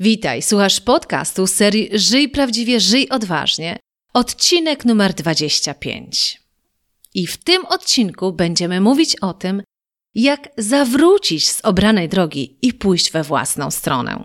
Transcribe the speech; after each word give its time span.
Witaj, 0.00 0.42
słuchasz 0.42 0.80
podcastu 0.80 1.46
serii 1.46 1.90
Żyj 1.92 2.28
prawdziwie, 2.28 2.80
żyj 2.80 3.08
odważnie, 3.08 3.78
odcinek 4.14 4.84
numer 4.84 5.14
25. 5.14 6.42
I 7.14 7.26
w 7.26 7.36
tym 7.36 7.66
odcinku 7.66 8.32
będziemy 8.32 8.80
mówić 8.80 9.16
o 9.16 9.34
tym, 9.34 9.62
jak 10.14 10.48
zawrócić 10.58 11.50
z 11.50 11.64
obranej 11.64 12.08
drogi 12.08 12.58
i 12.62 12.72
pójść 12.72 13.12
we 13.12 13.22
własną 13.22 13.70
stronę. 13.70 14.24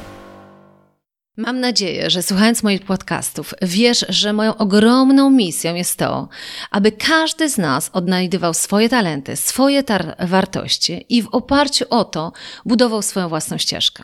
Mam 1.37 1.59
nadzieję, 1.59 2.09
że 2.09 2.23
słuchając 2.23 2.63
moich 2.63 2.81
podcastów, 2.81 3.53
wiesz, 3.61 4.05
że 4.09 4.33
moją 4.33 4.57
ogromną 4.57 5.29
misją 5.29 5.75
jest 5.75 5.97
to, 5.99 6.29
aby 6.71 6.91
każdy 6.91 7.49
z 7.49 7.57
nas 7.57 7.89
odnajdywał 7.93 8.53
swoje 8.53 8.89
talenty, 8.89 9.35
swoje 9.35 9.83
wartości 10.19 11.05
i 11.09 11.21
w 11.21 11.27
oparciu 11.27 11.85
o 11.89 12.05
to 12.05 12.31
budował 12.65 13.01
swoją 13.01 13.29
własną 13.29 13.57
ścieżkę. 13.57 14.03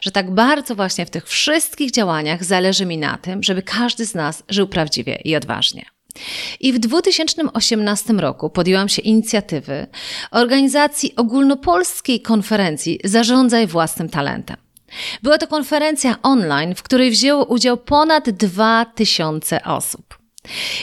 Że 0.00 0.10
tak 0.10 0.30
bardzo 0.30 0.74
właśnie 0.74 1.06
w 1.06 1.10
tych 1.10 1.28
wszystkich 1.28 1.90
działaniach 1.90 2.44
zależy 2.44 2.86
mi 2.86 2.98
na 2.98 3.16
tym, 3.16 3.42
żeby 3.42 3.62
każdy 3.62 4.06
z 4.06 4.14
nas 4.14 4.42
żył 4.48 4.66
prawdziwie 4.66 5.18
i 5.24 5.36
odważnie. 5.36 5.86
I 6.60 6.72
w 6.72 6.78
2018 6.78 8.12
roku 8.12 8.50
podjęłam 8.50 8.88
się 8.88 9.02
inicjatywy 9.02 9.86
organizacji 10.30 11.16
ogólnopolskiej 11.16 12.20
konferencji 12.22 13.00
Zarządzaj 13.04 13.66
własnym 13.66 14.08
talentem. 14.08 14.67
Była 15.22 15.38
to 15.38 15.46
konferencja 15.46 16.16
online, 16.22 16.74
w 16.74 16.82
której 16.82 17.10
wzięło 17.10 17.44
udział 17.44 17.76
ponad 17.76 18.30
2000 18.30 19.64
osób. 19.64 20.18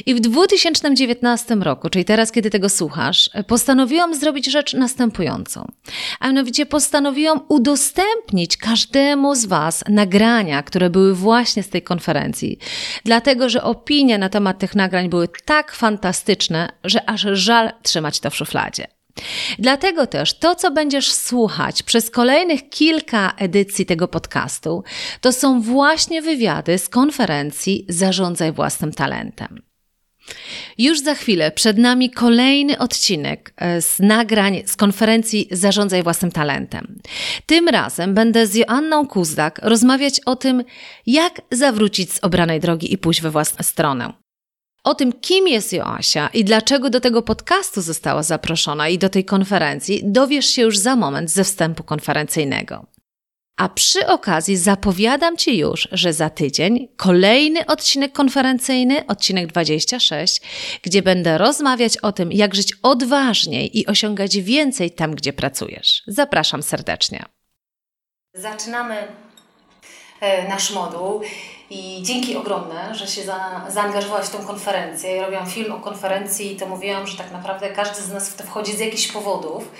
I 0.05 0.15
w 0.15 0.19
2019 0.19 1.55
roku, 1.55 1.89
czyli 1.89 2.05
teraz, 2.05 2.31
kiedy 2.31 2.49
tego 2.49 2.69
słuchasz, 2.69 3.29
postanowiłam 3.47 4.15
zrobić 4.15 4.51
rzecz 4.51 4.73
następującą. 4.73 5.71
A 6.19 6.27
mianowicie 6.27 6.65
postanowiłam 6.65 7.39
udostępnić 7.47 8.57
każdemu 8.57 9.35
z 9.35 9.45
Was 9.45 9.83
nagrania, 9.89 10.63
które 10.63 10.89
były 10.89 11.15
właśnie 11.15 11.63
z 11.63 11.69
tej 11.69 11.81
konferencji. 11.81 12.59
Dlatego, 13.03 13.49
że 13.49 13.63
opinie 13.63 14.17
na 14.17 14.29
temat 14.29 14.59
tych 14.59 14.75
nagrań 14.75 15.09
były 15.09 15.27
tak 15.45 15.71
fantastyczne, 15.71 16.69
że 16.83 17.09
aż 17.09 17.21
żal 17.33 17.71
trzymać 17.83 18.19
to 18.19 18.29
w 18.29 18.35
szufladzie. 18.35 18.94
Dlatego 19.59 20.07
też 20.07 20.39
to, 20.39 20.55
co 20.55 20.71
będziesz 20.71 21.11
słuchać 21.11 21.83
przez 21.83 22.09
kolejnych 22.09 22.69
kilka 22.69 23.33
edycji 23.37 23.85
tego 23.85 24.07
podcastu, 24.07 24.83
to 25.21 25.31
są 25.31 25.61
właśnie 25.61 26.21
wywiady 26.21 26.77
z 26.77 26.89
konferencji 26.89 27.85
Zarządzaj 27.89 28.51
własnym 28.51 28.93
talentem. 28.93 29.61
Już 30.77 30.99
za 30.99 31.15
chwilę 31.15 31.51
przed 31.51 31.77
nami 31.77 32.09
kolejny 32.09 32.77
odcinek 32.77 33.53
e, 33.57 33.81
z 33.81 33.99
nagrań 33.99 34.63
z 34.65 34.75
konferencji 34.75 35.47
Zarządzaj 35.51 36.03
własnym 36.03 36.31
talentem. 36.31 36.99
Tym 37.45 37.67
razem 37.67 38.13
będę 38.13 38.47
z 38.47 38.55
Joanną 38.55 39.07
Kuzdak 39.07 39.59
rozmawiać 39.63 40.19
o 40.25 40.35
tym, 40.35 40.63
jak 41.05 41.41
zawrócić 41.51 42.13
z 42.13 42.19
obranej 42.23 42.59
drogi 42.59 42.93
i 42.93 42.97
pójść 42.97 43.21
we 43.21 43.31
własną 43.31 43.63
stronę. 43.63 44.24
O 44.85 44.95
tym, 44.95 45.13
kim 45.13 45.47
jest 45.47 45.73
Joasia 45.73 46.29
i 46.33 46.43
dlaczego 46.43 46.89
do 46.89 46.99
tego 46.99 47.21
podcastu 47.21 47.81
została 47.81 48.23
zaproszona 48.23 48.89
i 48.89 48.97
do 48.97 49.09
tej 49.09 49.25
konferencji, 49.25 50.01
dowiesz 50.03 50.45
się 50.45 50.61
już 50.61 50.77
za 50.77 50.95
moment 50.95 51.31
ze 51.31 51.43
wstępu 51.43 51.83
konferencyjnego. 51.83 52.85
A 53.57 53.69
przy 53.69 54.07
okazji 54.07 54.57
zapowiadam 54.57 55.37
Ci 55.37 55.57
już, 55.57 55.87
że 55.91 56.13
za 56.13 56.29
tydzień 56.29 56.87
kolejny 56.97 57.65
odcinek 57.65 58.13
konferencyjny, 58.13 59.07
odcinek 59.07 59.47
26, 59.47 60.41
gdzie 60.81 61.01
będę 61.01 61.37
rozmawiać 61.37 61.97
o 61.97 62.11
tym, 62.11 62.31
jak 62.31 62.55
żyć 62.55 62.73
odważniej 62.83 63.79
i 63.79 63.87
osiągać 63.87 64.37
więcej 64.37 64.91
tam, 64.91 65.15
gdzie 65.15 65.33
pracujesz. 65.33 66.03
Zapraszam 66.07 66.63
serdecznie. 66.63 67.25
Zaczynamy 68.33 69.07
e, 70.21 70.47
nasz 70.49 70.71
moduł 70.71 71.21
i 71.69 72.03
dzięki 72.03 72.37
ogromne, 72.37 72.95
że 72.95 73.07
się 73.07 73.23
za, 73.23 73.61
zaangażowałaś 73.69 74.25
w 74.25 74.29
tą 74.29 74.45
konferencję. 74.45 75.15
Ja 75.15 75.23
robiłam 75.23 75.47
film 75.47 75.71
o 75.71 75.79
konferencji 75.79 76.53
i 76.53 76.55
to 76.55 76.65
mówiłam, 76.65 77.07
że 77.07 77.17
tak 77.17 77.31
naprawdę 77.31 77.69
każdy 77.69 78.01
z 78.01 78.13
nas 78.13 78.29
w 78.29 78.35
to 78.35 78.43
wchodzi 78.43 78.73
z 78.73 78.79
jakichś 78.79 79.07
powodów. 79.07 79.71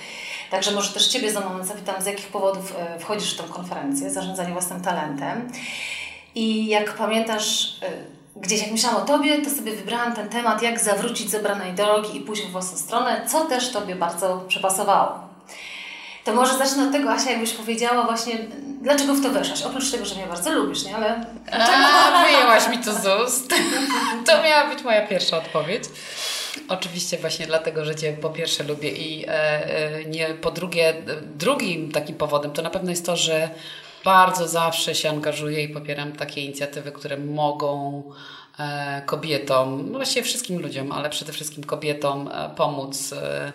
Także 0.50 0.72
może 0.72 0.92
też 0.92 1.08
Ciebie 1.08 1.32
za 1.32 1.40
moment 1.40 1.66
zapytam, 1.66 2.02
z 2.02 2.06
jakich 2.06 2.26
powodów 2.26 2.74
e, 2.78 2.98
wchodzisz 2.98 3.34
w 3.34 3.36
tą 3.36 3.44
konferencję, 3.44 4.10
zarządzanie 4.10 4.52
własnym 4.52 4.80
talentem. 4.80 5.50
I 6.34 6.66
jak 6.66 6.92
pamiętasz, 6.92 7.78
e, 7.82 7.90
gdzieś 8.36 8.62
jak 8.62 8.72
myślałam 8.72 9.02
o 9.02 9.04
Tobie, 9.04 9.42
to 9.42 9.50
sobie 9.50 9.72
wybrałam 9.72 10.16
ten 10.16 10.28
temat, 10.28 10.62
jak 10.62 10.80
zawrócić 10.80 11.30
z 11.30 11.34
obranej 11.34 11.72
drogi 11.72 12.16
i 12.16 12.20
pójść 12.20 12.42
w 12.42 12.52
własną 12.52 12.78
stronę, 12.78 13.26
co 13.28 13.44
też 13.44 13.72
Tobie 13.72 13.94
bardzo 13.94 14.44
przepasowało. 14.48 15.25
To 16.26 16.34
może 16.34 16.58
zacznę 16.58 16.86
od 16.86 16.92
tego, 16.92 17.10
Asia, 17.10 17.30
jakbyś 17.30 17.52
powiedziała 17.52 18.04
właśnie, 18.04 18.38
dlaczego 18.80 19.14
w 19.14 19.22
to 19.22 19.30
weszłaś? 19.30 19.62
Oprócz 19.62 19.90
tego, 19.90 20.04
że 20.04 20.14
mnie 20.14 20.26
bardzo 20.26 20.52
lubisz, 20.52 20.84
nie? 20.84 20.96
Ale 20.96 21.26
A, 21.52 22.24
wyjęłaś 22.24 22.68
mi 22.68 22.78
to 22.78 22.92
z 22.92 23.26
ust. 23.26 23.54
To 24.26 24.42
miała 24.42 24.68
być 24.74 24.84
moja 24.84 25.06
pierwsza 25.06 25.38
odpowiedź. 25.38 25.84
Oczywiście 26.68 27.18
właśnie 27.18 27.46
dlatego, 27.46 27.84
że 27.84 27.94
Cię 27.94 28.12
po 28.12 28.30
pierwsze 28.30 28.64
lubię 28.64 28.90
i 28.90 29.24
e, 29.28 29.30
e, 29.30 30.04
nie 30.04 30.26
po 30.28 30.50
drugie, 30.50 30.94
drugim 31.22 31.92
takim 31.92 32.16
powodem 32.16 32.50
to 32.50 32.62
na 32.62 32.70
pewno 32.70 32.90
jest 32.90 33.06
to, 33.06 33.16
że 33.16 33.50
bardzo 34.04 34.48
zawsze 34.48 34.94
się 34.94 35.10
angażuję 35.10 35.62
i 35.62 35.68
popieram 35.68 36.12
takie 36.12 36.40
inicjatywy, 36.40 36.92
które 36.92 37.16
mogą 37.16 38.02
e, 38.58 39.02
kobietom, 39.06 39.86
no 39.90 39.98
właściwie 39.98 40.22
wszystkim 40.22 40.62
ludziom, 40.62 40.92
ale 40.92 41.10
przede 41.10 41.32
wszystkim 41.32 41.64
kobietom 41.64 42.30
e, 42.32 42.50
pomóc 42.56 43.12
e, 43.12 43.52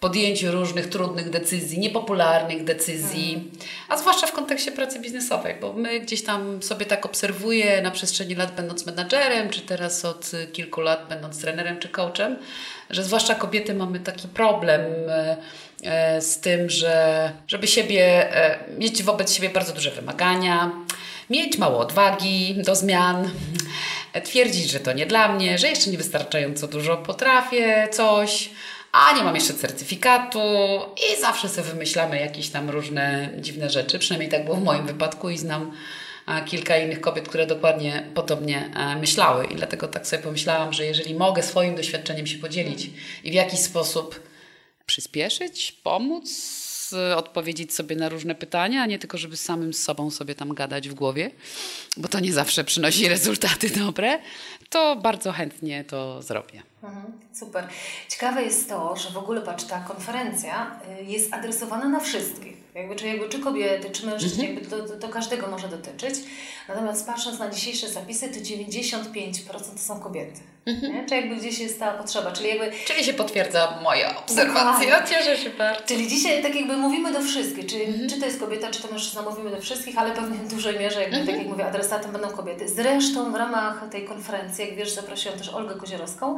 podjęciu 0.00 0.52
różnych 0.52 0.88
trudnych 0.88 1.30
decyzji, 1.30 1.78
niepopularnych 1.78 2.64
decyzji, 2.64 3.50
a 3.88 3.96
zwłaszcza 3.96 4.26
w 4.26 4.32
kontekście 4.32 4.72
pracy 4.72 5.00
biznesowej, 5.00 5.54
bo 5.60 5.72
my 5.72 6.00
gdzieś 6.00 6.22
tam 6.22 6.62
sobie 6.62 6.86
tak 6.86 7.06
obserwuję 7.06 7.82
na 7.82 7.90
przestrzeni 7.90 8.34
lat 8.34 8.54
będąc 8.54 8.86
menadżerem, 8.86 9.50
czy 9.50 9.60
teraz 9.60 10.04
od 10.04 10.30
kilku 10.52 10.80
lat 10.80 11.06
będąc 11.08 11.40
trenerem 11.40 11.78
czy 11.78 11.88
coachem, 11.88 12.36
że 12.90 13.04
zwłaszcza 13.04 13.34
kobiety 13.34 13.74
mamy 13.74 14.00
taki 14.00 14.28
problem 14.28 14.82
e, 15.08 15.36
e, 15.84 16.20
z 16.20 16.40
tym, 16.40 16.70
że 16.70 17.32
żeby 17.48 17.66
siebie, 17.66 18.34
e, 18.36 18.58
mieć 18.78 19.02
wobec 19.02 19.34
siebie 19.34 19.50
bardzo 19.50 19.72
duże 19.72 19.90
wymagania, 19.90 20.70
mieć 21.30 21.58
mało 21.58 21.78
odwagi 21.78 22.54
do 22.64 22.74
zmian, 22.74 23.30
twierdzić, 24.24 24.70
że 24.70 24.80
to 24.80 24.92
nie 24.92 25.06
dla 25.06 25.28
mnie, 25.28 25.58
że 25.58 25.68
jeszcze 25.68 25.90
niewystarczająco 25.90 26.68
dużo 26.68 26.96
potrafię 26.96 27.88
coś, 27.92 28.50
a 28.92 29.12
nie 29.16 29.22
mam 29.22 29.34
jeszcze 29.34 29.54
certyfikatu 29.54 30.40
i 30.96 31.20
zawsze 31.20 31.48
sobie 31.48 31.68
wymyślamy 31.68 32.20
jakieś 32.20 32.48
tam 32.48 32.70
różne 32.70 33.30
dziwne 33.38 33.70
rzeczy. 33.70 33.98
Przynajmniej 33.98 34.30
tak 34.30 34.44
było 34.44 34.56
w 34.56 34.64
moim 34.64 34.86
wypadku 34.86 35.30
i 35.30 35.38
znam 35.38 35.72
kilka 36.46 36.76
innych 36.76 37.00
kobiet, 37.00 37.28
które 37.28 37.46
dokładnie 37.46 38.08
podobnie 38.14 38.70
myślały. 39.00 39.46
I 39.46 39.54
dlatego 39.54 39.88
tak 39.88 40.06
sobie 40.06 40.22
pomyślałam, 40.22 40.72
że 40.72 40.84
jeżeli 40.84 41.14
mogę 41.14 41.42
swoim 41.42 41.74
doświadczeniem 41.74 42.26
się 42.26 42.38
podzielić 42.38 42.90
i 43.24 43.30
w 43.30 43.34
jakiś 43.34 43.60
sposób 43.60 44.20
przyspieszyć, 44.86 45.72
pomóc, 45.82 46.28
odpowiedzieć 47.16 47.74
sobie 47.74 47.96
na 47.96 48.08
różne 48.08 48.34
pytania, 48.34 48.82
a 48.82 48.86
nie 48.86 48.98
tylko, 48.98 49.18
żeby 49.18 49.36
samym 49.36 49.74
z 49.74 49.82
sobą 49.82 50.10
sobie 50.10 50.34
tam 50.34 50.54
gadać 50.54 50.88
w 50.88 50.94
głowie, 50.94 51.30
bo 51.96 52.08
to 52.08 52.20
nie 52.20 52.32
zawsze 52.32 52.64
przynosi 52.64 53.08
rezultaty 53.18 53.70
dobre, 53.70 54.18
to 54.70 54.96
bardzo 54.96 55.32
chętnie 55.32 55.84
to 55.84 56.22
zrobię. 56.22 56.62
Mhm, 56.82 57.12
super. 57.32 57.68
Ciekawe 58.08 58.42
jest 58.42 58.68
to, 58.68 58.96
że 58.96 59.10
w 59.10 59.18
ogóle 59.18 59.40
patrz, 59.40 59.64
ta 59.64 59.80
konferencja 59.80 60.80
y, 61.00 61.04
jest 61.04 61.34
adresowana 61.34 61.88
na 61.88 62.00
wszystkich. 62.00 62.56
Jakby, 62.74 62.96
czy, 62.96 63.06
jakby, 63.06 63.28
czy 63.28 63.38
kobiety, 63.38 63.90
czy 63.90 64.06
mężczyźni, 64.06 64.46
mhm. 64.46 64.54
jakby 64.54 64.70
to, 64.70 64.88
to, 64.88 65.00
to, 65.00 65.08
każdego 65.08 65.46
może 65.46 65.68
dotyczyć. 65.68 66.14
Natomiast 66.68 67.06
patrząc 67.06 67.38
na 67.38 67.50
dzisiejsze 67.50 67.88
zapisy, 67.88 68.28
to 68.28 68.40
95% 68.40 69.72
to 69.72 69.78
są 69.78 70.00
kobiety. 70.00 70.40
Nie? 70.82 71.06
Czy 71.08 71.14
jakby 71.14 71.36
gdzieś 71.36 71.58
jest 71.58 71.78
ta 71.78 71.92
potrzeba, 71.92 72.32
czyli 72.32 72.48
jakby... 72.48 72.72
Czyli 72.86 73.04
się 73.04 73.12
potwierdza 73.12 73.78
moja 73.82 74.16
obserwacja, 74.16 75.06
cieszę 75.06 75.36
się 75.36 75.50
bardzo. 75.50 75.82
Czyli 75.86 76.08
dzisiaj 76.08 76.42
tak 76.42 76.54
jakby 76.54 76.76
mówimy 76.76 77.12
do 77.12 77.20
wszystkich, 77.20 77.66
czyli 77.66 78.08
czy 78.10 78.20
to 78.20 78.26
jest 78.26 78.40
kobieta, 78.40 78.70
czy 78.70 78.82
to 78.82 78.88
mężczyzna, 78.88 79.22
mówimy 79.22 79.50
do 79.50 79.60
wszystkich, 79.60 79.98
ale 79.98 80.10
pewnie 80.10 80.36
w 80.36 80.48
dużej 80.48 80.78
mierze, 80.78 81.02
jakby, 81.02 81.26
tak 81.26 81.38
jak 81.38 81.46
mówię, 81.46 81.66
adresatem 81.66 82.12
będą 82.12 82.28
kobiety. 82.28 82.68
Zresztą 82.68 83.32
w 83.32 83.34
ramach 83.34 83.84
tej 83.90 84.04
konferencji, 84.04 84.64
jak 84.66 84.76
wiesz, 84.76 84.90
zaprosiłam 84.90 85.38
też 85.38 85.48
Olgę 85.48 85.74
Kozierowską, 85.74 86.36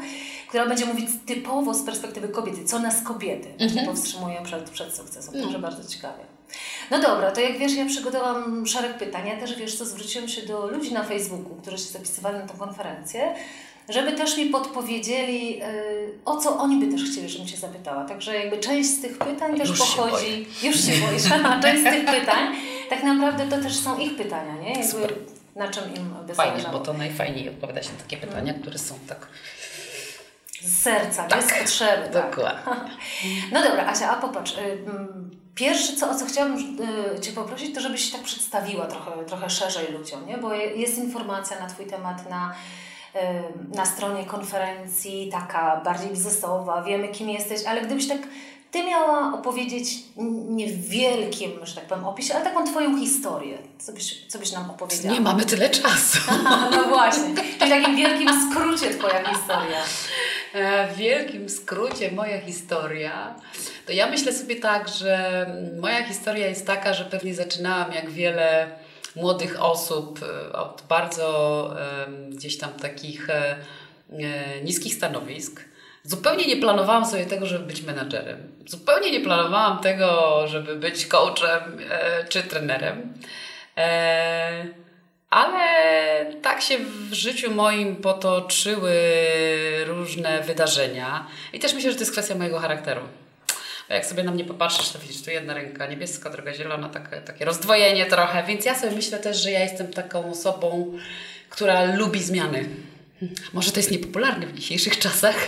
która 0.49 0.67
będzie 0.67 0.87
mówić 0.87 1.11
typowo 1.27 1.75
z 1.75 1.83
perspektywy 1.83 2.29
kobiety, 2.29 2.65
co 2.65 2.79
nas 2.79 3.03
kobiety 3.03 3.49
właśnie 3.59 3.85
powstrzymują 3.85 4.43
przed, 4.43 4.71
przed 4.71 4.97
sukcesem. 4.97 5.43
Także 5.43 5.59
bardzo 5.59 5.89
ciekawie. 5.89 6.25
No 6.91 7.01
dobra, 7.01 7.31
to 7.31 7.41
jak 7.41 7.59
wiesz, 7.59 7.75
ja 7.75 7.87
przygotowałam 7.87 8.67
szereg 8.67 8.99
pytań. 8.99 9.29
Ja 9.29 9.37
też, 9.37 9.57
wiesz 9.57 9.75
co, 9.79 9.85
zwróciłam 9.85 10.29
się 10.29 10.43
do 10.43 10.67
ludzi 10.67 10.93
na 10.93 11.05
Facebooku, 11.05 11.55
którzy 11.63 11.79
się 11.79 11.85
zapisywali 11.85 12.39
na 12.39 12.47
tę 12.47 12.55
konferencję, 12.59 13.35
żeby 13.91 14.13
też 14.13 14.37
mi 14.37 14.47
podpowiedzieli, 14.47 15.63
y, 15.63 15.67
o 16.25 16.37
co 16.37 16.59
oni 16.59 16.87
by 16.87 16.93
też 16.97 17.11
chcieli, 17.11 17.29
żebym 17.29 17.49
się 17.49 17.57
zapytała. 17.57 18.05
Także 18.05 18.37
jakby 18.39 18.59
część 18.59 18.91
z 18.91 19.01
tych 19.03 19.19
pytań 19.19 19.59
też 19.59 19.69
Już 19.69 19.79
się 19.79 19.97
pochodzi... 19.97 20.47
Już 20.63 20.77
się 20.85 20.93
boisz. 20.93 21.23
część 21.63 21.81
z 21.81 21.85
tych 21.85 22.05
pytań, 22.07 22.55
tak 22.91 23.03
naprawdę 23.03 23.47
to 23.57 23.63
też 23.63 23.77
są 23.77 23.99
ich 23.99 24.17
pytania, 24.17 24.53
nie? 24.63 24.69
Jakby 24.71 24.87
Super. 24.89 25.15
na 25.57 25.69
czym 25.69 25.85
im 25.97 26.15
by 26.27 26.35
Fajnie, 26.35 26.53
zależało. 26.53 26.79
bo 26.79 26.85
to 26.85 26.93
najfajniej 26.93 27.49
odpowiada 27.49 27.83
się 27.83 27.91
na 27.93 27.99
takie 28.03 28.17
pytania, 28.17 28.55
które 28.55 28.79
są 28.79 28.95
tak 29.09 29.27
Z 30.63 30.83
serca, 30.83 31.25
Tak. 31.25 31.41
bez 31.45 31.53
potrzeby. 31.59 32.09
Tak. 32.13 32.13
dokładnie. 32.37 32.73
No 33.53 33.63
dobra, 33.63 33.87
Asia, 33.87 34.11
a 34.11 34.17
popatrz. 34.21 34.53
y, 34.53 34.61
mm, 34.61 35.31
Pierwsze, 35.55 35.97
co, 35.97 36.11
o 36.11 36.15
co 36.15 36.27
chciałabym 36.27 36.59
y, 37.17 37.21
Cię 37.21 37.33
poprosić, 37.33 37.75
to 37.75 37.81
żebyś 37.81 38.05
się 38.05 38.13
tak 38.13 38.23
przedstawiła 38.23 38.87
trochę, 38.87 39.25
trochę 39.25 39.51
szerzej 39.51 39.93
ludziom, 39.93 40.27
nie? 40.27 40.39
bo 40.39 40.55
je- 40.55 40.67
jest 40.77 40.99
informacja 40.99 41.61
na 41.61 41.67
Twój 41.67 41.87
temat 41.87 42.31
na, 42.31 42.55
na 43.75 43.87
stronie 43.87 44.25
konferencji, 44.25 45.29
taka 45.33 45.81
bardziej 45.85 46.11
biznesowa, 46.11 46.83
wiemy 46.83 47.09
kim 47.09 47.31
jesteś, 47.31 47.65
ale 47.67 47.83
gdybyś 47.83 48.09
tak 48.09 48.19
Ty 48.71 48.85
miała 48.85 49.35
opowiedzieć 49.35 49.95
n- 50.19 50.57
nie 50.57 50.67
w 50.67 50.89
wielkim, 50.89 51.51
że 51.63 51.75
tak 51.75 51.85
powiem, 51.85 52.05
opisie, 52.05 52.35
ale 52.35 52.45
taką 52.45 52.67
Twoją 52.67 52.99
historię. 53.01 53.59
Co 53.79 53.93
byś, 53.93 54.27
co 54.29 54.39
byś 54.39 54.53
nam 54.53 54.71
opowiedziała? 54.71 55.15
Nie 55.15 55.21
mamy 55.21 55.45
tyle 55.45 55.71
czasu. 55.71 56.19
No 56.77 56.85
właśnie, 56.85 57.35
czyli 57.35 57.49
w 57.53 57.59
takim 57.59 57.97
wielkim 57.97 58.29
skrócie 58.51 58.91
Twoja 58.95 59.25
historia. 59.35 59.79
E, 60.55 60.89
W 60.89 60.97
wielkim 60.97 61.49
skrócie 61.49 62.13
moja 62.13 62.41
historia, 62.41 63.35
to 63.87 63.93
ja 63.93 64.07
myślę 64.07 64.33
sobie 64.33 64.57
tak, 64.57 64.89
że 64.89 65.47
moja 65.81 66.05
historia 66.05 66.47
jest 66.47 66.67
taka, 66.67 66.95
że 66.95 67.05
pewnie 67.05 67.35
zaczynałam 67.35 67.93
jak 67.93 68.11
wiele 68.11 68.71
młodych 69.17 69.63
osób 69.63 70.21
e, 70.23 70.53
od 70.53 70.83
bardzo 70.89 71.77
gdzieś 72.31 72.59
tam 72.59 72.73
takich 72.73 73.31
e, 73.31 73.57
e, 74.13 74.61
niskich 74.65 74.95
stanowisk. 74.95 75.65
Zupełnie 76.03 76.47
nie 76.47 76.57
planowałam 76.57 77.07
sobie 77.07 77.27
tego, 77.27 77.47
żeby 77.47 77.67
być 77.67 77.83
menadżerem. 77.83 78.39
Zupełnie 78.67 79.11
nie 79.11 79.21
planowałam 79.21 79.79
tego, 79.79 80.43
żeby 80.47 80.77
być 80.77 81.07
coachem 81.07 81.79
czy 82.29 82.43
trenerem. 82.43 83.13
Ale 85.31 85.67
tak 86.43 86.63
się 86.63 86.79
w 86.79 87.13
życiu 87.13 87.55
moim 87.55 87.97
potoczyły 87.97 88.93
różne 89.87 90.43
wydarzenia. 90.43 91.27
I 91.53 91.59
też 91.59 91.75
myślę, 91.75 91.91
że 91.91 91.97
to 91.97 92.03
jest 92.03 92.13
kwestia 92.13 92.35
mojego 92.35 92.59
charakteru. 92.59 93.03
Jak 93.91 94.07
sobie 94.07 94.23
na 94.23 94.31
mnie 94.31 94.45
popatrzysz, 94.45 94.89
to 94.91 94.99
widzisz, 94.99 95.23
tu 95.23 95.31
jedna 95.31 95.55
ręka 95.55 95.87
niebieska, 95.87 96.31
druga 96.31 96.55
zielona, 96.55 96.89
takie, 96.89 97.17
takie 97.17 97.45
rozdwojenie 97.45 98.07
trochę. 98.07 98.43
Więc 98.43 98.65
ja 98.65 98.79
sobie 98.79 98.93
myślę 98.93 99.19
też, 99.19 99.43
że 99.43 99.51
ja 99.51 99.61
jestem 99.61 99.93
taką 99.93 100.31
osobą, 100.31 100.99
która 101.49 101.95
lubi 101.95 102.23
zmiany. 102.23 102.65
Może 103.53 103.73
to 103.73 103.81
jest 103.81 103.91
niepopularne 103.91 104.47
w 104.47 104.53
dzisiejszych 104.53 104.99
czasach, 104.99 105.47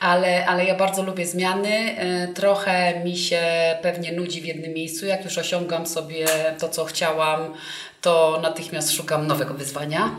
ale, 0.00 0.46
ale 0.46 0.64
ja 0.64 0.74
bardzo 0.74 1.02
lubię 1.02 1.26
zmiany. 1.26 1.98
E, 1.98 2.28
Trochę 2.28 3.04
mi 3.04 3.16
się 3.16 3.42
pewnie 3.82 4.12
nudzi 4.12 4.40
w 4.40 4.44
jednym 4.44 4.72
miejscu. 4.72 5.06
Jak 5.06 5.24
już 5.24 5.38
osiągam 5.38 5.86
sobie 5.86 6.26
to, 6.58 6.68
co 6.68 6.84
chciałam, 6.84 7.54
to 8.00 8.38
natychmiast 8.42 8.92
szukam 8.92 9.26
nowego 9.26 9.54
wyzwania. 9.54 10.10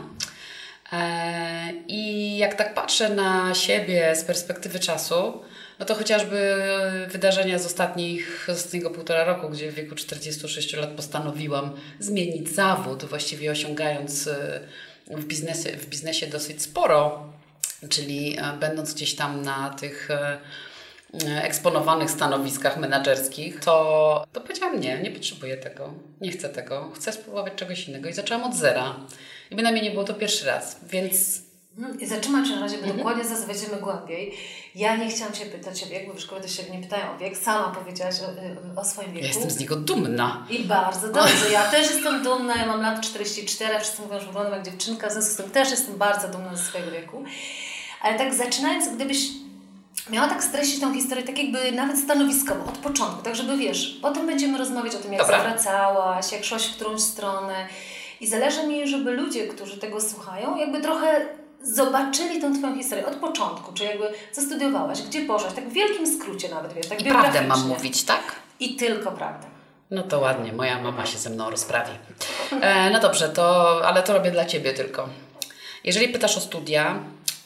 E, 0.92 1.72
I 1.88 2.36
jak 2.38 2.54
tak 2.54 2.74
patrzę 2.74 3.08
na 3.08 3.54
siebie 3.54 4.16
z 4.16 4.24
perspektywy 4.24 4.80
czasu, 4.80 5.42
no 5.84 5.88
to 5.88 5.94
chociażby 5.94 6.56
wydarzenia 7.08 7.58
z, 7.58 7.66
ostatnich, 7.66 8.44
z 8.48 8.50
ostatniego 8.50 8.90
półtora 8.90 9.24
roku, 9.24 9.48
gdzie 9.48 9.72
w 9.72 9.74
wieku 9.74 9.94
46 9.94 10.72
lat 10.72 10.90
postanowiłam 10.90 11.70
zmienić 12.00 12.48
zawód, 12.48 13.04
właściwie 13.04 13.50
osiągając 13.50 14.26
e, 14.26 14.60
w 15.10 15.24
biznesie, 15.24 15.76
w 15.76 15.86
biznesie 15.86 16.26
dosyć 16.26 16.62
sporo, 16.62 17.32
czyli 17.88 18.36
e, 18.38 18.56
będąc 18.60 18.94
gdzieś 18.94 19.14
tam 19.14 19.42
na 19.42 19.70
tych 19.70 20.10
e, 20.10 20.38
eksponowanych 21.42 22.10
stanowiskach 22.10 22.76
menedżerskich, 22.76 23.60
to, 23.60 24.24
to 24.32 24.40
powiedziałam 24.40 24.80
nie, 24.80 25.02
nie 25.02 25.10
potrzebuję 25.10 25.56
tego, 25.56 25.94
nie 26.20 26.30
chcę 26.30 26.48
tego, 26.48 26.90
chcę 26.94 27.12
spróbować 27.12 27.54
czegoś 27.54 27.88
innego 27.88 28.08
i 28.08 28.12
zaczęłam 28.12 28.44
od 28.44 28.56
zera. 28.56 28.96
I 29.50 29.56
bynajmniej 29.56 29.84
nie 29.84 29.90
było 29.90 30.04
to 30.04 30.14
pierwszy 30.14 30.46
raz, 30.46 30.80
więc 30.90 31.43
zatrzymać 32.06 32.48
się 32.48 32.54
na 32.54 32.60
razie, 32.60 32.74
bo 32.76 32.82
Mhm. 32.82 32.96
dokładnie 32.98 33.24
zaraz 33.24 33.44
wejdziemy 33.44 33.76
głębiej. 33.76 34.34
Ja 34.74 34.96
nie 34.96 35.08
chciałam 35.08 35.32
Cię 35.32 35.46
pytać 35.46 35.82
o 35.82 35.86
wiek, 35.86 36.06
bo 36.08 36.14
w 36.14 36.20
szkole 36.20 36.40
też 36.40 36.56
się 36.56 36.62
nie 36.70 36.78
pytają 36.78 37.14
o 37.14 37.18
wiek. 37.18 37.36
Sama 37.38 37.68
powiedziałaś 37.68 38.14
o, 38.76 38.80
o 38.80 38.84
swoim 38.84 39.08
ja 39.08 39.14
wieku. 39.14 39.26
jestem 39.26 39.50
z 39.50 39.58
niego 39.58 39.76
dumna. 39.76 40.46
I 40.50 40.64
bardzo 40.64 41.08
dobrze. 41.08 41.50
Ja 41.52 41.62
też 41.70 41.90
jestem 41.90 42.22
dumna. 42.22 42.56
Ja 42.56 42.66
mam 42.66 42.80
lat 42.82 43.00
44, 43.00 43.76
a 43.76 43.80
wszyscy 43.80 44.02
mówią, 44.02 44.20
że 44.20 44.26
wyglądam 44.26 44.52
jak 44.52 44.62
dziewczynka, 44.64 45.08
w 45.08 45.12
związku 45.12 45.32
z 45.32 45.36
tym 45.36 45.50
też 45.50 45.70
jestem 45.70 45.94
bardzo 45.96 46.28
dumna 46.28 46.56
ze 46.56 46.64
swojego 46.64 46.90
wieku. 46.90 47.24
Ale 48.02 48.18
tak 48.18 48.34
zaczynając, 48.34 48.88
gdybyś 48.88 49.28
miała 50.10 50.28
tak 50.28 50.44
streścić 50.44 50.80
tą 50.80 50.94
historię, 50.94 51.24
tak 51.24 51.38
jakby 51.38 51.72
nawet 51.72 51.98
stanowiskowo, 51.98 52.64
od 52.64 52.78
początku, 52.78 53.22
tak 53.22 53.36
żeby 53.36 53.56
wiesz, 53.56 53.98
potem 54.02 54.26
będziemy 54.26 54.58
rozmawiać 54.58 54.94
o 54.94 54.98
tym, 54.98 55.12
jak 55.12 55.22
Dobra. 55.22 55.38
zawracałaś, 55.38 56.32
jak 56.32 56.44
szłaś 56.44 56.66
w 56.66 56.74
którąś 56.74 57.00
stronę. 57.00 57.66
I 58.20 58.26
zależy 58.26 58.66
mi, 58.66 58.88
żeby 58.88 59.10
ludzie, 59.10 59.48
którzy 59.48 59.78
tego 59.78 60.00
słuchają, 60.00 60.56
jakby 60.56 60.80
trochę 60.80 61.26
zobaczyli 61.64 62.40
tą 62.40 62.58
Twoją 62.58 62.76
historię 62.76 63.06
od 63.06 63.14
początku, 63.14 63.72
czy 63.72 63.84
jakby 63.84 64.10
co 64.32 64.42
studiowałaś, 64.42 65.02
gdzie 65.02 65.20
poszłaś, 65.20 65.52
tak 65.52 65.68
w 65.68 65.72
wielkim 65.72 66.20
skrócie 66.20 66.48
nawet, 66.48 66.72
wiesz, 66.72 66.86
tak 66.86 67.00
I 67.00 67.04
prawdę 67.04 67.42
mam 67.42 67.68
mówić, 67.68 68.04
tak? 68.04 68.22
I 68.60 68.76
tylko 68.76 69.12
prawdę. 69.12 69.46
No 69.90 70.02
to 70.02 70.20
ładnie, 70.20 70.52
moja 70.52 70.82
mama 70.82 71.06
się 71.06 71.18
ze 71.18 71.30
mną 71.30 71.50
rozprawi. 71.50 71.92
E, 72.60 72.90
no 72.90 73.00
dobrze, 73.00 73.28
to, 73.28 73.80
ale 73.86 74.02
to 74.02 74.12
robię 74.12 74.30
dla 74.30 74.44
Ciebie 74.44 74.72
tylko. 74.72 75.08
Jeżeli 75.84 76.08
pytasz 76.08 76.36
o 76.36 76.40
studia, 76.40 76.98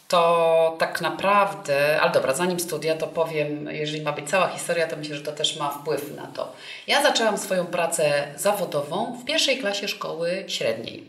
to 0.08 0.76
tak 0.78 1.00
naprawdę, 1.00 2.00
ale 2.00 2.12
dobra, 2.12 2.34
zanim 2.34 2.60
studia, 2.60 2.96
to 2.96 3.06
powiem, 3.06 3.68
jeżeli 3.70 4.02
ma 4.02 4.12
być 4.12 4.30
cała 4.30 4.48
historia, 4.48 4.86
to 4.86 4.96
myślę, 4.96 5.16
że 5.16 5.22
to 5.22 5.32
też 5.32 5.56
ma 5.56 5.70
wpływ 5.70 6.16
na 6.16 6.26
to. 6.26 6.52
Ja 6.86 7.02
zaczęłam 7.02 7.38
swoją 7.38 7.66
pracę 7.66 8.28
zawodową 8.36 9.18
w 9.22 9.24
pierwszej 9.24 9.58
klasie 9.58 9.88
szkoły 9.88 10.44
średniej. 10.46 11.04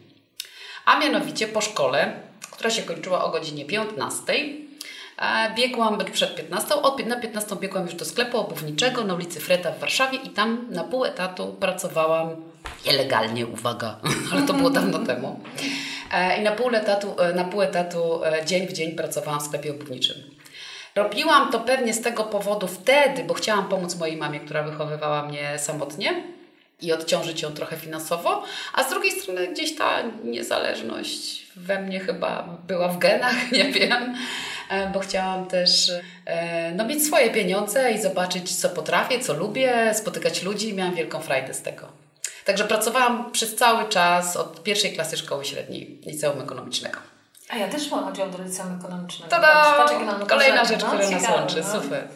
A 0.85 0.99
mianowicie 0.99 1.47
po 1.47 1.61
szkole, 1.61 2.13
która 2.51 2.69
się 2.69 2.81
kończyła 2.81 3.23
o 3.23 3.29
godzinie 3.29 3.65
15. 3.65 4.33
e, 5.17 5.53
Biegłam 5.55 5.97
przed 6.13 6.35
15, 6.35 6.75
od, 6.75 7.05
na 7.05 7.15
15 7.15 7.55
biegłam 7.55 7.85
już 7.85 7.95
do 7.95 8.05
sklepu 8.05 8.37
obuwniczego 8.37 9.03
na 9.03 9.13
ulicy 9.13 9.39
Freta 9.39 9.71
w 9.71 9.79
Warszawie 9.79 10.17
i 10.17 10.29
tam 10.29 10.67
na 10.69 10.83
pół 10.83 11.05
etatu 11.05 11.55
pracowałam 11.59 12.35
nielegalnie, 12.85 13.47
uwaga, 13.47 13.99
ale 14.31 14.41
to 14.41 14.53
było 14.53 14.69
dawno 14.69 14.99
temu. 14.99 15.39
E, 16.11 16.39
I 16.39 16.43
na 16.43 16.51
pół 16.51 16.75
etatu, 16.75 17.21
e, 17.21 17.33
na 17.33 17.43
pół 17.43 17.61
etatu 17.61 18.21
dzień 18.45 18.67
w 18.67 18.73
dzień 18.73 18.91
pracowałam 18.91 19.39
w 19.39 19.43
sklepie 19.43 19.71
obuwniczym. 19.71 20.15
Robiłam 20.95 21.51
to 21.51 21.59
pewnie 21.59 21.93
z 21.93 22.01
tego 22.01 22.23
powodu 22.23 22.67
wtedy, 22.67 23.23
bo 23.23 23.33
chciałam 23.33 23.67
pomóc 23.67 23.95
mojej 23.95 24.17
mamie, 24.17 24.39
która 24.39 24.63
wychowywała 24.63 25.25
mnie 25.25 25.59
samotnie 25.59 26.23
i 26.81 26.93
odciążyć 26.93 27.41
ją 27.41 27.51
trochę 27.51 27.77
finansowo, 27.77 28.43
a 28.73 28.83
z 28.83 28.89
drugiej 28.89 29.11
strony 29.11 29.47
gdzieś 29.47 29.75
ta 29.75 30.03
niezależność 30.23 31.47
we 31.59 31.81
mnie 31.81 31.99
chyba 31.99 32.57
była 32.67 32.87
w 32.87 32.97
genach, 32.97 33.51
nie 33.51 33.65
wiem, 33.71 34.15
e, 34.69 34.89
bo 34.89 34.99
chciałam 34.99 35.45
też 35.47 35.91
e, 36.25 36.71
no, 36.71 36.85
mieć 36.85 37.05
swoje 37.05 37.29
pieniądze 37.29 37.91
i 37.91 38.01
zobaczyć, 38.01 38.55
co 38.55 38.69
potrafię, 38.69 39.19
co 39.19 39.33
lubię, 39.33 39.93
spotykać 39.93 40.43
ludzi 40.43 40.69
i 40.69 40.73
miałam 40.73 40.95
wielką 40.95 41.19
frajdę 41.19 41.53
z 41.53 41.61
tego. 41.61 41.87
Także 42.45 42.63
pracowałam 42.63 43.31
przez 43.31 43.55
cały 43.55 43.89
czas 43.89 44.37
od 44.37 44.63
pierwszej 44.63 44.93
klasy 44.93 45.17
szkoły 45.17 45.45
średniej 45.45 46.01
liceum 46.05 46.41
ekonomicznego. 46.41 46.99
A 47.49 47.57
ja 47.57 47.67
też 47.67 47.89
chodziłam 47.89 48.31
do 48.31 48.43
liceum 48.43 48.79
ekonomicznego. 48.79 49.29
Tada! 49.31 49.75
Kolejna 50.29 50.65
rzecz, 50.65 50.81
No, 50.81 50.87
która 50.87 51.09
nas 51.09 51.29
łączy. 51.29 51.61
no. 51.73 51.81
Super. 51.81 52.07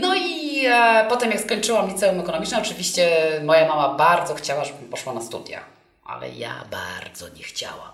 No 0.00 0.14
i 0.14 0.64
e, 0.66 1.06
potem 1.08 1.30
jak 1.30 1.40
skończyłam 1.40 1.88
liceum 1.88 2.20
ekonomiczne, 2.20 2.58
oczywiście 2.58 3.10
moja 3.44 3.68
mama 3.68 3.94
bardzo 3.94 4.34
chciała, 4.34 4.64
żebym 4.64 4.88
poszła 4.88 5.12
na 5.12 5.20
studia. 5.20 5.60
Ale 6.08 6.30
ja 6.30 6.64
bardzo 6.70 7.28
nie 7.28 7.42
chciałam. 7.42 7.92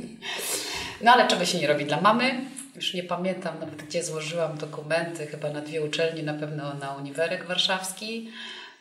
no 1.04 1.12
ale 1.12 1.28
czego 1.28 1.44
się 1.44 1.58
nie 1.58 1.66
robi 1.66 1.84
dla 1.84 2.00
mamy? 2.00 2.40
Już 2.76 2.94
nie 2.94 3.02
pamiętam 3.02 3.60
nawet 3.60 3.82
gdzie 3.82 4.04
złożyłam 4.04 4.58
dokumenty, 4.58 5.26
chyba 5.26 5.50
na 5.50 5.60
dwie 5.60 5.82
uczelnie, 5.82 6.22
na 6.22 6.34
pewno 6.34 6.74
na 6.74 6.94
Uniwerek 6.94 7.46
Warszawski, 7.46 8.30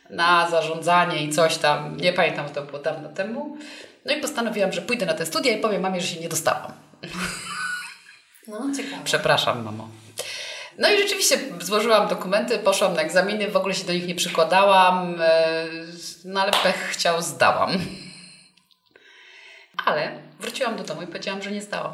na 0.10 0.50
zarządzanie 0.50 1.24
i 1.24 1.30
coś 1.30 1.58
tam, 1.58 1.98
nie 1.98 2.14
pamiętam, 2.14 2.50
to 2.50 2.62
było 2.62 2.80
dawno 2.80 3.10
temu. 3.10 3.58
No 4.06 4.14
i 4.14 4.22
postanowiłam, 4.22 4.72
że 4.72 4.82
pójdę 4.82 5.06
na 5.06 5.14
te 5.14 5.26
studia 5.26 5.58
i 5.58 5.62
powiem 5.62 5.82
mamie, 5.82 6.02
że 6.02 6.08
się 6.08 6.22
nie 6.22 6.30
dostałam. 6.30 6.72
No, 8.48 8.60
ciekawe. 8.78 9.04
Przepraszam, 9.04 9.64
mamo. 9.64 9.90
No 10.78 10.92
i 10.92 10.98
rzeczywiście 10.98 11.40
złożyłam 11.62 12.08
dokumenty, 12.08 12.60
poszłam 12.60 12.94
na 12.94 13.02
egzaminy, 13.02 13.52
w 13.52 13.58
ogóle 13.58 13.74
się 13.76 13.86
do 13.86 13.94
nich 13.94 14.08
nie 14.08 14.16
przykładałam, 14.16 15.22
e, 15.22 15.66
no 16.26 16.42
ale 16.42 16.52
pech 16.52 16.76
chciał, 16.76 17.22
zdałam. 17.22 17.72
Ale 19.90 20.12
wróciłam 20.40 20.76
do 20.76 20.84
domu 20.84 21.02
i 21.02 21.08
powiedziałam, 21.08 21.42
że 21.42 21.52
nie 21.52 21.62
zdałam. 21.62 21.94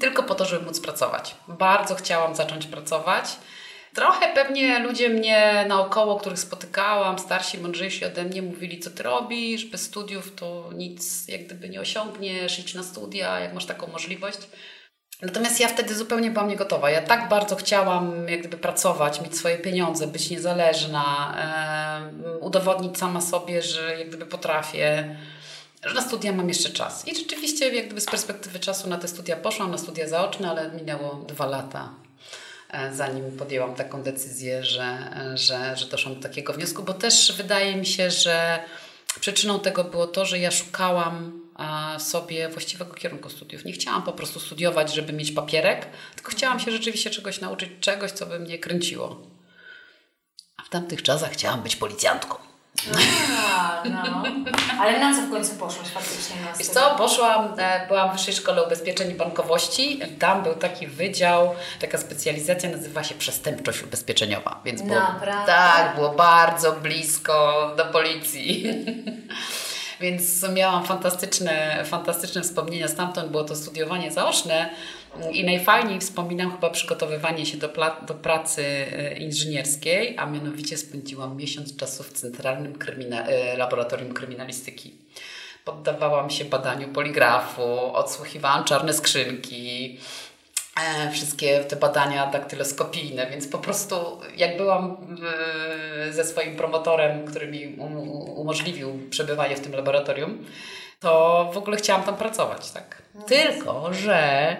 Tylko 0.00 0.22
po 0.22 0.34
to, 0.34 0.44
żeby 0.44 0.66
móc 0.66 0.80
pracować. 0.80 1.36
Bardzo 1.48 1.94
chciałam 1.94 2.34
zacząć 2.34 2.66
pracować. 2.66 3.36
Trochę 3.94 4.34
pewnie 4.34 4.78
ludzie 4.78 5.08
mnie 5.08 5.64
naokoło, 5.68 6.20
których 6.20 6.38
spotykałam, 6.38 7.18
starsi, 7.18 7.58
mądrzejsi 7.58 8.04
ode 8.04 8.24
mnie, 8.24 8.42
mówili, 8.42 8.78
co 8.78 8.90
ty 8.90 9.02
robisz, 9.02 9.64
bez 9.64 9.82
studiów 9.82 10.34
to 10.34 10.70
nic 10.74 11.28
jak 11.28 11.46
gdyby 11.46 11.68
nie 11.68 11.80
osiągniesz, 11.80 12.58
idź 12.58 12.74
na 12.74 12.82
studia, 12.82 13.40
jak 13.40 13.54
masz 13.54 13.66
taką 13.66 13.86
możliwość. 13.86 14.38
Natomiast 15.22 15.60
ja 15.60 15.68
wtedy 15.68 15.94
zupełnie 15.94 16.30
byłam 16.30 16.48
niegotowa. 16.48 16.90
Ja 16.90 17.02
tak 17.02 17.28
bardzo 17.28 17.56
chciałam 17.56 18.28
jak 18.28 18.40
gdyby 18.40 18.56
pracować, 18.56 19.20
mieć 19.20 19.36
swoje 19.36 19.58
pieniądze, 19.58 20.06
być 20.06 20.30
niezależna, 20.30 21.34
e, 22.24 22.38
udowodnić 22.38 22.98
sama 22.98 23.20
sobie, 23.20 23.62
że 23.62 23.98
jak 23.98 24.08
gdyby 24.08 24.26
potrafię, 24.26 25.16
że 25.88 25.94
na 25.94 26.02
studia 26.02 26.32
mam 26.32 26.48
jeszcze 26.48 26.70
czas. 26.70 27.08
I 27.08 27.16
rzeczywiście 27.16 27.74
jak 27.74 27.86
gdyby 27.86 28.00
z 28.00 28.06
perspektywy 28.06 28.58
czasu 28.58 28.88
na 28.88 28.98
te 28.98 29.08
studia 29.08 29.36
poszłam, 29.36 29.70
na 29.70 29.78
studia 29.78 30.08
zaoczne, 30.08 30.50
ale 30.50 30.70
minęło 30.70 31.14
dwa 31.14 31.46
lata 31.46 31.94
e, 32.70 32.94
zanim 32.94 33.36
podjęłam 33.36 33.74
taką 33.74 34.02
decyzję, 34.02 34.64
że, 34.64 34.98
że, 35.34 35.76
że 35.76 35.86
doszłam 35.86 36.14
do 36.14 36.20
takiego 36.20 36.52
wniosku, 36.52 36.82
bo 36.82 36.94
też 36.94 37.32
wydaje 37.36 37.76
mi 37.76 37.86
się, 37.86 38.10
że 38.10 38.58
przyczyną 39.20 39.60
tego 39.60 39.84
było 39.84 40.06
to, 40.06 40.24
że 40.26 40.38
ja 40.38 40.50
szukałam 40.50 41.44
sobie 41.98 42.48
właściwego 42.48 42.94
kierunku 42.94 43.30
studiów. 43.30 43.64
Nie 43.64 43.72
chciałam 43.72 44.02
po 44.02 44.12
prostu 44.12 44.40
studiować, 44.40 44.94
żeby 44.94 45.12
mieć 45.12 45.32
papierek, 45.32 45.86
tylko 46.14 46.30
chciałam 46.30 46.60
się 46.60 46.70
rzeczywiście 46.70 47.10
czegoś 47.10 47.40
nauczyć, 47.40 47.70
czegoś, 47.80 48.12
co 48.12 48.26
by 48.26 48.38
mnie 48.38 48.58
kręciło. 48.58 49.26
A 50.56 50.62
w 50.62 50.68
tamtych 50.68 51.02
czasach 51.02 51.32
chciałam 51.32 51.62
być 51.62 51.76
policjantką. 51.76 52.53
A, 53.56 53.82
no. 53.88 54.22
Ale 54.80 55.00
na 55.00 55.16
co 55.16 55.22
w 55.22 55.30
końcu 55.30 55.54
poszłaś 55.54 55.88
faktycznie 55.88 56.36
na 56.40 56.52
Wiesz 56.52 56.68
co, 56.68 56.94
poszłam, 56.98 57.54
e, 57.58 57.86
byłam 57.88 58.10
w 58.10 58.12
Wyższej 58.12 58.34
Szkole 58.34 58.62
Ubezpieczeń 58.62 59.10
i 59.10 59.14
Bankowości 59.14 60.04
i 60.04 60.06
tam 60.06 60.42
był 60.42 60.54
taki 60.54 60.86
wydział, 60.86 61.54
taka 61.80 61.98
specjalizacja 61.98 62.70
nazywa 62.70 63.04
się 63.04 63.14
przestępczość 63.14 63.82
ubezpieczeniowa. 63.82 64.60
Więc 64.64 64.82
było, 64.82 64.94
Naprawdę? 64.94 65.52
tak, 65.52 65.94
było 65.94 66.10
bardzo 66.10 66.72
blisko 66.72 67.70
do 67.76 67.84
policji. 67.84 68.64
Więc 70.00 70.42
miałam 70.54 70.84
fantastyczne, 70.84 71.84
fantastyczne 71.84 72.42
wspomnienia 72.42 72.88
stamtąd. 72.88 73.30
Było 73.30 73.44
to 73.44 73.56
studiowanie 73.56 74.12
zaoczne 74.12 74.70
i 75.32 75.44
najfajniej 75.44 76.00
wspominam 76.00 76.52
chyba 76.52 76.70
przygotowywanie 76.70 77.46
się 77.46 77.56
do, 77.56 77.68
do 78.06 78.14
pracy 78.14 78.62
e, 78.92 79.18
inżynierskiej, 79.18 80.18
a 80.18 80.26
mianowicie 80.26 80.76
spędziłam 80.76 81.36
miesiąc 81.36 81.76
czasu 81.76 82.02
w 82.02 82.12
Centralnym 82.12 82.78
Krymina 82.78 83.26
e, 83.26 83.56
Laboratorium 83.56 84.14
Kryminalistyki. 84.14 84.94
Poddawałam 85.64 86.30
się 86.30 86.44
badaniu 86.44 86.88
poligrafu, 86.88 87.94
odsłuchiwałam 87.94 88.64
czarne 88.64 88.92
skrzynki, 88.92 89.98
E, 90.80 91.10
wszystkie 91.10 91.60
te 91.60 91.76
badania 91.76 92.26
daktyloskopijne, 92.26 93.26
więc 93.30 93.48
po 93.48 93.58
prostu 93.58 94.20
jak 94.36 94.56
byłam 94.56 94.96
ze 96.10 96.24
swoim 96.24 96.56
promotorem, 96.56 97.26
który 97.26 97.48
mi 97.48 97.76
umożliwił 98.36 99.00
przebywanie 99.10 99.56
w 99.56 99.60
tym 99.60 99.72
laboratorium, 99.72 100.44
to 101.00 101.50
w 101.54 101.56
ogóle 101.56 101.76
chciałam 101.76 102.02
tam 102.02 102.16
pracować, 102.16 102.70
tak. 102.70 103.02
No 103.14 103.22
Tylko, 103.22 103.92
że 103.92 104.56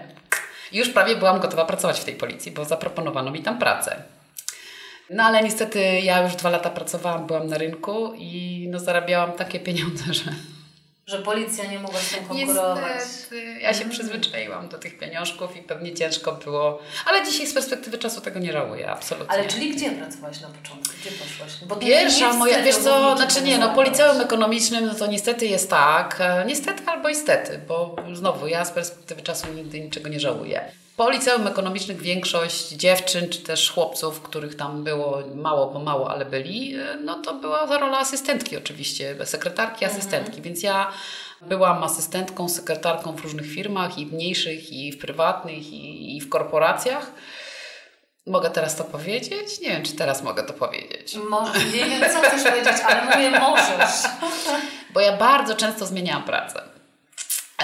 już 0.75 0.89
prawie 0.89 1.17
byłam 1.17 1.41
gotowa 1.41 1.65
pracować 1.65 2.01
w 2.01 2.05
tej 2.05 2.15
policji, 2.15 2.53
bo 2.53 2.65
zaproponowano 2.65 3.31
mi 3.31 3.43
tam 3.43 3.59
pracę. 3.59 4.03
No 5.11 5.23
ale 5.23 5.43
niestety 5.43 6.01
ja 6.01 6.23
już 6.23 6.37
dwa 6.37 6.51
lata 6.51 6.71
pracowałam, 6.71 7.27
byłam 7.27 7.47
na 7.47 7.59
rynku 7.59 8.15
i 8.17 8.67
no 8.71 8.79
zarabiałam 8.79 9.33
takie 9.33 9.61
pieniądze, 9.61 10.15
że 10.25 10.33
że 11.07 11.19
policja 11.19 11.65
nie 11.65 11.79
mogła 11.79 12.01
z 12.01 12.11
tym 12.11 12.25
konkurować. 12.25 12.95
Niestety, 12.95 13.61
ja 13.61 13.75
się 13.75 13.89
przyzwyczaiłam 13.89 14.69
do 14.69 14.79
tych 14.79 14.99
pieniążków 14.99 15.57
i 15.57 15.63
pewnie 15.63 15.95
ciężko 15.95 16.33
było, 16.33 16.79
ale 17.07 17.25
dzisiaj 17.25 17.47
z 17.47 17.55
perspektywy 17.55 17.99
czasu 17.99 18.21
tego 18.21 18.41
nie 18.41 18.53
żałuję, 18.53 18.91
absolutnie. 18.91 19.31
Ale 19.31 19.47
czyli 19.47 19.71
gdzie 19.71 19.91
pracowałaś 19.91 20.41
na 20.41 20.49
początku? 20.49 20.95
Gdzie 21.01 21.11
poszłaś? 21.11 21.53
Bo 21.67 21.77
Pierwsza 21.77 22.33
moja, 22.33 22.63
wiesz 22.63 22.77
co, 22.77 23.17
znaczy 23.17 23.43
nie, 23.43 23.59
no 23.59 23.75
po 23.75 23.83
liceum 23.83 24.21
ekonomicznym 24.21 24.87
no 24.87 24.95
to 24.95 25.07
niestety 25.07 25.47
jest 25.47 25.71
tak, 25.71 26.17
e, 26.21 26.45
niestety 26.47 26.83
albo 26.87 27.09
istety, 27.09 27.61
bo 27.69 27.97
znowu 28.15 28.47
ja 28.47 28.65
z 28.65 28.71
perspektywy 28.71 29.23
czasu 29.23 29.47
nigdy 29.53 29.81
niczego 29.81 30.09
nie 30.09 30.21
żałuję. 30.21 30.73
Po 30.97 31.11
liceum 31.11 31.47
ekonomicznych 31.47 32.03
większość 32.03 32.69
dziewczyn 32.69 33.29
czy 33.29 33.39
też 33.39 33.71
chłopców, 33.71 34.21
których 34.21 34.55
tam 34.55 34.85
było 34.85 35.23
mało, 35.35 35.71
bo 35.71 35.79
mało, 35.79 36.11
ale 36.11 36.25
byli, 36.25 36.75
e, 36.75 36.97
no 37.05 37.15
to 37.15 37.35
była 37.35 37.79
rola 37.79 37.99
asystentki 37.99 38.57
oczywiście, 38.57 39.17
sekretarki, 39.25 39.85
mhm. 39.85 39.93
asystentki, 39.93 40.43
więc 40.43 40.63
ja 40.63 40.93
byłam 41.41 41.85
asystentką, 41.85 42.49
sekretarką 42.49 43.13
w 43.13 43.21
różnych 43.21 43.47
firmach 43.47 43.99
i 43.99 44.07
w 44.07 44.13
mniejszych, 44.13 44.73
i 44.73 44.93
w 44.93 44.99
prywatnych, 44.99 45.73
i, 45.73 46.17
i 46.17 46.21
w 46.21 46.29
korporacjach. 46.29 47.13
Mogę 48.27 48.51
teraz 48.51 48.77
to 48.77 48.85
powiedzieć? 48.85 49.61
Nie 49.61 49.69
wiem, 49.69 49.83
czy 49.83 49.97
teraz 49.97 50.23
mogę 50.23 50.43
to 50.43 50.53
powiedzieć. 50.53 51.17
Może, 51.31 51.65
nie 51.65 51.85
wiem, 51.85 52.11
co 52.11 52.21
chcesz 52.21 52.45
powiedzieć, 52.53 52.83
ale 52.85 53.05
mówię, 53.05 53.41
możesz. 53.41 54.11
Bo 54.95 55.01
ja 55.01 55.17
bardzo 55.17 55.55
często 55.55 55.87
zmieniałam 55.87 56.25
pracę. 56.25 56.74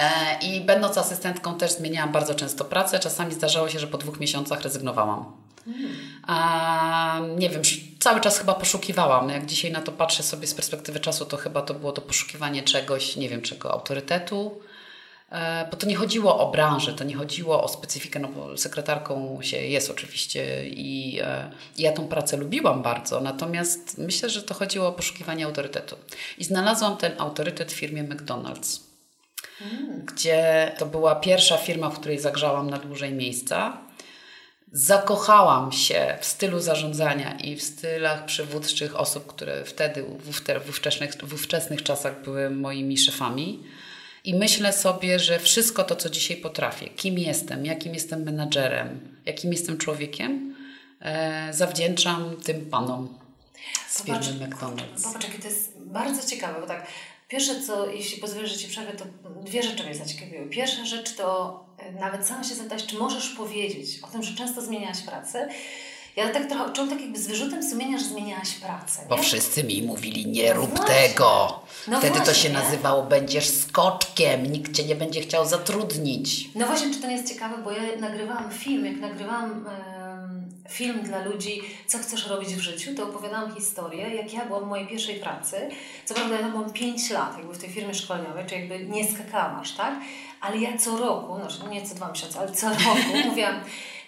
E, 0.01 0.37
I 0.41 0.61
będąc 0.61 0.97
asystentką 0.97 1.57
też 1.57 1.71
zmieniałam 1.71 2.11
bardzo 2.11 2.35
często 2.35 2.65
pracę. 2.65 2.99
Czasami 2.99 3.33
zdarzało 3.33 3.69
się, 3.69 3.79
że 3.79 3.87
po 3.87 3.97
dwóch 3.97 4.19
miesiącach 4.19 4.61
rezygnowałam. 4.61 5.25
A, 6.27 7.19
nie 7.37 7.49
wiem, 7.49 7.61
cały 7.99 8.21
czas 8.21 8.39
chyba 8.39 8.53
poszukiwałam. 8.53 9.29
Jak 9.29 9.45
dzisiaj 9.45 9.71
na 9.71 9.81
to 9.81 9.91
patrzę 9.91 10.23
sobie 10.23 10.47
z 10.47 10.53
perspektywy 10.53 10.99
czasu, 10.99 11.25
to 11.25 11.37
chyba 11.37 11.61
to 11.61 11.73
było 11.73 11.91
to 11.91 12.01
poszukiwanie 12.01 12.63
czegoś, 12.63 13.15
nie 13.15 13.29
wiem 13.29 13.41
czego, 13.41 13.71
autorytetu. 13.71 14.61
E, 15.31 15.67
bo 15.71 15.77
to 15.77 15.87
nie 15.87 15.95
chodziło 15.95 16.39
o 16.39 16.51
branżę, 16.51 16.93
to 16.93 17.03
nie 17.03 17.15
chodziło 17.15 17.63
o 17.63 17.67
specyfikę, 17.67 18.19
no 18.19 18.27
bo 18.27 18.57
sekretarką 18.57 19.39
się 19.41 19.57
jest 19.57 19.91
oczywiście 19.91 20.69
i, 20.69 21.19
e, 21.23 21.51
i 21.77 21.81
ja 21.81 21.91
tą 21.91 22.07
pracę 22.07 22.37
lubiłam 22.37 22.81
bardzo, 22.81 23.19
natomiast 23.19 23.97
myślę, 23.97 24.29
że 24.29 24.43
to 24.43 24.53
chodziło 24.53 24.87
o 24.87 24.91
poszukiwanie 24.91 25.45
autorytetu. 25.45 25.95
I 26.37 26.43
znalazłam 26.43 26.97
ten 26.97 27.11
autorytet 27.17 27.71
w 27.71 27.75
firmie 27.75 28.03
McDonald's 28.03 28.90
gdzie 30.05 30.71
to 30.77 30.85
była 30.85 31.15
pierwsza 31.15 31.57
firma, 31.57 31.89
w 31.89 31.99
której 31.99 32.19
zagrzałam 32.19 32.69
na 32.69 32.77
dłużej 32.77 33.13
miejsca. 33.13 33.77
Zakochałam 34.71 35.71
się 35.71 36.17
w 36.21 36.25
stylu 36.25 36.59
zarządzania 36.59 37.37
i 37.37 37.55
w 37.55 37.63
stylach 37.63 38.25
przywódczych 38.25 38.99
osób, 38.99 39.27
które 39.27 39.65
wtedy, 39.65 40.03
w 40.19 40.69
ówczesnych, 40.69 41.15
w 41.23 41.33
ówczesnych 41.33 41.83
czasach 41.83 42.23
były 42.23 42.49
moimi 42.49 42.97
szefami. 42.97 43.63
I 44.23 44.35
myślę 44.35 44.73
sobie, 44.73 45.19
że 45.19 45.39
wszystko 45.39 45.83
to, 45.83 45.95
co 45.95 46.09
dzisiaj 46.09 46.37
potrafię, 46.37 46.89
kim 46.89 47.17
jestem, 47.17 47.65
jakim 47.65 47.93
jestem 47.93 48.23
menadżerem, 48.23 48.99
jakim 49.25 49.51
jestem 49.51 49.77
człowiekiem, 49.77 50.55
e, 51.01 51.53
zawdzięczam 51.53 52.35
tym 52.43 52.65
panom 52.65 53.19
z 53.89 54.03
firmy 54.03 54.47
McDonald's. 54.47 55.03
Popatrz, 55.03 55.27
to 55.41 55.47
jest 55.47 55.73
bardzo 55.77 56.29
ciekawe, 56.29 56.61
bo 56.61 56.67
tak 56.67 56.87
Pierwsze 57.31 57.61
co, 57.61 57.87
jeśli 57.89 58.21
pozwolisz, 58.21 58.51
że 58.51 58.57
Ci 58.57 58.67
przerwę, 58.67 58.91
to 58.91 59.05
dwie 59.45 59.63
rzeczy 59.63 59.83
mnie 59.83 59.95
zaciekawiły. 59.95 60.45
Pierwsza 60.45 60.85
rzecz 60.85 61.15
to 61.15 61.59
e, 61.77 61.91
nawet 61.91 62.27
sama 62.27 62.43
się 62.43 62.55
zapytać, 62.55 62.85
czy 62.85 62.97
możesz 62.97 63.29
powiedzieć 63.29 63.99
o 64.03 64.07
tym, 64.07 64.23
że 64.23 64.35
często 64.35 64.61
zmieniałaś 64.61 65.01
pracę. 65.01 65.49
Ja 66.15 66.29
tak 66.29 66.47
trochę 66.49 66.73
czułam 66.73 66.89
tak 66.89 67.01
jakby 67.01 67.19
z 67.19 67.27
wyrzutem 67.27 67.69
sumienia, 67.69 67.97
że 67.97 68.05
zmieniałaś 68.05 68.53
pracę. 68.53 69.01
Nie? 69.01 69.07
Bo 69.07 69.17
wszyscy 69.17 69.63
mi 69.63 69.81
mówili, 69.83 70.27
nie 70.27 70.53
no 70.53 70.55
rób 70.55 70.85
tego. 70.85 71.59
No 71.87 71.99
Wtedy 71.99 72.15
właśnie, 72.15 72.33
to 72.33 72.39
się 72.39 72.49
nazywało, 72.49 73.03
będziesz 73.03 73.49
skoczkiem, 73.49 74.51
nikt 74.51 74.75
Cię 74.75 74.83
nie 74.83 74.95
będzie 74.95 75.21
chciał 75.21 75.45
zatrudnić. 75.45 76.49
No 76.55 76.67
właśnie, 76.67 76.93
czy 76.93 77.01
to 77.01 77.07
nie 77.07 77.15
jest 77.15 77.29
ciekawe, 77.33 77.57
bo 77.63 77.71
ja 77.71 77.81
nagrywałam 77.99 78.51
film, 78.51 78.85
jak 78.85 78.95
nagrywałam... 78.95 79.65
Yy 79.95 80.00
film 80.71 81.01
dla 81.01 81.23
ludzi, 81.25 81.61
co 81.87 81.97
chcesz 81.97 82.27
robić 82.27 82.55
w 82.55 82.59
życiu, 82.59 82.95
to 82.95 83.03
opowiadałam 83.03 83.55
historię, 83.55 84.15
jak 84.15 84.33
ja 84.33 84.45
byłam 84.45 84.63
w 84.63 84.67
mojej 84.67 84.87
pierwszej 84.87 85.15
pracy. 85.15 85.69
Co 86.05 86.13
prawda 86.13 86.39
ja 86.39 86.49
byłam 86.49 86.73
5 86.73 87.09
lat 87.09 87.37
jakby 87.37 87.53
w 87.53 87.57
tej 87.57 87.69
firmie 87.69 87.93
szkoleniowej, 87.93 88.45
czy 88.45 88.55
jakby 88.55 88.79
nie 88.79 89.11
skakałam 89.11 89.59
aż, 89.59 89.71
tak? 89.71 89.93
Ale 90.41 90.57
ja 90.57 90.77
co 90.77 90.97
roku, 90.97 91.37
no 91.63 91.69
nie 91.69 91.81
co 91.81 91.95
dwa 91.95 92.09
miesiące, 92.09 92.39
ale 92.39 92.51
co 92.51 92.69
roku 92.69 93.17
mówiłam, 93.29 93.55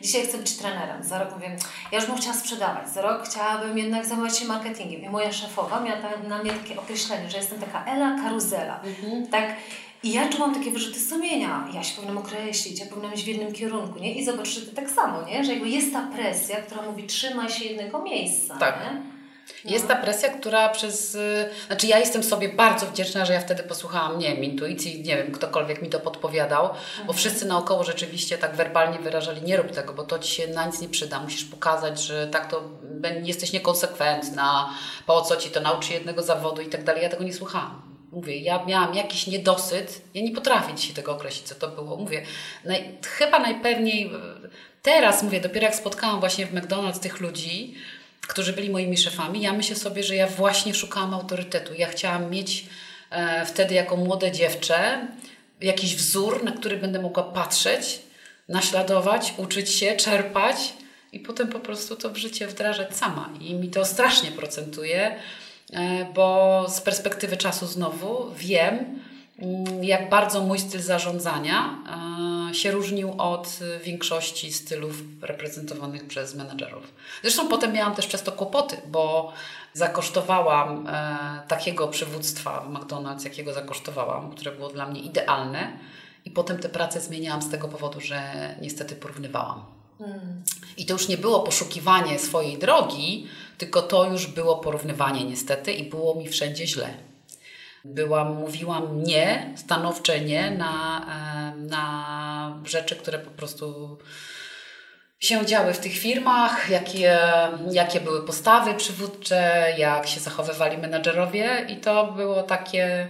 dzisiaj 0.01 0.23
chcę 0.23 0.37
być 0.37 0.57
trenerem. 0.57 1.03
Za 1.03 1.19
rok 1.19 1.33
mówię, 1.33 1.57
ja 1.91 1.99
już 1.99 2.07
bym 2.07 2.17
chciała 2.17 2.35
sprzedawać. 2.35 2.89
Za 2.89 3.01
rok 3.01 3.27
chciałabym 3.27 3.77
jednak 3.77 4.05
zajmować 4.05 4.37
się 4.37 4.45
marketingiem. 4.45 5.03
I 5.03 5.09
moja 5.09 5.31
szefowa 5.31 5.79
miała 5.79 5.97
na 6.27 6.43
mnie 6.43 6.51
takie 6.51 6.79
określenie, 6.79 7.29
że 7.29 7.37
jestem 7.37 7.59
taka 7.59 7.85
Ela 7.85 8.23
Karuzela. 8.23 8.79
Mhm. 8.83 9.27
Tak? 9.27 9.55
I 10.03 10.13
ja 10.13 10.29
czułam 10.29 10.55
takie 10.55 10.71
wyrzuty 10.71 10.99
sumienia. 10.99 11.67
Ja 11.73 11.83
się 11.83 11.95
powinnam 11.95 12.17
określić, 12.17 12.79
ja 12.79 12.85
powinnam 12.85 13.13
iść 13.13 13.23
w 13.23 13.27
jednym 13.27 13.53
kierunku, 13.53 13.99
nie? 13.99 14.13
I 14.13 14.25
zobacz, 14.25 14.47
że 14.47 14.61
to 14.61 14.75
tak 14.75 14.89
samo, 14.89 15.21
nie? 15.27 15.43
Że 15.43 15.51
jakby 15.53 15.69
jest 15.69 15.93
ta 15.93 16.07
presja, 16.15 16.55
która 16.55 16.81
mówi 16.81 17.03
trzymaj 17.03 17.49
się 17.49 17.65
jednego 17.65 18.01
miejsca, 18.01 18.57
tak. 18.57 18.75
nie? 18.83 19.13
Jest 19.71 19.87
ta 19.87 19.95
presja, 19.95 20.29
która 20.29 20.69
przez. 20.69 21.15
y, 21.15 21.49
Znaczy, 21.67 21.87
ja 21.87 21.99
jestem 21.99 22.23
sobie 22.23 22.49
bardzo 22.49 22.85
wdzięczna, 22.85 23.25
że 23.25 23.33
ja 23.33 23.39
wtedy 23.39 23.63
posłuchałam, 23.63 24.19
nie 24.19 24.35
wiem, 24.35 24.43
intuicji, 24.43 25.01
nie 25.03 25.17
wiem, 25.17 25.31
ktokolwiek 25.31 25.81
mi 25.81 25.89
to 25.89 25.99
podpowiadał, 25.99 26.69
bo 27.07 27.13
wszyscy 27.13 27.45
naokoło 27.45 27.83
rzeczywiście 27.83 28.37
tak 28.37 28.55
werbalnie 28.55 28.99
wyrażali, 28.99 29.41
nie 29.41 29.57
rób 29.57 29.71
tego, 29.71 29.93
bo 29.93 30.03
to 30.03 30.19
ci 30.19 30.35
się 30.35 30.47
na 30.47 30.65
nic 30.65 30.81
nie 30.81 30.89
przyda. 30.89 31.19
Musisz 31.19 31.45
pokazać, 31.45 32.01
że 32.01 32.27
tak 32.27 32.51
to 32.51 32.63
jesteś 33.23 33.53
niekonsekwentna, 33.53 34.69
po 35.05 35.21
co 35.21 35.35
ci 35.35 35.49
to 35.49 35.59
nauczy 35.61 35.93
jednego 35.93 36.23
zawodu 36.23 36.61
i 36.61 36.67
tak 36.69 36.83
dalej. 36.83 37.03
Ja 37.03 37.09
tego 37.09 37.23
nie 37.23 37.33
słuchałam. 37.33 37.81
Mówię, 38.13 38.37
ja 38.37 38.65
miałam 38.65 38.95
jakiś 38.95 39.27
niedosyt, 39.27 40.01
ja 40.13 40.21
nie 40.21 40.31
potrafię 40.31 40.75
dzisiaj 40.75 40.93
tego 40.93 41.11
określić, 41.11 41.47
co 41.47 41.55
to 41.55 41.67
było. 41.67 41.97
Mówię, 41.97 42.25
naj, 42.65 42.97
chyba 43.05 43.39
najpewniej 43.39 44.05
y, 44.05 44.09
teraz, 44.81 45.23
mówię, 45.23 45.41
dopiero 45.41 45.65
jak 45.65 45.75
spotkałam 45.75 46.19
właśnie 46.19 46.45
w 46.45 46.53
McDonald's 46.53 46.99
tych 46.99 47.19
ludzi, 47.19 47.75
którzy 48.27 48.53
byli 48.53 48.69
moimi 48.69 48.97
szefami, 48.97 49.41
ja 49.41 49.53
myślę 49.53 49.75
sobie, 49.75 50.03
że 50.03 50.15
ja 50.15 50.27
właśnie 50.27 50.73
szukałam 50.73 51.13
autorytetu. 51.13 51.73
Ja 51.73 51.87
chciałam 51.87 52.29
mieć 52.29 52.65
e, 53.09 53.45
wtedy 53.45 53.75
jako 53.75 53.97
młode 53.97 54.31
dziewczę 54.31 55.07
jakiś 55.61 55.95
wzór, 55.95 56.43
na 56.43 56.51
który 56.51 56.77
będę 56.77 57.01
mogła 57.01 57.23
patrzeć, 57.23 57.99
naśladować, 58.49 59.33
uczyć 59.37 59.69
się, 59.69 59.95
czerpać 59.95 60.73
i 61.11 61.19
potem 61.19 61.47
po 61.47 61.59
prostu 61.59 61.95
to 61.95 62.09
w 62.09 62.17
życie 62.17 62.47
wdrażać 62.47 62.97
sama. 62.97 63.29
I 63.41 63.53
mi 63.55 63.69
to 63.69 63.85
strasznie 63.85 64.31
procentuje, 64.31 65.07
e, 65.07 65.19
bo 66.15 66.65
z 66.69 66.81
perspektywy 66.81 67.37
czasu 67.37 67.67
znowu 67.67 68.31
wiem, 68.35 68.99
mm, 69.39 69.83
jak 69.83 70.09
bardzo 70.09 70.41
mój 70.41 70.59
styl 70.59 70.81
zarządzania 70.81 71.77
e, 72.49 72.53
się 72.53 72.71
różnił 72.71 73.13
od 73.17 73.59
e, 73.61 73.79
większości 73.79 74.53
stylów 74.53 74.95
reprezentowanych 75.21 76.07
przez 76.07 76.35
menedżerów. 76.35 76.93
Zresztą 77.21 77.47
potem 77.47 77.73
miałam 77.73 77.95
też 77.95 78.07
przez 78.07 78.23
to 78.23 78.31
kłopoty, 78.31 78.77
bo 78.87 79.33
zakosztowałam 79.73 80.87
e, 80.87 81.17
takiego 81.47 81.87
przywództwa 81.87 82.61
w 82.61 82.73
McDonald's, 82.73 83.23
jakiego 83.23 83.53
zakosztowałam, 83.53 84.31
które 84.31 84.51
było 84.51 84.69
dla 84.69 84.85
mnie 84.85 85.01
idealne. 85.01 85.77
I 86.25 86.31
potem 86.31 86.59
te 86.59 86.69
prace 86.69 87.01
zmieniałam 87.01 87.41
z 87.41 87.49
tego 87.49 87.67
powodu, 87.67 88.01
że 88.01 88.21
niestety 88.61 88.95
porównywałam. 88.95 89.82
I 90.77 90.85
to 90.85 90.93
już 90.93 91.07
nie 91.07 91.17
było 91.17 91.39
poszukiwanie 91.39 92.19
swojej 92.19 92.57
drogi, 92.57 93.27
tylko 93.57 93.81
to 93.81 94.05
już 94.11 94.27
było 94.27 94.55
porównywanie 94.57 95.23
niestety 95.23 95.73
i 95.73 95.89
było 95.89 96.15
mi 96.15 96.29
wszędzie 96.29 96.67
źle. 96.67 96.89
Byłam, 97.85 98.35
mówiłam 98.35 99.03
nie, 99.03 99.53
stanowcze 99.55 100.19
nie 100.19 100.51
na, 100.51 101.05
na 101.55 102.61
rzeczy, 102.65 102.95
które 102.95 103.19
po 103.19 103.31
prostu 103.31 103.97
się 105.19 105.45
działy 105.45 105.73
w 105.73 105.79
tych 105.79 105.97
firmach, 105.97 106.69
jakie, 106.69 107.19
jakie 107.71 108.01
były 108.01 108.25
postawy 108.25 108.73
przywódcze, 108.73 109.67
jak 109.77 110.07
się 110.07 110.19
zachowywali 110.19 110.77
menadżerowie 110.77 111.65
i 111.69 111.77
to 111.77 112.11
było 112.11 112.43
takie 112.43 113.07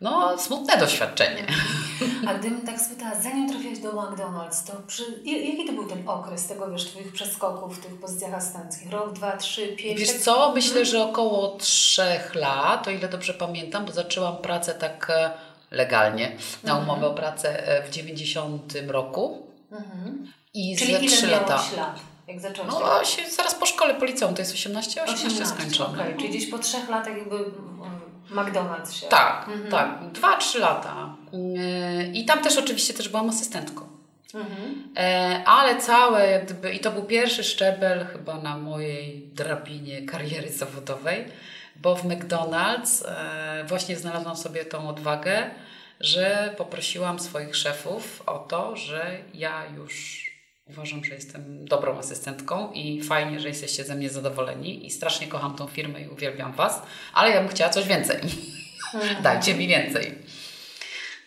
no, 0.00 0.38
smutne 0.38 0.76
doświadczenie. 0.78 1.46
A 2.28 2.34
gdybym 2.34 2.60
tak 2.60 2.80
spytała, 2.80 3.14
zanim 3.22 3.50
trafiłaś 3.50 3.78
do 3.78 3.92
McDonald's, 3.92 4.66
to 4.66 4.72
przy, 4.86 5.02
jaki 5.24 5.64
to 5.66 5.72
był 5.72 5.84
ten 5.84 6.08
okres 6.08 6.46
tego, 6.46 6.70
wiesz, 6.70 6.84
Twoich 6.84 7.12
przeskoków 7.12 7.78
w 7.78 7.82
tych 7.82 8.00
pozycjach 8.00 8.34
asystenckich? 8.34 8.92
Rok, 8.92 9.12
dwa, 9.12 9.36
trzy, 9.36 9.68
pięć? 9.68 10.00
Wiesz 10.00 10.12
tak? 10.12 10.18
co, 10.20 10.52
myślę, 10.54 10.84
że 10.84 11.02
około 11.02 11.56
trzech 11.56 12.34
lat, 12.34 12.88
o 12.88 12.90
ile 12.90 13.08
dobrze 13.08 13.34
pamiętam, 13.34 13.84
bo 13.86 13.92
zaczęłam 13.92 14.36
pracę 14.36 14.74
tak 14.74 15.10
e, 15.10 15.30
legalnie 15.70 16.36
na 16.62 16.72
Mhm. 16.76 16.82
umowę 16.90 17.06
o 17.06 17.14
pracę 17.14 17.68
e, 17.68 17.82
w 17.86 17.90
90 17.90 18.72
roku 18.86 19.46
i 20.54 20.76
Czyli 20.76 20.90
ile 20.90 21.00
trzy 21.00 21.26
miałaś 21.26 21.48
lata. 21.50 21.62
lat, 21.76 22.00
jak 22.28 22.40
zaczęłaś? 22.40 22.74
No 22.80 22.92
a 23.00 23.04
się 23.04 23.30
zaraz 23.30 23.54
po 23.54 23.66
szkole 23.66 23.94
policeum, 23.94 24.34
to 24.34 24.42
jest 24.42 24.52
18, 24.54 25.04
18, 25.04 25.46
skończone. 25.46 26.02
okej, 26.02 26.16
Czyli 26.16 26.28
gdzieś 26.28 26.50
po 26.50 26.58
trzech 26.58 26.88
latach 26.88 27.16
jakby 27.16 27.36
mm, 27.36 27.95
McDonald's 28.30 28.92
się... 28.92 29.06
Tak, 29.06 29.48
Mhm. 29.48 29.70
tak, 29.70 30.12
dwa, 30.12 30.36
trzy 30.36 30.58
lata. 30.58 31.14
Yy, 31.32 32.06
I 32.06 32.24
tam 32.24 32.42
też 32.42 32.56
oczywiście 32.58 32.94
też 32.94 33.08
byłam 33.08 33.28
asystentką. 33.28 33.86
Mhm. 34.34 34.88
E, 34.96 35.42
ale 35.46 35.76
całe, 35.80 36.26
jak 36.30 36.44
gdyby, 36.44 36.72
i 36.72 36.80
to 36.80 36.90
był 36.90 37.02
pierwszy 37.02 37.44
szczebel 37.44 38.06
chyba 38.06 38.34
na 38.38 38.56
mojej 38.58 39.28
drabinie 39.34 40.02
kariery 40.06 40.52
zawodowej, 40.52 41.24
bo 41.76 41.96
w 41.96 42.04
McDonald's 42.04 43.04
e, 43.08 43.64
właśnie 43.64 43.96
znalazłam 43.96 44.36
sobie 44.36 44.64
tą 44.64 44.88
odwagę, 44.88 45.50
że 46.00 46.54
poprosiłam 46.56 47.18
swoich 47.18 47.56
szefów 47.56 48.22
o 48.26 48.38
to, 48.38 48.76
że 48.76 49.16
ja 49.34 49.62
już 49.76 50.25
uważam, 50.66 51.04
że 51.04 51.14
jestem 51.14 51.64
dobrą 51.64 51.98
asystentką 51.98 52.72
i 52.72 53.02
fajnie, 53.02 53.40
że 53.40 53.48
jesteście 53.48 53.84
ze 53.84 53.94
mnie 53.94 54.10
zadowoleni 54.10 54.86
i 54.86 54.90
strasznie 54.90 55.26
kocham 55.26 55.56
tą 55.56 55.66
firmę 55.66 56.00
i 56.00 56.08
uwielbiam 56.08 56.52
Was, 56.52 56.82
ale 57.12 57.30
ja 57.30 57.40
bym 57.40 57.48
chciała 57.48 57.70
coś 57.70 57.88
więcej. 57.88 58.20
Dajcie 59.22 59.54
mi 59.54 59.68
więcej. 59.68 60.18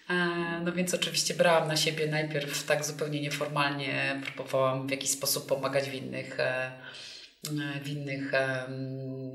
E, 0.10 0.62
No 0.63 0.71
więc 0.71 0.93
oczywiście 0.93 1.34
brałam 1.34 1.67
na 1.67 1.78
siebie 1.78 2.08
najpierw 2.08 2.63
tak 2.63 2.86
zupełnie 2.86 3.21
nieformalnie, 3.21 4.21
próbowałam 4.23 4.88
w 4.88 4.91
jakiś 4.91 5.10
sposób 5.10 5.47
pomagać 5.47 5.89
w 5.89 5.93
innych, 5.93 6.39
e, 6.39 6.71
w 7.84 7.89
innych 7.89 8.32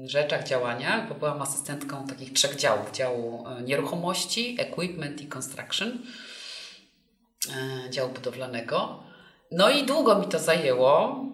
rzeczach, 0.05 0.45
działaniach, 0.45 1.09
bo 1.09 1.14
byłam 1.14 1.43
asystentką 1.43 2.07
takich 2.07 2.33
trzech 2.33 2.57
działów. 2.57 2.93
Działu 2.93 3.49
e, 3.49 3.62
nieruchomości, 3.62 4.57
equipment 4.59 5.21
i 5.21 5.27
construction, 5.27 5.99
działu 7.90 8.12
budowlanego. 8.12 9.05
No 9.55 9.71
i 9.71 9.87
długo 9.87 10.19
mi 10.19 10.27
to 10.27 10.38
zajęło, 10.38 11.25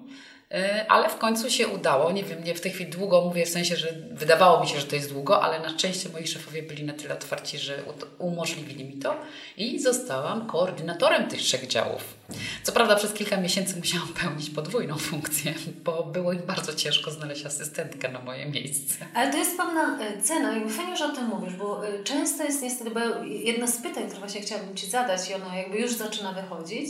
e, 0.50 0.86
ale 0.88 1.08
w 1.08 1.18
końcu 1.18 1.50
się 1.50 1.68
udało. 1.68 2.12
Nie 2.12 2.24
wiem, 2.24 2.44
nie 2.44 2.54
w 2.54 2.60
tej 2.60 2.72
chwili 2.72 2.90
długo 2.90 3.20
mówię 3.20 3.46
w 3.46 3.48
sensie, 3.48 3.76
że 3.76 3.88
wydawało 4.12 4.60
mi 4.60 4.68
się, 4.68 4.80
że 4.80 4.86
to 4.86 4.96
jest 4.96 5.12
długo, 5.12 5.42
ale 5.42 5.60
na 5.60 5.68
szczęście 5.68 6.08
moi 6.08 6.26
szefowie 6.26 6.62
byli 6.62 6.84
na 6.84 6.92
tyle 6.92 7.14
otwarci, 7.14 7.58
że 7.58 7.82
umożliwili 8.18 8.84
mi 8.84 8.96
to 8.96 9.16
i 9.56 9.78
zostałam 9.78 10.46
koordynatorem 10.46 11.28
tych 11.28 11.40
trzech 11.40 11.66
działów. 11.66 12.14
Co 12.62 12.72
prawda 12.72 12.96
przez 12.96 13.12
kilka 13.12 13.36
miesięcy 13.36 13.76
musiałam 13.76 14.08
pełnić 14.22 14.50
podwójną 14.50 14.98
funkcję, 14.98 15.54
bo 15.84 16.04
było 16.04 16.32
im 16.32 16.42
bardzo 16.46 16.74
ciężko 16.74 17.10
znaleźć 17.10 17.46
asystentkę 17.46 18.08
na 18.08 18.18
moje 18.18 18.46
miejsce. 18.46 19.06
Ale 19.14 19.32
to 19.32 19.38
jest 19.38 19.56
pewna 19.56 19.98
e, 20.00 20.22
cena, 20.22 20.52
jakby 20.52 20.70
fajnie, 20.70 20.96
że 20.96 21.04
o 21.04 21.12
tym 21.12 21.26
mówisz, 21.26 21.54
bo 21.54 21.86
e, 21.86 22.04
często 22.04 22.44
jest 22.44 22.62
niestety, 22.62 22.90
bo 22.90 23.00
jedno 23.24 23.68
z 23.68 23.76
pytań, 23.76 24.04
które 24.04 24.20
właśnie 24.20 24.40
chciałabym 24.40 24.76
Ci 24.76 24.86
zadać 24.86 25.30
i 25.30 25.34
ono 25.34 25.56
jakby 25.56 25.78
już 25.78 25.92
zaczyna 25.92 26.32
wychodzić, 26.32 26.88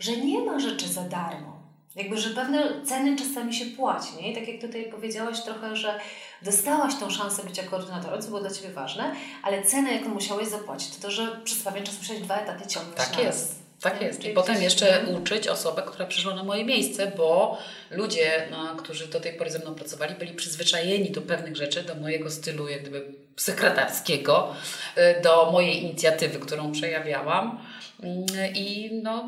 że 0.00 0.16
nie 0.16 0.38
ma 0.40 0.58
rzeczy 0.58 0.88
za 0.88 1.02
darmo. 1.02 1.56
Jakby, 1.96 2.18
że 2.18 2.30
pewne 2.30 2.84
ceny 2.84 3.16
czasami 3.16 3.54
się 3.54 3.66
płaci, 3.66 4.08
nie? 4.22 4.32
I 4.32 4.34
tak 4.34 4.48
jak 4.48 4.60
tutaj 4.60 4.84
powiedziałaś 4.90 5.40
trochę, 5.42 5.76
że 5.76 6.00
dostałaś 6.42 6.94
tą 7.00 7.10
szansę 7.10 7.42
bycia 7.44 7.62
koordynatorem, 7.62 8.22
co 8.22 8.28
było 8.28 8.40
dla 8.40 8.50
Ciebie 8.50 8.70
ważne, 8.70 9.14
ale 9.42 9.62
cenę, 9.62 9.92
jaką 9.92 10.08
musiałeś 10.08 10.48
zapłacić, 10.48 10.96
to 10.96 11.02
to, 11.02 11.10
że 11.10 11.40
przez 11.44 11.62
pewien 11.62 11.84
czas 11.84 11.98
musiałeś 11.98 12.22
dwa 12.22 12.36
etaty 12.36 12.66
ciągnąć 12.68 12.96
Tak 12.96 13.18
jest. 13.18 13.66
Tak 13.80 14.02
jest. 14.02 14.24
I 14.24 14.30
potem 14.30 14.62
jeszcze 14.62 15.00
Mhm. 15.00 15.22
uczyć 15.22 15.48
osobę, 15.48 15.82
która 15.86 16.06
przyszła 16.06 16.34
na 16.34 16.44
moje 16.44 16.64
miejsce, 16.64 17.12
bo 17.16 17.58
ludzie, 17.90 18.48
no, 18.50 18.76
którzy 18.76 19.06
do 19.06 19.20
tej 19.20 19.32
pory 19.32 19.50
ze 19.50 19.58
mną 19.58 19.74
pracowali, 19.74 20.14
byli 20.14 20.34
przyzwyczajeni 20.34 21.10
do 21.10 21.22
pewnych 21.22 21.56
rzeczy, 21.56 21.82
do 21.82 21.94
mojego 21.94 22.30
stylu 22.30 22.68
jak 22.68 22.80
gdyby 22.80 23.14
sekretarskiego, 23.36 24.54
y, 25.18 25.22
do 25.22 25.50
mojej 25.52 25.82
inicjatywy, 25.82 26.38
którą 26.38 26.72
przejawiałam 26.72 27.58
i 28.54 28.90
no, 29.02 29.24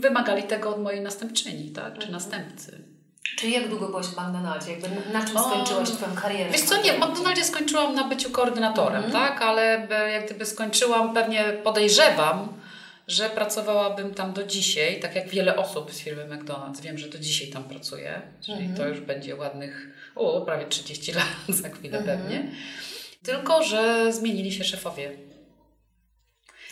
wymagali 0.00 0.42
tego 0.42 0.70
od 0.70 0.82
mojej 0.82 1.00
następczyni, 1.00 1.70
tak, 1.70 1.84
Mhm. 1.84 2.00
czy 2.06 2.12
następcy. 2.12 2.78
Czyli 3.38 3.52
jak 3.52 3.68
długo 3.68 3.86
byłaś 3.88 4.06
w 4.06 4.12
McDonaldzie? 4.12 4.70
Jakby 4.72 4.88
na- 5.12 5.24
czym 5.24 5.36
O, 5.36 5.50
skończyłaś 5.50 5.90
Twoją 5.90 6.14
karierę? 6.14 6.50
Wiesz 6.50 6.60
co, 6.62 6.82
nie, 6.82 6.92
w 6.92 6.98
McDonaldzie? 6.98 7.44
Skończyłam 7.44 7.94
na 7.94 8.04
byciu 8.08 8.30
koordynatorem, 8.30 9.04
Mhm. 9.04 9.12
tak, 9.12 9.42
ale 9.42 9.88
jak 10.12 10.26
gdyby 10.26 10.46
skończyłam, 10.46 11.14
pewnie 11.14 11.44
podejrzewam, 11.64 12.48
że 13.08 13.30
pracowałabym 13.30 14.14
tam 14.14 14.32
do 14.32 14.42
dzisiaj, 14.46 15.00
tak 15.00 15.14
jak 15.14 15.28
wiele 15.28 15.56
osób 15.56 15.92
z 15.92 15.98
firmy 15.98 16.24
McDonald's. 16.28 16.80
Wiem, 16.80 16.98
że 16.98 17.08
do 17.08 17.18
dzisiaj 17.18 17.48
tam 17.48 17.64
pracuję, 17.64 18.22
czyli 18.40 18.58
Mhm. 18.58 18.76
to 18.76 18.88
już 18.88 19.00
będzie 19.00 19.36
ładnych, 19.36 19.88
o, 20.14 20.40
prawie 20.40 20.66
30 20.66 21.12
lat 21.18 21.26
za 21.48 21.68
chwilę 21.68 21.98
Mhm. 21.98 22.18
pewnie. 22.20 22.50
Tylko, 23.22 23.62
że 23.62 24.12
zmienili 24.12 24.52
się 24.52 24.64
szefowie. 24.64 25.10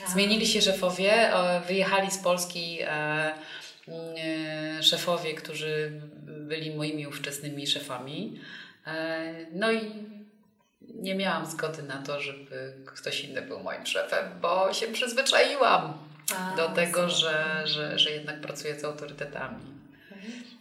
A. 0.07 0.11
Zmienili 0.11 0.47
się 0.47 0.63
szefowie, 0.63 1.35
e, 1.35 1.61
wyjechali 1.61 2.11
z 2.11 2.19
Polski 2.19 2.79
e, 2.83 2.89
e, 2.89 4.83
szefowie, 4.83 5.35
którzy 5.35 6.01
byli 6.23 6.77
moimi 6.77 7.07
ówczesnymi 7.07 7.67
szefami. 7.67 8.41
No 9.53 9.73
i 9.73 9.81
nie 10.81 11.15
miałam 11.15 11.47
zgody 11.47 11.83
na 11.83 12.03
to, 12.03 12.21
żeby 12.21 12.75
ktoś 12.87 13.25
inny 13.25 13.43
był 13.43 13.61
moim 13.61 13.87
szefem, 13.87 14.25
bo 14.41 14.73
się 14.73 14.87
przyzwyczaiłam 14.87 15.99
A, 16.37 16.57
do 16.57 16.69
tego, 16.69 17.09
że, 17.09 17.63
że, 17.65 17.99
że 17.99 18.11
jednak 18.11 18.41
pracuję 18.41 18.81
z 18.81 18.85
autorytetami. 18.85 19.70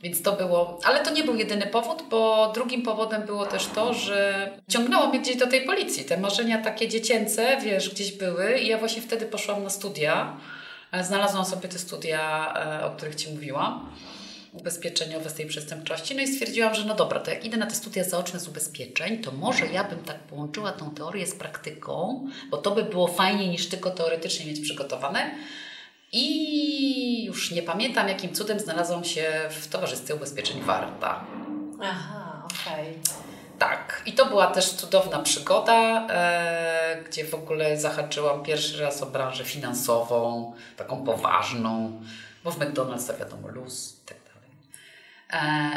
Więc 0.03 0.21
to 0.21 0.31
było, 0.31 0.79
ale 0.83 1.03
to 1.05 1.11
nie 1.11 1.23
był 1.23 1.35
jedyny 1.35 1.67
powód, 1.67 2.03
bo 2.09 2.51
drugim 2.55 2.81
powodem 2.83 3.21
było 3.21 3.45
też 3.45 3.65
to, 3.67 3.93
że 3.93 4.49
ciągnęło 4.69 5.07
mnie 5.07 5.19
gdzieś 5.19 5.37
do 5.37 5.47
tej 5.47 5.65
policji. 5.65 6.05
Te 6.05 6.17
marzenia 6.17 6.61
takie 6.61 6.87
dziecięce, 6.87 7.57
wiesz, 7.63 7.89
gdzieś 7.89 8.11
były 8.11 8.59
i 8.59 8.67
ja 8.67 8.77
właśnie 8.77 9.01
wtedy 9.01 9.25
poszłam 9.25 9.63
na 9.63 9.69
studia. 9.69 10.37
E, 10.91 11.03
Znalazłam 11.03 11.45
sobie 11.45 11.67
te 11.69 11.79
studia, 11.79 12.53
e, 12.81 12.85
o 12.85 12.89
których 12.91 13.15
Ci 13.15 13.29
mówiłam. 13.31 13.89
ubezpieczeniowe 14.53 15.29
z 15.29 15.33
tej 15.33 15.45
przestępczości. 15.45 16.15
No 16.15 16.21
i 16.21 16.27
stwierdziłam, 16.27 16.75
że 16.75 16.85
no 16.85 16.95
dobra, 16.95 17.19
to 17.19 17.31
jak 17.31 17.45
idę 17.45 17.57
na 17.57 17.65
te 17.65 17.75
studia 17.75 18.03
zaoczne 18.03 18.39
z 18.39 18.47
ubezpieczeń, 18.47 19.17
to 19.17 19.31
może 19.31 19.67
ja 19.67 19.83
bym 19.83 19.99
tak 19.99 20.19
połączyła 20.19 20.71
tą 20.71 20.91
teorię 20.91 21.27
z 21.27 21.35
praktyką, 21.35 22.27
bo 22.51 22.57
to 22.57 22.71
by 22.71 22.83
było 22.83 23.07
fajniej 23.07 23.49
niż 23.49 23.67
tylko 23.69 23.91
teoretycznie 23.91 24.45
mieć 24.45 24.59
przygotowane. 24.59 25.31
I 26.11 26.25
już 27.29 27.51
nie 27.51 27.63
pamiętam, 27.63 28.07
jakim 28.07 28.33
cudem 28.33 28.59
znalazłam 28.59 29.03
się 29.03 29.49
w 29.49 29.67
Towarzystwie 29.67 30.15
Ubezpieczeń 30.15 30.61
Warta. 30.61 31.25
Aha, 31.81 32.43
okej. 32.45 32.99
Tak, 33.59 34.01
i 34.05 34.13
to 34.13 34.25
była 34.25 34.47
też 34.47 34.73
cudowna 34.73 35.19
przygoda, 35.19 36.07
e, 36.09 37.03
gdzie 37.07 37.25
w 37.25 37.33
ogóle 37.33 37.77
zahaczyłam 37.77 38.43
pierwszy 38.43 38.81
raz 38.81 39.03
o 39.03 39.05
branżę 39.05 39.45
finansową, 39.45 40.53
taką 40.77 41.05
poważną, 41.05 42.01
bo 42.43 42.51
w 42.51 42.59
McDonald's 42.59 43.07
to 43.07 43.17
wiadomo 43.17 43.47
luz 43.47 43.97
i 44.03 44.05
tak 44.05 44.17
dalej. 44.17 44.49
E, 44.51 45.18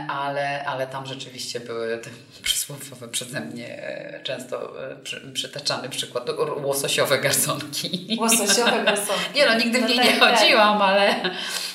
ale, 0.09 0.65
ale 0.65 0.87
tam 0.87 1.07
rzeczywiście 1.07 1.61
były 1.61 1.99
te 1.99 2.11
przysłowiowe 2.43 3.09
przeze 3.09 3.41
mnie 3.41 3.83
e, 3.83 4.21
często 4.23 4.87
e, 4.91 4.97
przy, 4.97 5.33
przytaczany 5.33 5.89
przykład 5.89 6.31
łososiowe 6.63 7.19
garsonki. 7.19 8.17
Łososiowe 8.21 8.85
garsonki. 8.85 9.23
Nie 9.37 9.47
no, 9.47 9.55
nigdy 9.55 9.79
w 9.79 9.83
No 9.83 9.89
nie 9.89 9.97
tak, 9.97 10.05
nie 10.05 10.21
tak. 10.21 10.39
chodziłam, 10.39 10.83
ale, 10.83 11.15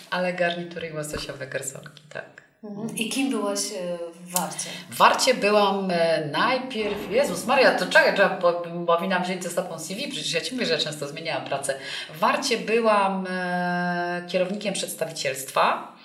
ale 0.10 0.34
garnitury 0.34 0.88
i 0.88 0.94
łososiowe 0.94 1.48
garsonki, 1.48 2.02
tak. 2.10 2.26
Mhm. 2.64 2.98
I 2.98 3.10
kim 3.10 3.30
byłaś 3.30 3.60
e, 3.60 3.98
w 4.14 4.32
Warcie? 4.32 4.70
W 4.90 4.96
Warcie 4.98 5.34
byłam 5.34 5.92
e, 5.92 6.26
najpierw, 6.32 7.12
Jezus 7.12 7.46
Maria, 7.46 7.72
to 7.80 7.86
czekaj, 7.86 8.14
trzeba 8.16 8.30
po- 8.30 8.64
powinnam 8.88 9.24
wziąć 9.24 9.44
ze 9.44 9.50
sobą 9.50 9.80
CV, 9.80 10.08
przecież 10.08 10.34
ja 10.34 10.42
Ci 10.42 10.54
mówię, 10.54 10.66
że 10.66 10.78
często 10.78 11.08
zmieniałam 11.08 11.46
pracę. 11.46 11.80
W 12.16 12.20
Warcie 12.20 12.58
byłam 12.58 13.28
e, 13.30 14.24
kierownikiem 14.32 14.74
przedstawicielstwa, 14.74 15.97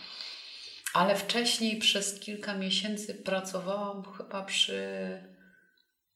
ale 0.93 1.17
wcześniej 1.17 1.79
przez 1.79 2.21
kilka 2.21 2.55
miesięcy 2.55 3.15
pracowałam 3.15 4.03
chyba 4.19 4.43
przy... 4.43 4.79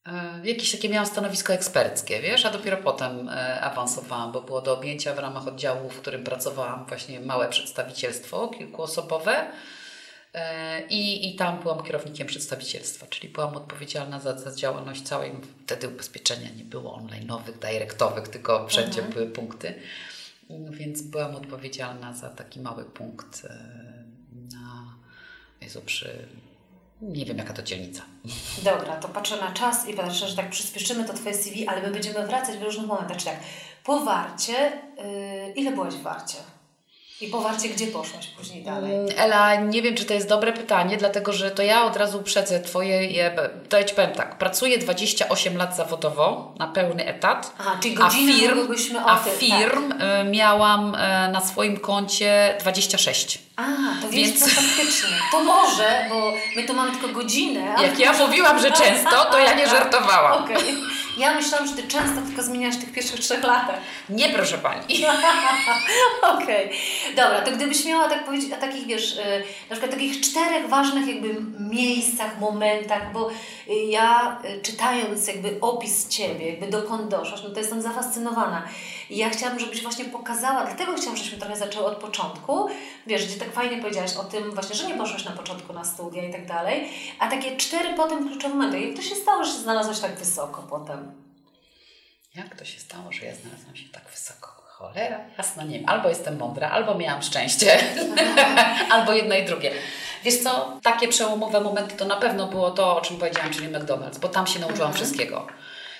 E, 0.07 0.41
jakieś 0.45 0.73
takie 0.73 0.89
miałam 0.89 1.07
stanowisko 1.07 1.53
eksperckie, 1.53 2.21
wiesz, 2.21 2.45
a 2.45 2.51
dopiero 2.51 2.77
potem 2.77 3.29
e, 3.29 3.61
awansowałam, 3.61 4.33
bo 4.33 4.41
było 4.41 4.61
do 4.61 4.79
objęcia 4.79 5.15
w 5.15 5.19
ramach 5.19 5.49
oddziału, 5.49 5.91
w 5.91 6.01
którym 6.01 6.25
pracowałam 6.25 6.87
właśnie 6.87 7.21
małe 7.21 7.49
przedstawicielstwo 7.49 8.49
kilkuosobowe. 8.49 9.51
E, 10.35 10.87
I, 10.87 11.29
I 11.29 11.37
tam 11.37 11.63
byłam 11.63 11.83
kierownikiem 11.83 12.27
przedstawicielstwa, 12.27 13.07
czyli 13.07 13.29
byłam 13.29 13.57
odpowiedzialna 13.57 14.21
za, 14.21 14.39
za 14.39 14.57
działalność 14.57 15.03
całej. 15.03 15.33
Wtedy 15.65 15.89
ubezpieczenia 15.89 16.49
nie 16.57 16.65
było 16.65 16.99
online'owych, 17.01 17.71
direktowych, 17.71 18.29
tylko 18.29 18.69
wszędzie 18.69 19.03
były 19.03 19.27
punkty. 19.27 19.75
Więc 20.71 21.03
byłam 21.03 21.37
odpowiedzialna 21.37 22.13
za 22.13 22.31
taki 22.31 22.61
mały 22.61 22.85
punkt 22.85 23.47
Jezu, 25.67 25.81
przy. 25.87 26.29
Nie 27.03 27.25
wiem, 27.25 27.39
jaka 27.39 27.53
to 27.53 27.63
dzielnica. 27.63 28.03
Dobra, 28.63 28.97
to 28.97 29.09
patrzę 29.09 29.37
na 29.37 29.53
czas 29.53 29.89
i 29.89 29.95
patrzę, 29.95 30.29
że 30.29 30.37
tak 30.37 30.51
przyspieszymy 30.51 31.05
to 31.05 31.13
Twoje 31.13 31.35
CV, 31.35 31.69
ale 31.69 31.83
my 31.83 31.91
będziemy 31.91 32.27
wracać 32.27 32.59
w 32.59 32.63
różnych 32.63 32.87
momentach. 32.87 33.17
Czyli 33.17 33.31
tak, 33.31 33.41
po 33.85 34.01
Warcie, 34.01 34.73
y, 34.73 35.53
ile 35.57 35.73
byłaś 35.73 35.95
w 35.95 36.03
Warcie? 36.03 36.39
I 37.21 37.27
po 37.29 37.41
Warcie 37.41 37.69
gdzie 37.69 37.87
poszłaś 37.87 38.27
później 38.27 38.63
dalej? 38.63 38.93
Mm, 38.95 39.07
Ela, 39.17 39.55
nie 39.55 39.83
wiem, 39.83 39.95
czy 39.95 40.05
to 40.05 40.15
jest 40.15 40.29
dobre 40.29 40.53
pytanie, 40.53 40.97
dlatego 40.97 41.33
że 41.33 41.51
to 41.51 41.63
ja 41.63 41.85
od 41.85 41.97
razu 41.97 42.19
uprzedzę 42.19 42.61
Twoje. 42.61 43.05
je- 43.07 43.37
To 43.69 43.79
ja 43.79 43.85
Ci 43.85 43.95
powiem 43.95 44.13
tak. 44.13 44.39
Pracuję 44.39 44.79
28 44.79 45.57
lat 45.57 45.77
zawodowo 45.77 46.55
na 46.59 46.67
pełny 46.69 47.07
etat. 47.07 47.53
Aha, 47.59 47.77
czyli 47.83 47.97
A 48.03 48.11
firm, 48.11 48.59
a 49.07 49.17
tym, 49.17 49.33
tak. 49.33 49.39
firm 49.39 49.93
y, 49.93 50.25
miałam 50.31 50.95
y, 50.95 50.99
na 51.33 51.41
swoim 51.41 51.77
koncie 51.77 52.57
26. 52.61 53.39
A, 53.57 53.63
to 54.03 54.09
Więc- 54.11 54.41
faktycznie. 54.55 55.09
To 55.33 55.45
może, 55.45 56.07
bo 56.11 56.33
my 56.57 56.63
tu 56.67 56.75
mamy 56.75 56.91
tylko 56.93 57.09
godzinę. 57.09 57.75
Jak 57.83 57.99
ja 57.99 58.13
mówiłam, 58.13 58.59
że 58.61 58.71
często, 58.71 59.25
to 59.25 59.39
ja 59.39 59.55
nie 59.55 59.69
żartowałam. 59.69 60.33
Okej. 60.45 60.57
Ja 61.17 61.35
myślałam, 61.35 61.69
że 61.69 61.75
Ty 61.75 61.89
często 61.89 62.23
tylko 62.27 62.43
zmieniasz 62.43 62.77
tych 62.77 62.93
pierwszych 62.93 63.21
trzech 63.21 63.43
latach. 63.43 63.81
Nie, 64.09 64.29
proszę 64.29 64.59
Pani. 64.59 64.83
Okej. 66.35 66.71
Dobra, 67.17 67.41
to 67.41 67.53
gdybyś 67.53 67.85
miała 67.85 68.09
tak 68.09 68.25
powiedzieć 68.25 68.53
o 68.53 68.57
takich, 68.57 68.87
wiesz, 68.87 69.17
y, 69.17 69.45
na 69.71 69.77
przykład 69.77 69.91
takich 69.91 70.21
czterech 70.21 70.69
ważnych 70.69 71.07
jakby 71.09 71.37
miejscach, 71.61 72.41
momentach, 72.41 73.13
bo 73.13 73.31
y, 73.31 73.75
ja 73.75 74.39
y, 74.45 74.63
czytając 74.63 75.29
jakby 75.29 75.57
opis 75.61 76.09
Ciebie, 76.09 76.51
jakby 76.51 76.67
dokąd 76.67 77.09
doszłaś, 77.09 77.41
no 77.45 77.51
to 77.51 77.61
jestem 77.61 77.83
zafascynowana. 77.83 78.63
I 79.11 79.17
ja 79.17 79.31
chciałabym, 79.31 79.61
żebyś 79.61 79.83
właśnie 79.83 80.05
pokazała, 80.05 80.65
dlatego 80.65 80.95
chciałam, 80.95 81.17
żebyśmy 81.17 81.39
trochę 81.39 81.57
zaczęły 81.57 81.87
od 81.87 81.97
początku, 81.97 82.69
wiesz, 83.07 83.27
gdzie 83.27 83.37
tak 83.37 83.53
fajnie 83.53 83.79
powiedziałaś 83.79 84.17
o 84.17 84.25
tym 84.25 84.51
właśnie, 84.51 84.77
że 84.77 84.87
nie 84.87 84.95
poszłaś 84.95 85.25
na 85.25 85.31
początku 85.31 85.73
na 85.73 85.85
studia 85.85 86.25
i 86.25 86.33
tak 86.33 86.47
dalej, 86.47 86.89
a 87.19 87.29
takie 87.29 87.57
cztery 87.57 87.95
potem 87.97 88.29
kluczowe 88.29 88.55
momenty. 88.55 88.81
Jak 88.81 88.97
to 88.97 89.03
się 89.03 89.15
stało, 89.15 89.45
że 89.45 89.53
znalazłaś 89.53 90.01
tak 90.01 90.19
wysoko 90.19 90.63
potem? 90.63 91.13
Jak 92.35 92.57
to 92.57 92.65
się 92.65 92.81
stało, 92.81 93.13
że 93.13 93.27
ja 93.27 93.35
znalazłam 93.35 93.77
się 93.77 93.89
tak 93.89 94.11
wysoko? 94.11 94.57
Cholera, 94.67 95.21
jasno, 95.39 95.63
nie 95.63 95.79
wiem. 95.79 95.89
Albo 95.89 96.09
jestem 96.09 96.39
mądra, 96.39 96.71
albo 96.71 96.95
miałam 96.95 97.23
szczęście, 97.23 97.79
albo 98.93 99.13
jedno 99.13 99.35
i 99.35 99.45
drugie. 99.45 99.73
Wiesz 100.25 100.39
co, 100.43 100.79
takie 100.83 101.09
przełomowe 101.09 101.61
momenty 101.61 101.97
to 101.97 102.05
na 102.05 102.17
pewno 102.17 102.47
było 102.47 102.71
to, 102.71 102.97
o 102.97 103.01
czym 103.01 103.19
powiedziałam, 103.19 103.51
czyli 103.51 103.69
McDonald's, 103.69 104.19
bo 104.19 104.29
tam 104.29 104.47
się 104.47 104.61
nauczyłam 104.61 104.93
wszystkiego. 104.93 105.47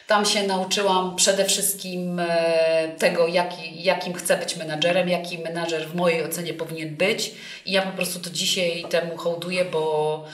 Tam 0.07 0.25
się 0.27 0.43
nauczyłam 0.43 1.17
przede 1.17 1.45
wszystkim 1.45 2.21
e, 2.21 2.89
tego, 2.99 3.27
jaki, 3.27 3.83
jakim 3.83 4.15
chcę 4.15 4.39
być 4.39 4.57
menadżerem, 4.57 5.09
jaki 5.09 5.39
menadżer 5.39 5.89
w 5.89 5.95
mojej 5.95 6.25
ocenie 6.25 6.55
powinien 6.55 6.97
być. 6.97 7.35
I 7.67 7.73
ja 7.73 7.83
po 7.83 7.93
prostu 7.97 8.21
to 8.21 8.31
dzisiaj 8.31 8.85
temu 8.91 9.17
hołduję, 9.17 9.65
bo, 9.65 10.25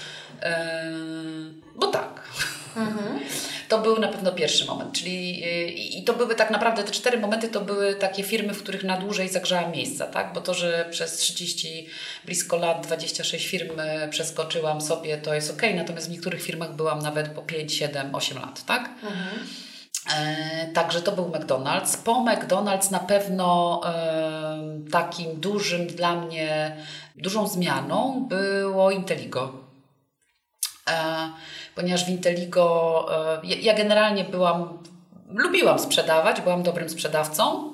e, 0.43 0.93
bo 1.77 1.87
tak. 1.87 2.23
To 3.69 3.79
był 3.79 3.99
na 4.01 4.09
pewno 4.09 4.33
pierwszy 4.33 4.65
moment, 4.67 4.93
czyli 4.93 5.41
yy, 5.41 5.65
i 5.73 6.05
to 6.05 6.13
były 6.15 6.35
tak 6.35 6.51
naprawdę 6.51 6.85
te 6.85 6.93
cztery 6.93 7.19
momenty 7.19 7.49
to 7.49 7.61
były 7.61 7.95
takie 7.95 8.23
firmy, 8.23 8.55
w 8.55 8.63
których 8.63 8.85
na 8.85 8.97
dłużej 8.97 9.29
zagrzałam 9.29 9.73
miejsca, 9.73 10.07
tak? 10.07 10.33
Bo 10.33 10.41
to, 10.41 10.55
że 10.55 10.87
przez 10.91 11.17
30 11.17 11.87
blisko 12.25 12.57
lat 12.57 12.87
26 12.87 13.47
firm 13.49 13.81
e, 13.81 14.09
przeskoczyłam 14.09 14.81
sobie, 14.81 15.19
to 15.19 15.35
jest 15.35 15.51
ok, 15.51 15.63
natomiast 15.77 16.07
w 16.09 16.11
niektórych 16.11 16.43
firmach 16.43 16.77
byłam 16.77 16.99
nawet 16.99 17.29
po 17.29 17.43
5, 17.43 17.75
7, 17.75 18.15
8 18.15 18.39
lat, 18.39 18.65
tak? 18.67 18.91
E, 20.17 20.67
Także 20.75 21.01
to 21.03 21.13
był 21.13 21.25
McDonald's. 21.25 21.97
Po 22.05 22.13
McDonald's 22.13 22.91
na 22.91 22.99
pewno 22.99 23.81
e, 23.85 24.91
takim 24.91 25.41
dużym 25.41 25.87
dla 25.87 26.17
mnie, 26.17 26.77
dużą 27.17 27.49
zmianą 27.49 28.27
było 28.29 28.91
Inteligo. 28.91 29.62
E, 30.91 31.31
ponieważ 31.75 32.05
w 32.05 32.09
Inteligo 32.09 33.07
e, 33.43 33.47
ja, 33.47 33.75
generalnie 33.75 34.25
byłam, 34.25 34.79
lubiłam 35.29 35.79
sprzedawać, 35.79 36.41
byłam 36.41 36.63
dobrym 36.63 36.89
sprzedawcą. 36.89 37.73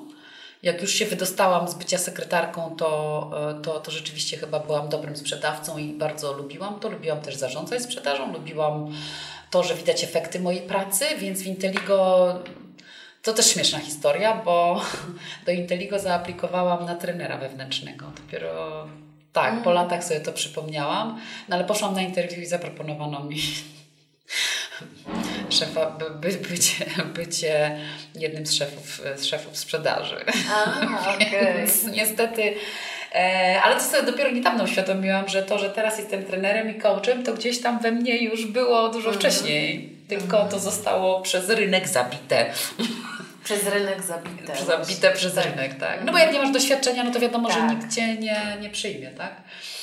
Jak 0.63 0.81
już 0.81 0.93
się 0.93 1.05
wydostałam 1.05 1.67
z 1.67 1.73
bycia 1.73 1.97
sekretarką, 1.97 2.75
to, 2.75 3.31
e, 3.59 3.61
to, 3.61 3.79
to 3.79 3.91
rzeczywiście 3.91 4.37
chyba 4.37 4.59
byłam 4.59 4.89
dobrym 4.89 5.17
sprzedawcą 5.17 5.77
i 5.77 5.93
bardzo 5.93 6.33
lubiłam 6.33 6.79
to. 6.79 6.89
Lubiłam 6.89 7.21
też 7.21 7.35
zarządzać 7.35 7.81
sprzedażą, 7.81 8.33
lubiłam 8.33 8.87
to, 9.51 9.63
że 9.63 9.75
widać 9.75 10.03
efekty 10.03 10.39
mojej 10.39 10.61
pracy, 10.61 11.05
więc 11.17 11.41
w 11.41 11.45
Inteligo 11.45 12.27
to 13.23 13.33
też 13.33 13.47
śmieszna 13.47 13.79
historia, 13.79 14.41
bo 14.45 14.81
do 15.45 15.51
Inteligo 15.51 15.99
zaaplikowałam 15.99 16.85
na 16.85 16.95
trenera 16.95 17.37
wewnętrznego. 17.37 18.05
Dopiero 18.25 18.87
tak, 19.33 19.63
po 19.63 19.71
latach 19.71 20.03
sobie 20.03 20.19
to 20.19 20.31
przypomniałam, 20.31 21.21
no 21.49 21.55
ale 21.55 21.65
poszłam 21.65 21.93
na 21.93 22.01
interwiu 22.01 22.41
i 22.41 22.45
zaproponowano 22.45 23.23
mi 23.23 23.37
szefa, 25.49 25.89
by, 25.89 26.09
by, 26.09 26.37
bycie, 26.37 26.85
bycie 27.13 27.79
jednym 28.15 28.45
z 28.45 28.53
szefów, 28.53 29.01
z 29.15 29.25
szefów 29.25 29.57
sprzedaży. 29.57 30.15
A. 30.53 31.17
Więc 31.57 31.83
niestety, 31.83 32.53
e, 33.15 33.61
ale 33.63 33.75
to 33.75 33.81
sobie 33.81 34.03
dopiero 34.03 34.31
niedawno 34.31 34.63
uświadomiłam, 34.63 35.29
że 35.29 35.43
to, 35.43 35.59
że 35.59 35.69
teraz 35.69 35.97
jestem 35.97 36.25
trenerem 36.25 36.77
i 36.77 36.79
coachem, 36.79 37.23
to 37.23 37.33
gdzieś 37.33 37.61
tam 37.61 37.79
we 37.79 37.91
mnie 37.91 38.23
już 38.23 38.45
było 38.45 38.89
dużo 38.89 39.13
wcześniej. 39.13 39.99
Tylko 40.07 40.45
to 40.45 40.59
zostało 40.59 41.21
przez 41.21 41.49
rynek 41.49 41.87
zabite. 41.87 42.53
Przez 43.49 43.67
rynek 43.67 44.03
zabite. 44.03 44.65
Zabite 44.65 45.11
przez 45.11 45.35
Tak. 45.35 45.45
rynek, 45.45 45.79
tak. 45.79 46.03
No 46.05 46.11
bo 46.11 46.17
jak 46.17 46.33
nie 46.33 46.39
masz 46.39 46.51
doświadczenia, 46.51 47.03
no 47.03 47.11
to 47.11 47.19
wiadomo, 47.19 47.49
że 47.49 47.55
Tak. 47.55 47.71
nikt 47.71 47.95
Cię 47.95 48.17
nie, 48.17 48.57
nie 48.61 48.69
przyjmie, 48.69 49.11
tak? 49.11 49.41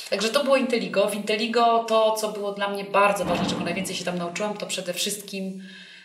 Także 0.09 0.29
to 0.29 0.43
było 0.43 0.57
Inteligo. 0.57 1.09
W 1.09 1.15
Inteligo 1.15 1.83
to, 1.83 2.11
co 2.11 2.31
było 2.31 2.51
dla 2.51 2.67
mnie 2.67 2.83
bardzo 2.83 3.25
ważne, 3.25 3.45
czego 3.45 3.63
najwięcej 3.63 3.95
się 3.95 4.05
tam 4.05 4.17
nauczyłam, 4.17 4.57
to 4.57 4.65
przede 4.65 4.93
wszystkim 4.93 5.63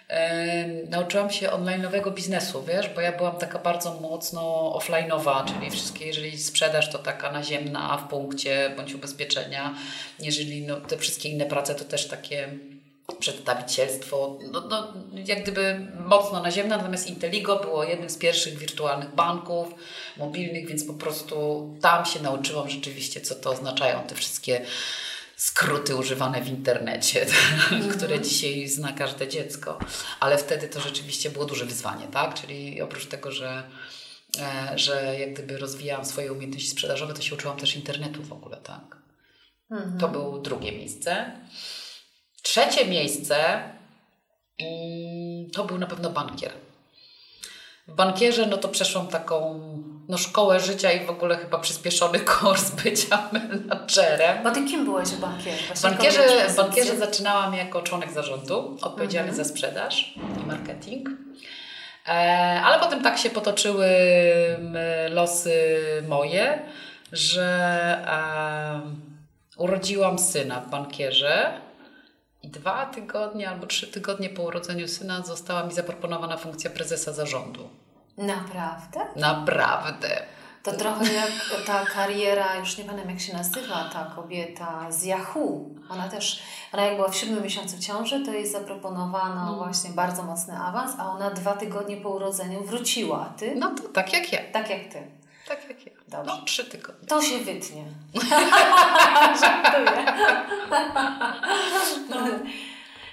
e, 0.09 0.67
nauczyłam 0.67 1.31
się 1.31 1.49
online'owego 1.49 2.15
biznesu, 2.15 2.65
wiesz, 2.65 2.89
bo 2.89 3.01
ja 3.01 3.13
byłam 3.13 3.37
taka 3.37 3.59
bardzo 3.59 4.01
mocno 4.01 4.73
offline'owa, 4.79 5.45
czyli 5.45 5.71
wszystkie, 5.71 6.07
jeżeli 6.07 6.39
sprzedaż, 6.39 6.91
to 6.91 6.99
taka 6.99 7.33
naziemna, 7.33 7.97
w 7.97 8.09
punkcie, 8.11 8.73
bądź 8.77 8.95
ubezpieczenia. 8.95 9.75
Jeżeli 10.19 10.63
no, 10.67 10.77
te 10.77 10.97
wszystkie 10.99 11.29
inne 11.29 11.47
prace, 11.47 11.75
to 11.75 11.85
też 11.85 12.09
takie 12.09 12.49
przedstawicielstwo, 13.21 14.39
no, 14.53 14.61
no, 14.61 14.93
jak 15.27 15.43
gdyby 15.43 15.87
mocno 16.07 16.43
naziemne, 16.43 16.77
natomiast 16.77 17.07
Inteligo 17.07 17.57
było 17.57 17.85
jednym 17.85 18.11
z 18.11 18.19
pierwszych 18.19 18.59
wirtualnych 18.59 19.15
banków 19.15 19.75
mobilnych, 20.17 20.69
więc 20.69 20.85
po 20.85 20.95
prostu 20.95 21.69
tam 21.81 22.05
się 22.05 22.23
nauczyłam 22.23 22.71
rzeczywiście, 22.71 23.21
co 23.21 23.35
to 23.35 23.51
oznaczają 23.51 24.03
te 24.03 24.15
wszystkie 24.15 24.67
skróty 25.37 25.97
używane 25.97 26.43
w 26.43 26.49
internecie, 26.49 27.27
mm. 27.71 27.89
które 27.97 28.21
dzisiaj 28.21 28.69
zna 28.69 28.93
każde 28.93 29.29
dziecko. 29.29 29.79
Ale 30.21 30.39
wtedy 30.39 30.69
to 30.69 30.81
rzeczywiście 30.81 31.31
było 31.31 31.45
duże 31.45 31.65
wyzwanie, 31.65 32.07
tak? 32.07 32.35
Czyli 32.35 32.83
oprócz 32.83 33.07
tego, 33.07 33.33
że, 33.33 33.63
e, 34.39 34.79
że 34.79 35.19
jak 35.19 35.33
gdyby 35.33 35.59
rozwijałam 35.59 36.05
swoje 36.05 36.33
umiejętności 36.33 36.71
sprzedażowe, 36.71 37.15
to 37.15 37.23
się 37.23 37.35
uczyłam 37.35 37.57
też 37.57 37.77
internetu 37.77 38.23
w 38.23 38.33
ogóle, 38.33 38.57
tak? 38.57 38.97
Mm. 39.71 39.99
To 39.99 40.09
było 40.09 40.39
drugie 40.39 40.73
miejsce. 40.73 41.33
Trzecie 42.43 42.87
miejsce 42.87 43.37
mm, 44.59 45.51
to 45.51 45.65
był 45.65 45.79
na 45.79 45.87
pewno 45.87 46.11
bankier. 46.11 46.53
W 47.89 47.95
bankierze 47.95 48.47
no 48.47 48.57
to 48.57 48.69
przeszłam 48.69 49.07
taką 49.07 49.61
no, 50.09 50.19
szkołę 50.19 50.61
życia 50.61 50.93
i 50.93 51.07
w 51.07 51.11
ogóle 51.11 51.37
chyba 51.37 51.59
przyspieszony 51.59 52.21
kurs 52.31 52.71
bycia 52.71 53.29
menadżerem. 53.33 54.43
Bo 54.43 54.51
ty 54.51 54.65
kim 54.65 54.85
byłeś 54.85 55.09
w 55.09 55.21
bankierze? 55.21 55.75
W 55.75 55.83
bankierze, 55.83 56.47
bankierze 56.57 56.97
zaczynałam 56.97 57.55
jako 57.55 57.83
członek 57.83 58.13
zarządu, 58.13 58.79
odpowiedzialny 58.83 59.31
mhm. 59.31 59.47
za 59.47 59.55
sprzedaż 59.55 60.15
i 60.43 60.47
marketing. 60.47 61.09
E, 62.09 62.13
ale 62.65 62.81
potem 62.81 63.03
tak 63.03 63.19
się 63.19 63.31
potoczyły 63.31 63.89
losy 65.11 65.81
moje, 66.09 66.63
że 67.13 67.99
urodziłam 69.57 70.19
syna 70.19 70.61
w 70.61 70.71
bankierze 70.71 71.61
i 72.43 72.49
dwa 72.49 72.87
tygodnie 72.87 73.49
albo 73.49 73.67
trzy 73.67 73.87
tygodnie 73.87 74.31
po 74.31 74.43
urodzeniu 74.43 74.89
syna 74.89 75.23
została 75.23 75.67
mi 75.67 75.73
zaproponowana 75.73 76.37
funkcja 76.37 76.71
prezesa 76.71 77.13
zarządu. 77.13 77.69
Naprawdę? 78.17 79.01
Naprawdę. 79.17 80.23
To 80.63 80.73
trochę 80.73 81.13
jak 81.13 81.31
ta 81.67 81.85
kariera, 81.85 82.57
już 82.57 82.79
nie 82.79 82.85
pamiętam 82.85 83.11
jak 83.11 83.21
się 83.21 83.33
nazywa 83.33 83.91
ta 83.93 84.13
kobieta 84.17 84.93
z 84.93 85.05
Yahoo. 85.05 85.65
Ona 85.89 86.09
też, 86.09 86.43
ona 86.73 86.85
jak 86.85 86.97
była 86.97 87.09
w 87.09 87.17
siódmym 87.17 87.43
miesiącu 87.43 87.79
ciąży, 87.79 88.25
to 88.25 88.33
jej 88.33 88.47
zaproponowano 88.47 89.43
mm. 89.43 89.55
właśnie 89.55 89.91
bardzo 89.91 90.23
mocny 90.23 90.59
awans, 90.59 90.93
a 90.99 91.11
ona 91.11 91.31
dwa 91.31 91.57
tygodnie 91.57 91.97
po 91.97 92.11
urodzeniu 92.11 92.65
wróciła. 92.65 93.35
Ty? 93.37 93.55
No 93.55 93.75
to 93.75 93.89
tak 93.89 94.13
jak 94.13 94.33
ja. 94.33 94.39
Tak 94.53 94.71
jak 94.71 94.93
ty. 94.93 95.03
Tak 95.49 95.69
jak 95.69 95.87
ja. 95.87 95.93
Dobrze. 96.13 96.33
No, 96.33 96.45
trzy 96.45 96.65
tygodnie. 96.65 97.09
To 97.09 97.23
się 97.23 97.39
wytnie. 97.39 97.85
Żartuję. 99.41 100.05
no. 102.11 102.17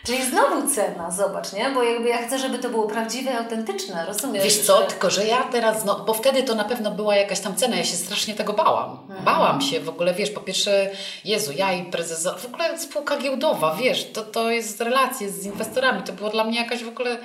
Czyli 0.06 0.26
znowu 0.26 0.70
cena, 0.70 1.12
zobacz, 1.12 1.54
nie? 1.54 1.70
Bo 1.70 1.84
jakby 1.84 2.10
ja 2.10 2.28
chcę, 2.28 2.40
żeby 2.40 2.60
to 2.60 2.70
było 2.70 2.88
prawdziwe 2.88 3.32
i 3.32 3.36
autentyczne, 3.36 4.06
rozumiesz? 4.06 4.44
Wiesz 4.44 4.58
co, 4.58 4.78
że... 4.78 4.88
tylko 4.88 5.10
że 5.10 5.26
ja 5.26 5.44
teraz, 5.44 5.86
no, 5.86 6.00
bo 6.00 6.14
wtedy 6.14 6.44
to 6.44 6.56
na 6.56 6.64
pewno 6.64 6.92
była 6.92 7.16
jakaś 7.16 7.40
tam 7.40 7.56
cena, 7.56 7.76
ja 7.76 7.84
się 7.84 7.96
strasznie 7.96 8.34
tego 8.34 8.54
bałam. 8.54 9.00
Mhm. 9.02 9.26
Bałam 9.26 9.62
się 9.62 9.80
w 9.80 9.90
ogóle, 9.90 10.14
wiesz, 10.14 10.32
po 10.32 10.42
pierwsze, 10.42 10.90
Jezu, 11.26 11.52
ja 11.52 11.74
i 11.74 11.84
prezes, 11.84 12.28
w 12.38 12.46
ogóle 12.46 12.80
spółka 12.80 13.18
giełdowa, 13.18 13.76
wiesz, 13.76 14.12
to, 14.14 14.22
to 14.24 14.52
jest 14.52 14.82
relacje 14.82 15.30
z 15.30 15.46
inwestorami, 15.46 16.04
to 16.04 16.14
było 16.14 16.30
dla 16.30 16.44
mnie 16.44 16.58
jakaś 16.58 16.84
w 16.84 16.88
ogóle 16.88 17.18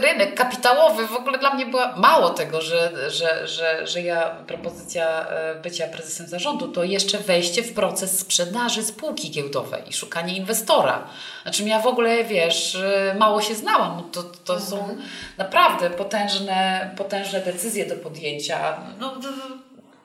rynek 0.00 0.34
kapitałowy 0.34 1.06
w 1.06 1.16
ogóle 1.16 1.38
dla 1.38 1.54
mnie 1.54 1.66
była 1.66 1.96
mało 1.96 2.30
tego, 2.30 2.60
że, 2.60 3.10
że, 3.10 3.48
że, 3.48 3.86
że 3.86 4.02
ja 4.02 4.30
propozycja 4.46 5.28
e, 5.28 5.54
bycia 5.54 5.86
prezesem 5.86 6.26
zarządu, 6.26 6.68
to 6.68 6.84
jeszcze 6.84 7.18
wejście 7.18 7.62
w 7.62 7.74
proces 7.74 8.18
sprzedaży 8.18 8.82
spółki 8.82 9.30
giełdowej 9.30 9.82
i 9.88 9.92
szukanie 9.92 10.36
inwestora. 10.36 11.06
Znaczy 11.42 11.62
ja 11.62 11.80
w 11.80 11.86
ogóle, 11.86 12.24
wiesz, 12.24 12.74
e, 12.74 13.16
mało 13.18 13.40
się 13.42 13.54
znałam. 13.54 14.10
To, 14.12 14.22
to 14.22 14.54
mhm. 14.54 14.70
są 14.70 14.96
naprawdę 15.38 15.90
potężne, 15.90 16.90
potężne 16.96 17.40
decyzje 17.40 17.86
do 17.86 17.96
podjęcia. 17.96 18.76
No, 19.00 19.14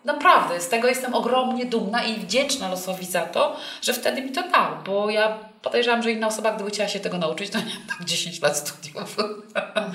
naprawdę, 0.06 0.62
z 0.62 0.70
tego 0.70 0.88
jestem 0.88 1.14
ogromnie 1.14 1.66
dumna 1.66 2.04
i 2.04 2.20
wdzięczna 2.20 2.70
losowi 2.70 3.06
za 3.06 3.22
to, 3.22 3.56
że 3.82 3.94
wtedy 3.94 4.22
mi 4.22 4.32
to 4.32 4.42
dał, 4.50 4.68
bo 4.86 5.10
ja 5.10 5.53
podejrzewam, 5.64 6.04
że 6.04 6.12
inna 6.12 6.28
osoba, 6.28 6.52
gdyby 6.52 6.70
chciała 6.70 6.90
się 6.90 7.00
tego 7.00 7.18
nauczyć, 7.18 7.50
to 7.50 7.58
nie 7.58 7.78
tak 7.90 8.06
10 8.06 8.42
lat 8.42 8.58
studiów. 8.58 9.20
Mhm. 9.20 9.92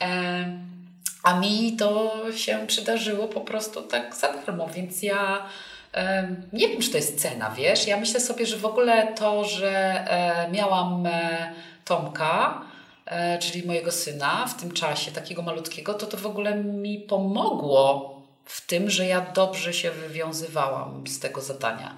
e, 0.00 0.64
a 1.22 1.40
mi 1.40 1.76
to 1.76 2.22
się 2.36 2.66
przydarzyło 2.66 3.28
po 3.28 3.40
prostu 3.40 3.82
tak 3.82 4.16
za 4.16 4.32
darmo, 4.32 4.68
więc 4.68 5.02
ja 5.02 5.46
e, 5.94 6.28
nie 6.52 6.68
wiem, 6.68 6.80
czy 6.80 6.90
to 6.90 6.96
jest 6.96 7.20
cena, 7.20 7.50
wiesz. 7.50 7.86
Ja 7.86 7.96
myślę 7.96 8.20
sobie, 8.20 8.46
że 8.46 8.56
w 8.56 8.64
ogóle 8.64 9.12
to, 9.12 9.44
że 9.44 9.70
e, 10.10 10.50
miałam 10.50 11.08
Tomka, 11.84 12.62
czyli 13.40 13.66
mojego 13.66 13.92
syna 13.92 14.46
w 14.46 14.60
tym 14.60 14.72
czasie, 14.72 15.12
takiego 15.12 15.42
malutkiego, 15.42 15.94
to 15.94 16.06
to 16.06 16.16
w 16.16 16.26
ogóle 16.26 16.54
mi 16.54 16.98
pomogło 16.98 18.14
w 18.44 18.66
tym, 18.66 18.90
że 18.90 19.06
ja 19.06 19.20
dobrze 19.20 19.72
się 19.72 19.90
wywiązywałam 19.90 21.06
z 21.06 21.18
tego 21.18 21.40
zadania. 21.40 21.94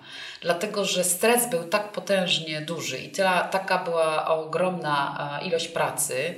Dlatego, 0.47 0.85
że 0.85 1.05
stres 1.05 1.51
był 1.51 1.65
tak 1.65 1.93
potężnie 1.93 2.61
duży 2.61 2.99
i 2.99 3.09
tyle, 3.09 3.49
taka 3.51 3.85
była 3.85 4.27
ogromna 4.29 5.41
ilość 5.45 5.69
pracy 5.69 6.35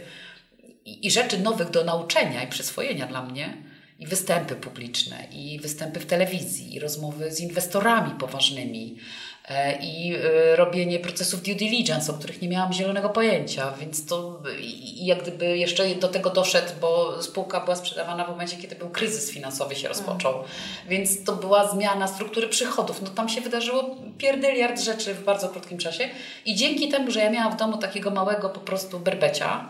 i, 0.85 1.07
i 1.07 1.11
rzeczy 1.11 1.39
nowych 1.39 1.71
do 1.71 1.85
nauczenia 1.85 2.43
i 2.43 2.47
przyswojenia 2.47 3.07
dla 3.07 3.23
mnie, 3.23 3.57
i 3.99 4.07
występy 4.07 4.55
publiczne, 4.55 5.17
i 5.33 5.61
występy 5.61 6.01
w 6.01 6.07
telewizji, 6.07 6.75
i 6.75 6.81
rozmowy 6.81 7.33
z 7.33 7.41
inwestorami 7.41 8.11
poważnymi, 8.11 8.99
E, 8.99 9.28
i 9.81 10.15
e, 10.15 10.57
robienie 10.57 10.99
procesów 10.99 11.43
due 11.43 11.55
diligence, 11.55 12.13
o 12.13 12.15
których 12.15 12.43
nie 12.43 12.49
miałam 12.49 12.73
zielonego 12.73 13.09
pojęcia, 13.09 13.73
więc 13.81 14.07
to 14.07 14.43
jak 14.95 15.23
gdyby 15.23 15.59
jeszcze 15.59 15.95
do 15.95 16.09
tego 16.09 16.31
doszedł, 16.31 16.73
bo 16.81 17.23
spółka 17.23 17.61
była 17.61 17.77
sprzedawana 17.77 18.25
w 18.25 18.29
momencie, 18.29 18.57
kiedy 18.57 18.77
był 18.77 18.91
kryzys 18.91 19.31
finansowy 19.31 19.77
się 19.77 19.89
rozpoczął, 19.89 20.35
mm. 20.35 20.49
więc 20.89 21.25
to 21.25 21.33
była 21.33 21.69
zmiana 21.69 22.09
struktury 22.09 22.49
przychodów. 22.49 23.03
No 23.03 23.09
tam 23.09 23.29
się 23.29 23.41
wydarzyło 23.41 23.97
pierdyliard 24.19 24.81
rzeczy 24.81 25.15
w 25.15 25.25
bardzo 25.25 25.49
krótkim 25.49 25.79
czasie 25.79 26.09
i 26.45 26.55
dzięki 26.55 26.89
temu, 26.89 27.11
że 27.11 27.21
ja 27.21 27.31
miałam 27.31 27.53
w 27.53 27.57
domu 27.57 27.79
takiego 27.79 28.11
małego 28.11 28.49
po 28.49 28.61
prostu 28.61 29.01
berbecia, 29.01 29.69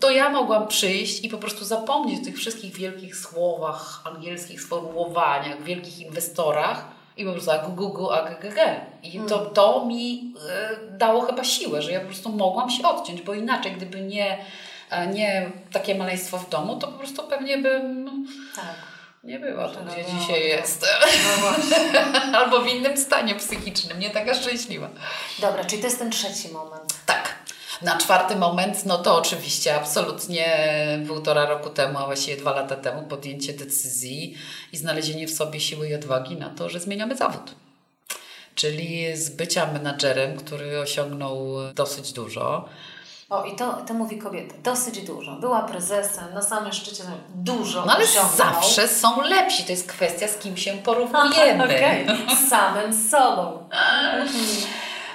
to 0.00 0.10
ja 0.10 0.30
mogłam 0.30 0.68
przyjść 0.68 1.24
i 1.24 1.28
po 1.28 1.38
prostu 1.38 1.64
zapomnieć 1.64 2.20
o 2.20 2.24
tych 2.24 2.36
wszystkich 2.36 2.74
wielkich 2.76 3.16
słowach, 3.16 4.02
angielskich 4.04 4.62
sformułowaniach, 4.62 5.62
wielkich 5.62 6.00
inwestorach, 6.00 6.99
i 7.20 7.24
po 7.24 7.32
prostu 7.32 7.50
gu, 7.64 7.72
gu, 7.72 7.88
gu, 7.88 8.10
a, 8.10 8.22
g, 8.22 8.48
g, 8.48 8.80
I 9.02 9.20
to, 9.20 9.36
hmm. 9.36 9.54
to 9.54 9.84
mi 9.86 10.34
y, 10.92 10.98
dało 10.98 11.20
chyba 11.20 11.44
siłę, 11.44 11.82
że 11.82 11.92
ja 11.92 12.00
po 12.00 12.06
prostu 12.06 12.32
mogłam 12.32 12.70
się 12.70 12.88
odciąć, 12.88 13.22
bo 13.22 13.34
inaczej, 13.34 13.72
gdyby 13.72 14.00
nie, 14.00 14.38
nie 15.12 15.50
takie 15.72 15.94
maleństwo 15.94 16.38
w 16.38 16.48
domu, 16.48 16.76
to 16.76 16.86
po 16.86 16.98
prostu 16.98 17.22
pewnie 17.22 17.58
bym 17.58 18.26
tak. 18.56 18.74
nie 19.24 19.38
była 19.38 19.68
tu, 19.68 19.78
gdzie 19.84 20.04
no, 20.12 20.20
dzisiaj 20.20 20.48
jestem. 20.48 20.88
No 21.40 21.52
Albo 22.38 22.60
w 22.60 22.66
innym 22.66 22.96
stanie 22.96 23.34
psychicznym, 23.34 23.98
nie 23.98 24.10
taka 24.10 24.34
szczęśliwa. 24.34 24.88
Dobra, 25.38 25.64
czyli 25.64 25.82
to 25.82 25.86
jest 25.86 25.98
ten 25.98 26.10
trzeci 26.10 26.48
moment. 26.48 26.99
Na 27.82 27.98
czwarty 27.98 28.36
moment, 28.36 28.86
no 28.86 28.98
to 28.98 29.16
oczywiście 29.16 29.76
absolutnie 29.76 30.46
półtora 31.08 31.46
roku 31.46 31.70
temu, 31.70 31.98
a 31.98 32.06
właściwie 32.06 32.36
dwa 32.36 32.50
lata 32.52 32.76
temu 32.76 33.02
podjęcie 33.02 33.52
decyzji 33.52 34.34
i 34.72 34.76
znalezienie 34.76 35.26
w 35.26 35.30
sobie 35.34 35.60
siły 35.60 35.88
i 35.88 35.94
odwagi 35.94 36.36
na 36.36 36.50
to, 36.50 36.68
że 36.68 36.80
zmieniamy 36.80 37.16
zawód. 37.16 37.54
Czyli 38.54 39.16
z 39.16 39.30
bycia 39.30 39.66
menadżerem, 39.72 40.36
który 40.36 40.80
osiągnął 40.80 41.48
dosyć 41.74 42.12
dużo, 42.12 42.68
o, 43.30 43.44
i 43.44 43.56
to, 43.56 43.72
to 43.72 43.94
mówi 43.94 44.18
kobieta. 44.18 44.54
Dosyć 44.62 45.02
dużo. 45.02 45.36
Była 45.36 45.62
prezesem, 45.62 46.34
na 46.34 46.42
samym 46.42 46.72
szczycie 46.72 47.02
dużo 47.34 47.84
No 47.86 47.92
ale 47.92 48.04
osiągnął. 48.04 48.36
zawsze 48.36 48.88
są 48.88 49.20
lepsi. 49.22 49.64
To 49.64 49.72
jest 49.72 49.88
kwestia, 49.88 50.28
z 50.28 50.38
kim 50.38 50.56
się 50.56 50.72
porównujemy. 50.72 51.64
Okay. 51.70 52.36
z 52.36 52.48
samym 52.48 52.94
sobą. 53.10 53.68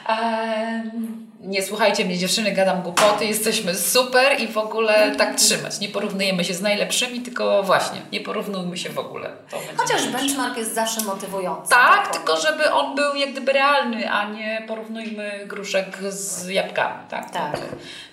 um, 0.09 1.24
nie 1.39 1.63
słuchajcie 1.63 2.05
mnie 2.05 2.17
dziewczyny, 2.17 2.51
gadam 2.51 2.81
głupoty, 2.81 3.25
jesteśmy 3.25 3.75
super 3.75 4.41
i 4.41 4.47
w 4.47 4.57
ogóle 4.57 5.15
tak 5.15 5.35
trzymać. 5.35 5.79
Nie 5.79 5.89
porównujemy 5.89 6.43
się 6.43 6.53
z 6.53 6.61
najlepszymi, 6.61 7.21
tylko 7.21 7.63
właśnie, 7.63 8.01
nie 8.11 8.21
porównujmy 8.21 8.77
się 8.77 8.89
w 8.89 8.99
ogóle. 8.99 9.31
Chociaż 9.77 10.07
benchmark 10.07 10.57
jest 10.57 10.75
zawsze 10.75 11.03
motywujący. 11.03 11.69
Tak, 11.69 12.03
tak 12.03 12.13
tylko 12.13 12.37
żeby 12.37 12.71
on 12.71 12.95
był 12.95 13.15
jak 13.15 13.31
gdyby 13.31 13.53
realny, 13.53 14.11
a 14.11 14.29
nie 14.29 14.63
porównujmy 14.67 15.45
gruszek 15.47 15.97
z 16.09 16.47
jabłkami. 16.47 17.03
Tak? 17.09 17.31
tak. 17.31 17.61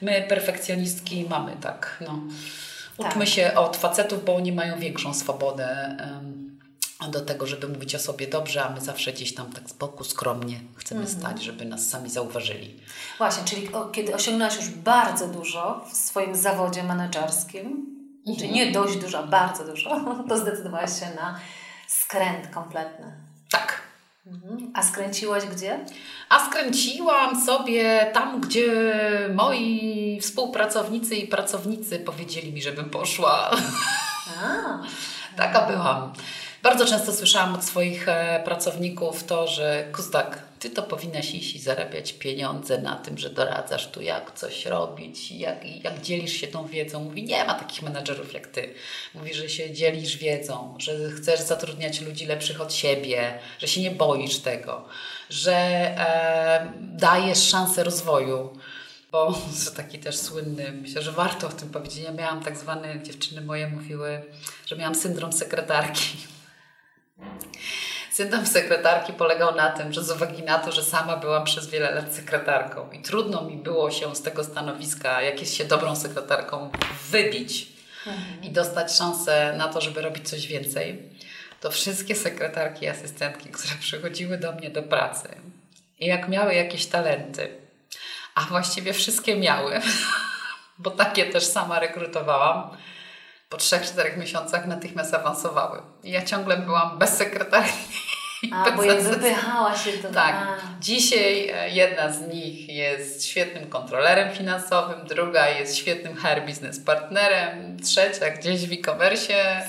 My 0.02 0.24
perfekcjonistki 0.28 1.26
mamy 1.30 1.52
tak, 1.60 1.98
no. 2.00 2.18
Uczmy 2.98 3.24
tak. 3.24 3.34
się 3.34 3.54
od 3.54 3.76
facetów, 3.76 4.24
bo 4.24 4.36
oni 4.36 4.52
mają 4.52 4.78
większą 4.78 5.14
swobodę. 5.14 5.96
Um, 6.00 6.41
do 7.10 7.20
tego, 7.20 7.46
żeby 7.46 7.68
mówić 7.68 7.94
o 7.94 7.98
sobie 7.98 8.26
dobrze, 8.26 8.64
a 8.64 8.70
my 8.70 8.80
zawsze 8.80 9.12
gdzieś 9.12 9.34
tam 9.34 9.52
tak 9.52 9.70
z 9.70 9.72
boku 9.72 10.04
skromnie 10.04 10.60
chcemy 10.76 11.00
mm 11.00 11.12
-hmm. 11.12 11.18
stać, 11.18 11.42
żeby 11.42 11.64
nas 11.64 11.88
sami 11.88 12.10
zauważyli. 12.10 12.80
Właśnie, 13.18 13.44
czyli 13.44 13.72
o, 13.72 13.84
kiedy 13.84 14.14
osiągnęłaś 14.14 14.56
już 14.56 14.68
bardzo 14.68 15.28
dużo 15.28 15.84
w 15.92 15.96
swoim 15.96 16.36
zawodzie 16.36 16.82
menedżerskim, 16.82 17.66
mm 17.66 17.86
-hmm. 18.26 18.38
czyli 18.38 18.52
nie 18.52 18.72
dość 18.72 18.96
dużo, 18.96 19.26
bardzo 19.26 19.64
dużo, 19.64 20.04
to 20.28 20.38
zdecydowałaś 20.38 21.00
się 21.00 21.06
na 21.16 21.40
skręt 21.88 22.46
kompletny. 22.46 23.12
Tak. 23.50 23.82
Mhm. 24.26 24.70
A 24.74 24.82
skręciłaś 24.82 25.44
gdzie? 25.46 25.84
A 26.28 26.46
skręciłam 26.46 27.44
sobie 27.44 28.10
tam, 28.14 28.40
gdzie 28.40 28.94
moi 29.34 30.18
współpracownicy 30.20 31.16
i 31.16 31.26
pracownicy 31.26 31.98
powiedzieli 31.98 32.52
mi, 32.52 32.62
żebym 32.62 32.90
poszła. 32.90 33.50
A. 34.44 34.78
Taka 35.36 35.66
byłam. 35.66 36.12
Bardzo 36.62 36.86
często 36.86 37.12
słyszałam 37.12 37.54
od 37.54 37.64
swoich 37.64 38.08
e, 38.08 38.42
pracowników 38.44 39.24
to, 39.24 39.46
że 39.46 39.84
Kustak, 39.92 40.42
ty 40.58 40.70
to 40.70 40.82
powinnaś 40.82 41.34
iść 41.34 41.56
i 41.56 41.58
zarabiać 41.58 42.12
pieniądze 42.12 42.78
na 42.78 42.96
tym, 42.96 43.18
że 43.18 43.30
doradzasz 43.30 43.86
tu, 43.86 44.02
jak 44.02 44.32
coś 44.34 44.66
robić, 44.66 45.32
jak, 45.32 45.84
jak 45.84 46.00
dzielisz 46.00 46.32
się 46.32 46.46
tą 46.46 46.66
wiedzą. 46.66 47.04
Mówi, 47.04 47.22
nie 47.22 47.44
ma 47.44 47.54
takich 47.54 47.82
menadżerów 47.82 48.34
jak 48.34 48.46
ty. 48.46 48.74
Mówi, 49.14 49.34
że 49.34 49.48
się 49.48 49.72
dzielisz 49.72 50.16
wiedzą, 50.16 50.74
że 50.78 51.10
chcesz 51.10 51.40
zatrudniać 51.40 52.00
ludzi 52.00 52.26
lepszych 52.26 52.60
od 52.60 52.74
siebie, 52.74 53.38
że 53.58 53.68
się 53.68 53.80
nie 53.80 53.90
boisz 53.90 54.38
tego, 54.38 54.84
że 55.30 55.54
e, 55.54 56.72
dajesz 56.80 57.48
szansę 57.48 57.84
rozwoju 57.84 58.58
bo 59.12 59.32
to 59.64 59.70
taki 59.70 59.98
też 59.98 60.16
słynny, 60.16 60.72
myślę, 60.72 61.02
że 61.02 61.12
warto 61.12 61.48
o 61.48 61.52
tym 61.52 61.68
powiedzieć. 61.68 62.04
Ja 62.04 62.12
miałam 62.12 62.42
tak 62.42 62.56
zwany, 62.56 63.00
dziewczyny 63.02 63.40
moje 63.40 63.66
mówiły, 63.66 64.22
że 64.66 64.76
miałam 64.76 64.94
syndrom 64.94 65.32
sekretarki. 65.32 66.31
Syndrom 68.12 68.46
sekretarki 68.46 69.12
polegał 69.12 69.54
na 69.54 69.70
tym, 69.70 69.92
że 69.92 70.04
z 70.04 70.10
uwagi 70.10 70.42
na 70.42 70.58
to, 70.58 70.72
że 70.72 70.84
sama 70.84 71.16
byłam 71.16 71.44
przez 71.44 71.70
wiele 71.70 71.94
lat 71.94 72.14
sekretarką 72.14 72.90
i 72.90 73.02
trudno 73.02 73.42
mi 73.42 73.56
było 73.56 73.90
się 73.90 74.16
z 74.16 74.22
tego 74.22 74.44
stanowiska, 74.44 75.22
jak 75.22 75.40
jest 75.40 75.54
się 75.54 75.64
dobrą 75.64 75.96
sekretarką, 75.96 76.70
wybić 77.10 77.68
mhm. 78.06 78.42
i 78.42 78.50
dostać 78.50 78.92
szansę 78.96 79.54
na 79.58 79.68
to, 79.68 79.80
żeby 79.80 80.02
robić 80.02 80.28
coś 80.28 80.46
więcej, 80.46 81.02
to 81.60 81.70
wszystkie 81.70 82.14
sekretarki 82.14 82.84
i 82.84 82.88
asystentki, 82.88 83.48
które 83.48 83.74
przychodziły 83.80 84.38
do 84.38 84.52
mnie 84.52 84.70
do 84.70 84.82
pracy 84.82 85.28
i 86.00 86.06
jak 86.06 86.28
miały 86.28 86.54
jakieś 86.54 86.86
talenty, 86.86 87.48
a 88.34 88.40
właściwie 88.40 88.92
wszystkie 88.92 89.36
miały, 89.36 89.80
bo 90.78 90.90
takie 90.90 91.26
też 91.26 91.44
sama 91.44 91.80
rekrutowałam, 91.80 92.76
po 93.52 93.58
3-4 93.58 94.18
miesiącach 94.18 94.66
natychmiast 94.66 95.14
awansowały. 95.14 95.82
Ja 96.04 96.22
ciągle 96.22 96.56
byłam 96.56 96.98
bez 96.98 97.16
sekretarki. 97.16 97.72
A, 98.52 98.70
bo 98.70 98.84
jak 98.92 99.02
wypychała 99.02 99.76
się 99.76 99.92
to... 99.92 100.08
Tak. 100.08 100.34
A. 100.34 100.56
Dzisiaj 100.80 101.48
e, 101.48 101.70
jedna 101.70 102.12
z 102.12 102.20
nich 102.20 102.68
jest 102.68 103.26
świetnym 103.26 103.70
kontrolerem 103.70 104.34
finansowym, 104.34 105.06
druga 105.06 105.48
jest 105.48 105.76
świetnym 105.76 106.16
HR 106.16 106.42
business 106.46 106.80
partnerem, 106.80 107.76
trzecia 107.80 108.30
gdzieś 108.30 108.66
w 108.68 108.72
e-commerce, 108.72 109.62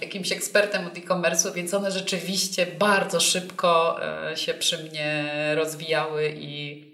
jakimś 0.00 0.32
ekspertem 0.32 0.86
od 0.86 0.96
e-commerce'u, 0.98 1.52
więc 1.52 1.74
one 1.74 1.90
rzeczywiście 1.90 2.66
bardzo 2.66 3.20
szybko 3.20 3.96
e, 4.30 4.36
się 4.36 4.54
przy 4.54 4.84
mnie 4.84 5.24
rozwijały 5.54 6.34
i 6.36 6.93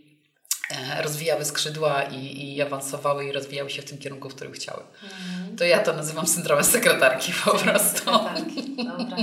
rozwijały 1.02 1.44
skrzydła 1.44 2.02
i, 2.02 2.54
i 2.54 2.62
awansowały 2.62 3.24
i 3.24 3.32
rozwijały 3.32 3.70
się 3.70 3.82
w 3.82 3.84
tym 3.84 3.98
kierunku, 3.98 4.28
w 4.30 4.34
którym 4.34 4.52
chciały. 4.52 4.82
Mhm. 5.02 5.56
To 5.56 5.64
ja 5.64 5.78
to 5.78 5.92
nazywam 5.92 6.26
syndromem 6.26 6.64
sekretarki 6.64 7.32
po 7.44 7.50
prostu. 7.50 7.98
Sekretarki, 7.98 8.76
dobra. 8.76 9.16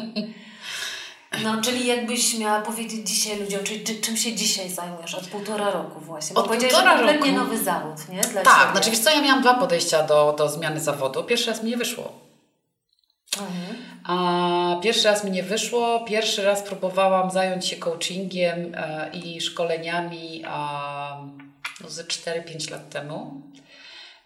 No, 1.44 1.62
czyli 1.62 1.88
jakbyś 1.88 2.38
miała 2.38 2.62
powiedzieć 2.62 3.10
dzisiaj 3.10 3.40
ludziom, 3.40 3.64
czyli 3.64 3.84
czy, 3.84 3.96
czym 3.96 4.18
się 4.18 4.34
dzisiaj 4.34 4.70
zajmujesz 4.70 5.16
od 5.16 5.28
półtora 5.28 5.72
roku 5.72 6.00
właśnie? 6.00 6.34
Bo 6.34 6.42
od 6.42 6.48
półtora 6.48 6.98
że 6.98 7.04
kompletnie 7.04 7.32
nowy 7.32 7.64
zawód, 7.64 8.10
nie? 8.10 8.22
Dla 8.22 8.42
tak, 8.42 8.60
ciebie. 8.60 8.72
znaczy 8.72 8.90
wiesz 8.90 9.00
co, 9.00 9.10
ja 9.10 9.22
miałam 9.22 9.42
dwa 9.42 9.54
podejścia 9.54 10.04
do, 10.04 10.36
do 10.38 10.50
zmiany 10.50 10.80
zawodu. 10.80 11.24
Pierwszy 11.24 11.52
raz 11.52 11.64
mi 11.64 11.70
nie 11.70 11.78
wyszło. 11.78 12.27
Mhm. 13.42 13.88
A 14.04 14.80
pierwszy 14.84 15.08
raz 15.08 15.24
mi 15.24 15.32
nie 15.32 15.44
wyszło. 15.44 16.00
Pierwszy 16.00 16.44
raz 16.44 16.62
próbowałam 16.62 17.32
zająć 17.32 17.68
się 17.68 17.76
coachingiem 17.76 18.76
e, 18.76 19.10
i 19.14 19.42
szkoleniami 19.42 20.44
no, 21.84 21.90
ze 21.90 22.04
4-5 22.04 22.72
lat 22.72 22.90
temu. 22.90 23.42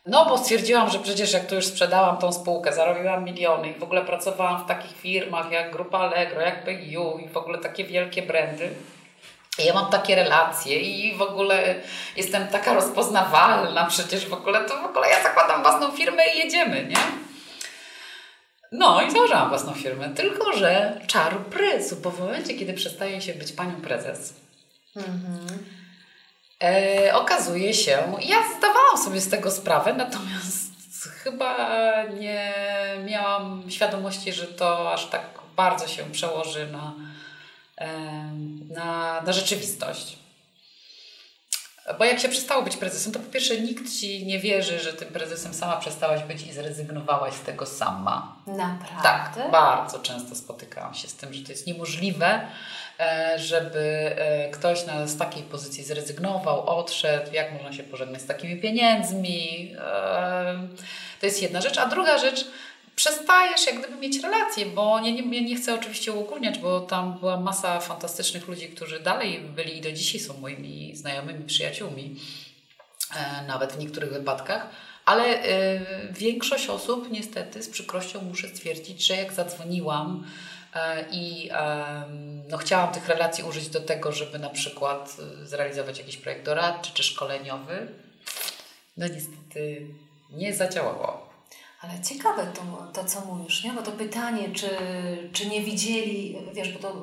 No, 0.06 0.26
bo 0.26 0.38
stwierdziłam, 0.38 0.90
że 0.90 1.00
przecież 1.00 1.34
jak 1.34 1.46
to 1.46 1.56
już 1.56 1.66
sprzedałam 1.66 2.18
tą 2.18 2.34
spółkę, 2.34 2.74
zarobiłam 2.74 3.24
miliony 3.24 3.70
i 3.70 3.80
w 3.80 3.84
ogóle 3.84 4.02
pracowałam 4.02 4.64
w 4.64 4.68
takich 4.68 4.98
firmach 4.98 5.52
jak 5.52 5.72
Grupa 5.72 6.00
Allegro, 6.00 6.42
jak 6.42 6.64
PU 6.64 7.20
i 7.20 7.30
w 7.30 7.38
ogóle 7.38 7.58
takie 7.58 7.84
wielkie 7.84 8.22
brandy. 8.22 8.70
I 9.60 9.66
ja 9.66 9.74
mam 9.74 9.92
takie 9.92 10.16
relacje 10.16 10.80
i 10.80 11.18
w 11.18 11.22
ogóle 11.22 11.76
jestem 12.16 12.48
taka 12.48 12.74
rozpoznawalna 12.74 13.86
przecież 13.86 14.28
w 14.28 14.34
ogóle, 14.34 14.66
to 14.66 14.82
w 14.82 14.86
ogóle 14.86 15.10
ja 15.10 15.24
zakładam 15.24 15.62
własną 15.62 15.92
firmę 15.92 16.24
i 16.28 16.38
jedziemy, 16.38 16.86
nie? 16.86 17.31
No 18.72 19.02
i 19.02 19.12
założyłam 19.12 19.50
własną 19.50 19.74
firmę, 19.74 20.10
tylko 20.10 20.58
że 20.58 21.02
czaru 21.08 21.40
prysu, 21.40 21.96
bo 21.96 22.12
w 22.12 22.20
momencie, 22.20 22.54
kiedy 22.54 22.74
przestaje 22.74 23.22
się 23.22 23.34
być 23.34 23.52
panią 23.52 23.82
prezes, 23.82 24.34
mhm. 24.96 25.66
e, 26.64 27.16
okazuje 27.16 27.74
się, 27.74 27.92
ja 28.22 28.38
zdawałam 28.58 28.98
sobie 29.04 29.22
z 29.22 29.30
tego 29.30 29.52
sprawę, 29.52 29.94
natomiast 29.94 30.72
chyba 31.24 31.56
nie 32.04 32.54
miałam 33.06 33.64
świadomości, 33.70 34.34
że 34.34 34.48
to 34.48 34.94
aż 34.94 35.06
tak 35.06 35.22
bardzo 35.56 35.88
się 35.88 36.04
przełoży 36.12 36.68
na, 36.68 36.94
na, 38.70 39.22
na 39.22 39.34
rzeczywistość. 39.34 40.21
Bo 42.00 42.06
jak 42.06 42.20
się 42.20 42.30
przestało 42.30 42.64
być 42.64 42.78
prezesem, 42.78 43.14
to 43.14 43.20
po 43.20 43.32
pierwsze 43.32 43.62
nikt 43.62 43.92
ci 44.00 44.26
nie 44.26 44.40
wierzy, 44.40 44.80
że 44.80 44.94
tym 44.94 45.08
prezesem 45.08 45.54
sama 45.54 45.78
przestałaś 45.78 46.24
być 46.24 46.48
i 46.48 46.54
zrezygnowałaś 46.54 47.34
z 47.34 47.42
tego 47.42 47.66
sama. 47.66 48.36
Naprawdę? 48.48 49.04
Tak, 49.04 49.52
bardzo 49.52 50.00
często 50.00 50.36
spotykałam 50.36 50.94
się 50.94 51.08
z 51.08 51.14
tym, 51.14 51.34
że 51.34 51.44
to 51.44 51.52
jest 51.52 51.68
niemożliwe, 51.68 52.42
e, 53.00 53.40
żeby 53.40 54.16
e, 54.18 54.50
ktoś 54.50 54.86
na, 54.86 55.08
z 55.08 55.18
takiej 55.18 55.44
pozycji 55.44 55.84
zrezygnował, 55.84 56.70
odszedł, 56.70 57.34
jak 57.34 57.54
można 57.54 57.74
się 57.74 57.84
pożegnać 57.84 58.22
z 58.22 58.26
takimi 58.26 58.62
pieniędzmi. 58.62 59.76
E, 59.80 60.68
to 61.20 61.26
jest 61.26 61.42
jedna 61.42 61.62
rzecz. 61.62 61.78
A 61.78 61.86
druga 61.86 62.18
rzecz, 62.18 62.46
przestajesz 62.96 63.66
jak 63.66 63.80
gdyby 63.80 63.98
mieć 63.98 64.24
relacje, 64.24 64.66
bo 64.66 65.00
nie, 65.00 65.14
nie, 65.14 65.42
nie 65.42 65.56
chcę 65.56 65.74
oczywiście 65.74 66.12
uogólniać, 66.12 66.60
bo 66.60 66.80
tam 66.80 67.20
była 67.20 67.40
masa 67.40 67.80
fantastycznych 67.80 68.48
ludzi, 68.48 68.70
którzy 68.70 69.00
dalej 69.00 69.40
byli 69.40 69.78
i 69.78 69.82
do 69.82 69.92
dzisiaj 69.92 70.22
są 70.22 70.38
moimi 70.38 70.96
znajomymi, 70.96 71.46
przyjaciółmi, 71.46 72.16
e, 73.16 73.48
nawet 73.48 73.74
w 73.74 73.80
niektórych 73.80 74.14
wypadkach. 74.14 74.70
Ale 75.06 75.24
e, 75.24 75.80
większość 76.12 76.70
osób 76.70 77.12
niestety 77.12 77.64
z 77.64 77.70
przykrością 77.70 78.22
muszę 78.22 78.48
stwierdzić, 78.48 79.08
że 79.08 79.16
jak 79.16 79.34
zadzwoniłam 79.34 80.28
e, 80.76 81.06
i 81.12 81.50
no, 82.50 82.58
chciałam 82.58 82.94
tych 82.94 83.08
relacji 83.08 83.44
użyć 83.44 83.70
do 83.70 83.80
tego, 83.82 84.12
żeby 84.12 84.40
na 84.40 84.50
przykład 84.50 85.18
zrealizować 85.44 85.98
jakiś 85.98 86.18
projekt 86.18 86.46
doradczy 86.46 86.92
czy 86.94 87.04
szkoleniowy, 87.04 87.88
no 88.98 89.08
niestety 89.08 89.88
nie 90.30 90.54
zadziałało. 90.54 91.31
Ale 91.82 91.94
ciekawe 92.10 92.48
to, 92.54 92.92
to, 92.94 93.08
co 93.08 93.22
mówisz, 93.22 93.64
nie? 93.64 93.72
Bo 93.72 93.82
to 93.82 93.92
pytanie, 93.92 94.50
czy, 94.54 94.70
czy 95.34 95.46
nie 95.46 95.62
widzieli, 95.62 96.38
wiesz, 96.54 96.74
bo 96.74 96.80
to 96.80 96.96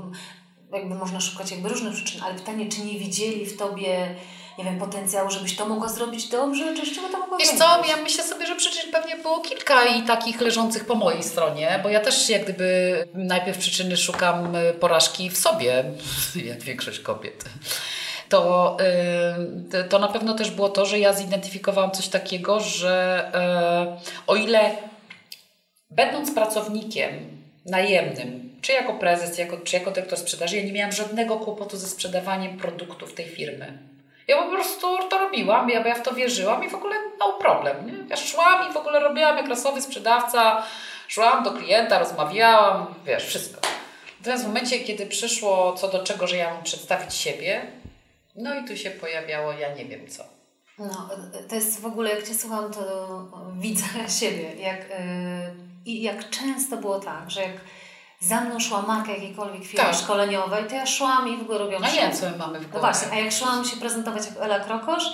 jakby 0.73 0.95
można 0.95 1.21
szukać 1.21 1.51
jakby 1.51 1.69
różnych 1.69 1.95
przyczyn, 1.95 2.23
ale 2.23 2.35
pytanie, 2.35 2.69
czy 2.69 2.81
nie 2.81 2.99
widzieli 2.99 3.47
w 3.47 3.57
Tobie 3.57 4.15
nie 4.59 4.65
wiem, 4.65 4.79
potencjału, 4.79 5.31
żebyś 5.31 5.57
to 5.57 5.67
mogła 5.67 5.89
zrobić 5.89 6.29
dobrze, 6.29 6.77
czy 6.77 6.87
z 6.87 6.95
czego 6.95 7.09
to 7.09 7.19
mogła 7.19 7.39
Wiesz 7.39 7.49
co, 7.49 7.85
ja 7.89 7.97
myślę 7.97 8.25
sobie, 8.25 8.47
że 8.47 8.57
przyczyn 8.57 8.93
pewnie 8.93 9.17
było 9.17 9.41
kilka 9.41 9.85
i 9.85 10.03
takich 10.03 10.41
leżących 10.41 10.85
po 10.85 10.95
mojej 10.95 11.23
stronie, 11.23 11.81
bo 11.83 11.89
ja 11.89 12.01
też 12.01 12.29
jak 12.29 12.45
gdyby 12.45 13.09
najpierw 13.15 13.59
przyczyny 13.59 13.97
szukam 13.97 14.57
porażki 14.81 15.31
w 15.31 15.39
sobie, 15.39 15.85
jak 16.51 16.63
większość 16.63 17.01
kobiet 17.01 17.45
to, 18.29 18.77
to 19.89 19.99
na 19.99 20.09
pewno 20.09 20.35
też 20.35 20.51
było 20.51 20.69
to, 20.69 20.87
że 20.87 20.99
ja 20.99 21.13
zidentyfikowałam 21.13 21.91
coś 21.91 22.09
takiego, 22.09 22.61
że 22.61 23.31
e, 23.35 23.97
o 24.27 24.37
ile 24.37 24.71
będąc 25.91 26.35
pracownikiem 26.35 27.39
najemnym, 27.67 28.59
czy 28.63 28.73
jako 28.73 28.95
prezes, 28.95 29.39
jako, 29.39 29.57
czy 29.57 29.77
jako 29.77 29.91
dyrektor 29.91 30.19
sprzedaży, 30.19 30.57
ja 30.57 30.63
nie 30.63 30.73
miałam 30.73 30.93
żadnego 30.93 31.37
kłopotu 31.37 31.77
ze 31.77 31.89
sprzedawaniem 31.89 32.59
produktów 32.59 33.15
tej 33.15 33.25
firmy. 33.25 33.79
Ja 34.29 34.43
po 34.43 34.51
prostu 34.51 35.09
to 35.11 35.19
robiłam, 35.19 35.71
ja, 35.71 35.89
ja 35.89 35.95
w 35.95 36.03
to 36.03 36.15
wierzyłam 36.15 36.65
i 36.65 36.71
w 36.71 36.75
ogóle 36.75 36.97
no 37.19 37.33
problem. 37.33 37.87
Nie? 37.87 38.09
Ja 38.09 38.17
szłam 38.17 38.71
i 38.71 38.73
w 38.73 38.77
ogóle 38.77 39.01
robiłam 39.01 39.37
jak 39.37 39.49
rasowy 39.49 39.83
sprzedawca, 39.83 40.63
szłam 41.09 41.45
do 41.45 41.53
klienta, 41.53 41.99
rozmawiałam, 41.99 42.95
wiesz, 43.07 43.25
wszystko. 43.25 43.61
Natomiast 44.19 44.45
w 44.45 44.47
momencie, 44.47 44.81
kiedy 44.81 45.07
przyszło 45.07 45.73
co 45.73 45.89
do 45.89 46.05
czego, 46.05 46.27
że 46.27 46.37
ja 46.37 46.55
mam 46.55 46.63
przedstawić 46.63 47.15
siebie, 47.15 47.67
no 48.39 48.55
i 48.55 48.65
tu 48.65 48.77
się 48.77 48.91
pojawiało, 48.91 49.53
ja 49.53 49.75
nie 49.75 49.85
wiem 49.85 50.09
co. 50.09 50.25
No, 50.79 51.09
to 51.49 51.55
jest 51.55 51.81
w 51.81 51.87
ogóle, 51.87 52.11
jak 52.11 52.29
Cię 52.29 52.35
słucham, 52.35 52.73
to 52.73 52.83
widzę 53.59 53.85
siebie. 54.21 54.55
Jak, 54.55 54.89
yy, 54.89 54.97
I 55.85 56.03
jak 56.03 56.31
często 56.31 56.77
było 56.77 57.01
tak, 57.01 57.31
że 57.31 57.43
jak 57.43 57.61
za 58.21 58.41
mną 58.41 58.61
szła 58.61 58.83
marka 58.83 59.13
jakiejkolwiek 59.13 59.65
firmy 59.65 59.87
tak. 59.87 59.95
szkoleniowej, 59.95 60.65
to 60.65 60.75
ja 60.75 60.87
szłam 60.87 61.29
i 61.29 61.37
w 61.37 61.41
ogóle 61.41 61.59
robiłam 61.59 61.85
A 61.85 61.91
nie, 61.91 62.13
co 62.13 62.31
my 62.31 62.37
mamy 62.37 62.59
w 62.61 62.63
głowie. 62.63 62.75
No 62.75 62.81
właśnie, 62.81 63.13
a 63.13 63.15
jak 63.15 63.33
szłam 63.33 63.65
się 63.65 63.77
prezentować 63.77 64.27
jako 64.27 64.45
Ela 64.45 64.61
Krokosz, 64.61 65.05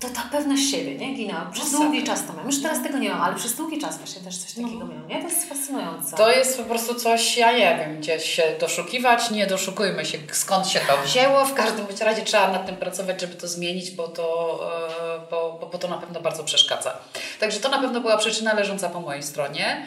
to 0.00 0.08
ta 0.08 0.22
pewność 0.32 0.70
siebie, 0.70 0.94
nie? 0.94 1.14
Ginęła. 1.14 1.50
Przez 1.52 1.64
Masakra. 1.64 1.86
długi 1.86 2.04
czas 2.04 2.26
to 2.26 2.32
miałam. 2.32 2.46
Już 2.46 2.62
teraz 2.62 2.82
tego 2.82 2.98
nie 2.98 3.10
mam, 3.10 3.20
ale 3.20 3.36
przez 3.36 3.54
długi 3.54 3.80
czas 3.80 3.98
właśnie 3.98 4.22
też 4.22 4.38
coś 4.38 4.52
takiego 4.52 4.68
miałam. 4.86 5.08
Nie? 5.08 5.22
To 5.22 5.28
jest 5.28 5.48
fascynujące. 5.48 6.16
To 6.16 6.30
jest 6.30 6.58
po 6.58 6.64
prostu 6.64 6.94
coś, 6.94 7.36
ja 7.36 7.52
nie 7.52 7.76
wiem, 7.78 8.00
gdzie 8.00 8.20
się 8.20 8.42
doszukiwać, 8.60 9.30
nie 9.30 9.46
doszukujmy 9.46 10.04
się, 10.04 10.18
skąd 10.32 10.66
się 10.68 10.80
to 10.80 11.02
wzięło. 11.02 11.44
W 11.44 11.54
każdym 11.54 11.86
bądź 11.86 12.00
razie 12.00 12.22
trzeba 12.22 12.52
nad 12.52 12.66
tym 12.66 12.76
pracować, 12.76 13.20
żeby 13.20 13.34
to 13.34 13.48
zmienić, 13.48 13.90
bo 13.90 14.08
to, 14.08 14.58
e, 15.16 15.30
bo, 15.30 15.58
bo, 15.60 15.66
bo 15.66 15.78
to 15.78 15.88
na 15.88 15.98
pewno 15.98 16.20
bardzo 16.20 16.44
przeszkadza. 16.44 16.98
Także 17.40 17.60
to 17.60 17.68
na 17.68 17.78
pewno 17.78 18.00
była 18.00 18.16
przyczyna 18.16 18.54
leżąca 18.54 18.88
po 18.88 19.00
mojej 19.00 19.22
stronie. 19.22 19.86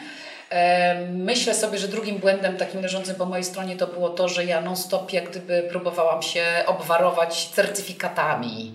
Myślę 1.12 1.54
sobie, 1.54 1.78
że 1.78 1.88
drugim 1.88 2.18
błędem 2.18 2.56
takim 2.56 2.82
leżącym 2.82 3.14
po 3.14 3.26
mojej 3.26 3.44
stronie 3.44 3.76
to 3.76 3.86
było 3.86 4.10
to, 4.10 4.28
że 4.28 4.44
ja 4.44 4.60
non-stop 4.60 5.12
jak 5.12 5.30
gdyby 5.30 5.66
próbowałam 5.70 6.22
się 6.22 6.44
obwarować 6.66 7.48
certyfikatami, 7.48 8.74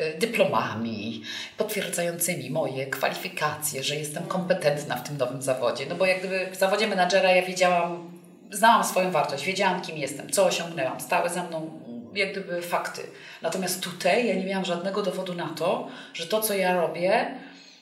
y, 0.00 0.16
dyplomami 0.18 1.22
potwierdzającymi 1.56 2.50
moje 2.50 2.86
kwalifikacje, 2.86 3.82
że 3.82 3.96
jestem 3.96 4.26
kompetentna 4.26 4.96
w 4.96 5.08
tym 5.08 5.16
nowym 5.16 5.42
zawodzie. 5.42 5.86
No 5.88 5.94
bo 5.94 6.06
jak 6.06 6.18
gdyby 6.18 6.46
w 6.52 6.56
zawodzie 6.56 6.86
menadżera 6.86 7.32
ja 7.32 7.42
wiedziałam, 7.42 8.20
znałam 8.50 8.84
swoją 8.84 9.10
wartość, 9.10 9.44
wiedziałam 9.44 9.80
kim 9.80 9.96
jestem, 9.96 10.30
co 10.30 10.44
osiągnęłam, 10.44 11.00
stały 11.00 11.28
za 11.28 11.42
mną 11.42 11.70
jak 12.14 12.32
gdyby 12.32 12.62
fakty. 12.62 13.02
Natomiast 13.42 13.82
tutaj 13.82 14.26
ja 14.26 14.34
nie 14.34 14.44
miałam 14.44 14.64
żadnego 14.64 15.02
dowodu 15.02 15.34
na 15.34 15.48
to, 15.48 15.88
że 16.14 16.26
to 16.26 16.40
co 16.40 16.54
ja 16.54 16.74
robię 16.74 17.26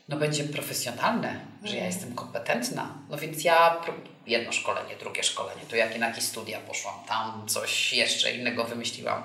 no 0.08 0.16
będzie 0.16 0.44
profesjonalne, 0.44 1.40
że 1.64 1.76
ja 1.76 1.86
jestem 1.86 2.14
kompetentna. 2.14 2.94
No 3.10 3.18
więc 3.18 3.44
ja 3.44 3.80
jedno 4.26 4.52
szkolenie, 4.52 4.96
drugie 5.00 5.22
szkolenie, 5.22 5.60
tu 5.70 5.76
jak 5.76 5.98
na 5.98 6.08
jakieś 6.08 6.24
studia 6.24 6.60
poszłam, 6.60 6.94
tam 7.08 7.42
coś 7.46 7.92
jeszcze 7.92 8.32
innego 8.32 8.64
wymyśliłam. 8.64 9.22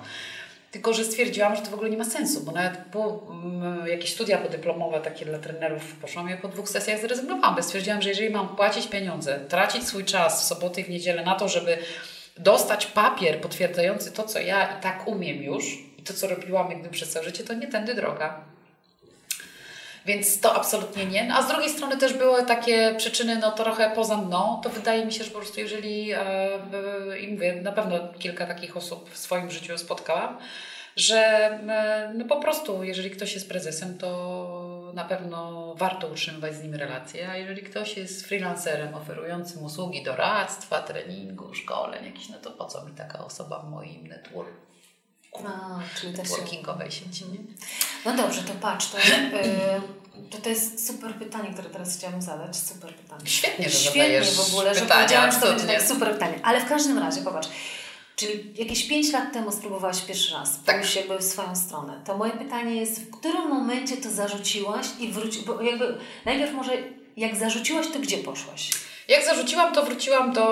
Tylko, 0.72 0.94
że 0.94 1.06
stwierdziłam, 1.06 1.56
że 1.56 1.62
to 1.62 1.72
w 1.72 1.74
ogóle 1.74 1.90
nie 1.90 1.98
ma 1.98 2.06
sensu, 2.06 2.42
bo 2.42 2.52
nawet 2.52 2.80
po 2.92 3.28
mm, 3.30 3.88
jakieś 3.88 4.14
studia 4.14 4.38
podyplomowe 4.38 5.02
takie 5.02 5.26
dla 5.26 5.40
trenerów 5.40 5.96
poszłam, 5.96 6.30
ja 6.30 6.38
po 6.38 6.48
dwóch 6.48 6.70
sesjach 6.70 7.02
zrezygnowałam, 7.02 7.56
bo 7.56 7.64
stwierdziłam, 7.64 8.02
że 8.02 8.10
jeżeli 8.10 8.30
mam 8.30 8.56
płacić 8.56 8.88
pieniądze, 8.88 9.40
tracić 9.40 9.88
swój 9.88 10.06
czas 10.06 10.44
w 10.44 10.48
soboty 10.48 10.82
i 10.82 10.84
w 10.84 10.90
niedzielę 10.90 11.24
na 11.24 11.36
to, 11.36 11.50
żeby 11.50 11.78
dostać 12.38 12.86
papier 12.86 13.42
potwierdzający 13.42 14.12
to, 14.12 14.24
co 14.24 14.40
ja 14.40 14.78
i 14.78 14.82
tak 14.82 15.08
umiem 15.08 15.44
już 15.44 15.66
i 15.98 16.04
to, 16.04 16.14
co 16.14 16.28
robiłam 16.28 16.70
jak 16.70 16.80
gdyby 16.80 16.94
przez 16.94 17.10
całe 17.10 17.26
życie, 17.26 17.44
to 17.44 17.54
nie 17.54 17.68
tędy 17.68 17.96
droga. 17.96 18.44
Więc 20.06 20.40
to 20.40 20.56
absolutnie 20.56 21.06
nie. 21.06 21.24
No, 21.24 21.36
a 21.36 21.42
z 21.44 21.48
drugiej 21.48 21.70
strony 21.70 21.98
też 21.98 22.14
były 22.14 22.46
takie 22.46 22.96
przyczyny 22.98 23.36
no, 23.36 23.52
trochę 23.52 23.92
poza 23.96 24.18
mną. 24.18 24.62
To 24.64 24.70
wydaje 24.70 25.06
mi 25.06 25.14
się, 25.14 25.24
że 25.24 25.32
po 25.32 25.38
prostu 25.38 25.60
jeżeli, 25.60 26.12
e, 26.12 26.20
e, 27.12 27.20
i 27.20 27.34
mówię, 27.34 27.62
na 27.62 27.72
pewno 27.72 28.00
kilka 28.20 28.46
takich 28.46 28.78
osób 28.78 29.10
w 29.10 29.18
swoim 29.18 29.52
życiu 29.52 29.78
spotkałam, 29.78 30.38
że 30.96 31.18
e, 31.18 32.14
no, 32.16 32.26
po 32.26 32.40
prostu 32.40 32.84
jeżeli 32.84 33.12
ktoś 33.12 33.34
jest 33.34 33.50
prezesem, 33.50 33.98
to 33.98 34.92
na 34.94 35.04
pewno 35.04 35.74
warto 35.76 36.08
utrzymywać 36.08 36.56
z 36.56 36.64
nim 36.64 36.76
relacje, 36.76 37.30
a 37.30 37.38
jeżeli 37.38 37.62
ktoś 37.62 37.98
jest 37.98 38.28
freelancerem 38.28 38.96
oferującym 38.96 39.64
usługi 39.64 40.04
doradztwa, 40.04 40.82
treningu, 40.82 41.54
szkoleń 41.54 42.06
jakichś, 42.06 42.30
no 42.30 42.38
to 42.38 42.52
po 42.52 42.66
co 42.66 42.86
mi 42.86 42.92
taka 42.92 43.26
osoba 43.26 43.60
w 43.60 43.70
moim 43.70 44.08
networku? 44.08 44.69
A, 45.34 45.80
czyli 46.00 46.14
też 46.14 46.28
się... 46.28 46.34
Networkingowej 46.34 46.92
sieci, 46.92 47.26
nie? 47.26 47.40
No 48.06 48.24
dobrze, 48.24 48.42
to 48.44 48.54
patrz, 48.54 48.88
to, 48.88 48.98
yy, 48.98 49.82
to, 50.30 50.38
to 50.38 50.50
jest 50.50 50.88
super 50.88 51.14
pytanie, 51.14 51.50
które 51.54 51.70
teraz 51.70 51.98
chciałam 51.98 52.22
zadać. 52.22 52.58
Super 52.58 52.96
pytanie. 52.96 53.22
Świetnie, 53.26 53.70
że 53.70 53.78
Świetnie 53.78 54.22
w 54.22 54.54
ogóle, 54.54 54.76
że 54.76 54.82
pytania, 54.82 55.02
powiedziałam, 55.02 55.32
że 55.32 55.40
to 55.40 55.48
będzie 55.48 55.68
tak 55.68 55.84
super 55.84 56.14
pytanie. 56.14 56.40
Ale 56.44 56.62
w 56.62 56.70
każdym 56.70 56.98
razie, 56.98 57.22
popatrz, 57.22 57.50
czyli 58.16 58.54
jakieś 58.56 58.88
5 58.88 59.12
lat 59.12 59.34
temu 59.34 59.52
spróbowałaś 59.52 60.02
pierwszy 60.02 60.34
raz 60.34 60.60
Tak. 60.66 60.80
pójść 60.80 60.96
jakby 60.96 61.18
w 61.18 61.24
swoją 61.24 61.56
stronę. 61.56 62.02
To 62.06 62.18
moje 62.18 62.32
pytanie 62.32 62.76
jest, 62.76 63.02
w 63.02 63.12
którym 63.12 63.48
momencie 63.50 63.98
to 63.98 64.12
zarzuciłaś 64.12 64.86
i 65.00 65.12
wróciłaś, 65.12 65.46
bo 65.46 65.62
jakby 65.62 65.98
najpierw 66.26 66.54
może 66.54 66.72
jak 67.18 67.36
zarzuciłaś, 67.36 67.88
to 67.94 68.00
gdzie 68.00 68.18
poszłaś? 68.18 68.70
Jak 69.10 69.26
zarzuciłam, 69.26 69.74
to 69.74 69.84
wróciłam 69.84 70.34
do 70.34 70.46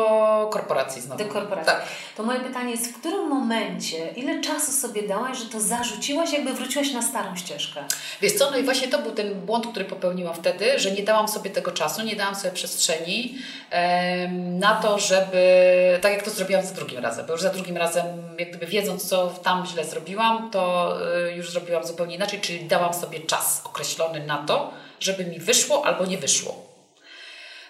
korporacji 0.51 1.01
znowu. 1.01 1.23
Do 1.23 1.29
korporacji. 1.29 1.73
Tak. 1.73 1.81
To 2.17 2.23
moje 2.23 2.39
pytanie 2.39 2.71
jest, 2.71 2.87
w 2.91 2.99
którym 2.99 3.27
momencie, 3.29 4.07
ile 4.15 4.41
czasu 4.41 4.71
sobie 4.71 5.07
dałaś, 5.07 5.37
że 5.37 5.45
to 5.45 5.61
zarzuciłaś, 5.61 6.33
jakby 6.33 6.53
wróciłaś 6.53 6.91
na 6.91 7.01
starą 7.01 7.35
ścieżkę? 7.35 7.83
Wiesz 8.21 8.33
co, 8.33 8.51
no 8.51 8.57
i 8.57 8.63
właśnie 8.63 8.87
to 8.87 8.99
był 8.99 9.11
ten 9.11 9.33
błąd, 9.33 9.67
który 9.67 9.85
popełniłam 9.85 10.35
wtedy, 10.35 10.79
że 10.79 10.91
nie 10.91 11.03
dałam 11.03 11.27
sobie 11.27 11.49
tego 11.49 11.71
czasu, 11.71 12.01
nie 12.01 12.15
dałam 12.15 12.35
sobie 12.35 12.53
przestrzeni 12.53 13.35
em, 13.69 14.59
na 14.59 14.75
to, 14.75 14.99
żeby, 14.99 15.99
tak 16.01 16.11
jak 16.11 16.23
to 16.23 16.29
zrobiłam 16.29 16.65
za 16.65 16.73
drugim 16.73 16.99
razem, 16.99 17.25
bo 17.25 17.33
już 17.33 17.41
za 17.41 17.49
drugim 17.49 17.77
razem, 17.77 18.05
jak 18.39 18.49
gdyby 18.49 18.65
wiedząc, 18.65 19.09
co 19.09 19.27
tam 19.27 19.65
źle 19.65 19.85
zrobiłam, 19.85 20.51
to 20.51 20.93
y, 21.27 21.31
już 21.31 21.51
zrobiłam 21.51 21.85
zupełnie 21.85 22.15
inaczej, 22.15 22.41
czyli 22.41 22.65
dałam 22.65 22.93
sobie 22.93 23.19
czas 23.19 23.61
określony 23.65 24.25
na 24.25 24.37
to, 24.37 24.71
żeby 24.99 25.25
mi 25.25 25.39
wyszło 25.39 25.85
albo 25.85 26.05
nie 26.05 26.17
wyszło. 26.17 26.66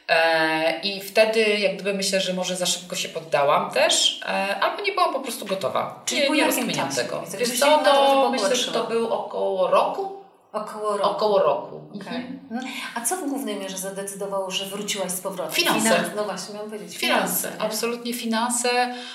E, 0.07 0.79
I 0.83 1.01
wtedy, 1.01 1.39
jak 1.39 1.73
gdyby 1.73 1.93
myślę, 1.93 2.21
że 2.21 2.33
może 2.33 2.55
za 2.55 2.65
szybko 2.65 2.95
się 2.95 3.09
poddałam 3.09 3.71
też, 3.71 4.21
e, 4.25 4.59
albo 4.59 4.83
nie 4.83 4.91
byłam 4.91 5.13
po 5.13 5.19
prostu 5.19 5.45
gotowa. 5.45 6.01
Czyli 6.05 6.21
nie, 6.21 6.29
nie 6.29 6.45
rozkminiam 6.45 6.89
tego. 6.89 7.21
Widzę, 7.21 7.37
Wiesz 7.37 7.59
co, 7.59 7.81
na 7.81 7.83
to 7.83 8.29
myślę, 8.31 8.55
że 8.55 8.71
to 8.71 8.83
był 8.83 9.13
około 9.13 9.67
roku. 9.67 10.16
Około 10.53 10.97
roku. 10.97 11.09
Około 11.09 11.39
roku. 11.39 11.81
Okej. 12.01 12.15
Mhm. 12.51 12.73
A 12.95 13.01
co 13.01 13.17
w 13.17 13.29
głównej 13.29 13.55
mierze 13.55 13.77
zadecydowało, 13.77 14.51
że 14.51 14.65
wróciłaś 14.65 15.11
z 15.11 15.21
powrotem? 15.21 15.53
Finanse. 15.53 15.89
Finans, 15.89 16.07
no 16.15 16.23
właśnie, 16.23 16.53
miałam 16.53 16.69
powiedzieć. 16.69 16.97
Finanse, 16.97 17.51
nie? 17.51 17.61
absolutnie 17.61 18.13
finanse, 18.13 18.69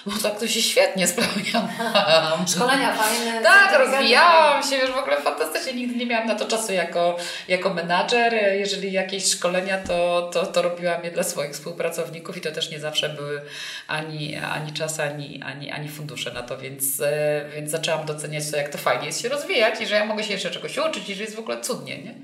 bo 0.06 0.12
tak 0.22 0.38
to 0.38 0.48
się 0.48 0.62
świetnie 0.62 1.06
spełniam. 1.06 1.68
Szkolenia 2.54 2.92
fajne. 2.92 3.42
Tak, 3.52 3.78
rozwijałam 3.78 4.62
się, 4.62 4.78
wiesz, 4.78 4.90
w 4.90 4.96
ogóle 4.96 5.20
fantastycznie. 5.20 5.72
Nigdy 5.74 5.96
nie 5.96 6.06
miałam 6.06 6.26
na 6.26 6.34
to 6.34 6.44
czasu 6.44 6.72
jako, 6.72 7.16
jako 7.48 7.74
menadżer. 7.74 8.34
Jeżeli 8.34 8.92
jakieś 8.92 9.32
szkolenia, 9.32 9.78
to, 9.78 10.30
to, 10.32 10.46
to 10.46 10.62
robiłam 10.62 11.04
je 11.04 11.10
dla 11.10 11.22
swoich 11.22 11.52
współpracowników 11.52 12.36
i 12.36 12.40
to 12.40 12.52
też 12.52 12.70
nie 12.70 12.80
zawsze 12.80 13.08
były 13.08 13.42
ani, 13.88 14.36
ani 14.36 14.72
czas, 14.72 15.00
ani, 15.00 15.42
ani, 15.42 15.70
ani 15.70 15.88
fundusze 15.88 16.32
na 16.32 16.42
to, 16.42 16.58
więc, 16.58 17.00
e, 17.00 17.44
więc 17.54 17.70
zaczęłam 17.70 18.06
doceniać 18.06 18.50
to, 18.50 18.56
jak 18.56 18.68
to 18.68 18.78
fajnie 18.78 19.06
jest 19.06 19.22
się 19.22 19.28
rozwijać 19.28 19.80
i 19.80 19.86
że 19.86 19.94
ja 19.94 20.04
mogę 20.04 20.24
się 20.24 20.32
jeszcze 20.32 20.50
czegoś 20.50 20.78
uczyć 20.78 21.08
i 21.08 21.14
że 21.14 21.21
jest 21.22 21.36
w 21.36 21.38
ogóle 21.38 21.60
cudnie, 21.60 22.02
nie? 22.02 22.14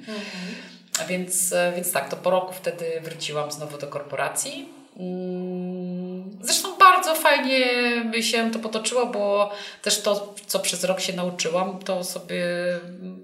A 1.01 1.05
Więc, 1.05 1.53
e, 1.53 1.73
więc 1.77 1.93
tak, 1.93 2.09
to 2.09 2.17
po 2.17 2.31
roku 2.31 2.53
wtedy 2.53 3.01
wróciłam 3.03 3.53
znowu 3.53 3.79
do 3.79 3.87
korporacji. 3.87 4.69
Mm, 4.97 6.39
Zresztą 6.43 6.77
bardzo 6.79 7.15
fajnie 7.15 7.67
mi 8.05 8.23
się 8.23 8.51
to 8.51 8.59
potoczyło, 8.59 9.07
bo 9.07 9.51
też 9.83 10.03
to, 10.03 10.35
co 10.47 10.61
przez 10.61 10.85
rok 10.85 11.01
się 11.01 11.13
nauczyłam, 11.13 11.79
to 11.79 12.05
sobie 12.05 12.45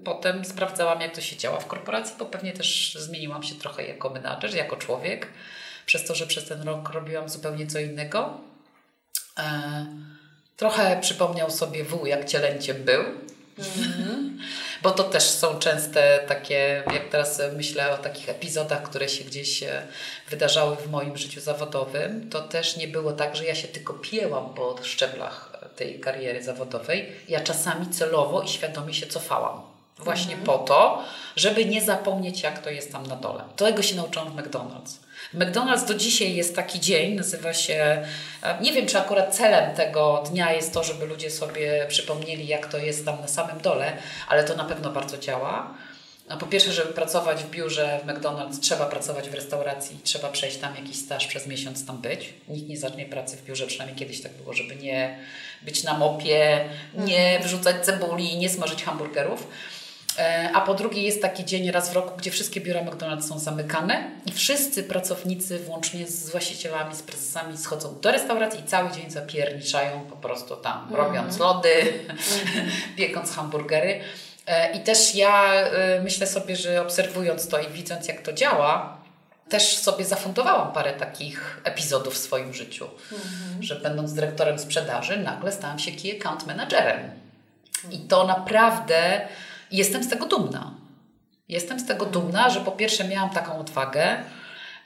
potem 0.03 0.45
sprawdzałam, 0.45 1.01
jak 1.01 1.15
to 1.15 1.21
się 1.21 1.35
działa 1.37 1.59
w 1.59 1.65
korporacji, 1.67 2.15
bo 2.19 2.25
pewnie 2.25 2.53
też 2.53 2.97
zmieniłam 2.99 3.43
się 3.43 3.55
trochę 3.55 3.87
jako 3.87 4.09
menadżer, 4.09 4.55
jako 4.55 4.75
człowiek, 4.75 5.27
przez 5.85 6.07
to, 6.07 6.15
że 6.15 6.27
przez 6.27 6.45
ten 6.47 6.61
rok 6.63 6.89
robiłam 6.89 7.29
zupełnie 7.29 7.67
co 7.67 7.79
innego. 7.79 8.37
E, 9.39 9.85
Trochę 10.57 10.97
przypomniał 11.01 11.51
sobie 11.51 11.83
wół, 11.83 12.05
jak 12.05 12.25
cielęciem 12.25 12.83
był. 12.83 13.03
Bo 14.83 14.91
to 14.91 15.03
też 15.03 15.23
są 15.23 15.59
częste 15.59 16.19
takie, 16.27 16.83
jak 16.93 17.09
teraz 17.09 17.41
myślę 17.55 17.93
o 17.93 17.97
takich 17.97 18.29
epizodach, 18.29 18.83
które 18.83 19.09
się 19.09 19.23
gdzieś 19.23 19.63
e, 19.63 19.87
wydarzały 20.29 20.75
w 20.75 20.89
moim 20.89 21.17
życiu 21.17 21.41
zawodowym, 21.41 22.29
to 22.29 22.41
też 22.41 22.77
nie 22.77 22.87
było 22.87 23.11
tak, 23.11 23.35
że 23.35 23.45
ja 23.45 23.55
się 23.55 23.67
tylko 23.67 23.93
pięłam 23.93 24.53
po 24.53 24.75
szczeblach 24.83 25.51
tej 25.75 25.99
kariery 25.99 26.43
zawodowej. 26.43 27.11
Ja 27.27 27.39
czasami 27.41 27.87
celowo 27.87 28.41
i 28.41 28.47
świadomie 28.47 28.93
się 28.93 29.07
cofałam. 29.07 29.61
Właśnie 29.99 30.37
po 30.37 30.57
to, 30.57 31.03
żeby 31.35 31.65
nie 31.65 31.81
zapomnieć, 31.81 32.41
jak 32.41 32.59
to 32.59 32.69
jest 32.69 32.91
tam 32.91 33.05
na 33.05 33.15
dole. 33.15 33.43
Tego 33.55 33.81
się 33.81 33.95
nauczyłam 33.95 34.31
w 34.31 34.35
McDonald's. 34.35 35.04
W 35.33 35.37
McDonald's 35.37 35.87
do 35.87 35.93
dzisiaj 35.93 36.35
jest 36.35 36.55
taki 36.55 36.79
dzień, 36.79 37.13
nazywa 37.15 37.53
się, 37.53 38.05
e, 38.43 38.61
nie 38.61 38.73
wiem 38.73 38.87
czy 38.87 38.99
akurat 38.99 39.35
celem 39.35 39.75
tego 39.75 40.23
dnia 40.29 40.53
jest 40.53 40.73
to, 40.73 40.83
żeby 40.83 41.05
ludzie 41.05 41.31
sobie 41.31 41.85
przypomnieli, 41.87 42.47
jak 42.47 42.67
to 42.71 42.77
jest 42.77 43.05
tam 43.05 43.21
na 43.21 43.27
samym 43.27 43.61
dole, 43.61 43.97
ale 44.27 44.43
to 44.43 44.55
na 44.55 44.63
pewno 44.63 44.89
bardzo 44.89 45.17
działa. 45.17 45.75
No, 46.29 46.37
po 46.37 46.45
pierwsze, 46.45 46.71
żeby 46.71 46.93
pracować 46.93 47.43
w 47.43 47.49
biurze 47.49 47.99
w 48.03 48.07
McDonald's, 48.07 48.59
trzeba 48.59 48.85
pracować 48.85 49.29
w 49.29 49.33
restauracji, 49.33 49.99
trzeba 50.03 50.29
przejść 50.29 50.57
tam 50.57 50.75
jakiś 50.75 50.97
staż 50.97 51.27
przez 51.27 51.47
miesiąc 51.47 51.85
tam 51.85 51.97
być. 51.97 52.33
Nikt 52.47 52.69
nie 52.69 52.77
zacznie 52.77 53.05
pracy 53.05 53.37
w 53.37 53.45
biurze, 53.45 53.67
przynajmniej 53.67 53.99
kiedyś 53.99 54.21
tak 54.21 54.31
było, 54.31 54.53
żeby 54.53 54.75
nie 54.75 55.19
być 55.61 55.83
na 55.83 55.97
mopie, 55.97 56.69
nie 56.93 57.39
wrzucać 57.43 57.85
cebuli, 57.85 58.37
nie 58.37 58.49
smażyć 58.49 58.83
hamburgerów. 58.83 59.47
E, 60.19 60.49
A 60.53 60.61
po 60.61 60.73
drugie 60.73 61.01
jest 61.01 61.21
taki 61.21 61.45
dzień 61.45 61.71
raz 61.71 61.89
w 61.89 61.93
roku, 61.93 62.17
gdzie 62.17 62.31
wszystkie 62.31 62.61
biura 62.61 62.81
McDonald's 62.81 63.21
są 63.21 63.39
zamykane 63.39 64.11
i 64.25 64.31
wszyscy 64.31 64.83
pracownicy, 64.83 65.59
włącznie 65.59 66.07
z 66.07 66.29
właścicielami, 66.29 66.95
z 66.95 67.01
prezesami, 67.01 67.57
schodzą 67.57 67.99
do 68.01 68.11
restauracji 68.11 68.59
i 68.59 68.63
cały 68.63 68.91
dzień 68.91 69.11
zapierniczają 69.11 70.05
po 70.09 70.15
prostu 70.15 70.55
tam, 70.55 70.87
robiąc 70.95 71.39
lody, 71.39 71.93
piekąc 72.97 73.31
hamburgery. 73.31 73.99
E, 74.47 74.71
I 74.71 74.79
też 74.79 75.15
ja 75.15 75.53
e, 75.53 76.01
myślę 76.03 76.27
sobie, 76.27 76.55
że 76.55 76.81
obserwując 76.81 77.47
to 77.47 77.59
i 77.59 77.67
widząc 77.67 78.07
jak 78.07 78.21
to 78.21 78.33
działa, 78.33 78.97
też 79.49 79.77
sobie 79.77 80.05
zafundowałam 80.05 80.73
parę 80.73 80.93
takich 80.93 81.61
epizodów 81.63 82.13
w 82.13 82.17
swoim 82.17 82.53
życiu, 82.53 82.87
że 83.59 83.75
będąc 83.75 84.13
dyrektorem 84.13 84.59
sprzedaży, 84.59 85.17
nagle 85.17 85.51
stałam 85.51 85.79
się 85.79 85.91
key 85.91 86.19
account 86.19 86.47
managerem. 86.47 87.11
I 87.91 87.99
to 87.99 88.27
naprawdę 88.27 89.27
jestem 89.71 90.03
z 90.03 90.09
tego 90.09 90.25
dumna. 90.25 90.73
Jestem 91.49 91.79
z 91.79 91.85
tego 91.85 92.05
dumna, 92.05 92.49
że 92.49 92.61
po 92.61 92.71
pierwsze 92.71 93.07
miałam 93.07 93.29
taką 93.29 93.57
odwagę, 93.57 94.17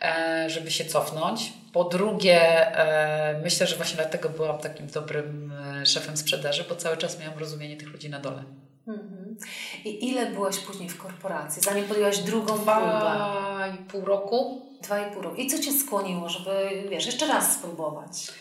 e, 0.01 0.49
żeby 0.49 0.71
się 0.71 0.86
cofnąć. 0.86 1.53
Po 1.73 1.84
drugie, 1.84 2.41
e, 2.77 3.41
myślę, 3.43 3.67
że 3.67 3.75
właśnie 3.75 3.95
dlatego 3.95 4.30
byłam 4.30 4.57
takim 4.57 4.88
dobrym 4.88 5.53
e, 5.82 5.86
szefem 5.86 6.17
sprzedaży, 6.17 6.65
bo 6.69 6.75
cały 6.75 6.97
czas 6.97 7.19
miałam 7.19 7.39
rozumienie 7.39 7.77
tych 7.77 7.88
ludzi 7.88 8.09
na 8.09 8.19
dole. 8.19 8.43
Mhm. 8.88 9.38
I 9.86 10.09
ile 10.09 10.25
byłaś 10.25 10.57
później 10.57 10.89
w 10.89 10.97
korporacji, 10.97 11.61
zanim 11.61 11.86
podjęłaś 11.86 12.17
drugą? 12.17 12.57
Dwa 12.57 13.67
i 13.80 13.84
pół 13.84 14.05
roku. 14.05 14.61
Dwa 14.82 15.07
i 15.07 15.11
pół 15.11 15.21
roku. 15.21 15.36
I 15.36 15.47
co 15.47 15.59
Cię 15.59 15.71
skłoniło, 15.73 16.30
żeby, 16.30 16.84
wiesz, 16.89 17.05
jeszcze 17.05 17.27
raz 17.27 17.53
spróbować? 17.53 18.32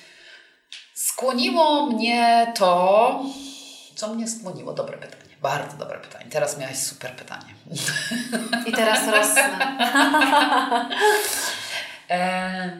Skłoniło 0.94 1.86
mnie 1.86 2.52
to... 2.56 3.22
Co 3.94 4.14
mnie 4.14 4.28
skłoniło? 4.28 4.72
Dobre 4.72 4.98
pytanie. 4.98 5.27
Bardzo 5.42 5.76
dobre 5.76 5.98
pytanie. 5.98 6.24
Teraz 6.30 6.58
miałaś 6.58 6.78
super 6.78 7.12
pytanie. 7.12 7.54
I 8.66 8.72
teraz 8.72 9.08
rosnę. 9.08 9.58
E, 12.10 12.70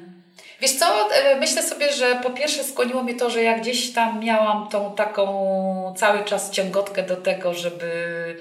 Wiesz 0.61 0.79
co, 0.79 1.15
e, 1.15 1.37
myślę 1.37 1.63
sobie, 1.63 1.93
że 1.93 2.21
po 2.23 2.31
pierwsze 2.31 2.65
skłoniło 2.65 3.03
mnie 3.03 3.15
to, 3.15 3.31
że 3.31 3.43
ja 3.43 3.59
gdzieś 3.59 3.93
tam 3.93 4.21
miałam 4.21 4.69
tą 4.69 4.95
taką 4.95 5.95
cały 5.97 6.25
czas 6.25 6.51
ciągotkę 6.51 7.03
do 7.03 7.17
tego, 7.17 7.55
żeby 7.55 8.37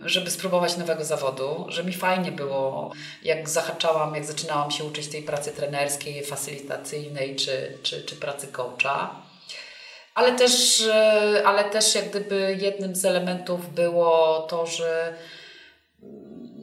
żeby 0.00 0.30
spróbować 0.30 0.76
nowego 0.76 1.04
zawodu, 1.04 1.66
że 1.68 1.84
mi 1.84 1.92
fajnie 1.92 2.32
było, 2.32 2.92
jak 3.22 3.48
zahaczałam, 3.48 4.14
jak 4.14 4.24
zaczynałam 4.24 4.70
się 4.70 4.84
uczyć 4.84 5.08
tej 5.08 5.22
pracy 5.22 5.52
trenerskiej, 5.52 6.24
facylitacyjnej 6.24 7.36
czy, 7.36 7.78
czy, 7.82 8.02
czy 8.02 8.16
pracy 8.16 8.48
coacha. 8.48 9.22
Ale 10.16 10.32
też, 10.32 10.80
e, 10.80 11.42
ale 11.46 11.64
też 11.64 11.94
jak 11.94 12.10
gdyby 12.10 12.56
jednym 12.60 12.94
z 12.94 13.04
elementów 13.04 13.74
było 13.74 14.40
to, 14.40 14.66
że 14.66 15.14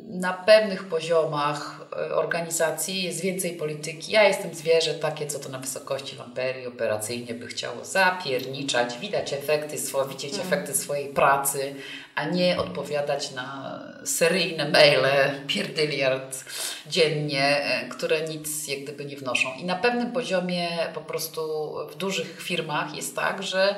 na 0.10 0.34
pewnych 0.34 0.84
poziomach 0.84 1.83
organizacji 2.14 3.04
jest 3.04 3.22
więcej 3.22 3.56
polityki. 3.56 4.12
Ja 4.12 4.24
jestem 4.24 4.54
zwierzę 4.54 4.94
takie, 4.94 5.28
co 5.28 5.40
to 5.40 5.50
na 5.50 5.60
wysokości 5.60 6.16
wamperii 6.16 6.68
operacyjnie 6.68 7.34
by 7.34 7.48
chciało 7.48 7.86
zapierniczać, 7.86 8.98
widać 9.00 9.34
efekty, 9.34 9.78
widzieć 10.10 10.34
mm. 10.34 10.48
efekty 10.48 10.74
swojej 10.74 11.10
pracy, 11.10 11.76
a 12.16 12.26
nie 12.26 12.60
odpowiadać 12.60 13.32
na 13.32 13.80
seryjne 14.06 14.70
maile, 14.70 15.32
pierdyliard 15.48 16.46
dziennie, 16.88 17.66
e, 17.66 17.90
które 17.90 18.22
nic 18.22 18.68
jak 18.68 18.84
gdyby 18.84 19.06
nie 19.06 19.18
wnoszą. 19.18 19.54
I 19.60 19.66
na 19.66 19.76
pewnym 19.76 20.12
poziomie 20.12 20.70
po 20.94 21.02
prostu 21.02 21.74
w 21.92 21.96
dużych 21.96 22.42
firmach 22.42 22.96
jest 22.96 23.16
tak, 23.16 23.44
że 23.44 23.76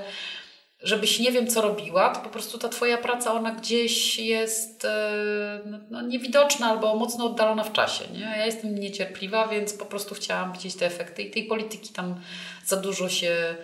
żebyś 0.86 1.20
nie 1.20 1.32
wiem, 1.32 1.48
co 1.48 1.62
robiła, 1.62 2.10
to 2.10 2.20
po 2.20 2.30
prostu 2.30 2.58
ta 2.58 2.70
Twoja 2.70 2.98
praca, 2.98 3.34
ona 3.34 3.52
gdzieś 3.52 4.20
jest 4.20 4.86
e, 4.86 5.60
no, 5.66 5.78
no, 5.90 6.02
niewidoczna 6.02 6.68
albo 6.68 6.96
mocno 6.96 7.26
oddalona 7.26 7.64
w 7.64 7.72
czasie. 7.72 8.06
Nie? 8.14 8.20
Ja 8.20 8.46
jestem 8.46 8.80
niecierpliwa, 8.80 9.48
więc 9.48 9.74
po 9.74 9.86
prostu 9.86 10.16
chciałam 10.16 10.54
widzieć 10.54 10.76
te 10.76 10.86
efekty 10.86 11.22
i 11.22 11.32
tej 11.32 11.44
polityki 11.44 11.94
tam 11.94 12.22
za 12.66 12.78
dużo 12.78 13.10
się 13.10 13.56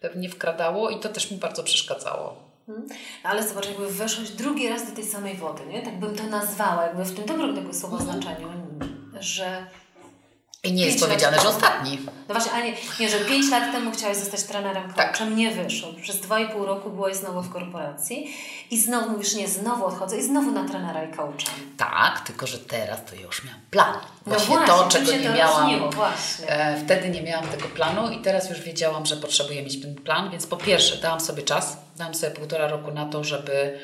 pewnie 0.00 0.28
wkradało 0.28 0.90
i 0.90 1.00
to 1.00 1.08
też 1.08 1.30
mi 1.30 1.36
bardzo 1.36 1.62
przeszkadzało. 1.62 2.50
Hmm. 2.66 2.86
Ale 3.22 3.48
zobacz, 3.48 3.68
jakby 3.68 3.90
weszłaś 3.90 4.30
drugi 4.30 4.68
raz 4.68 4.90
do 4.90 4.96
tej 4.96 5.04
samej 5.04 5.34
wody, 5.34 5.66
nie? 5.66 5.82
Tak 5.82 5.98
bym 5.98 6.16
to 6.16 6.22
nazwała, 6.22 6.86
jakby 6.86 7.04
w 7.04 7.14
tym 7.14 7.24
dobrym 7.26 7.54
tego 7.54 7.74
słowa 7.74 7.98
mhm. 7.98 8.12
znaczeniu, 8.12 8.48
że 9.20 9.66
i 10.64 10.72
nie 10.72 10.86
jest 10.86 11.00
powiedziane, 11.00 11.40
że 11.40 11.48
ostatni. 11.48 11.98
No 12.28 12.34
właśnie, 12.34 12.52
a 12.52 12.60
nie, 12.60 12.74
nie, 13.00 13.08
że 13.08 13.18
5 13.18 13.50
lat 13.50 13.72
temu 13.72 13.90
chciałeś 13.90 14.16
zostać 14.16 14.42
trenerem 14.42 14.92
tak. 14.92 15.12
coachem, 15.12 15.36
nie 15.36 15.50
wyszło. 15.50 15.88
Przez 16.02 16.16
2,5 16.16 16.64
roku 16.64 16.90
byłeś 16.90 17.16
znowu 17.16 17.42
w 17.42 17.52
korporacji 17.52 18.34
i 18.70 18.78
znowu 18.78 19.10
mówisz, 19.10 19.34
nie, 19.34 19.48
znowu 19.48 19.84
odchodzę 19.84 20.18
i 20.18 20.22
znowu 20.22 20.50
na 20.50 20.68
trenera 20.68 21.04
i 21.04 21.12
coacha. 21.12 21.50
Tak, 21.76 22.20
tylko 22.20 22.46
że 22.46 22.58
teraz 22.58 23.04
to 23.04 23.16
już 23.16 23.44
miałam 23.44 23.60
plan. 23.70 23.94
Właśnie, 24.26 24.56
no 24.56 24.66
właśnie 24.66 24.66
to, 24.66 24.88
czego 24.88 25.12
nie 25.12 25.28
to 25.28 25.34
miałam. 25.34 25.90
Właśnie. 25.90 26.48
E, 26.48 26.84
wtedy 26.84 27.08
nie 27.08 27.22
miałam 27.22 27.48
tego 27.48 27.68
planu 27.68 28.10
i 28.10 28.18
teraz 28.18 28.50
już 28.50 28.60
wiedziałam, 28.60 29.06
że 29.06 29.16
potrzebuję 29.16 29.62
mieć 29.62 29.82
ten 29.82 29.94
plan, 29.94 30.30
więc 30.30 30.46
po 30.46 30.56
pierwsze 30.56 30.96
dałam 30.96 31.20
sobie 31.20 31.42
czas, 31.42 31.76
dałam 31.96 32.14
sobie 32.14 32.32
półtora 32.32 32.68
roku 32.68 32.90
na 32.90 33.06
to, 33.06 33.24
żeby 33.24 33.80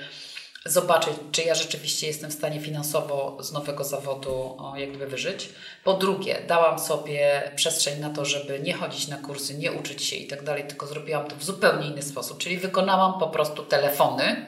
zobaczyć, 0.67 1.15
czy 1.33 1.43
ja 1.43 1.55
rzeczywiście 1.55 2.07
jestem 2.07 2.31
w 2.31 2.35
stanie 2.35 2.61
finansowo 2.61 3.37
z 3.41 3.53
nowego 3.53 3.85
zawodu 3.85 4.57
jakby 4.77 5.07
wyżyć. 5.07 5.49
Po 5.85 5.95
drugie, 5.95 6.43
dałam 6.49 6.79
sobie 6.79 7.53
przestrzeń 7.57 8.01
na 8.01 8.11
to, 8.11 8.25
żeby 8.25 8.61
nie 8.61 8.73
chodzić 8.73 9.09
na 9.09 9.17
kursy, 9.17 9.55
nie 9.55 9.73
uczyć 9.73 10.05
się 10.05 10.17
i 10.17 10.27
tak 10.27 10.45
dalej, 10.45 10.65
tylko 10.69 10.87
zrobiłam 10.87 11.29
to 11.29 11.37
w 11.37 11.45
zupełnie 11.45 11.87
inny 11.87 12.03
sposób, 12.03 12.39
czyli 12.39 12.59
wykonałam 12.59 13.21
po 13.21 13.27
prostu 13.27 13.63
telefony 13.63 14.47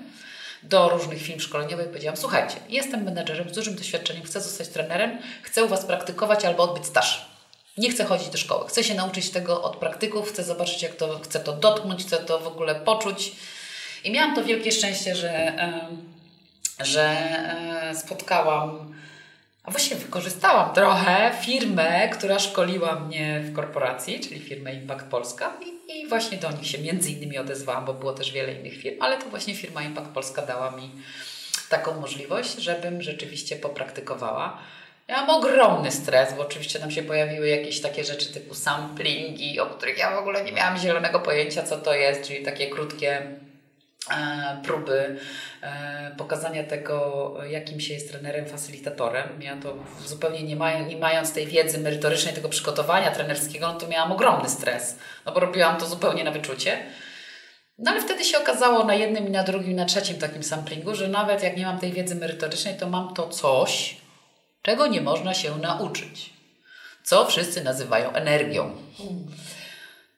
do 0.62 0.88
różnych 0.88 1.22
firm 1.22 1.40
szkoleniowych 1.40 1.86
i 1.86 1.88
powiedziałam, 1.88 2.16
słuchajcie, 2.16 2.56
jestem 2.68 3.02
menedżerem 3.04 3.48
z 3.48 3.52
dużym 3.52 3.74
doświadczeniem, 3.74 4.22
chcę 4.22 4.40
zostać 4.40 4.68
trenerem, 4.68 5.18
chcę 5.42 5.64
u 5.64 5.68
Was 5.68 5.84
praktykować 5.84 6.44
albo 6.44 6.62
odbyć 6.62 6.86
staż. 6.86 7.28
Nie 7.78 7.90
chcę 7.90 8.04
chodzić 8.04 8.28
do 8.28 8.38
szkoły, 8.38 8.68
chcę 8.68 8.84
się 8.84 8.94
nauczyć 8.94 9.30
tego 9.30 9.62
od 9.62 9.76
praktyków, 9.76 10.28
chcę 10.28 10.44
zobaczyć, 10.44 10.82
jak 10.82 10.94
to, 10.94 11.18
chcę 11.18 11.40
to 11.40 11.52
dotknąć, 11.52 12.02
chcę 12.02 12.16
to 12.16 12.38
w 12.38 12.46
ogóle 12.46 12.74
poczuć 12.74 13.32
i 14.04 14.10
miałam 14.10 14.34
to 14.34 14.44
wielkie 14.44 14.72
szczęście, 14.72 15.14
że, 15.14 15.52
że 16.80 17.02
e, 17.02 17.94
spotkałam, 17.94 18.94
a 19.64 19.70
właściwie 19.70 19.96
wykorzystałam 19.96 20.74
trochę 20.74 21.32
firmę, 21.40 22.08
która 22.08 22.38
szkoliła 22.38 23.00
mnie 23.00 23.40
w 23.40 23.54
korporacji, 23.54 24.20
czyli 24.20 24.40
firmę 24.40 24.74
Impact 24.74 25.06
Polska 25.06 25.52
i, 25.66 25.98
i 26.00 26.08
właśnie 26.08 26.38
do 26.38 26.50
nich 26.50 26.66
się 26.66 26.78
między 26.78 27.10
innymi 27.10 27.38
odezwałam, 27.38 27.84
bo 27.84 27.94
było 27.94 28.12
też 28.12 28.32
wiele 28.32 28.52
innych 28.52 28.76
firm, 28.76 28.96
ale 29.00 29.18
to 29.18 29.28
właśnie 29.28 29.54
firma 29.54 29.82
Impact 29.82 30.08
Polska 30.08 30.42
dała 30.42 30.70
mi 30.70 30.90
taką 31.68 32.00
możliwość, 32.00 32.56
żebym 32.58 33.02
rzeczywiście 33.02 33.56
popraktykowała. 33.56 34.58
Ja 35.08 35.16
mam 35.16 35.30
ogromny 35.30 35.90
stres, 35.90 36.34
bo 36.34 36.42
oczywiście 36.42 36.78
tam 36.78 36.90
się 36.90 37.02
pojawiły 37.02 37.48
jakieś 37.48 37.80
takie 37.80 38.04
rzeczy 38.04 38.32
typu 38.32 38.54
samplingi, 38.54 39.60
o 39.60 39.66
których 39.66 39.98
ja 39.98 40.16
w 40.16 40.18
ogóle 40.18 40.44
nie 40.44 40.52
miałam 40.52 40.78
zielonego 40.78 41.20
pojęcia, 41.20 41.62
co 41.62 41.78
to 41.78 41.94
jest, 41.94 42.28
czyli 42.28 42.44
takie 42.44 42.66
krótkie 42.66 43.22
próby 44.64 45.16
e, 45.62 46.14
pokazania 46.16 46.64
tego, 46.64 47.36
jakim 47.50 47.80
się 47.80 47.94
jest 47.94 48.10
trenerem, 48.10 48.46
facylitatorem. 48.46 49.42
Ja 49.42 49.56
to 49.56 49.76
zupełnie 50.06 50.42
nie, 50.42 50.56
maj, 50.56 50.86
nie 50.86 50.96
mając 50.96 51.32
tej 51.32 51.46
wiedzy 51.46 51.78
merytorycznej, 51.78 52.34
tego 52.34 52.48
przygotowania 52.48 53.10
trenerskiego, 53.10 53.72
no 53.72 53.80
to 53.80 53.88
miałam 53.88 54.12
ogromny 54.12 54.48
stres, 54.48 54.98
no 55.26 55.32
bo 55.32 55.40
robiłam 55.40 55.76
to 55.76 55.86
zupełnie 55.86 56.24
na 56.24 56.30
wyczucie. 56.30 56.78
No 57.78 57.90
ale 57.90 58.00
wtedy 58.00 58.24
się 58.24 58.38
okazało 58.38 58.84
na 58.84 58.94
jednym 58.94 59.28
i 59.28 59.30
na 59.30 59.42
drugim, 59.42 59.70
i 59.70 59.74
na 59.74 59.84
trzecim 59.84 60.18
takim 60.18 60.42
samplingu, 60.42 60.94
że 60.94 61.08
nawet 61.08 61.42
jak 61.42 61.56
nie 61.56 61.66
mam 61.66 61.78
tej 61.78 61.92
wiedzy 61.92 62.14
merytorycznej, 62.14 62.76
to 62.76 62.88
mam 62.88 63.14
to 63.14 63.28
coś, 63.28 63.96
czego 64.62 64.86
nie 64.86 65.00
można 65.00 65.34
się 65.34 65.56
nauczyć. 65.56 66.32
Co 67.02 67.26
wszyscy 67.26 67.64
nazywają 67.64 68.12
energią. 68.12 68.76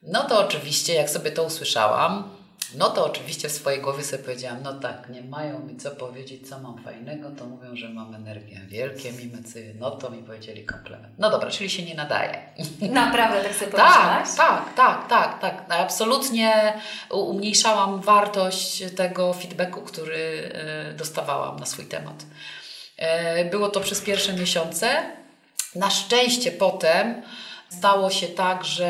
No 0.03 0.23
to 0.23 0.39
oczywiście, 0.39 0.93
jak 0.93 1.09
sobie 1.09 1.31
to 1.31 1.43
usłyszałam, 1.43 2.40
no 2.75 2.89
to 2.89 3.05
oczywiście 3.05 3.49
w 3.49 3.51
swojej 3.51 3.81
głowie 3.81 4.03
sobie 4.03 4.23
powiedziałam, 4.23 4.63
no 4.63 4.73
tak, 4.73 5.09
nie 5.09 5.21
mają 5.21 5.59
mi 5.59 5.77
co 5.77 5.91
powiedzieć, 5.91 6.49
co 6.49 6.59
mam 6.59 6.83
fajnego, 6.83 7.29
to 7.31 7.45
mówią, 7.45 7.75
że 7.75 7.89
mam 7.89 8.15
energię. 8.15 8.61
Wielkie 8.67 9.11
mimycy, 9.11 9.75
no 9.79 9.91
to 9.91 10.09
mi 10.09 10.23
powiedzieli 10.23 10.65
komplement. 10.65 11.13
No 11.19 11.29
dobra, 11.29 11.49
czyli 11.49 11.69
się 11.69 11.83
nie 11.83 11.95
nadaje. 11.95 12.39
Naprawdę 12.91 13.43
tak 13.43 13.55
sobie 13.55 13.71
tak, 13.71 14.35
tak, 14.35 14.75
tak, 14.75 15.09
tak, 15.09 15.39
tak. 15.41 15.65
Absolutnie 15.69 16.73
umniejszałam 17.09 18.01
wartość 18.01 18.83
tego 18.95 19.33
feedbacku, 19.33 19.81
który 19.81 20.51
e, 20.53 20.93
dostawałam 20.93 21.59
na 21.59 21.65
swój 21.65 21.85
temat. 21.85 22.25
E, 22.97 23.45
było 23.45 23.69
to 23.69 23.79
przez 23.79 24.01
pierwsze 24.01 24.33
miesiące. 24.33 25.03
Na 25.75 25.89
szczęście 25.89 26.51
potem 26.51 27.21
Stało 27.77 28.09
się 28.09 28.27
tak, 28.27 28.65
że 28.65 28.87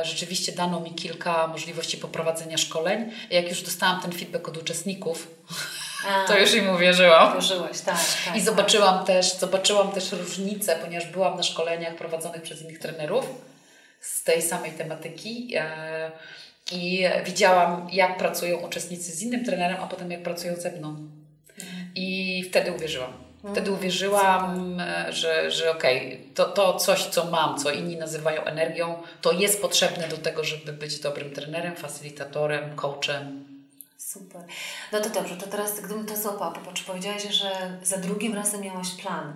e, 0.00 0.04
rzeczywiście 0.04 0.52
dano 0.52 0.80
mi 0.80 0.94
kilka 0.94 1.46
możliwości 1.46 1.96
poprowadzenia 1.96 2.58
szkoleń. 2.58 3.12
Jak 3.30 3.48
już 3.48 3.62
dostałam 3.62 4.02
ten 4.02 4.12
feedback 4.12 4.48
od 4.48 4.56
uczestników, 4.56 5.28
A, 6.08 6.24
to 6.28 6.38
już 6.38 6.54
im 6.54 6.70
uwierzyłam. 6.70 7.30
Uwierzyłaś, 7.30 7.80
tak, 7.80 7.98
tak. 8.24 8.36
I 8.36 8.40
zobaczyłam 8.40 8.98
tak. 8.98 9.06
też, 9.06 9.38
zobaczyłam 9.38 9.92
też 9.92 10.12
różnicę, 10.12 10.76
ponieważ 10.76 11.08
byłam 11.08 11.36
na 11.36 11.42
szkoleniach 11.42 11.94
prowadzonych 11.94 12.42
przez 12.42 12.62
innych 12.62 12.78
trenerów 12.78 13.26
z 14.00 14.22
tej 14.22 14.42
samej 14.42 14.72
tematyki. 14.72 15.54
E, 15.56 16.10
I 16.72 17.04
widziałam, 17.24 17.88
jak 17.92 18.18
pracują 18.18 18.56
uczestnicy 18.56 19.12
z 19.12 19.22
innym 19.22 19.44
trenerem, 19.44 19.76
a 19.80 19.86
potem 19.86 20.10
jak 20.10 20.22
pracują 20.22 20.56
ze 20.56 20.72
mną. 20.72 20.88
Mhm. 20.88 21.90
I 21.94 22.44
wtedy 22.50 22.72
uwierzyłam. 22.72 23.29
Wtedy 23.52 23.72
uwierzyłam, 23.72 24.80
e, 24.80 25.12
że, 25.12 25.50
że 25.50 25.70
okej, 25.70 26.06
okay, 26.06 26.34
to, 26.34 26.44
to 26.44 26.74
coś, 26.74 27.04
co 27.04 27.24
mam, 27.24 27.58
co 27.58 27.70
inni 27.70 27.96
nazywają 27.96 28.44
energią, 28.44 29.02
to 29.20 29.32
jest 29.32 29.62
potrzebne 29.62 30.08
do 30.08 30.16
tego, 30.16 30.44
żeby 30.44 30.72
być 30.72 31.00
dobrym 31.00 31.30
trenerem, 31.30 31.76
facylitatorem, 31.76 32.76
coachem. 32.76 33.44
Super. 33.98 34.42
No 34.92 35.00
to 35.00 35.10
dobrze, 35.10 35.36
to 35.36 35.46
teraz 35.46 35.80
gdybym 35.80 36.06
to 36.06 36.16
złapała, 36.16 36.50
popatrz, 36.50 36.82
powiedziałaś, 36.82 37.22
że 37.22 37.78
za 37.82 37.96
drugim 37.96 38.34
razem 38.34 38.60
miałaś 38.60 38.88
plan 39.02 39.34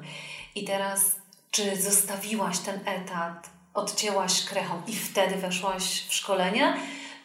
i 0.55 0.65
teraz 0.65 1.17
czy 1.51 1.83
zostawiłaś 1.83 2.59
ten 2.59 2.81
etat, 2.87 3.51
odcięłaś 3.75 4.45
krechą 4.45 4.83
i 4.87 4.97
wtedy 4.97 5.37
weszłaś 5.37 6.05
w 6.09 6.15
szkolenia, 6.15 6.77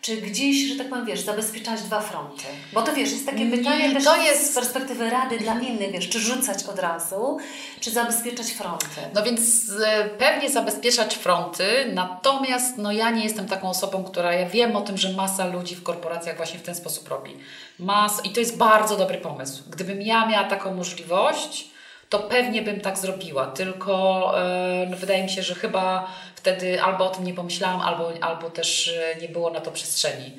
czy 0.01 0.17
gdzieś, 0.17 0.67
że 0.69 0.75
tak 0.75 0.89
powiem, 0.89 1.05
wiesz, 1.05 1.19
zabezpieczać 1.19 1.81
dwa 1.81 2.01
fronty? 2.01 2.43
Bo 2.73 2.81
to 2.81 2.93
wiesz, 2.93 3.11
jest 3.11 3.25
takie 3.25 3.45
pytanie 3.51 3.87
Nie, 3.87 3.93
też 3.93 4.03
to 4.03 4.15
jest- 4.17 4.51
z 4.51 4.55
perspektywy 4.55 5.09
rady 5.09 5.37
dla 5.39 5.59
innych, 5.59 5.91
wiesz, 5.91 6.09
czy 6.09 6.19
rzucać 6.19 6.63
od 6.63 6.79
razu, 6.79 7.37
czy 7.79 7.91
zabezpieczać 7.91 8.51
fronty? 8.51 8.85
No 9.13 9.23
więc 9.23 9.71
e, 9.85 10.05
pewnie 10.09 10.49
zabezpieczać 10.49 11.15
fronty, 11.15 11.91
natomiast 11.93 12.77
no 12.77 12.91
ja 12.91 13.09
nie 13.09 13.23
jestem 13.23 13.47
taką 13.47 13.69
osobą, 13.69 14.03
która, 14.03 14.33
ja 14.33 14.49
wiem 14.49 14.75
o 14.75 14.81
tym, 14.81 14.97
że 14.97 15.13
masa 15.13 15.45
ludzi 15.45 15.75
w 15.75 15.83
korporacjach 15.83 16.37
właśnie 16.37 16.59
w 16.59 16.63
ten 16.63 16.75
sposób 16.75 17.07
robi. 17.07 17.37
Mas, 17.79 18.25
I 18.25 18.29
to 18.29 18.39
jest 18.39 18.57
bardzo 18.57 18.97
dobry 18.97 19.17
pomysł. 19.17 19.63
Gdybym 19.69 20.01
ja 20.01 20.25
miała 20.27 20.43
taką 20.47 20.73
możliwość, 20.75 21.69
to 22.09 22.19
pewnie 22.19 22.61
bym 22.61 22.81
tak 22.81 22.97
zrobiła, 22.97 23.47
tylko 23.47 24.33
e, 24.41 24.87
no 24.89 24.97
wydaje 24.97 25.23
mi 25.23 25.29
się, 25.29 25.43
że 25.43 25.55
chyba 25.55 26.11
wtedy 26.35 26.81
albo 26.81 27.05
o 27.05 27.09
tym 27.09 27.23
nie 27.23 27.33
pomyślałam, 27.33 27.81
albo, 27.81 28.11
albo 28.21 28.49
też 28.49 28.87
e, 28.87 29.21
nie 29.21 29.29
było 29.29 29.49
na 29.49 29.61
to 29.61 29.71
przestrzeni. 29.71 30.37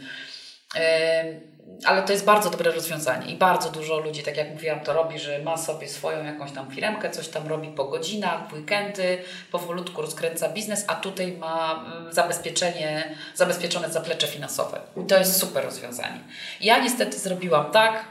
Em, 0.74 1.40
Ale 1.84 2.02
to 2.02 2.12
jest 2.12 2.24
bardzo 2.24 2.50
dobre 2.50 2.72
rozwiązanie 2.72 3.32
i 3.32 3.36
bardzo 3.36 3.70
dużo 3.70 3.98
ludzi, 3.98 4.22
tak 4.22 4.36
jak 4.36 4.50
mówiłam, 4.50 4.80
to 4.80 4.92
robi, 4.92 5.18
że 5.18 5.38
ma 5.38 5.56
sobie 5.56 5.88
swoją 5.88 6.24
jakąś 6.24 6.52
tam 6.52 6.70
firmkę, 6.70 7.10
coś 7.10 7.28
tam 7.28 7.48
robi 7.48 7.68
po 7.68 7.84
godzinach, 7.84 8.48
w 8.48 8.52
weekendy, 8.52 9.18
powolutku 9.52 10.02
rozkręca 10.02 10.48
biznes, 10.48 10.84
a 10.88 10.94
tutaj 10.94 11.32
ma 11.32 11.84
mm, 11.86 12.12
zabezpieczenie, 12.12 13.14
zabezpieczone 13.34 13.88
zaplecze 13.90 14.26
finansowe. 14.26 14.80
I 14.96 15.06
to 15.06 15.18
jest 15.18 15.40
super 15.40 15.64
rozwiązanie. 15.64 16.20
Ja 16.60 16.78
niestety 16.78 17.18
zrobiłam 17.18 17.70
tak, 17.70 18.04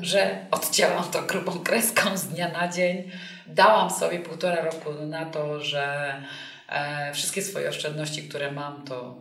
że 0.00 0.46
odcięłam 0.50 1.04
to 1.04 1.22
grubą 1.22 1.58
kreską 1.58 2.16
z 2.16 2.24
dnia 2.24 2.48
na 2.48 2.68
dzień. 2.68 3.10
Dałam 3.46 3.90
sobie 3.90 4.18
półtora 4.18 4.64
roku 4.64 4.92
na 4.92 5.26
to, 5.26 5.60
że 5.60 6.14
e, 6.68 7.12
wszystkie 7.14 7.42
swoje 7.42 7.68
oszczędności, 7.68 8.28
które 8.28 8.52
mam, 8.52 8.84
to 8.84 9.16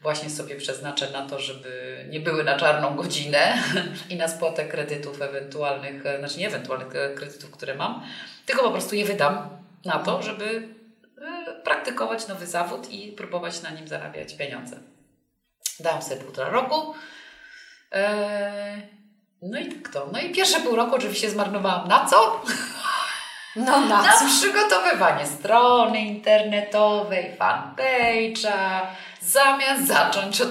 właśnie 0.00 0.30
sobie 0.30 0.56
przeznaczę 0.56 1.10
na 1.10 1.26
to, 1.26 1.40
żeby 1.40 2.04
nie 2.08 2.20
były 2.20 2.44
na 2.44 2.58
czarną 2.58 2.96
godzinę 2.96 3.62
i 4.10 4.16
na 4.16 4.28
spłatę 4.28 4.64
kredytów 4.64 5.22
ewentualnych, 5.22 6.06
e, 6.06 6.18
znaczy 6.18 6.38
nie 6.38 6.46
ewentualnych 6.46 6.96
e, 6.96 7.14
kredytów, 7.14 7.50
które 7.50 7.74
mam, 7.74 8.02
tylko 8.46 8.62
po 8.62 8.70
prostu 8.70 8.94
je 8.94 9.04
wydam 9.04 9.48
na 9.84 9.98
to, 9.98 10.22
żeby 10.22 10.68
e, 11.18 11.62
praktykować 11.64 12.28
nowy 12.28 12.46
zawód 12.46 12.90
i 12.90 13.12
próbować 13.12 13.62
na 13.62 13.70
nim 13.70 13.88
zarabiać 13.88 14.34
pieniądze. 14.34 14.76
Dałam 15.80 16.02
sobie 16.02 16.16
półtora 16.16 16.50
roku. 16.50 16.94
No 19.42 19.60
i 19.60 19.72
tak 19.72 19.92
to. 19.92 20.08
No 20.12 20.20
i 20.20 20.30
pierwsze 20.32 20.60
pół 20.60 20.76
roku 20.76 20.94
oczywiście 20.94 21.30
zmarnowałam 21.30 21.88
na 21.88 22.06
co? 22.06 22.42
No 23.56 23.80
na 23.80 24.02
Na 24.02 24.12
co? 24.18 24.24
przygotowywanie 24.26 25.26
strony 25.26 26.00
internetowej, 26.00 27.36
fanpage'a, 27.38 28.80
zamiast 29.20 29.86
zacząć 29.86 30.40
od 30.40 30.50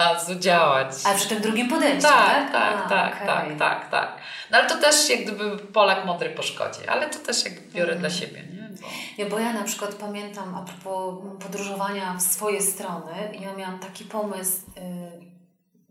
razu 0.00 0.34
działać. 0.34 0.88
A 1.04 1.14
przy 1.14 1.28
tym 1.28 1.40
drugim 1.40 1.68
podejściu, 1.68 2.02
Tak, 2.08 2.52
tak? 2.52 2.52
tak, 2.52 2.86
A, 2.86 2.88
tak, 2.88 3.14
okej. 3.16 3.28
tak, 3.28 3.58
tak, 3.58 3.90
tak. 3.90 4.16
No 4.50 4.58
ale 4.58 4.68
to 4.68 4.76
też 4.78 5.08
jak 5.10 5.22
gdyby 5.24 5.58
Polak 5.58 6.04
mądry 6.06 6.30
po 6.30 6.42
szkodzie, 6.42 6.90
ale 6.90 7.10
to 7.10 7.18
też 7.18 7.44
jakby 7.44 7.60
biorę 7.60 7.96
dla 7.96 8.10
siebie, 8.10 8.42
nie? 8.42 8.68
Bo... 8.82 8.88
Nie, 9.18 9.26
bo 9.26 9.38
ja 9.38 9.52
na 9.52 9.62
przykład 9.64 9.94
pamiętam 9.94 10.54
a 10.54 10.62
propos 10.62 11.14
podróżowania 11.42 12.14
w 12.18 12.22
swoje 12.22 12.62
strony, 12.62 13.12
ja 13.40 13.52
miałam 13.56 13.78
taki 13.78 14.04
pomysł, 14.04 14.56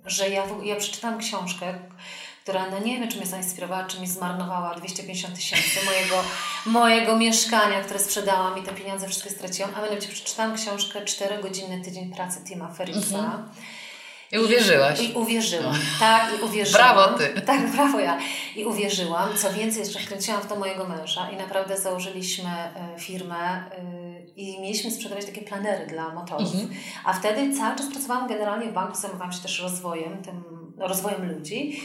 y, 0.06 0.10
że 0.10 0.30
ja, 0.30 0.44
ja 0.64 0.76
przeczytałam 0.76 1.20
książkę, 1.20 1.74
która, 2.44 2.70
no 2.70 2.80
nie 2.80 3.00
wiem, 3.00 3.10
czy 3.10 3.18
mnie 3.18 3.26
zainspirowała, 3.26 3.86
czy 3.86 4.00
mi 4.00 4.08
zmarnowała 4.08 4.76
250 4.76 5.36
tysięcy 5.36 5.86
mojego, 5.86 6.24
mojego 6.66 7.18
mieszkania, 7.18 7.82
które 7.82 8.00
sprzedałam 8.00 8.60
i 8.60 8.64
te 8.64 8.72
pieniądze 8.72 9.08
wszystkie 9.08 9.30
straciłam, 9.30 9.72
a 9.76 9.82
mianowicie 9.82 10.08
przeczytałam 10.08 10.56
książkę 10.56 11.02
4-godzinny 11.02 11.84
tydzień 11.84 12.14
pracy 12.14 12.40
Tima 12.48 12.74
Ferrisa. 12.74 13.44
I 14.32 14.40
uwierzyłaś. 14.40 15.00
I, 15.00 15.12
I 15.12 15.14
uwierzyłam, 15.14 15.76
tak, 16.00 16.40
i 16.40 16.44
uwierzyłam. 16.44 16.96
Brawo 16.96 17.18
ty. 17.18 17.42
Tak, 17.46 17.72
brawo 17.72 18.00
ja. 18.00 18.18
I 18.56 18.66
uwierzyłam. 18.66 19.30
Co 19.38 19.54
więcej, 19.54 19.80
jeszcze 19.80 20.00
wkręciłam 20.00 20.42
w 20.42 20.46
to 20.46 20.56
mojego 20.56 20.88
męża 20.88 21.32
i 21.32 21.38
naprawdę 21.38 21.78
założyliśmy 21.78 22.50
e, 22.50 23.00
firmę 23.00 23.36
e, 23.38 23.64
i 24.36 24.62
mieliśmy 24.62 24.92
sprzedawać 24.92 25.26
takie 25.26 25.42
planery 25.42 25.88
dla 25.88 26.14
motorów. 26.14 26.54
Mhm. 26.54 26.70
A 27.06 27.14
wtedy 27.14 27.58
cały 27.58 27.76
czas 27.76 27.88
pracowałam 27.88 28.28
generalnie 28.28 28.68
w 28.68 28.74
banku, 28.74 28.98
zajmowałam 28.98 29.34
się 29.34 29.42
też 29.42 29.60
rozwojem, 29.60 30.24
tym, 30.24 30.44
rozwojem 30.78 31.32
ludzi. 31.36 31.82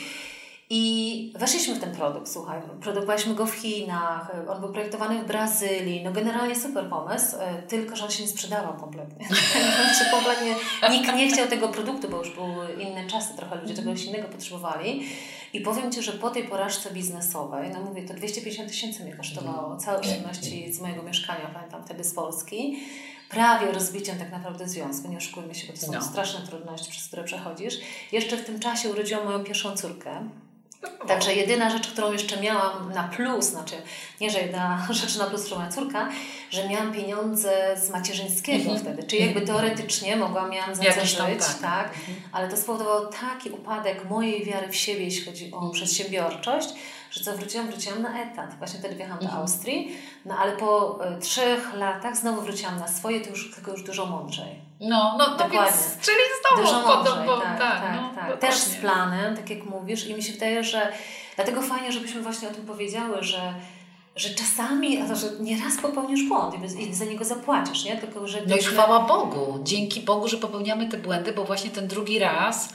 I 0.71 1.33
weszliśmy 1.39 1.75
w 1.75 1.81
ten 1.81 1.93
produkt, 1.93 2.29
słuchaj, 2.33 2.61
produkowaliśmy 2.81 3.35
go 3.35 3.47
w 3.47 3.55
Chinach, 3.55 4.31
on 4.49 4.61
był 4.61 4.73
projektowany 4.73 5.23
w 5.23 5.27
Brazylii, 5.27 6.05
no 6.05 6.13
generalnie 6.13 6.57
super 6.57 6.89
pomysł, 6.89 7.37
e, 7.41 7.63
tylko 7.63 7.97
że 7.97 8.05
on 8.05 8.11
się 8.11 8.23
nie 8.23 8.29
sprzedawał 8.29 8.75
kompletnie. 8.75 9.29
Kompletnie 10.11 10.55
nikt 10.91 11.15
nie 11.15 11.29
chciał 11.29 11.49
tego 11.49 11.69
produktu, 11.69 12.09
bo 12.09 12.19
już 12.19 12.35
były 12.35 12.73
inne 12.73 13.07
czasy, 13.07 13.37
trochę 13.37 13.57
ludzie 13.61 13.75
czegoś 13.75 14.05
innego 14.05 14.29
potrzebowali. 14.29 15.07
I 15.53 15.61
powiem 15.61 15.93
Ci, 15.93 16.03
że 16.03 16.13
po 16.13 16.31
tej 16.31 16.45
porażce 16.45 16.91
biznesowej, 16.91 17.71
no 17.71 17.81
mówię, 17.81 18.03
to 18.03 18.15
250 18.15 18.69
tysięcy 18.69 19.05
mnie 19.05 19.17
kosztowało, 19.17 19.77
całe 19.77 19.99
oszczędności 20.01 20.73
z 20.73 20.81
mojego 20.81 21.03
mieszkania, 21.03 21.51
pamiętam 21.55 21.85
wtedy 21.85 22.05
z 22.05 22.15
Polski, 22.15 22.79
prawie 23.31 23.73
rozbiciem 23.73 24.19
tak 24.19 24.31
naprawdę 24.33 24.69
związku, 24.69 25.09
nie 25.09 25.17
oszukujmy 25.17 25.55
się, 25.55 25.67
bo 25.67 25.73
to 25.73 25.87
są 25.87 25.93
No. 25.93 26.03
straszne 26.03 26.47
trudności, 26.47 26.91
przez 26.91 27.07
które 27.07 27.25
przechodzisz. 27.25 27.75
Jeszcze 28.13 28.37
w 28.37 28.45
tym 28.45 28.61
czasie 28.61 28.91
urodziłam 28.91 29.25
moją 29.25 29.45
pierwszą 29.45 29.77
córkę. 29.77 30.29
Także 31.09 31.35
jedyna 31.35 31.71
rzecz, 31.71 31.89
którą 31.89 32.13
jeszcze 32.13 32.41
miałam 32.41 32.93
na 32.93 33.03
plus, 33.03 33.45
znaczy 33.45 33.75
nie, 34.21 34.31
że 34.31 34.41
jedna 34.41 34.87
rzecz 34.91 35.17
na 35.17 35.25
plus, 35.25 35.49
że 35.49 35.57
moja 35.57 35.69
córka, 35.69 36.09
że 36.51 36.69
miałam 36.69 36.93
pieniądze 36.93 37.77
z 37.77 37.91
macierzyńskiego 37.91 38.79
wtedy. 38.79 39.03
Czyli 39.03 39.23
jakby 39.23 39.41
teoretycznie 39.41 40.17
mogłam, 40.17 40.51
miałam 40.51 40.75
za 40.75 40.83
co 40.83 41.07
żyć, 41.07 41.19
tak. 41.19 41.59
tak. 41.61 41.91
ale 42.33 42.49
to 42.49 42.57
spowodowało 42.57 43.07
taki 43.07 43.51
upadek 43.51 44.11
mojej 44.11 44.45
wiary 44.45 44.69
w 44.69 44.77
siebie, 44.77 45.05
jeśli 45.05 45.25
chodzi 45.25 45.53
o 45.53 45.71
przedsiębiorczość, 45.71 46.69
że 47.11 47.25
co 47.25 47.37
wróciłam, 47.37 47.67
wróciłam 47.67 48.03
na 48.03 48.23
etat. 48.23 48.59
Właśnie 48.59 48.79
wtedy 48.79 48.95
wjechałam 48.95 49.25
do 49.27 49.33
Austrii, 49.33 49.97
no 50.25 50.39
ale 50.39 50.53
po 50.57 50.99
y, 51.17 51.21
trzech 51.21 51.75
latach 51.75 52.17
znowu 52.17 52.43
wróciłam 52.43 52.79
na 52.79 52.89
swoje, 52.89 53.21
to 53.21 53.31
już, 53.31 53.55
tylko 53.55 53.71
już 53.71 53.83
dużo 53.83 54.07
mądrzej. 54.07 54.67
No, 54.81 55.15
no 55.19 55.25
to 55.25 55.31
Dokładnie. 55.31 55.59
więc, 55.61 55.99
czyli 56.03 56.19
znowu 56.41 56.63
Dużo 56.63 56.81
podobno, 56.81 57.37
mądrzej, 57.37 57.59
tak, 57.59 57.81
tak, 57.81 57.97
no, 57.97 58.11
tak. 58.15 58.39
Też 58.39 58.55
z 58.55 58.75
planem, 58.75 59.37
tak 59.37 59.51
jak 59.51 59.65
mówisz 59.65 60.07
i 60.07 60.15
mi 60.15 60.23
się 60.23 60.33
wydaje, 60.33 60.65
że 60.65 60.93
dlatego 61.37 61.63
fajnie, 61.63 61.93
żebyśmy 61.93 62.23
właśnie 62.23 62.49
o 62.49 62.51
tym 62.53 62.67
powiedziały, 62.67 63.23
że 63.23 63.55
że 64.17 64.31
czasami, 64.31 65.03
a 65.03 65.09
to, 65.09 65.17
że 65.17 65.27
nieraz 65.41 65.77
popełnisz 65.77 66.29
błąd 66.29 66.55
i 66.79 66.95
za 66.95 67.05
niego 67.05 67.25
zapłacisz, 67.25 67.85
nie? 67.85 67.97
Tylko, 67.97 68.29
że 68.29 68.39
No 68.47 68.57
i 68.57 68.63
chwała 68.63 69.01
Bogu, 69.01 69.59
dzięki 69.63 70.01
Bogu, 70.01 70.29
że 70.29 70.37
popełniamy 70.37 70.89
te 70.89 70.99
błędy, 70.99 71.33
bo 71.33 71.45
właśnie 71.45 71.71
ten 71.71 71.89
drugi 71.89 72.19
raz, 72.19 72.73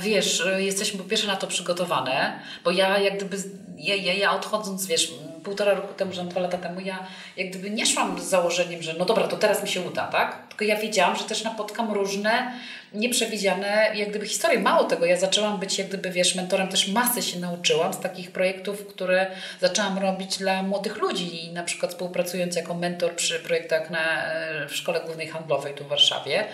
wiesz, 0.00 0.40
e, 0.40 0.62
jesteśmy 0.62 0.98
po 0.98 1.04
pierwsze 1.04 1.26
na 1.26 1.36
to 1.36 1.46
przygotowane, 1.46 2.40
bo 2.64 2.70
ja 2.70 2.98
jak 2.98 3.16
gdyby, 3.16 3.36
ja, 3.76 3.94
ja, 3.94 4.14
ja 4.14 4.32
odchodząc, 4.32 4.86
wiesz, 4.86 5.12
półtora 5.44 5.74
roku 5.74 5.94
temu, 5.94 6.12
że 6.12 6.24
dwa 6.24 6.40
lata 6.40 6.58
temu, 6.58 6.80
ja 6.80 7.06
jak 7.36 7.50
gdyby 7.50 7.70
nie 7.70 7.86
szłam 7.86 8.20
z 8.20 8.24
założeniem, 8.24 8.82
że 8.82 8.94
no 8.98 9.04
dobra, 9.04 9.28
to 9.28 9.36
teraz 9.36 9.62
mi 9.62 9.68
się 9.68 9.80
uda, 9.80 10.06
tak? 10.06 10.48
Tylko 10.48 10.64
ja 10.64 10.76
wiedziałam, 10.76 11.16
że 11.16 11.24
też 11.24 11.44
napotkam 11.44 11.92
różne 11.92 12.52
nieprzewidziane 12.92 13.92
jak 13.94 14.10
gdyby 14.10 14.26
historie. 14.26 14.58
Mało 14.58 14.84
tego, 14.84 15.06
ja 15.06 15.16
zaczęłam 15.16 15.60
być 15.60 15.78
jak 15.78 15.88
gdyby, 15.88 16.10
wiesz, 16.10 16.34
mentorem, 16.34 16.68
też 16.68 16.88
masy 16.88 17.22
się 17.22 17.38
nauczyłam 17.38 17.94
z 17.94 18.00
takich 18.00 18.30
projektów, 18.30 18.86
które 18.86 19.26
zaczęłam 19.60 19.98
robić 19.98 20.38
dla 20.38 20.62
młodych 20.62 20.96
ludzi 20.96 21.44
i 21.44 21.52
na 21.52 21.62
przykład 21.62 21.92
współpracując 21.92 22.56
jako 22.56 22.74
mentor 22.74 23.14
przy 23.14 23.38
projektach 23.38 23.90
na, 23.90 24.24
e, 24.24 24.68
w 24.68 24.76
Szkole 24.76 25.00
Głównej 25.00 25.28
Handlowej 25.28 25.74
tu 25.74 25.84
w 25.84 25.88
Warszawie. 25.88 26.44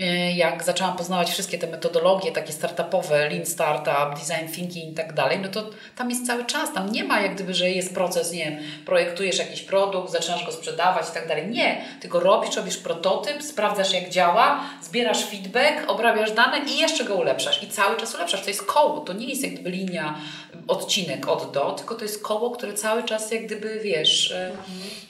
E, 0.00 0.32
Jak 0.32 0.64
zaczęłam 0.64 0.96
poznawać 0.96 1.30
wszystkie 1.30 1.58
te 1.58 1.66
metodologie 1.66 2.32
takie 2.32 2.52
startupowe, 2.52 3.28
lean 3.28 3.46
startup, 3.46 4.20
design 4.20 4.52
thinking 4.54 4.92
i 4.92 4.94
tak 4.94 5.12
dalej, 5.12 5.38
no 5.42 5.48
to 5.48 5.70
tam 5.96 6.10
jest 6.10 6.26
cały 6.26 6.44
czas, 6.44 6.72
tam 6.72 6.92
nie 6.92 7.04
ma 7.04 7.20
jak 7.20 7.34
gdyby, 7.34 7.54
że 7.54 7.70
jest 7.70 7.94
proces, 7.94 8.32
nie 8.32 8.44
wiem, 8.44 8.58
projektujesz 8.86 9.38
jakiś 9.38 9.62
produkt, 9.62 10.12
zaczynasz 10.12 10.46
go 10.46 10.52
sprzedawać 10.52 11.08
i 11.10 11.14
tak 11.14 11.28
dalej. 11.28 11.46
Nie, 11.46 11.84
tylko 12.00 12.20
robisz, 12.20 12.56
robisz 12.56 12.76
prototyp, 12.76 13.42
sprawdzasz 13.42 13.92
jak 13.92 14.08
działa, 14.10 14.60
zbierasz 14.82 15.24
feedback, 15.24 15.90
obrabiasz 15.90 16.32
dane 16.32 16.58
i 16.58 16.78
jeszcze 16.78 17.04
go 17.04 17.14
ulepszasz. 17.14 17.62
I 17.62 17.68
cały 17.68 17.96
czas 17.96 18.14
ulepszasz. 18.14 18.42
To 18.42 18.48
jest 18.48 18.62
koło, 18.62 19.00
to 19.00 19.12
nie 19.12 19.26
jest 19.26 19.42
jak 19.42 19.52
gdyby 19.52 19.70
linia, 19.70 20.14
odcinek 20.68 21.28
od 21.28 21.52
do, 21.52 21.72
tylko 21.72 21.94
to 21.94 22.02
jest 22.04 22.22
koło, 22.22 22.50
które 22.50 22.72
cały 22.74 23.02
czas 23.02 23.30
jak 23.32 23.46
gdyby, 23.46 23.80
wiesz, 23.84 24.30
e, 24.30 24.52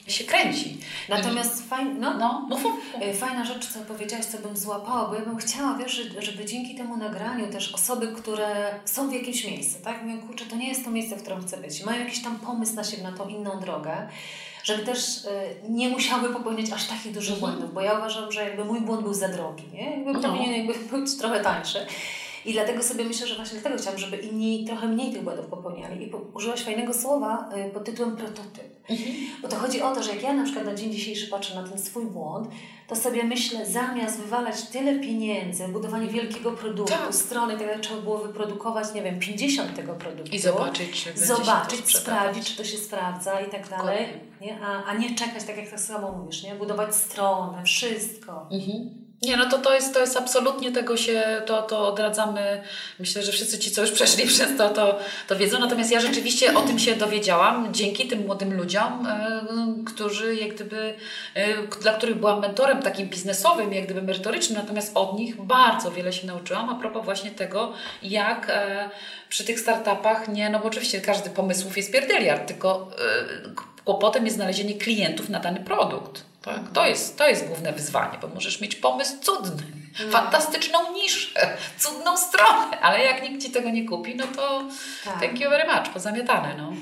się 0.07 0.23
kręci. 0.23 0.77
Natomiast 1.09 1.69
fajnie, 1.69 1.93
no, 1.99 2.13
no, 2.17 2.45
mów, 2.49 2.63
mów. 2.63 2.73
E, 3.01 3.13
Fajna 3.13 3.45
rzecz, 3.45 3.67
co 3.67 3.79
powiedziałaś, 3.79 4.25
co 4.25 4.37
bym 4.37 4.57
złapała, 4.57 5.07
bo 5.09 5.15
ja 5.15 5.21
bym 5.21 5.37
chciała, 5.37 5.77
wiesz, 5.77 5.91
że- 5.91 6.21
żeby 6.21 6.45
dzięki 6.45 6.75
temu 6.75 6.97
nagraniu 6.97 7.47
też 7.51 7.73
osoby, 7.73 8.07
które 8.07 8.75
są 8.85 9.09
w 9.09 9.13
jakimś 9.13 9.43
miejscu, 9.45 9.77
tak? 9.83 10.03
Mówią, 10.03 10.27
kurczę, 10.27 10.45
to 10.45 10.55
nie 10.55 10.67
jest 10.67 10.85
to 10.85 10.91
miejsce, 10.91 11.15
w 11.15 11.21
którym 11.21 11.41
chcę 11.47 11.57
być. 11.57 11.83
Mają 11.85 11.99
jakiś 12.03 12.23
tam 12.23 12.39
pomysł 12.39 12.75
na 12.75 12.83
siebie, 12.83 13.03
na 13.03 13.11
tą 13.11 13.27
inną 13.27 13.59
drogę, 13.59 14.07
żeby 14.63 14.83
też 14.83 15.25
e, 15.25 15.43
nie 15.69 15.89
musiały 15.89 16.33
popełniać 16.33 16.71
aż 16.71 16.85
takich 16.87 17.11
dużych 17.11 17.39
błędów, 17.39 17.73
bo 17.73 17.81
ja 17.81 17.93
uważam, 17.93 18.31
że 18.31 18.43
jakby 18.43 18.65
mój 18.65 18.81
błąd 18.81 19.01
był 19.03 19.13
za 19.13 19.27
drogi, 19.29 19.63
nie? 19.73 19.91
Jakby 19.95 20.13
No. 20.13 20.19
powinien 20.29 20.53
jakby 20.67 20.73
być 21.01 21.17
trochę 21.17 21.39
tańszy. 21.39 21.85
I 22.45 22.53
dlatego 22.53 22.83
sobie 22.83 23.05
myślę, 23.05 23.27
że 23.27 23.35
właśnie 23.35 23.59
dlatego 23.59 23.81
chciałam, 23.81 23.99
żeby 23.99 24.17
inni 24.17 24.65
trochę 24.65 24.87
mniej 24.87 25.13
tych 25.13 25.23
błędów 25.23 25.45
popełniali. 25.45 26.07
I 26.07 26.07
po, 26.07 26.17
użyłaś 26.17 26.63
fajnego 26.63 26.93
słowa 26.93 27.49
y, 27.67 27.69
pod 27.69 27.85
tytułem 27.85 28.15
prototyp. 28.17 28.79
Mhm. 28.89 29.15
Bo 29.41 29.47
to 29.47 29.55
chodzi 29.55 29.81
o 29.81 29.95
to, 29.95 30.03
że 30.03 30.11
jak 30.11 30.23
ja 30.23 30.33
na 30.33 30.43
przykład 30.43 30.65
na 30.65 30.75
dzień 30.75 30.91
dzisiejszy 30.91 31.27
patrzę 31.27 31.55
na 31.55 31.67
ten 31.67 31.79
swój 31.79 32.05
błąd, 32.05 32.49
to 32.87 32.95
sobie 32.95 33.23
myślę, 33.23 33.65
zamiast 33.65 34.19
wywalać 34.19 34.61
tyle 34.61 34.99
pieniędzy, 34.99 35.67
budowanie 35.67 36.07
wielkiego 36.07 36.51
produktu, 36.51 36.93
tak. 36.93 37.15
strony, 37.15 37.57
tak 37.57 37.67
jak 37.67 37.79
trzeba 37.79 38.01
było 38.01 38.17
wyprodukować, 38.17 38.93
nie 38.93 39.01
wiem, 39.01 39.19
50 39.19 39.75
tego 39.75 39.93
produktu. 39.93 40.35
I 40.35 40.39
zobaczyć, 40.39 41.03
czy 41.03 41.25
Zobaczyć, 41.25 41.97
sprawdzić, 41.97 42.51
czy 42.51 42.57
to 42.57 42.63
się 42.63 42.77
sprawdza 42.77 43.41
i 43.41 43.49
tak 43.49 43.69
dalej. 43.69 44.05
Nie? 44.41 44.61
A, 44.61 44.83
a 44.83 44.97
nie 44.97 45.15
czekać, 45.15 45.43
tak 45.43 45.57
jak 45.57 45.69
tak 45.69 45.79
samo 45.79 46.11
mówisz, 46.11 46.43
nie? 46.43 46.55
budować 46.55 46.95
stronę, 46.95 47.63
wszystko. 47.63 48.47
Mhm. 48.51 49.08
Nie, 49.21 49.37
no 49.37 49.49
to, 49.49 49.57
to, 49.57 49.73
jest, 49.73 49.93
to 49.93 49.99
jest 49.99 50.17
absolutnie 50.17 50.71
tego 50.71 50.97
się, 50.97 51.41
to, 51.45 51.61
to 51.61 51.87
odradzamy. 51.87 52.61
Myślę, 52.99 53.23
że 53.23 53.31
wszyscy 53.31 53.59
ci, 53.59 53.71
co 53.71 53.81
już 53.81 53.91
przeszli 53.91 54.27
przez 54.33 54.57
to, 54.57 54.69
to, 54.69 54.99
to 55.27 55.35
wiedzą. 55.35 55.59
Natomiast 55.59 55.91
ja 55.91 55.99
rzeczywiście 55.99 56.57
o 56.57 56.61
tym 56.61 56.79
się 56.79 56.95
dowiedziałam 56.95 57.73
dzięki 57.73 58.07
tym 58.07 58.25
młodym 58.25 58.53
ludziom, 58.53 59.07
y, 59.07 59.85
którzy 59.85 60.35
jak 60.35 60.55
gdyby, 60.55 60.93
y, 61.37 61.81
dla 61.81 61.93
których 61.93 62.15
byłam 62.15 62.41
mentorem 62.41 62.81
takim 62.81 63.09
biznesowym, 63.09 63.73
jak 63.73 63.85
gdyby 63.85 64.01
merytorycznym, 64.01 64.59
natomiast 64.59 64.91
od 64.95 65.19
nich 65.19 65.41
bardzo 65.41 65.91
wiele 65.91 66.13
się 66.13 66.27
nauczyłam 66.27 66.69
a 66.69 66.75
propos 66.75 67.05
właśnie 67.05 67.31
tego, 67.31 67.73
jak 68.03 68.49
y, 68.49 68.53
przy 69.29 69.45
tych 69.45 69.59
startupach, 69.59 70.27
nie, 70.27 70.49
no 70.49 70.59
bo 70.59 70.65
oczywiście 70.65 71.01
każdy 71.01 71.29
pomysłów 71.29 71.77
jest 71.77 71.91
pierdyliard, 71.91 72.47
tylko 72.47 72.91
kłopotem 73.85 74.25
jest 74.25 74.35
znalezienie 74.35 74.73
klientów 74.73 75.29
na 75.29 75.39
dany 75.39 75.59
produkt. 75.59 76.28
Tak? 76.41 76.71
To, 76.73 76.87
jest, 76.87 77.17
to 77.17 77.27
jest 77.27 77.47
główne 77.47 77.73
wyzwanie, 77.73 78.17
bo 78.21 78.27
możesz 78.27 78.61
mieć 78.61 78.75
pomysł 78.75 79.13
cudny, 79.21 79.63
mm. 79.99 80.11
fantastyczną 80.11 80.93
niszę, 80.93 81.57
cudną 81.77 82.17
stronę, 82.17 82.79
ale 82.79 83.05
jak 83.05 83.23
nikt 83.23 83.43
Ci 83.43 83.51
tego 83.51 83.69
nie 83.69 83.85
kupi, 83.85 84.15
no 84.15 84.27
to 84.35 84.63
tak. 85.05 85.19
thank 85.19 85.39
you 85.39 85.49
very 85.49 85.73
much, 85.73 85.89
pozamiatane. 85.93 86.55
No. 86.57 86.73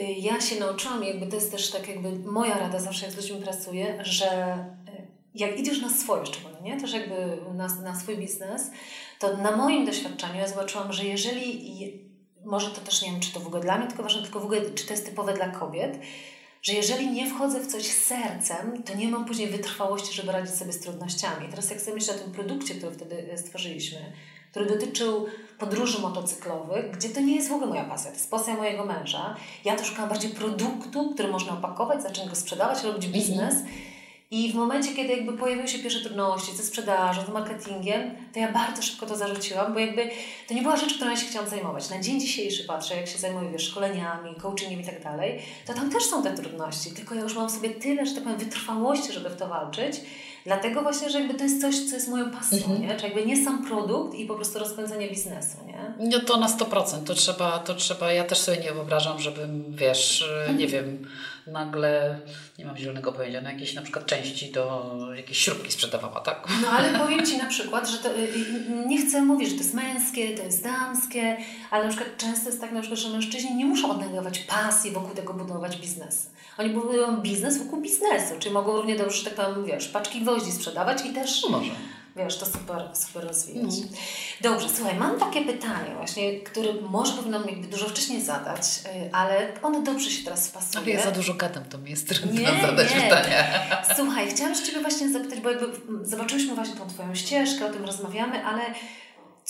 Y, 0.00 0.02
ja 0.02 0.40
się 0.40 0.60
nauczyłam, 0.60 1.04
jakby 1.04 1.26
to 1.26 1.34
jest 1.34 1.50
też 1.50 1.70
tak 1.70 1.88
jakby 1.88 2.30
moja 2.30 2.58
rada 2.58 2.78
zawsze 2.78 3.06
jak 3.06 3.14
z 3.14 3.16
ludźmi 3.16 3.42
pracuję, 3.42 3.98
że 4.00 4.54
y, 4.88 5.06
jak 5.34 5.58
idziesz 5.58 5.82
na 5.82 5.90
swoje 5.90 6.26
szczególnie, 6.26 6.60
nie? 6.62 6.80
też 6.80 6.92
jakby 6.92 7.38
na, 7.54 7.68
na 7.68 8.00
swój 8.00 8.16
biznes, 8.16 8.70
to 9.18 9.36
na 9.36 9.56
moim 9.56 9.86
doświadczeniu 9.86 10.40
ja 10.40 10.48
zobaczyłam, 10.48 10.92
że 10.92 11.04
jeżeli, 11.04 12.00
może 12.44 12.70
to 12.70 12.80
też 12.80 13.02
nie 13.02 13.10
wiem, 13.10 13.20
czy 13.20 13.32
to 13.32 13.40
w 13.40 13.46
ogóle 13.46 13.62
dla 13.62 13.78
mnie, 13.78 13.86
tylko 13.86 14.02
ważne, 14.02 14.22
tylko 14.22 14.40
w 14.40 14.44
ogóle, 14.44 14.60
czy 14.74 14.86
to 14.86 14.92
jest 14.92 15.06
typowe 15.06 15.34
dla 15.34 15.48
kobiet, 15.48 15.98
że 16.62 16.72
jeżeli 16.72 17.10
nie 17.10 17.30
wchodzę 17.30 17.60
w 17.60 17.66
coś 17.66 17.86
sercem, 17.86 18.82
to 18.82 18.94
nie 18.94 19.08
mam 19.08 19.24
później 19.24 19.48
wytrwałości, 19.48 20.14
żeby 20.14 20.32
radzić 20.32 20.54
sobie 20.54 20.72
z 20.72 20.80
trudnościami. 20.80 21.48
Teraz 21.50 21.70
jak 21.70 21.80
sobie 21.80 21.94
myślę 21.94 22.14
o 22.14 22.18
tym 22.18 22.32
produkcie, 22.32 22.74
który 22.74 22.92
wtedy 22.92 23.32
e, 23.32 23.38
stworzyliśmy, 23.38 24.12
który 24.50 24.66
dotyczył 24.66 25.26
podróży 25.58 25.98
motocyklowych, 25.98 26.90
gdzie 26.90 27.08
to 27.08 27.20
nie 27.20 27.36
jest 27.36 27.48
w 27.48 27.52
ogóle 27.52 27.66
moja 27.66 27.84
pasja, 27.84 28.10
to 28.10 28.16
jest 28.16 28.30
pasja 28.30 28.54
mojego 28.54 28.84
męża. 28.86 29.36
Ja 29.64 29.76
to 29.76 29.84
szukałam 29.84 30.08
bardziej 30.08 30.30
produktu, 30.30 31.10
który 31.14 31.28
można 31.28 31.52
opakować, 31.52 32.02
zacząć 32.02 32.28
go 32.30 32.36
sprzedawać, 32.36 32.84
robić 32.84 33.06
biznes. 33.06 33.54
Mm 33.54 33.66
-hmm. 33.66 33.89
I 34.32 34.52
w 34.52 34.54
momencie, 34.54 34.94
kiedy 34.94 35.12
jakby 35.12 35.32
pojawiły 35.32 35.68
się 35.68 35.78
pierwsze 35.78 36.00
trudności 36.00 36.56
ze 36.56 36.62
sprzedażą, 36.62 37.24
z 37.24 37.28
marketingiem, 37.28 38.10
to 38.32 38.38
ja 38.38 38.52
bardzo 38.52 38.82
szybko 38.82 39.06
to 39.06 39.16
zarzuciłam, 39.16 39.72
bo 39.72 39.78
jakby 39.78 40.10
to 40.48 40.54
nie 40.54 40.62
była 40.62 40.76
rzecz, 40.76 40.94
którą 40.94 41.10
ja 41.10 41.16
się 41.16 41.26
chciałam 41.26 41.48
zajmować. 41.48 41.90
Na 41.90 42.00
dzień 42.00 42.20
dzisiejszy 42.20 42.64
patrzę, 42.64 42.96
jak 42.96 43.08
się 43.08 43.18
zajmuję 43.18 43.50
wiesz, 43.50 43.68
szkoleniami, 43.68 44.34
coachingiem 44.34 44.80
i 44.80 44.84
tak 44.84 45.02
dalej, 45.02 45.42
to 45.66 45.74
tam 45.74 45.90
też 45.90 46.02
są 46.02 46.22
te 46.22 46.34
trudności, 46.34 46.90
tylko 46.90 47.14
ja 47.14 47.20
już 47.20 47.34
mam 47.34 47.50
sobie 47.50 47.70
tyle, 47.70 48.06
że 48.06 48.14
tak 48.14 48.22
powiem, 48.22 48.38
wytrwałości, 48.38 49.12
żeby 49.12 49.30
w 49.30 49.36
to 49.36 49.48
walczyć, 49.48 50.00
Dlatego 50.44 50.82
właśnie, 50.82 51.10
że 51.10 51.20
jakby 51.20 51.34
to 51.34 51.44
jest 51.44 51.60
coś, 51.60 51.78
co 51.78 51.94
jest 51.94 52.08
moją 52.08 52.30
pasją, 52.30 52.58
mhm. 52.58 52.82
nie? 52.82 52.96
Czy 52.96 53.04
jakby 53.06 53.26
nie 53.26 53.44
sam 53.44 53.66
produkt 53.66 54.14
i 54.14 54.26
po 54.26 54.34
prostu 54.34 54.58
rozpędzenie 54.58 55.08
biznesu, 55.08 55.56
nie? 55.66 55.94
No 55.98 56.20
to 56.20 56.36
na 56.36 56.48
100%. 56.48 57.04
To 57.04 57.14
trzeba, 57.14 57.58
to 57.58 57.74
trzeba, 57.74 58.12
ja 58.12 58.24
też 58.24 58.38
sobie 58.38 58.58
nie 58.58 58.72
wyobrażam, 58.72 59.20
żebym, 59.20 59.64
wiesz, 59.68 60.24
mhm. 60.38 60.58
nie 60.58 60.66
wiem, 60.66 61.06
nagle, 61.46 62.20
nie 62.58 62.64
mam 62.64 62.76
zielonego 62.76 63.12
pojęcia, 63.12 63.40
na 63.40 63.52
jakieś 63.52 63.74
na 63.74 63.82
przykład 63.82 64.06
części 64.06 64.52
do 64.52 64.94
jakiejś 65.16 65.38
śrubki 65.38 65.72
sprzedawała, 65.72 66.20
tak? 66.20 66.48
No 66.62 66.68
ale 66.68 66.92
powiem 67.04 67.26
Ci 67.26 67.38
na 67.38 67.46
przykład, 67.46 67.88
że 67.88 67.98
to, 67.98 68.10
y, 68.10 68.18
y, 68.18 68.86
nie 68.86 69.06
chcę 69.06 69.22
mówić, 69.22 69.48
że 69.48 69.54
to 69.54 69.62
jest 69.62 69.74
męskie, 69.74 70.36
to 70.36 70.42
jest 70.42 70.64
damskie, 70.64 71.36
ale 71.70 71.84
na 71.84 71.90
przykład 71.90 72.16
często 72.16 72.48
jest 72.48 72.60
tak 72.60 72.72
na 72.72 72.80
przykład, 72.80 73.00
że 73.00 73.10
mężczyźni 73.10 73.54
nie 73.54 73.66
muszą 73.66 73.90
odnajdować 73.90 74.38
pasji 74.38 74.90
wokół 74.90 75.14
tego 75.14 75.34
budować 75.34 75.76
biznes. 75.76 76.30
Oni 76.58 76.70
budują 76.70 77.16
biznes 77.16 77.58
wokół 77.58 77.80
biznesu, 77.80 78.34
czyli 78.38 78.54
mogą 78.54 78.76
równie 78.76 78.96
dobrze, 78.96 79.24
tak 79.24 79.34
tam, 79.34 79.64
wiesz, 79.64 79.88
paczki 79.88 80.20
gwoździ 80.20 80.52
sprzedawać 80.52 81.04
i 81.06 81.12
też... 81.12 81.42
No 81.42 81.48
może. 81.48 81.70
Wiesz, 82.16 82.38
to 82.38 82.46
super, 82.46 82.88
super 82.94 83.24
rozwijać. 83.24 83.74
Mm. 83.74 83.88
Dobrze, 84.40 84.68
słuchaj, 84.76 84.94
mam 84.94 85.20
takie 85.20 85.44
pytanie 85.44 85.94
właśnie, 85.96 86.40
które 86.40 86.72
może 86.90 87.12
powinnam 87.12 87.48
jakby 87.48 87.68
dużo 87.68 87.88
wcześniej 87.88 88.22
zadać, 88.22 88.62
y, 89.06 89.14
ale 89.14 89.52
ono 89.62 89.82
dobrze 89.82 90.10
się 90.10 90.24
teraz 90.24 90.48
wpasuje. 90.48 90.84
Ale 90.84 90.92
ja 90.92 91.02
za 91.04 91.10
dużo 91.10 91.34
gadam, 91.34 91.64
to 91.64 91.78
mi 91.78 91.90
jest 91.90 92.08
trudno 92.08 92.40
nie, 92.40 92.62
zadać 92.62 92.94
nie. 92.94 93.00
pytanie. 93.00 93.44
Słuchaj, 93.96 94.30
chciałam 94.30 94.54
Ciebie 94.54 94.80
właśnie 94.80 95.12
zapytać, 95.12 95.40
bo 95.40 95.50
jakby 95.50 95.66
zobaczyliśmy 96.02 96.54
właśnie 96.54 96.76
tą 96.76 96.88
Twoją 96.88 97.14
ścieżkę, 97.14 97.66
o 97.66 97.70
tym 97.70 97.84
rozmawiamy, 97.84 98.44
ale 98.44 98.62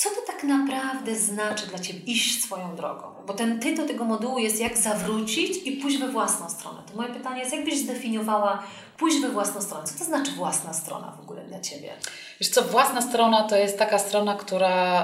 co 0.00 0.10
to 0.10 0.22
tak 0.26 0.44
naprawdę 0.44 1.16
znaczy 1.16 1.66
dla 1.66 1.78
Ciebie 1.78 2.00
iść 2.00 2.44
swoją 2.44 2.76
drogą? 2.76 3.02
Bo 3.26 3.34
ten 3.34 3.60
tytuł 3.60 3.86
tego 3.86 4.04
modułu 4.04 4.38
jest 4.38 4.60
jak 4.60 4.78
zawrócić 4.78 5.66
i 5.66 5.72
pójść 5.72 5.98
we 5.98 6.08
własną 6.08 6.50
stronę. 6.50 6.82
To 6.90 6.96
moje 6.96 7.14
pytanie 7.14 7.40
jest, 7.40 7.52
jak 7.52 7.64
byś 7.64 7.78
zdefiniowała 7.78 8.62
pójść 8.98 9.20
we 9.20 9.28
własną 9.28 9.62
stronę? 9.62 9.86
Co 9.86 9.98
to 9.98 10.04
znaczy 10.04 10.32
własna 10.32 10.72
strona 10.72 11.16
w 11.16 11.20
ogóle 11.20 11.44
dla 11.44 11.60
Ciebie? 11.60 11.92
Wiesz 12.40 12.50
co, 12.50 12.62
własna 12.62 13.02
strona 13.02 13.42
to 13.42 13.56
jest 13.56 13.78
taka 13.78 13.98
strona, 13.98 14.36
która... 14.36 15.02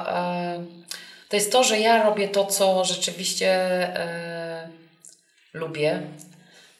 Yy, 0.59 0.67
to 1.29 1.37
jest 1.37 1.53
to, 1.53 1.65
że 1.65 1.81
ja 1.81 2.03
robię 2.03 2.29
to, 2.29 2.47
co 2.47 2.85
rzeczywiście 2.85 3.49
yy, 5.53 5.61
lubię, 5.61 6.03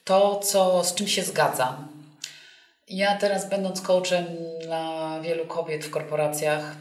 to, 0.05 0.41
co, 0.41 0.85
z 0.85 0.95
czym 0.95 1.09
się 1.09 1.23
zgadzam. 1.23 1.89
Ja 2.89 3.17
teraz 3.17 3.49
będąc 3.49 3.81
coachem 3.81 4.25
dla 4.63 5.21
wielu 5.21 5.47
kobiet 5.47 5.85
w 5.85 5.91
korporacjach, 5.91 6.77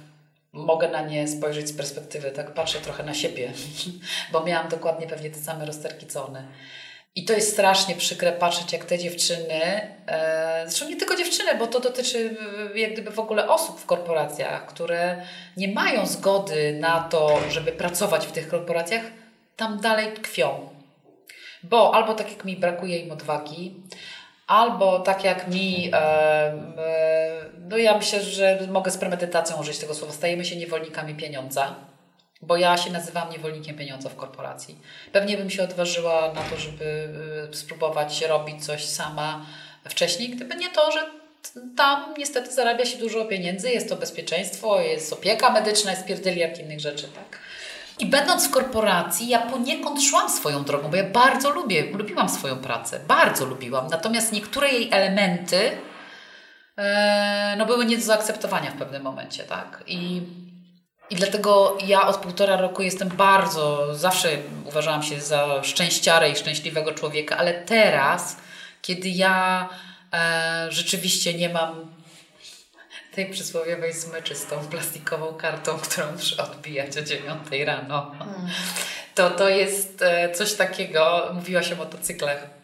mogę 0.55 0.87
na 0.87 1.01
nie 1.01 1.27
spojrzeć 1.27 1.67
z 1.67 1.77
perspektywy, 1.77 2.31
tak 2.31 2.53
patrzę 2.53 2.79
trochę 2.79 3.03
na 3.03 3.13
siebie, 3.13 3.51
bo 4.31 4.43
miałam 4.43 4.69
dokładnie 4.69 5.07
pewnie 5.07 5.29
te 5.29 5.39
same 5.39 5.65
rozterki 5.65 6.07
co 6.07 6.27
one. 6.27 6.47
I 7.15 7.25
to 7.25 7.33
jest 7.33 7.53
strasznie 7.53 7.95
przykre 7.95 8.31
patrzeć, 8.31 8.73
jak 8.73 8.85
te 8.85 8.97
dziewczyny, 8.97 9.61
e, 10.07 10.63
zresztą 10.67 10.89
nie 10.89 10.95
tylko 10.95 11.15
dziewczyny, 11.15 11.55
bo 11.55 11.67
to 11.67 11.79
dotyczy 11.79 12.37
jak 12.75 12.93
gdyby 12.93 13.11
w 13.11 13.19
ogóle 13.19 13.49
osób 13.49 13.79
w 13.79 13.85
korporacjach, 13.85 14.65
które 14.65 15.21
nie 15.57 15.67
mają 15.67 16.05
zgody 16.05 16.77
na 16.79 17.01
to, 17.01 17.39
żeby 17.49 17.71
pracować 17.71 18.27
w 18.27 18.31
tych 18.31 18.47
korporacjach, 18.47 19.03
tam 19.55 19.79
dalej 19.79 20.13
tkwią. 20.13 20.69
Bo 21.63 21.95
albo 21.95 22.13
tak 22.13 22.31
jak 22.31 22.45
mi 22.45 22.57
brakuje 22.57 22.97
im 22.97 23.11
odwagi, 23.11 23.75
albo 24.47 24.99
tak 24.99 25.23
jak 25.23 25.47
mi, 25.47 25.91
e, 25.93 25.97
e, 25.97 27.04
no 27.69 27.77
ja 27.77 27.97
myślę, 27.97 28.23
że 28.23 28.67
mogę 28.71 28.91
z 28.91 28.97
premedytacją 28.97 29.57
użyć 29.59 29.77
tego 29.77 29.93
słowa, 29.95 30.13
stajemy 30.13 30.45
się 30.45 30.55
niewolnikami 30.55 31.15
pieniądza, 31.15 31.75
bo 32.41 32.57
ja 32.57 32.77
się 32.77 32.91
nazywam 32.91 33.29
niewolnikiem 33.31 33.77
pieniądza 33.77 34.09
w 34.09 34.15
korporacji. 34.15 34.79
Pewnie 35.11 35.37
bym 35.37 35.49
się 35.49 35.63
odważyła 35.63 36.33
na 36.33 36.41
to, 36.41 36.57
żeby 36.57 37.09
e, 37.51 37.53
spróbować 37.53 38.21
robić 38.21 38.65
coś 38.65 38.85
sama 38.85 39.45
wcześniej, 39.89 40.29
gdyby 40.29 40.55
nie 40.55 40.69
to, 40.69 40.91
że 40.91 40.99
tam 41.77 42.13
niestety 42.17 42.53
zarabia 42.53 42.85
się 42.85 42.97
dużo 42.97 43.25
pieniędzy, 43.25 43.69
jest 43.69 43.89
to 43.89 43.95
bezpieczeństwo, 43.95 44.81
jest 44.81 45.13
opieka 45.13 45.49
medyczna, 45.49 45.91
jest 45.91 46.05
pierdyliard 46.05 46.59
innych 46.59 46.79
rzeczy, 46.79 47.07
tak? 47.07 47.39
I 47.99 48.05
będąc 48.05 48.47
w 48.47 48.51
korporacji, 48.51 49.27
ja 49.27 49.39
poniekąd 49.39 50.03
szłam 50.03 50.29
swoją 50.29 50.63
drogą, 50.63 50.89
bo 50.89 50.95
ja 50.95 51.03
bardzo 51.03 51.49
lubię, 51.49 51.83
lubiłam 51.91 52.29
swoją 52.29 52.57
pracę, 52.57 52.99
bardzo 53.07 53.45
lubiłam. 53.45 53.87
Natomiast 53.87 54.31
niektóre 54.31 54.69
jej 54.69 54.89
elementy 54.91 55.71
no, 57.57 57.65
były 57.65 57.85
nie 57.85 57.97
do 57.97 58.03
zaakceptowania 58.03 58.71
w 58.71 58.77
pewnym 58.77 59.01
momencie, 59.01 59.43
tak? 59.43 59.83
I, 59.87 60.21
I 61.09 61.15
dlatego 61.15 61.77
ja 61.85 62.07
od 62.07 62.17
półtora 62.17 62.57
roku 62.57 62.81
jestem 62.81 63.09
bardzo, 63.09 63.95
zawsze 63.95 64.29
uważałam 64.65 65.03
się 65.03 65.21
za 65.21 65.63
szczęściarę 65.63 66.29
i 66.29 66.35
szczęśliwego 66.35 66.91
człowieka, 66.91 67.37
ale 67.37 67.53
teraz, 67.53 68.37
kiedy 68.81 69.09
ja 69.09 69.69
e, 70.13 70.67
rzeczywiście 70.69 71.33
nie 71.33 71.49
mam 71.49 71.95
tej 73.15 73.25
przysłowiowej 73.25 73.93
smyczy 73.93 74.35
z 74.35 74.45
tą 74.45 74.67
plastikową 74.67 75.33
kartą, 75.33 75.77
którą 75.77 76.11
muszę 76.11 76.43
odbijać 76.43 76.97
o 76.97 77.01
9 77.01 77.39
rano. 77.65 78.15
Hmm. 78.19 78.49
To, 79.15 79.29
to 79.29 79.49
jest 79.49 80.01
e, 80.01 80.31
coś 80.31 80.53
takiego, 80.53 81.29
mówiłaś 81.33 81.71
o 81.71 81.75
motocyklach. 81.75 82.54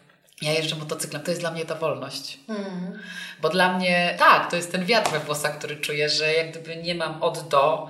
Ja 0.42 0.52
jeżdżę 0.52 0.76
motocyklem, 0.76 1.22
to 1.22 1.30
jest 1.30 1.40
dla 1.40 1.50
mnie 1.50 1.64
ta 1.64 1.74
wolność. 1.74 2.38
Hmm. 2.46 2.98
Bo 3.40 3.48
dla 3.48 3.78
mnie, 3.78 4.14
tak, 4.18 4.50
to 4.50 4.56
jest 4.56 4.72
ten 4.72 4.84
wiatr 4.84 5.10
we 5.10 5.18
włosach, 5.18 5.58
który 5.58 5.76
czuję, 5.76 6.08
że 6.08 6.32
jak 6.32 6.50
gdyby 6.50 6.76
nie 6.76 6.94
mam 6.94 7.22
od 7.22 7.48
do, 7.48 7.88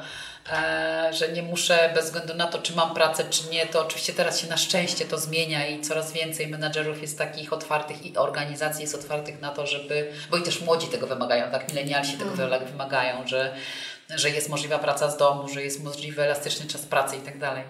E, 0.50 1.10
że 1.12 1.28
nie 1.28 1.42
muszę 1.42 1.90
bez 1.94 2.04
względu 2.04 2.34
na 2.34 2.46
to, 2.46 2.58
czy 2.58 2.76
mam 2.76 2.94
pracę, 2.94 3.24
czy 3.30 3.48
nie, 3.50 3.66
to 3.66 3.80
oczywiście 3.80 4.12
teraz 4.12 4.40
się 4.40 4.48
na 4.48 4.56
szczęście 4.56 5.04
to 5.04 5.18
zmienia 5.18 5.66
i 5.66 5.80
coraz 5.80 6.12
więcej 6.12 6.48
menadżerów 6.48 7.02
jest 7.02 7.18
takich 7.18 7.52
otwartych 7.52 8.06
i 8.06 8.16
organizacji 8.16 8.82
jest 8.82 8.94
otwartych 8.94 9.40
na 9.40 9.50
to, 9.50 9.66
żeby, 9.66 10.12
bo 10.30 10.36
i 10.36 10.42
też 10.42 10.60
młodzi 10.60 10.86
tego 10.86 11.06
wymagają, 11.06 11.50
tak, 11.50 11.68
milenialsi 11.68 12.18
tego 12.18 12.44
mm. 12.44 12.64
wymagają, 12.64 13.26
że 13.26 13.54
że 14.14 14.30
jest 14.30 14.48
możliwa 14.48 14.78
praca 14.78 15.10
z 15.10 15.16
domu, 15.16 15.48
że 15.48 15.62
jest 15.62 15.84
możliwy 15.84 16.22
elastyczny 16.22 16.66
czas 16.66 16.82
pracy 16.82 17.16
i 17.16 17.20
tak 17.20 17.38
dalej. 17.38 17.64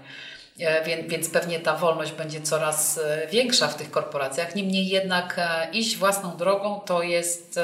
E, 0.63 1.09
więc, 1.09 1.29
pewnie 1.29 1.61
ta 1.61 1.77
wolność 1.77 2.13
będzie 2.13 2.41
coraz 2.41 2.99
e, 2.99 3.29
większa 3.31 3.69
w 3.69 3.77
tych 3.77 3.91
korporacjach. 3.91 4.55
Niemniej 4.55 4.89
jednak 4.89 5.35
e, 5.39 5.71
iść 5.73 5.97
własną 5.97 6.37
drogą 6.37 6.81
to 6.81 7.03
jest 7.03 7.61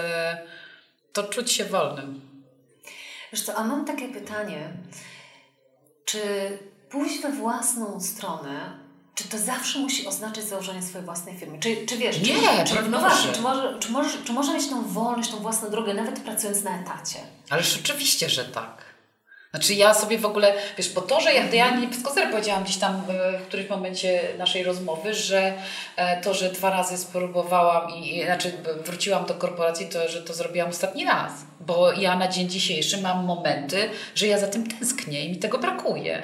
to 1.12 1.24
czuć 1.24 1.52
się 1.52 1.64
wolnym. 1.64 2.20
Wiesz 3.32 3.42
co, 3.42 3.54
a 3.54 3.64
mam 3.64 3.84
takie 3.84 4.08
pytanie. 4.08 4.68
Czy 6.04 6.20
pójść 6.90 7.22
we 7.22 7.32
własną 7.32 8.00
stronę 8.00 8.88
czy 9.18 9.28
to 9.28 9.38
zawsze 9.38 9.78
musi 9.78 10.06
oznaczać 10.06 10.44
założenie 10.44 10.82
swojej 10.82 11.04
własnej 11.04 11.36
firmy? 11.36 11.58
Czy, 11.58 11.86
czy 11.86 11.96
wiesz, 11.96 12.20
nie, 12.20 12.64
czy, 12.64 12.74
czy, 12.76 12.82
no 12.82 12.98
właśnie, 12.98 13.32
czy, 13.32 13.40
może, 13.40 13.78
czy, 13.80 13.92
może, 13.92 14.18
czy 14.24 14.32
może 14.32 14.54
mieć 14.54 14.68
tą 14.68 14.88
wolność, 14.88 15.30
tą 15.30 15.36
własną 15.36 15.70
drogę, 15.70 15.94
nawet 15.94 16.20
pracując 16.20 16.62
na 16.62 16.80
etacie? 16.80 17.18
Ależ 17.50 17.78
oczywiście, 17.84 18.30
że 18.30 18.44
tak. 18.44 18.87
Znaczy 19.58 19.74
ja 19.74 19.94
sobie 19.94 20.18
w 20.18 20.26
ogóle, 20.26 20.54
wiesz, 20.76 20.88
po 20.88 21.00
to, 21.00 21.20
że 21.20 21.32
ja, 21.32 21.44
ja 21.52 21.76
nie 21.76 21.94
z 21.94 22.02
powiedziałam 22.30 22.64
gdzieś 22.64 22.76
tam 22.76 23.02
w 23.42 23.46
którymś 23.46 23.70
momencie 23.70 24.20
naszej 24.38 24.62
rozmowy, 24.62 25.14
że 25.14 25.52
e, 25.96 26.20
to, 26.20 26.34
że 26.34 26.52
dwa 26.52 26.70
razy 26.70 26.98
spróbowałam 26.98 27.90
i, 27.90 28.24
znaczy 28.24 28.52
wróciłam 28.84 29.26
do 29.26 29.34
korporacji, 29.34 29.86
to, 29.86 30.08
że 30.08 30.22
to 30.22 30.34
zrobiłam 30.34 30.68
ostatni 30.68 31.04
raz. 31.04 31.32
Bo 31.60 31.92
ja 31.92 32.16
na 32.16 32.28
dzień 32.28 32.48
dzisiejszy 32.48 33.00
mam 33.00 33.24
momenty, 33.24 33.90
że 34.14 34.26
ja 34.26 34.38
za 34.38 34.46
tym 34.46 34.66
tęsknię 34.66 35.24
i 35.24 35.30
mi 35.30 35.36
tego 35.36 35.58
brakuje. 35.58 36.22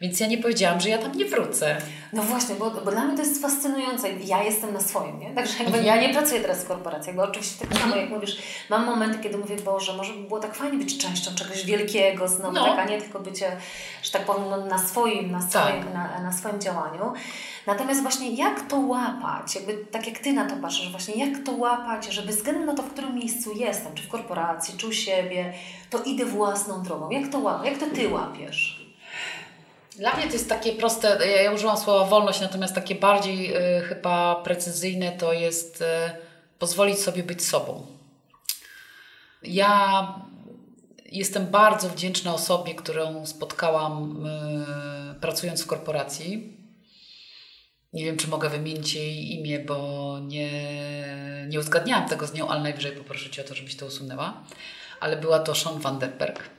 Więc 0.00 0.20
ja 0.20 0.26
nie 0.26 0.38
powiedziałam, 0.38 0.80
że 0.80 0.88
ja 0.88 0.98
tam 0.98 1.12
nie 1.12 1.24
wrócę. 1.24 1.76
No 2.12 2.22
właśnie, 2.22 2.54
bo, 2.54 2.70
bo 2.70 2.90
dla 2.90 3.04
mnie 3.04 3.16
to 3.16 3.22
jest 3.22 3.42
fascynujące. 3.42 4.12
Ja 4.12 4.42
jestem 4.42 4.72
na 4.72 4.80
swoim, 4.80 5.18
nie? 5.18 5.34
Także 5.34 5.62
jakby 5.64 5.82
ja 5.82 6.00
nie 6.00 6.08
pracuję 6.08 6.40
teraz 6.40 6.64
w 6.64 6.68
korporacjach, 6.68 7.16
bo 7.16 7.22
oczywiście 7.22 7.66
tak 7.66 7.78
samo 7.78 7.96
jak 7.96 8.10
mówisz, 8.10 8.38
mam 8.70 8.86
momenty, 8.86 9.18
kiedy 9.18 9.38
mówię, 9.38 9.56
Boże, 9.56 9.96
może 9.96 10.12
by 10.12 10.20
było 10.20 10.40
tak 10.40 10.54
fajnie 10.54 10.78
być 10.78 10.98
częścią 10.98 11.34
czegoś 11.34 11.64
wielkiego 11.64 12.28
znowu, 12.28 12.52
no. 12.52 12.64
tak, 12.64 12.78
a 12.78 12.84
nie 12.84 13.00
tylko 13.00 13.20
bycie, 13.20 13.56
że 14.02 14.10
tak 14.10 14.24
powiem, 14.24 14.42
no, 14.50 14.66
na 14.66 14.78
swoim, 14.78 15.30
na 15.30 15.42
swoim, 15.42 15.84
tak. 15.84 15.94
na, 15.94 16.22
na 16.22 16.32
swoim 16.32 16.60
działaniu. 16.60 17.12
Natomiast 17.66 18.02
właśnie 18.02 18.34
jak 18.34 18.60
to 18.68 18.76
łapać, 18.76 19.54
jakby 19.54 19.74
tak 19.74 20.06
jak 20.06 20.18
Ty 20.18 20.32
na 20.32 20.46
to 20.50 20.56
patrzysz, 20.56 20.90
właśnie 20.90 21.26
jak 21.26 21.44
to 21.44 21.52
łapać, 21.52 22.12
żeby 22.12 22.26
bez 22.26 22.36
względu 22.36 22.64
na 22.64 22.74
to, 22.74 22.82
w 22.82 22.90
którym 22.90 23.14
miejscu 23.14 23.52
jestem, 23.54 23.94
czy 23.94 24.02
w 24.02 24.08
korporacji, 24.08 24.78
czy 24.78 24.86
u 24.86 24.92
siebie, 24.92 25.52
to 25.90 26.02
idę 26.02 26.24
własną 26.24 26.82
drogą. 26.82 27.10
Jak 27.10 27.28
to 27.28 27.38
łapać? 27.38 27.66
Jak 27.66 27.78
to 27.78 27.86
Ty 27.86 28.08
łapiesz? 28.08 28.79
Dla 29.96 30.16
mnie 30.16 30.26
to 30.26 30.32
jest 30.32 30.48
takie 30.48 30.72
proste, 30.72 31.18
ja, 31.42 31.52
użyłam 31.52 31.76
słowa 31.76 32.04
wolność, 32.04 32.40
natomiast 32.40 32.74
takie 32.74 32.94
bardziej 32.94 33.56
y, 33.56 33.80
chyba 33.80 34.34
precyzyjne 34.34 35.12
to 35.12 35.32
jest 35.32 35.82
y, 35.82 35.84
pozwolić 36.58 36.98
sobie 36.98 37.22
być 37.22 37.44
sobą. 37.44 37.86
Ja 39.42 40.14
jestem 41.12 41.46
bardzo 41.46 41.88
wdzięczna 41.88 42.34
osobie, 42.34 42.74
którą 42.74 43.26
spotkałam 43.26 44.26
y, 45.16 45.20
pracując 45.20 45.62
w 45.62 45.66
korporacji. 45.66 46.56
Nie 47.92 48.04
wiem, 48.04 48.16
czy 48.16 48.28
mogę 48.28 48.48
wymienić 48.48 48.94
jej 48.94 49.32
imię, 49.32 49.58
bo 49.58 50.18
nie, 50.22 50.50
nie 51.48 51.58
uzgadniałam 51.58 52.08
tego 52.08 52.26
z 52.26 52.34
nią, 52.34 52.48
ale 52.48 52.60
najwyżej 52.60 52.92
poproszę 52.92 53.30
Cię 53.30 53.42
o 53.42 53.48
to, 53.48 53.54
żebyś 53.54 53.76
to 53.76 53.86
usunęła. 53.86 54.42
Ale 55.00 55.16
była 55.16 55.38
to 55.38 55.54
Sean 55.54 55.78
Vanderberg, 55.78 56.50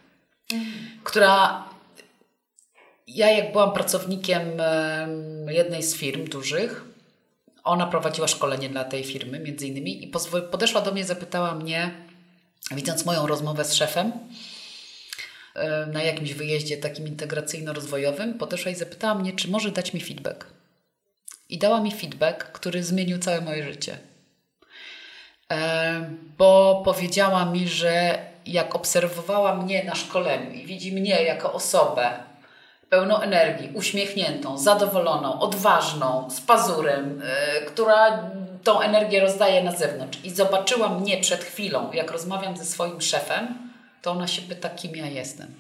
mhm. 0.54 1.00
która 1.04 1.64
ja 3.08 3.32
jak 3.32 3.52
byłam 3.52 3.74
pracownikiem 3.74 4.42
jednej 5.48 5.84
z 5.84 5.96
firm 5.96 6.28
dużych, 6.28 6.86
ona 7.64 7.86
prowadziła 7.88 8.28
szkolenie 8.28 8.70
dla 8.70 8.84
tej 8.84 9.04
firmy 9.04 9.40
między 9.40 9.68
innymi 9.68 10.04
i 10.04 10.12
podeszła 10.52 10.82
do 10.82 10.92
mnie, 10.92 11.06
zapytała 11.06 11.56
mnie, 11.56 11.92
widząc 12.72 13.06
moją 13.06 13.28
rozmowę 13.28 13.66
z 13.66 13.74
szefem 13.74 14.12
na 15.94 16.04
jakimś 16.04 16.34
wyjeździe 16.34 16.78
takim 16.78 17.06
integracyjno-rozwojowym, 17.08 18.34
podeszła 18.34 18.72
i 18.72 18.76
zapytała 18.76 19.16
mnie, 19.16 19.34
czy 19.34 19.50
może 19.50 19.72
dać 19.72 19.94
mi 19.94 20.02
feedback. 20.02 20.46
I 21.50 21.58
dała 21.58 21.82
mi 21.82 21.92
feedback, 21.92 22.44
który 22.44 22.84
zmienił 22.84 23.20
całe 23.20 23.42
moje 23.42 23.64
życie. 23.64 23.98
Bo 26.38 26.82
powiedziała 26.86 27.46
mi, 27.46 27.68
że 27.68 28.20
jak 28.46 28.76
obserwowała 28.76 29.56
mnie 29.56 29.84
na 29.84 29.96
szkoleniu 29.96 30.52
i 30.52 30.66
widzi 30.66 30.92
mnie 30.92 31.24
jako 31.24 31.54
osobę, 31.54 32.31
pełną 32.92 33.20
energii, 33.20 33.72
uśmiechniętą, 33.74 34.58
zadowoloną, 34.58 35.40
odważną, 35.40 36.30
z 36.30 36.42
pazurem, 36.42 37.20
yy, 37.60 37.66
która 37.66 38.30
tą 38.64 38.82
energię 38.82 39.22
rozdaje 39.22 39.64
na 39.64 39.72
zewnątrz 39.72 40.20
i 40.24 40.30
zobaczyła 40.30 40.90
mnie 40.90 41.18
przed 41.18 41.44
chwilą, 41.44 41.92
jak 41.92 42.12
rozmawiam 42.12 42.58
ze 42.58 42.66
swoim 42.66 43.02
szefem, 43.02 43.72
to 44.02 44.12
ona 44.12 44.28
się 44.28 44.42
pyta, 44.42 44.70
kim 44.70 44.96
ja 44.96 45.08
jestem. 45.08 45.56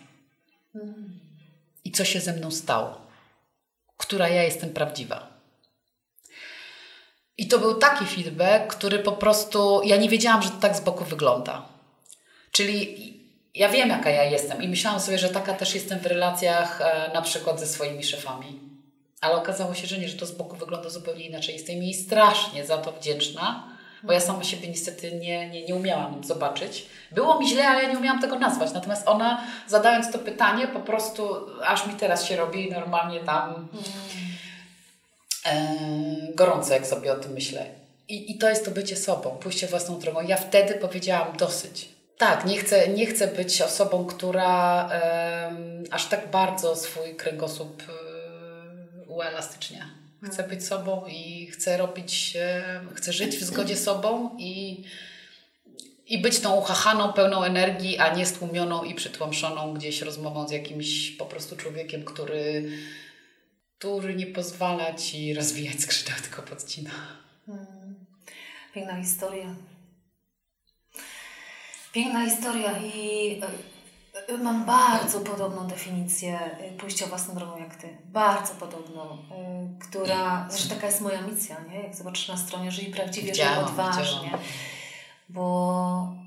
I 1.86 1.92
co 1.92 2.06
się 2.06 2.20
ze 2.20 2.34
mną 2.34 2.52
stało? 2.52 3.02
Która 3.98 4.30
ja 4.30 4.44
jestem 4.44 4.70
prawdziwa. 4.70 5.28
I 7.38 7.48
to 7.48 7.60
był 7.60 7.74
taki 7.74 8.06
feedback, 8.06 8.76
który 8.76 9.00
po 9.00 9.12
prostu, 9.12 9.82
ja 9.84 9.98
nie 9.98 10.10
wiedziałam, 10.10 10.42
że 10.42 10.50
to 10.50 10.58
tak 10.58 10.76
z 10.76 10.82
boku 10.82 11.06
wygląda. 11.06 11.66
Czyli 12.52 13.21
ja 13.56 13.70
wiem, 13.70 13.90
jaka 13.90 14.10
ja 14.10 14.24
jestem 14.24 14.64
i 14.64 14.68
myślałam 14.68 15.00
sobie, 15.00 15.18
że 15.18 15.30
taka 15.30 15.54
też 15.54 15.76
jestem 15.76 16.00
w 16.00 16.06
relacjach 16.06 16.82
e, 16.82 17.12
na 17.14 17.22
przykład 17.22 17.60
ze 17.60 17.68
swoimi 17.68 18.04
szefami. 18.04 18.60
Ale 19.22 19.36
okazało 19.36 19.74
się, 19.74 19.88
że 19.88 19.98
nie, 19.98 20.10
że 20.10 20.18
to 20.18 20.26
z 20.26 20.32
boku 20.32 20.56
wygląda 20.56 20.90
zupełnie 20.90 21.28
inaczej. 21.28 21.56
Jestem 21.56 21.84
jej 21.84 21.94
strasznie 21.94 22.66
za 22.66 22.78
to 22.78 22.92
wdzięczna, 22.92 23.68
bo 24.04 24.14
ja 24.14 24.20
sama 24.20 24.44
siebie 24.44 24.68
niestety 24.68 25.12
nie, 25.12 25.50
nie, 25.50 25.66
nie 25.66 25.76
umiałam 25.76 26.24
zobaczyć. 26.24 26.86
Było 27.12 27.40
mi 27.40 27.50
źle, 27.50 27.68
ale 27.68 27.84
ja 27.84 27.92
nie 27.92 27.98
umiałam 27.98 28.22
tego 28.22 28.40
nazwać. 28.40 28.74
Natomiast 28.74 29.08
ona, 29.08 29.44
zadając 29.68 30.12
to 30.12 30.20
pytanie, 30.20 30.68
po 30.68 30.80
prostu 30.80 31.48
aż 31.64 31.88
mi 31.88 31.94
teraz 31.94 32.26
się 32.26 32.36
robi 32.36 32.72
normalnie 32.72 33.20
tam 33.20 33.68
e, 35.46 35.78
gorąco, 36.36 36.74
jak 36.74 36.88
sobie 36.88 37.14
o 37.14 37.16
tym 37.16 37.32
myślę. 37.32 37.66
I, 38.10 38.32
I 38.32 38.38
to 38.38 38.50
jest 38.50 38.66
to 38.66 38.72
bycie 38.72 38.96
sobą, 38.96 39.30
pójście 39.30 39.68
własną 39.68 40.00
drogą. 40.00 40.22
Ja 40.22 40.38
wtedy 40.38 40.74
powiedziałam 40.74 41.38
dosyć 41.38 42.01
tak, 42.22 42.46
nie 42.46 42.58
chcę, 42.58 42.88
nie 42.88 43.06
chcę 43.06 43.28
być 43.28 43.62
osobą, 43.62 44.06
która 44.06 44.84
um, 44.84 45.84
aż 45.92 46.10
tak 46.10 46.32
bardzo 46.32 46.76
swój 46.76 47.16
kręgosłup 47.16 47.84
um, 47.90 49.10
uelastycznia. 49.10 49.90
Chcę 50.24 50.44
być 50.44 50.66
sobą 50.66 51.06
i 51.08 51.48
chcę 51.48 51.78
robić, 51.78 52.38
um, 52.76 52.96
chcę 52.96 53.14
żyć 53.14 53.38
w 53.38 53.44
zgodzie 53.44 53.76
z 53.76 53.84
sobą 53.84 54.38
i, 54.38 54.84
i 56.08 56.22
być 56.22 56.40
tą 56.40 56.56
uchachaną, 56.56 57.14
pełną 57.14 57.44
energii, 57.44 57.98
a 57.98 58.16
nie 58.16 58.26
stłumioną 58.26 58.84
i 58.84 58.96
przytłamszoną 58.96 59.74
gdzieś 59.74 60.02
rozmową 60.02 60.48
z 60.48 60.52
jakimś 60.52 61.12
po 61.12 61.26
prostu 61.26 61.56
człowiekiem, 61.56 62.06
który, 62.06 62.72
który 63.78 64.16
nie 64.16 64.28
pozwala 64.28 64.94
ci 64.94 65.34
rozwijać 65.34 65.82
skrzydeł, 65.82 66.16
tylko 66.22 66.42
podcina. 66.42 66.92
Hmm. 67.46 67.96
Piękna 68.74 69.02
historia. 69.02 69.56
Piękna 71.92 72.30
historia 72.30 72.78
i 72.78 73.40
e, 73.42 74.34
e, 74.34 74.38
mam 74.38 74.66
bardzo 74.66 75.20
podobną 75.20 75.68
definicję 75.68 76.40
e, 76.40 76.72
pójścia 76.72 77.08
własną 77.08 77.36
drogą 77.36 77.58
jak 77.58 77.76
Ty. 77.76 77.98
Bardzo 78.06 78.54
podobną, 78.54 79.18
która, 79.80 80.48
zresztą 80.50 80.76
taka 80.76 80.88
jest 80.88 81.02
moja 81.02 81.22
misja, 81.22 81.56
nie? 81.70 81.80
Jak 81.80 81.96
zobaczysz 81.96 82.28
na 82.28 82.38
stronie, 82.38 82.72
żyj 82.72 82.86
prawdziwie, 82.86 83.36
żyj 83.36 83.46
odważnie. 83.66 84.32
Bo 85.30 86.22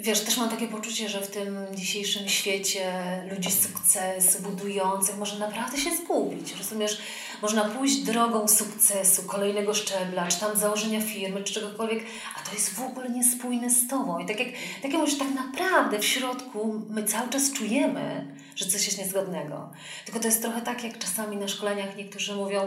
wiesz, 0.00 0.20
też 0.20 0.36
mam 0.36 0.48
takie 0.48 0.68
poczucie, 0.68 1.08
że 1.08 1.20
w 1.20 1.30
tym 1.30 1.56
dzisiejszym 1.74 2.28
świecie 2.28 2.92
ludzi 3.30 3.50
sukcesu, 3.50 4.42
budujących, 4.42 5.18
może 5.18 5.38
naprawdę 5.38 5.78
się 5.78 5.96
zgubić. 5.96 6.54
Rozumiesz? 6.58 6.98
Można 7.42 7.64
pójść 7.64 7.96
drogą 7.96 8.48
sukcesu, 8.48 9.22
kolejnego 9.22 9.74
szczebla, 9.74 10.28
czy 10.28 10.40
tam 10.40 10.56
założenia 10.56 11.00
firmy, 11.00 11.44
czy 11.44 11.54
czegokolwiek, 11.54 12.04
a 12.36 12.39
to 12.50 12.56
jest 12.56 12.74
w 12.74 12.82
ogóle 12.82 13.08
niespójne 13.08 13.70
z 13.70 13.88
Tobą. 13.88 14.18
I 14.18 14.26
tak 14.26 14.38
jak, 14.38 14.48
tak 14.82 14.92
jak 14.92 15.00
mówisz, 15.00 15.18
tak 15.18 15.34
naprawdę 15.34 15.98
w 15.98 16.04
środku 16.04 16.82
my 16.88 17.04
cały 17.04 17.28
czas 17.28 17.52
czujemy, 17.52 18.34
że 18.56 18.66
coś 18.66 18.86
jest 18.86 18.98
niezgodnego. 18.98 19.70
Tylko 20.04 20.20
to 20.20 20.26
jest 20.26 20.42
trochę 20.42 20.60
tak, 20.60 20.84
jak 20.84 20.98
czasami 20.98 21.36
na 21.36 21.48
szkoleniach 21.48 21.96
niektórzy 21.96 22.34
mówią, 22.34 22.62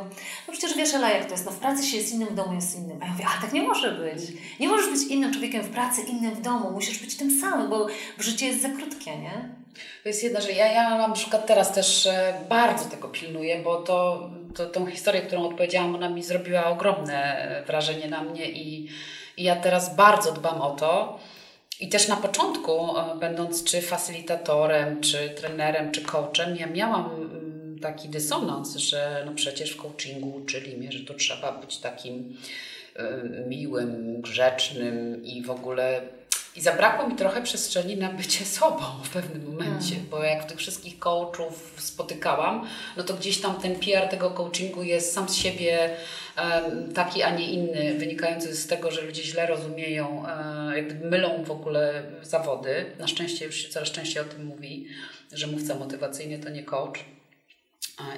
no 0.48 0.54
przecież 0.54 0.78
wiesz, 0.78 0.94
Ela, 0.94 1.10
jak 1.10 1.26
to 1.26 1.32
jest, 1.32 1.46
no 1.46 1.52
w 1.52 1.60
pracy 1.60 1.86
się 1.88 1.98
jest 1.98 2.14
innym, 2.14 2.28
w 2.28 2.36
domu 2.36 2.54
jest 2.54 2.76
innym. 2.76 2.98
A 3.02 3.06
ja 3.06 3.12
mówię, 3.12 3.26
a 3.38 3.42
tak 3.42 3.54
nie 3.54 3.64
może 3.64 3.92
być. 3.92 4.22
Nie 4.60 4.68
możesz 4.68 4.90
być 4.90 5.12
innym 5.12 5.32
człowiekiem 5.32 5.64
w 5.64 5.70
pracy, 5.70 6.02
innym 6.02 6.36
w 6.36 6.42
domu. 6.42 6.72
Musisz 6.72 7.00
być 7.00 7.16
tym 7.16 7.40
samym, 7.42 7.70
bo 7.70 7.88
życie 8.20 8.48
jest 8.48 8.62
za 8.62 8.70
krótkie, 8.70 9.18
nie? 9.18 9.50
To 10.04 10.10
jest 10.10 10.24
jedna 10.24 10.42
rzecz. 10.42 10.56
Ja, 10.56 10.72
ja 10.72 10.98
na 10.98 11.14
przykład 11.14 11.48
teraz 11.48 11.74
też 11.74 12.06
e, 12.06 12.34
bardzo 12.50 12.86
tego 12.86 13.08
pilnuję, 13.08 13.62
bo 13.64 13.76
to, 13.76 14.30
to 14.56 14.66
tą 14.66 14.86
historię, 14.86 15.22
którą 15.22 15.44
odpowiedziałam, 15.50 15.96
ona 15.96 16.10
mi 16.10 16.24
zrobiła 16.24 16.66
ogromne 16.66 17.64
wrażenie 17.68 18.08
na 18.08 18.24
mnie 18.24 18.52
i, 18.52 18.90
i 19.38 19.44
ja 19.44 19.56
teraz 19.56 19.96
bardzo 19.96 20.32
dbam 20.32 20.62
o 20.62 20.72
to. 20.72 21.20
I 21.80 21.90
też 21.90 22.08
na 22.08 22.16
początku, 22.16 22.98
e, 22.98 23.16
będąc 23.20 23.64
czy 23.64 23.82
facylitatorem, 23.82 25.02
czy 25.02 25.30
trenerem, 25.30 25.92
czy 25.92 26.02
coachem, 26.02 26.56
ja 26.56 26.68
miałam 26.68 27.06
mm, 27.06 27.80
taki 27.80 28.10
dysonans, 28.10 28.76
że 28.76 29.24
no 29.26 29.32
przecież 29.36 29.72
w 29.72 29.78
coachingu 29.78 30.36
uczyli 30.36 30.78
mnie, 30.78 30.92
że 30.92 31.00
to 31.00 31.14
trzeba 31.14 31.52
być 31.52 31.78
takim 31.78 32.38
e, 32.96 33.24
miłym, 33.48 34.22
grzecznym 34.22 35.26
i 35.26 35.42
w 35.42 35.52
ogóle 35.52 36.02
I 36.56 36.62
zabrakło 36.62 37.08
mi 37.08 37.16
trochę 37.16 37.42
przestrzeni 37.42 37.98
na 37.98 38.10
bycie 38.10 38.46
sobą 38.60 38.84
w 39.04 39.10
pewnym 39.10 39.52
momencie, 39.52 39.96
Hmm. 39.96 40.10
bo 40.10 40.24
jak 40.24 40.44
tych 40.44 40.58
wszystkich 40.58 41.00
coachów 41.00 41.74
spotykałam, 41.78 42.68
no 42.98 43.04
to 43.04 43.14
gdzieś 43.14 43.42
tam 43.42 43.56
ten 43.62 43.76
PR 43.76 44.08
tego 44.10 44.32
coachingu 44.32 44.84
jest 44.84 45.14
sam 45.14 45.30
z 45.30 45.36
siebie 45.36 45.90
em, 46.36 46.94
taki, 46.94 47.24
a 47.24 47.36
nie 47.36 47.52
inny, 47.52 47.94
wynikający 48.00 48.56
z 48.56 48.68
tego, 48.68 48.92
że 48.92 49.02
ludzie 49.02 49.24
źle 49.24 49.48
rozumieją, 49.48 50.26
e, 50.28 50.78
jakby 50.78 51.10
mylą 51.10 51.44
w 51.44 51.52
ogóle 51.52 52.04
zawody. 52.22 52.86
Na 53.00 53.08
szczęście 53.08 53.46
już 53.46 53.56
się 53.56 53.70
coraz 53.70 53.92
częściej 53.92 54.22
o 54.24 54.26
tym 54.26 54.46
mówi, 54.46 54.88
że 55.32 55.48
mówca 55.48 55.76
motywacyjny 55.76 56.40
to 56.40 56.50
nie 56.50 56.64
coach 56.64 57.00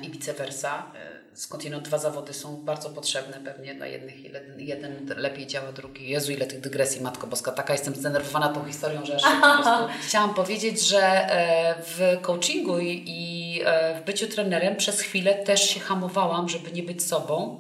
i 0.02 0.10
vice 0.10 0.34
versa. 0.34 0.92
E, 0.96 1.26
Skądinąd 1.36 1.84
dwa 1.84 1.98
zawody 1.98 2.34
są 2.34 2.56
bardzo 2.56 2.90
potrzebne 2.90 3.40
pewnie 3.40 3.76
dla 3.76 3.88
jednych, 3.88 4.24
jeden, 4.24 4.60
jeden 4.60 5.14
lepiej 5.18 5.48
działa, 5.48 5.72
drugi. 5.72 6.10
Jezu, 6.10 6.32
ile 6.32 6.46
tych 6.46 6.62
dygresji, 6.62 7.02
Matko 7.02 7.28
Boska, 7.28 7.52
taka 7.52 7.74
jestem 7.74 7.96
zdenerwowana 7.96 8.50
tą 8.50 8.66
historią, 8.66 9.06
że 9.06 9.16
aż 9.16 9.24
po 9.24 9.88
chciałam 10.08 10.34
powiedzieć, 10.34 10.82
że 10.82 11.02
e, 11.02 11.76
w 11.82 12.22
coachingu 12.22 12.80
i, 12.80 13.04
i 13.08 13.62
e, 13.66 14.02
w 14.02 14.06
byciu 14.06 14.28
trenerem 14.28 14.76
przez 14.76 15.02
chwilę 15.02 15.36
też 15.36 15.70
się 15.70 15.80
hamowałam, 15.80 16.50
żeby 16.50 16.72
nie 16.72 16.84
być 16.84 17.04
sobą, 17.04 17.60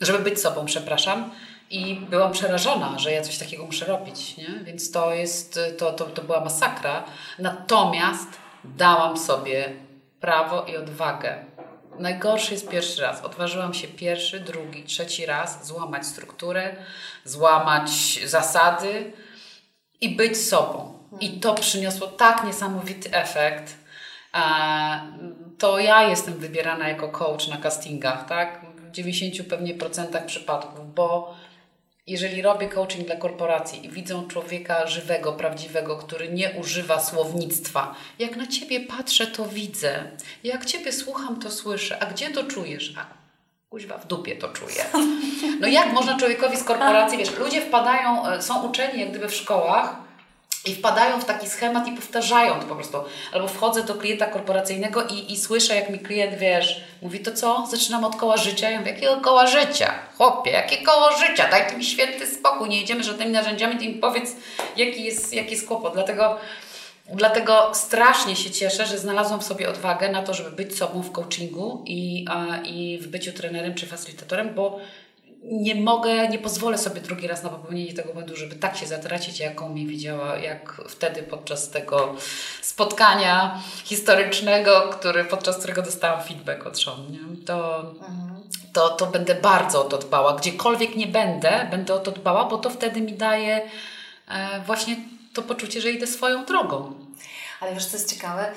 żeby 0.00 0.18
być 0.18 0.40
sobą, 0.40 0.64
przepraszam. 0.64 1.30
I 1.70 1.94
byłam 2.10 2.32
przerażona, 2.32 2.98
że 2.98 3.12
ja 3.12 3.22
coś 3.22 3.38
takiego 3.38 3.66
muszę 3.66 3.84
robić, 3.84 4.36
nie? 4.36 4.60
Więc 4.64 4.90
to 4.90 5.14
jest, 5.14 5.60
to, 5.78 5.92
to, 5.92 6.04
to 6.04 6.22
była 6.22 6.40
masakra. 6.40 7.04
Natomiast 7.38 8.28
dałam 8.64 9.16
sobie 9.16 9.72
prawo 10.20 10.64
i 10.64 10.76
odwagę. 10.76 11.47
Najgorszy 11.98 12.54
jest 12.54 12.68
pierwszy 12.68 13.02
raz. 13.02 13.24
Odważyłam 13.24 13.74
się 13.74 13.88
pierwszy, 13.88 14.40
drugi, 14.40 14.84
trzeci 14.84 15.26
raz 15.26 15.66
złamać 15.66 16.06
strukturę, 16.06 16.76
złamać 17.24 17.90
zasady 18.26 19.12
i 20.00 20.16
być 20.16 20.36
sobą. 20.36 20.98
I 21.20 21.40
to 21.40 21.54
przyniosło 21.54 22.06
tak 22.06 22.44
niesamowity 22.44 23.12
efekt. 23.12 23.74
E, 24.34 24.40
To 25.58 25.78
ja 25.78 26.02
jestem 26.02 26.34
wybierana 26.34 26.88
jako 26.88 27.08
coach 27.08 27.48
na 27.48 27.56
castingach, 27.56 28.28
tak? 28.28 28.66
W 28.76 28.90
90 28.90 29.48
pewnie 29.48 29.74
procentach 29.74 30.26
przypadków, 30.26 30.94
bo 30.94 31.34
jeżeli 32.10 32.42
robię 32.42 32.68
coaching 32.68 33.06
dla 33.06 33.16
korporacji 33.16 33.86
i 33.86 33.88
widzą 33.88 34.28
człowieka 34.28 34.86
żywego, 34.86 35.32
prawdziwego, 35.32 35.96
który 35.96 36.28
nie 36.28 36.50
używa 36.50 37.00
słownictwa, 37.00 37.94
jak 38.18 38.36
na 38.36 38.46
ciebie 38.46 38.80
patrzę, 38.80 39.26
to 39.26 39.44
widzę. 39.44 40.10
Jak 40.44 40.64
ciebie 40.64 40.92
słucham, 40.92 41.40
to 41.40 41.50
słyszę. 41.50 42.02
A 42.02 42.06
gdzie 42.06 42.30
to 42.30 42.44
czujesz? 42.44 42.94
A 42.98 43.06
kuźwa, 43.70 43.98
w 43.98 44.06
dupie 44.06 44.36
to 44.36 44.48
czuję. 44.48 44.84
No 45.60 45.68
jak 45.68 45.92
można 45.92 46.18
człowiekowi 46.18 46.56
z 46.56 46.64
korporacji, 46.64 47.18
wiesz, 47.18 47.38
ludzie 47.38 47.60
wpadają, 47.60 48.26
e, 48.26 48.42
są 48.42 48.68
uczeni 48.68 49.00
jak 49.00 49.10
gdyby 49.10 49.28
w 49.28 49.34
szkołach, 49.34 50.07
i 50.64 50.74
wpadają 50.74 51.20
w 51.20 51.24
taki 51.24 51.48
schemat 51.48 51.88
i 51.88 51.92
powtarzają 51.92 52.60
to 52.60 52.66
po 52.66 52.74
prostu. 52.74 52.98
Albo 53.32 53.48
wchodzę 53.48 53.82
do 53.82 53.94
klienta 53.94 54.26
korporacyjnego 54.26 55.06
i, 55.06 55.32
i 55.32 55.36
słyszę, 55.36 55.74
jak 55.74 55.90
mi 55.90 55.98
klient, 55.98 56.38
wiesz, 56.38 56.84
mówi 57.02 57.20
to 57.20 57.32
co? 57.32 57.66
Zaczynam 57.70 58.04
od 58.04 58.16
koła 58.16 58.36
życia. 58.36 58.70
Ja 58.70 58.78
mówię, 58.78 58.92
jakiego 58.92 59.20
koła 59.20 59.46
życia? 59.46 59.94
Chłopie, 60.16 60.50
jakie 60.50 60.76
koło 60.76 61.10
życia? 61.12 61.50
Daj 61.50 61.76
mi 61.76 61.84
święty 61.84 62.26
spokój, 62.26 62.68
nie 62.68 62.80
jedziemy 62.80 63.04
żadnymi 63.04 63.32
narzędziami, 63.32 63.78
ty 63.78 63.88
mi 63.88 63.94
powiedz, 63.94 64.36
jaki 64.76 65.04
jest, 65.04 65.34
jaki 65.34 65.50
jest 65.50 65.66
kłopot. 65.66 65.94
Dlatego, 65.94 66.38
dlatego 67.14 67.70
strasznie 67.74 68.36
się 68.36 68.50
cieszę, 68.50 68.86
że 68.86 68.98
znalazłam 68.98 69.40
w 69.40 69.44
sobie 69.44 69.68
odwagę 69.68 70.08
na 70.08 70.22
to, 70.22 70.34
żeby 70.34 70.50
być 70.50 70.76
sobą 70.78 71.02
w 71.02 71.12
coachingu 71.12 71.82
i, 71.86 72.24
i 72.64 72.98
w 73.02 73.08
byciu 73.08 73.32
trenerem 73.32 73.74
czy 73.74 73.86
facilitatorem, 73.86 74.54
bo 74.54 74.80
nie 75.42 75.74
mogę, 75.74 76.28
nie 76.28 76.38
pozwolę 76.38 76.78
sobie 76.78 77.00
drugi 77.00 77.26
raz 77.26 77.42
na 77.42 77.48
popełnienie 77.48 77.94
tego 77.94 78.12
błędu, 78.12 78.36
żeby 78.36 78.56
tak 78.56 78.76
się 78.76 78.86
zatracić, 78.86 79.40
jaką 79.40 79.68
mi 79.68 79.86
widziała, 79.86 80.36
jak 80.36 80.80
wtedy 80.88 81.22
podczas 81.22 81.70
tego 81.70 82.14
spotkania 82.62 83.62
historycznego, 83.84 84.90
który, 84.92 85.24
podczas 85.24 85.58
którego 85.58 85.82
dostałam 85.82 86.22
feedback 86.22 86.66
od 86.66 86.82
Sean, 86.82 87.12
nie? 87.12 87.44
To, 87.46 87.84
to, 88.72 88.88
to 88.88 89.06
będę 89.06 89.34
bardzo 89.34 89.86
o 89.86 89.88
to 89.88 89.98
dbała. 89.98 90.34
Gdziekolwiek 90.34 90.96
nie 90.96 91.06
będę, 91.06 91.68
będę 91.70 91.94
o 91.94 91.98
to 91.98 92.10
dbała, 92.10 92.44
bo 92.44 92.58
to 92.58 92.70
wtedy 92.70 93.00
mi 93.00 93.12
daje 93.12 93.70
e, 94.28 94.60
właśnie 94.66 94.96
to 95.34 95.42
poczucie, 95.42 95.80
że 95.80 95.90
idę 95.90 96.06
swoją 96.06 96.44
drogą. 96.44 96.94
Ale 97.60 97.74
wiesz, 97.74 97.86
co 97.86 97.96
jest 97.96 98.14
ciekawe? 98.14 98.52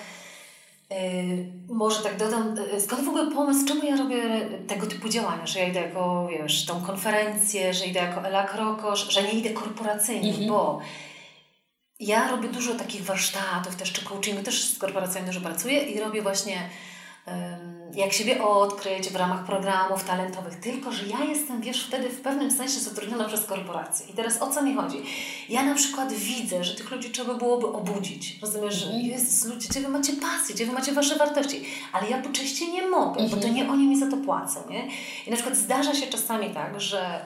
Yy, 0.91 1.75
może 1.75 2.03
tak 2.03 2.17
dodam, 2.17 2.55
yy, 2.73 2.81
skąd 2.81 3.03
w 3.03 3.09
ogóle 3.09 3.31
pomysł, 3.31 3.67
czemu 3.67 3.83
ja 3.85 3.95
robię 3.95 4.49
tego 4.67 4.87
typu 4.87 5.09
działania, 5.09 5.47
że 5.47 5.59
ja 5.59 5.67
idę 5.67 5.79
jako, 5.81 6.27
wiesz, 6.27 6.65
tą 6.65 6.81
konferencję, 6.81 7.73
że 7.73 7.85
idę 7.85 7.99
jako 7.99 8.21
Ela 8.21 8.43
Krokosz, 8.43 9.13
że 9.13 9.23
nie 9.23 9.31
idę 9.31 9.49
korporacyjnie, 9.49 10.47
bo 10.47 10.79
ja 11.99 12.31
robię 12.31 12.49
dużo 12.49 12.75
takich 12.75 13.03
warsztatów, 13.03 13.75
też 13.75 13.91
czy 13.91 14.05
coachingu, 14.05 14.43
też 14.43 14.63
z 14.63 14.79
korporacjami 14.79 15.27
dużo 15.27 15.41
pracuję 15.41 15.83
i 15.83 15.99
robię 15.99 16.21
właśnie 16.21 16.69
jak 17.95 18.13
siebie 18.13 18.43
odkryć 18.43 19.09
w 19.09 19.15
ramach 19.15 19.45
programów 19.45 20.03
talentowych, 20.03 20.59
tylko 20.59 20.91
że 20.91 21.07
ja 21.07 21.23
jestem, 21.23 21.61
wiesz, 21.61 21.87
wtedy 21.87 22.09
w 22.09 22.21
pewnym 22.21 22.51
sensie 22.51 22.79
zatrudniona 22.79 23.25
przez 23.25 23.45
korporacje. 23.45 24.05
I 24.07 24.13
teraz 24.13 24.41
o 24.41 24.49
co 24.49 24.63
mi 24.63 24.75
chodzi? 24.75 24.97
Ja 25.49 25.63
na 25.63 25.75
przykład 25.75 26.13
widzę, 26.13 26.63
że 26.63 26.75
tych 26.75 26.91
ludzi 26.91 27.09
trzeba 27.09 27.33
byłoby 27.33 27.67
obudzić. 27.67 28.39
Rozumiesz, 28.41 28.75
że 28.75 28.93
jest 28.93 29.47
ludzie, 29.47 29.69
gdzie 29.69 29.81
wy 29.81 29.87
macie 29.87 30.13
pasję, 30.13 30.55
gdzie 30.55 30.65
wy 30.65 30.71
macie 30.71 30.91
wasze 30.91 31.15
wartości, 31.15 31.65
ale 31.93 32.09
ja 32.09 32.21
po 32.21 32.29
części 32.29 32.71
nie 32.71 32.87
mogę, 32.87 33.29
bo 33.29 33.37
to 33.37 33.47
nie 33.47 33.69
oni 33.69 33.87
mi 33.87 33.99
za 33.99 34.11
to 34.11 34.17
płacą, 34.17 34.59
nie? 34.69 34.87
I 35.27 35.29
na 35.29 35.35
przykład 35.35 35.57
zdarza 35.57 35.95
się 35.95 36.07
czasami 36.07 36.49
tak, 36.49 36.81
że 36.81 37.25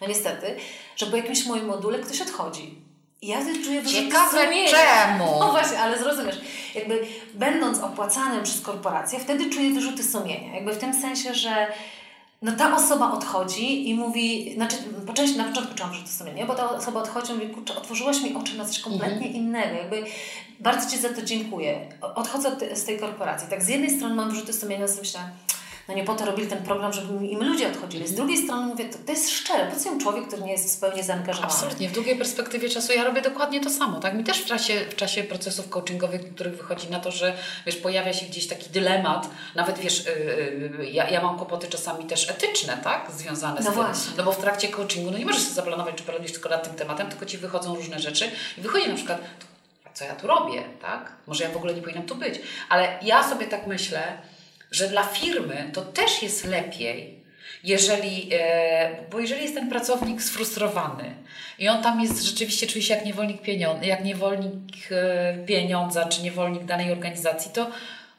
no 0.00 0.06
niestety, 0.06 0.56
że 0.96 1.06
po 1.06 1.16
jakimś 1.16 1.46
moim 1.46 1.66
module 1.66 1.98
ktoś 1.98 2.20
odchodzi. 2.20 2.89
Ja 3.22 3.40
wtedy 3.40 3.64
czuję 3.64 3.82
wyrzuty 3.82 4.02
Ciekawe 4.02 4.44
sumienia. 4.44 4.70
czemu? 4.70 5.24
No 5.40 5.50
właśnie, 5.50 5.78
ale 5.78 5.98
zrozumiesz, 5.98 6.40
jakby 6.74 7.06
będąc 7.34 7.78
opłacanym 7.78 8.42
przez 8.44 8.60
korporację, 8.60 9.18
wtedy 9.18 9.50
czuję 9.50 9.70
wyrzuty 9.70 10.04
sumienia. 10.04 10.54
Jakby 10.54 10.72
w 10.72 10.78
tym 10.78 10.94
sensie, 10.94 11.34
że 11.34 11.66
no 12.42 12.52
ta 12.52 12.76
osoba 12.76 13.12
odchodzi 13.12 13.88
i 13.88 13.94
mówi, 13.94 14.54
znaczy 14.54 14.76
po 15.06 15.12
części, 15.12 15.36
na 15.38 15.44
początku 15.44 15.74
czułam 15.74 15.92
wyrzuty 15.92 16.10
sumienia, 16.10 16.46
bo 16.46 16.54
ta 16.54 16.70
osoba 16.70 17.00
odchodzi 17.00 17.32
i 17.32 17.34
mówi, 17.34 17.48
kurczę, 17.48 17.76
otworzyłaś 17.76 18.20
mi 18.22 18.34
oczy 18.34 18.58
na 18.58 18.64
coś 18.64 18.80
kompletnie 18.80 19.26
innego. 19.28 19.74
Jakby 19.76 20.04
bardzo 20.60 20.90
Ci 20.90 20.98
za 20.98 21.08
to 21.08 21.22
dziękuję. 21.22 21.88
Odchodzę 22.14 22.48
od 22.48 22.78
z 22.78 22.84
tej 22.84 22.98
korporacji. 22.98 23.48
Tak 23.50 23.62
z 23.62 23.68
jednej 23.68 23.96
strony 23.96 24.14
mam 24.14 24.30
wyrzuty 24.30 24.52
sumienia, 24.52 24.88
sobie 24.88 25.00
myślę, 25.00 25.20
no 25.88 25.94
nie 25.94 26.04
po 26.04 26.14
to 26.14 26.24
robili 26.24 26.48
ten 26.48 26.62
program, 26.62 26.92
żeby 26.92 27.26
im 27.26 27.44
ludzie 27.44 27.68
odchodzili. 27.68 28.08
Z 28.08 28.14
drugiej 28.14 28.36
strony 28.44 28.66
mówię, 28.66 28.84
to, 28.84 28.98
to 29.06 29.12
jest 29.12 29.30
szczere. 29.30 29.66
Po 29.66 29.80
co 29.80 29.92
im 29.92 30.00
człowiek, 30.00 30.26
który 30.26 30.42
nie 30.42 30.52
jest 30.52 30.76
w 30.76 30.80
pełni 30.80 31.02
zaangażowany? 31.02 31.52
Absolutnie, 31.52 31.88
w 31.88 31.92
długiej 31.92 32.16
perspektywie 32.16 32.68
czasu 32.68 32.92
ja 32.92 33.04
robię 33.04 33.22
dokładnie 33.22 33.60
to 33.60 33.70
samo. 33.70 34.00
Tak? 34.00 34.14
Mi 34.14 34.24
też 34.24 34.38
w 34.38 34.44
czasie, 34.46 34.80
w 34.90 34.96
czasie 34.96 35.22
procesów 35.22 35.68
coachingowych, 35.68 36.34
których 36.34 36.56
wychodzi 36.56 36.90
na 36.90 37.00
to, 37.00 37.10
że 37.10 37.36
wiesz, 37.66 37.76
pojawia 37.76 38.12
się 38.12 38.26
gdzieś 38.26 38.46
taki 38.46 38.70
dylemat, 38.70 39.30
nawet 39.54 39.78
wiesz, 39.78 40.04
yy, 40.06 40.70
yy, 40.78 40.90
ja, 40.90 41.10
ja 41.10 41.22
mam 41.22 41.36
kłopoty 41.36 41.68
czasami 41.68 42.04
też 42.04 42.30
etyczne, 42.30 42.78
tak? 42.84 43.10
Związane 43.16 43.62
z 43.62 43.64
No 43.64 43.70
tym. 43.72 43.82
właśnie. 43.82 44.12
No 44.16 44.24
bo 44.24 44.32
w 44.32 44.38
trakcie 44.38 44.68
coachingu, 44.68 45.10
no 45.10 45.18
nie 45.18 45.26
możesz 45.26 45.42
sobie 45.42 45.54
zaplanować, 45.54 45.94
czy 45.94 46.02
porobisz 46.02 46.32
tylko 46.32 46.48
nad 46.48 46.64
tym 46.64 46.74
tematem, 46.74 47.08
tylko 47.08 47.26
ci 47.26 47.38
wychodzą 47.38 47.74
różne 47.74 47.98
rzeczy 47.98 48.30
i 48.58 48.60
wychodzi 48.60 48.88
na 48.88 48.94
przykład, 48.94 49.20
co 49.94 50.04
ja 50.04 50.14
tu 50.14 50.26
robię, 50.26 50.62
tak? 50.82 51.12
Może 51.26 51.44
ja 51.44 51.50
w 51.50 51.56
ogóle 51.56 51.74
nie 51.74 51.82
powinnam 51.82 52.06
tu 52.06 52.14
być. 52.14 52.40
Ale 52.68 52.98
ja 53.02 53.28
sobie 53.30 53.46
tak 53.46 53.66
myślę, 53.66 54.02
że 54.70 54.88
dla 54.88 55.02
firmy 55.04 55.70
to 55.72 55.82
też 55.82 56.22
jest 56.22 56.44
lepiej, 56.44 57.20
jeżeli, 57.64 58.28
e, 58.32 58.90
bo 59.10 59.20
jeżeli 59.20 59.42
jest 59.42 59.54
ten 59.54 59.68
pracownik 59.68 60.22
sfrustrowany 60.22 61.14
i 61.58 61.68
on 61.68 61.82
tam 61.82 62.00
jest 62.00 62.22
rzeczywiście 62.22 62.66
czuje 62.66 62.82
się 62.82 62.94
jak 62.94 63.04
niewolnik 63.04 63.42
pieniądza, 63.42 63.84
jak 63.84 64.04
niewolnik 64.04 64.92
e, 64.92 65.38
pieniądza 65.46 66.04
czy 66.04 66.22
niewolnik 66.22 66.64
danej 66.64 66.92
organizacji, 66.92 67.50
to 67.54 67.70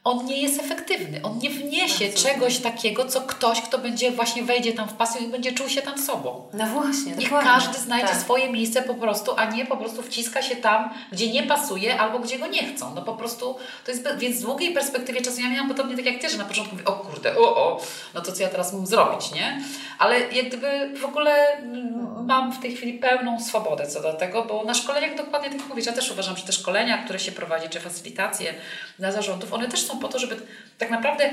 on 0.03 0.25
nie 0.25 0.41
jest 0.41 0.59
efektywny. 0.59 1.19
On 1.23 1.37
nie 1.37 1.49
wniesie 1.49 2.05
Bardzo. 2.05 2.23
czegoś 2.23 2.57
takiego, 2.57 3.05
co 3.05 3.21
ktoś, 3.21 3.61
kto 3.61 3.77
będzie 3.77 4.11
właśnie 4.11 4.43
wejdzie 4.43 4.73
tam 4.73 4.87
w 4.89 4.93
pasję 4.93 5.21
i 5.21 5.27
będzie 5.27 5.51
czuł 5.51 5.69
się 5.69 5.81
tam 5.81 5.97
sobą. 5.97 6.47
No 6.53 6.65
właśnie, 6.65 7.11
Niech 7.11 7.23
dokładnie. 7.29 7.51
każdy 7.51 7.79
znajdzie 7.79 8.07
Tak. 8.07 8.17
swoje 8.21 8.49
miejsce 8.49 8.81
po 8.81 8.93
prostu, 8.93 9.31
a 9.37 9.45
nie 9.45 9.65
po 9.65 9.77
prostu 9.77 10.01
wciska 10.03 10.41
się 10.41 10.55
tam, 10.55 10.89
gdzie 11.11 11.31
nie 11.31 11.43
pasuje 11.43 11.99
albo 11.99 12.19
gdzie 12.19 12.39
go 12.39 12.47
nie 12.47 12.63
chcą. 12.73 12.95
No 12.95 13.01
po 13.01 13.13
prostu 13.13 13.55
to 13.85 13.91
jest, 13.91 14.07
więc 14.17 14.37
w 14.37 14.41
długiej 14.41 14.73
perspektywie 14.73 15.21
czasu 15.21 15.41
ja 15.41 15.49
miałam 15.49 15.67
podobnie 15.67 15.95
tak 15.95 16.05
jak 16.05 16.21
Ty, 16.21 16.29
że 16.29 16.37
na 16.37 16.45
początku 16.45 16.75
mówię, 16.75 16.85
o 16.85 16.91
kurde, 16.93 17.37
o, 17.37 17.55
o, 17.57 17.81
no 18.13 18.21
to 18.21 18.31
co 18.31 18.43
ja 18.43 18.49
teraz 18.49 18.73
mam 18.73 18.87
zrobić, 18.87 19.31
nie? 19.31 19.61
Ale 19.99 20.19
jak 20.19 20.47
gdyby 20.47 20.91
w 20.99 21.05
ogóle 21.05 21.47
mm, 21.57 22.25
mam 22.25 22.51
w 22.53 22.59
tej 22.61 22.75
chwili 22.75 22.93
pełną 22.93 23.39
swobodę 23.39 23.87
co 23.87 24.01
do 24.01 24.13
tego, 24.13 24.45
bo 24.45 24.63
na 24.63 24.73
szkoleniach 24.73 25.15
dokładnie 25.17 25.49
tak 25.49 25.67
mówisz, 25.69 25.85
ja 25.85 25.93
też 25.93 26.11
uważam, 26.11 26.37
że 26.37 26.43
te 26.43 26.51
szkolenia, 26.53 26.97
które 26.97 27.19
się 27.19 27.31
prowadzi, 27.31 27.69
czy 27.69 27.79
facylitacje 27.79 28.53
dla 28.99 29.11
zarządów, 29.11 29.53
one 29.53 29.67
też 29.67 29.81
są 29.85 29.90
po 29.97 30.07
to, 30.07 30.19
żeby 30.19 30.35
tak 30.77 30.91
naprawdę 30.91 31.31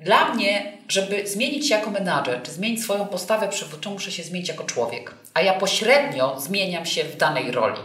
dla 0.00 0.34
mnie, 0.34 0.72
żeby 0.88 1.26
zmienić 1.26 1.68
się 1.68 1.74
jako 1.74 1.90
menadżer, 1.90 2.42
czy 2.42 2.50
zmienić 2.50 2.82
swoją 2.82 3.06
postawę 3.06 3.48
przywódczą, 3.48 3.90
muszę 3.90 4.12
się 4.12 4.22
zmienić 4.22 4.48
jako 4.48 4.64
człowiek. 4.64 5.14
A 5.34 5.40
ja 5.40 5.54
pośrednio 5.54 6.40
zmieniam 6.40 6.86
się 6.86 7.04
w 7.04 7.16
danej 7.16 7.50
roli. 7.50 7.80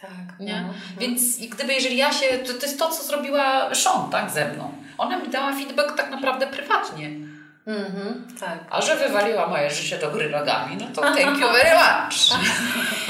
Tak. 0.00 0.40
Nie? 0.40 0.60
No. 0.60 0.74
Więc 0.98 1.38
gdyby, 1.38 1.74
jeżeli 1.74 1.96
ja 1.96 2.12
się, 2.12 2.26
to, 2.38 2.54
to 2.54 2.66
jest 2.66 2.78
to, 2.78 2.90
co 2.90 3.02
zrobiła 3.04 3.74
Sean, 3.74 4.10
tak, 4.10 4.30
ze 4.30 4.48
mną. 4.48 4.72
Ona 4.98 5.18
mi 5.18 5.28
dała 5.28 5.52
feedback 5.52 5.96
tak 5.96 6.10
naprawdę 6.10 6.46
prywatnie. 6.46 7.10
Mhm, 7.66 8.26
tak. 8.40 8.58
A 8.70 8.80
że 8.82 8.96
wywaliła 8.96 9.46
moje 9.46 9.70
życie 9.70 9.98
do 9.98 10.10
góry 10.10 10.30
nogami, 10.30 10.76
no 10.76 10.86
to 10.94 11.02
thank 11.16 11.38
you 11.38 11.48
very 11.52 11.70
much. 11.78 12.30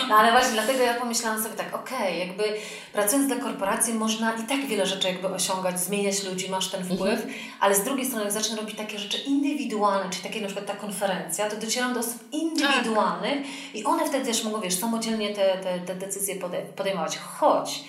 No 0.09 0.15
ale 0.17 0.31
właśnie 0.33 0.53
dlatego 0.53 0.83
ja 0.83 0.95
pomyślałam 0.95 1.43
sobie 1.43 1.55
tak, 1.55 1.75
okej, 1.75 2.19
jakby 2.19 2.45
pracując 2.93 3.27
dla 3.27 3.37
korporacji 3.37 3.95
można 3.95 4.33
i 4.35 4.43
tak 4.43 4.67
wiele 4.67 4.87
rzeczy 4.87 5.09
jakby 5.09 5.29
osiągać, 5.29 5.81
zmieniać 5.81 6.25
ludzi, 6.25 6.51
masz 6.51 6.69
ten 6.69 6.85
wpływ, 6.85 7.27
ale 7.61 7.75
z 7.75 7.83
drugiej 7.85 8.07
strony 8.07 8.25
jak 8.25 8.33
zacznę 8.33 8.57
robić 8.57 8.77
takie 8.77 8.99
rzeczy 8.99 9.19
indywidualne, 9.19 10.11
czyli 10.11 10.23
takie 10.23 10.41
na 10.41 10.47
przykład 10.47 10.67
ta 10.67 10.75
konferencja, 10.75 11.51
to 11.51 11.57
docieram 11.57 11.95
do 11.95 12.01
osób 12.01 12.23
indywidualnych 12.33 13.39
i 13.75 13.85
one 13.85 14.07
wtedy 14.07 14.27
też 14.27 14.45
mogą, 14.45 14.61
wiesz, 14.61 14.75
samodzielnie 14.75 15.35
te, 15.35 15.57
te, 15.59 15.79
te 15.79 15.95
decyzje 15.95 16.35
pode- 16.37 16.63
podejmować. 16.77 17.19
Choć 17.19 17.85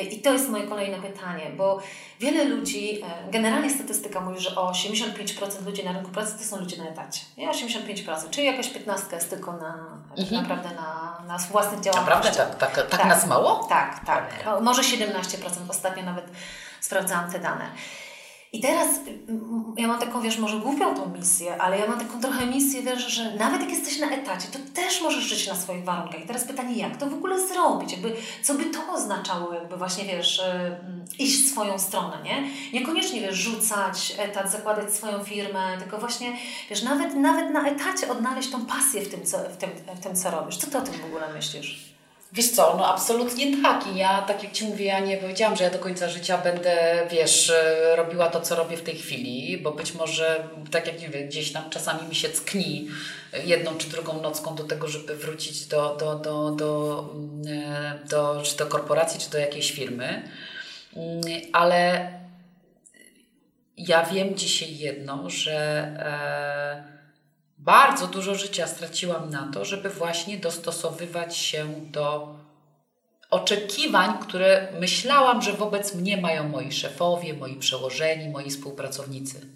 i 0.00 0.22
to 0.22 0.32
jest 0.32 0.48
moje 0.48 0.66
kolejne 0.66 0.98
pytanie, 0.98 1.50
bo 1.56 1.80
wiele 2.20 2.44
ludzi, 2.44 3.02
e, 3.02 3.30
generalnie 3.30 3.70
statystyka 3.70 4.20
mówi, 4.20 4.40
że 4.40 4.56
o 4.56 4.70
85% 4.70 5.66
ludzi 5.66 5.84
na 5.84 5.92
rynku 5.92 6.10
pracy 6.10 6.38
to 6.38 6.44
są 6.44 6.60
ludzie 6.60 6.76
na 6.76 6.88
etacie. 6.88 7.20
Nie 7.36 7.50
85%, 7.50 8.30
czyli 8.30 8.46
jakaś 8.46 8.68
15 8.68 9.16
jest 9.16 9.30
tylko 9.30 9.52
na, 9.52 9.86
tak 10.16 10.30
naprawdę 10.30 10.68
na, 10.68 11.22
na 11.26 11.38
własnych 11.38 11.80
działalnościach. 11.80 12.24
Naprawdę 12.24 12.56
tak, 12.56 12.74
tak, 12.74 12.90
tak, 12.90 13.04
nas 13.04 13.26
mało? 13.26 13.66
Tak, 13.68 14.04
tak. 14.06 14.46
Może 14.62 14.82
17%, 14.82 15.12
ostatnio 15.68 16.02
nawet 16.02 16.24
sprawdzałam 16.80 17.32
te 17.32 17.38
dane. 17.38 17.70
I 18.52 18.60
teraz 18.60 18.88
ja 19.76 19.88
mam 19.88 20.00
taką, 20.00 20.20
wiesz, 20.20 20.38
może 20.38 20.58
głupią 20.58 20.94
tą 20.94 21.08
misję, 21.08 21.62
ale 21.62 21.78
ja 21.78 21.86
mam 21.86 21.98
taką 21.98 22.20
trochę 22.20 22.46
misję, 22.46 22.82
wiesz, 22.82 23.06
że 23.06 23.34
nawet 23.36 23.60
jak 23.60 23.70
jesteś 23.70 23.98
na 23.98 24.10
etacie, 24.10 24.48
to 24.48 24.58
też 24.74 25.02
możesz 25.02 25.24
żyć 25.24 25.46
na 25.46 25.54
swoich 25.54 25.84
warunkach. 25.84 26.24
I 26.24 26.26
teraz 26.26 26.44
pytanie, 26.44 26.76
jak 26.76 26.96
to 26.96 27.06
w 27.06 27.14
ogóle 27.14 27.48
zrobić? 27.48 27.92
Jakby, 27.92 28.16
co 28.42 28.54
by 28.54 28.64
to 28.64 28.92
oznaczało, 28.92 29.54
jakby 29.54 29.76
właśnie, 29.76 30.04
wiesz, 30.04 30.42
mm, 30.44 31.04
iść 31.18 31.50
swoją 31.50 31.78
stronę, 31.78 32.18
nie? 32.24 32.48
Niekoniecznie, 32.72 33.20
wiesz, 33.20 33.36
rzucać 33.36 34.14
etat, 34.18 34.52
zakładać 34.52 34.94
swoją 34.94 35.24
firmę, 35.24 35.78
tylko 35.78 35.98
właśnie, 35.98 36.36
wiesz, 36.70 36.82
nawet, 36.82 37.14
nawet 37.14 37.50
na 37.50 37.68
etacie 37.68 38.08
odnaleźć 38.08 38.50
tą 38.50 38.66
pasję 38.66 39.02
w 39.02 39.08
tym, 39.08 39.26
co, 39.26 39.38
w 39.38 39.56
tym, 39.56 39.70
w 39.96 40.00
tym, 40.00 40.16
co 40.16 40.30
robisz. 40.30 40.56
Co 40.56 40.66
ty 40.70 40.78
o 40.78 40.80
tym 40.80 40.94
w 40.94 41.04
ogóle 41.04 41.32
myślisz? 41.34 41.91
Wiesz 42.32 42.50
co, 42.50 42.76
no 42.76 42.86
absolutnie 42.86 43.62
tak. 43.62 43.86
I 43.86 43.96
ja, 43.96 44.22
tak 44.22 44.42
jak 44.42 44.52
Ci 44.52 44.64
mówię, 44.64 44.84
ja 44.84 45.00
nie 45.00 45.16
powiedziałam, 45.16 45.56
że 45.56 45.64
ja 45.64 45.70
do 45.70 45.78
końca 45.78 46.08
życia 46.08 46.38
będę, 46.38 47.06
wiesz, 47.10 47.50
e, 47.50 47.96
robiła 47.96 48.30
to, 48.30 48.40
co 48.40 48.56
robię 48.56 48.76
w 48.76 48.82
tej 48.82 48.96
chwili, 48.96 49.58
bo 49.58 49.72
być 49.72 49.94
może, 49.94 50.48
tak 50.70 50.86
jak 50.86 51.00
nie 51.00 51.08
wiem, 51.08 51.28
gdzieś 51.28 51.52
tam 51.52 51.70
czasami 51.70 52.08
mi 52.08 52.14
się 52.14 52.28
ckni 52.28 52.88
jedną 53.44 53.74
czy 53.74 53.88
drugą 53.88 54.22
nocką 54.22 54.54
do 54.54 54.64
tego, 54.64 54.88
żeby 54.88 55.16
wrócić 55.16 55.66
do, 55.66 55.96
do, 55.96 56.14
do, 56.14 56.50
do, 56.50 57.04
mm, 57.14 57.42
e, 57.48 57.98
do, 58.08 58.42
czy 58.44 58.56
do 58.56 58.66
korporacji, 58.66 59.20
czy 59.20 59.30
do 59.30 59.38
jakiejś 59.38 59.72
firmy. 59.72 60.28
Mm, 60.96 61.20
Ale 61.52 62.12
ja 63.76 64.04
wiem 64.04 64.34
dzisiaj 64.34 64.78
jedno, 64.78 65.30
że 65.30 65.52
e, 65.98 67.01
bardzo 67.64 68.06
dużo 68.06 68.34
życia 68.34 68.66
straciłam 68.66 69.30
na 69.30 69.50
to, 69.52 69.64
żeby 69.64 69.90
właśnie 69.90 70.38
dostosowywać 70.38 71.36
się 71.36 71.66
do 71.90 72.34
oczekiwań, 73.30 74.18
które 74.18 74.68
myślałam, 74.80 75.42
że 75.42 75.52
wobec 75.52 75.94
mnie 75.94 76.16
mają 76.16 76.48
moi 76.48 76.72
szefowie, 76.72 77.34
moi 77.34 77.56
przełożeni, 77.56 78.28
moi 78.28 78.50
współpracownicy. 78.50 79.46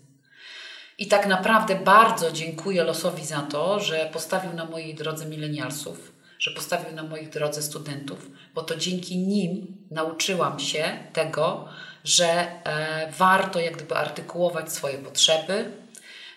I 0.99 1.07
tak 1.07 1.27
naprawdę 1.27 1.75
bardzo 1.75 2.33
dziękuję 2.33 2.85
losowi 2.85 3.27
za 3.27 3.41
to, 3.41 3.81
że 3.81 4.11
postawił 4.13 4.53
na 4.53 4.65
mojej 4.65 4.95
drodze 4.95 5.27
milenialsów, 5.27 6.13
że 6.39 6.51
postawił 6.51 6.93
na 6.93 7.03
mojej 7.03 7.27
drodze 7.27 7.63
studentów, 7.63 8.31
bo 8.55 8.63
to 8.63 8.77
dzięki 8.77 9.19
nim 9.19 9.77
nauczyłam 9.91 10.61
się 10.61 10.99
tego, 11.13 11.69
że 12.05 12.27
e, 12.27 13.13
warto 13.19 13.61
jak 13.61 13.77
gdyby 13.77 13.95
artykułować 13.97 14.73
swoje 14.73 14.99
potrzeby, 14.99 15.73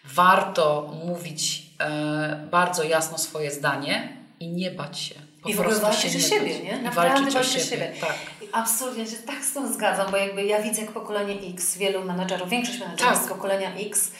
warto 0.06 0.94
mówić 1.06 1.64
e, 1.80 2.48
bardzo 2.52 2.84
jasno 2.84 3.18
swoje 3.18 3.52
zdanie 3.52 4.18
i 4.40 4.48
nie 4.48 4.72
bać 4.72 5.00
się. 5.00 5.16
Po 5.44 5.50
I 5.50 5.54
w 5.54 5.60
ogóle 5.60 5.76
walczyć 5.76 6.16
o 6.16 6.20
siebie, 6.20 6.60
nie? 6.60 6.82
Naprawdę 6.82 7.14
walczyć, 7.14 7.34
walczyć 7.34 7.56
o 7.56 7.60
siebie. 7.60 7.86
siebie. 7.86 8.02
Tak. 8.02 8.16
I 8.42 8.46
absolutnie 8.52 9.06
się 9.06 9.18
tak 9.18 9.44
z 9.46 9.54
tym 9.54 9.74
zgadzam, 9.74 10.12
bo 10.12 10.18
jakby 10.18 10.44
ja 10.44 10.62
widzę 10.62 10.82
jak 10.82 10.92
pokolenie 10.92 11.36
X, 11.54 11.78
wielu 11.78 12.04
menedżerów, 12.04 12.50
większość 12.50 12.80
menedżerów 12.80 13.14
Tak. 13.14 13.26
z 13.26 13.30
pokolenia 13.30 13.76
X 13.76 14.12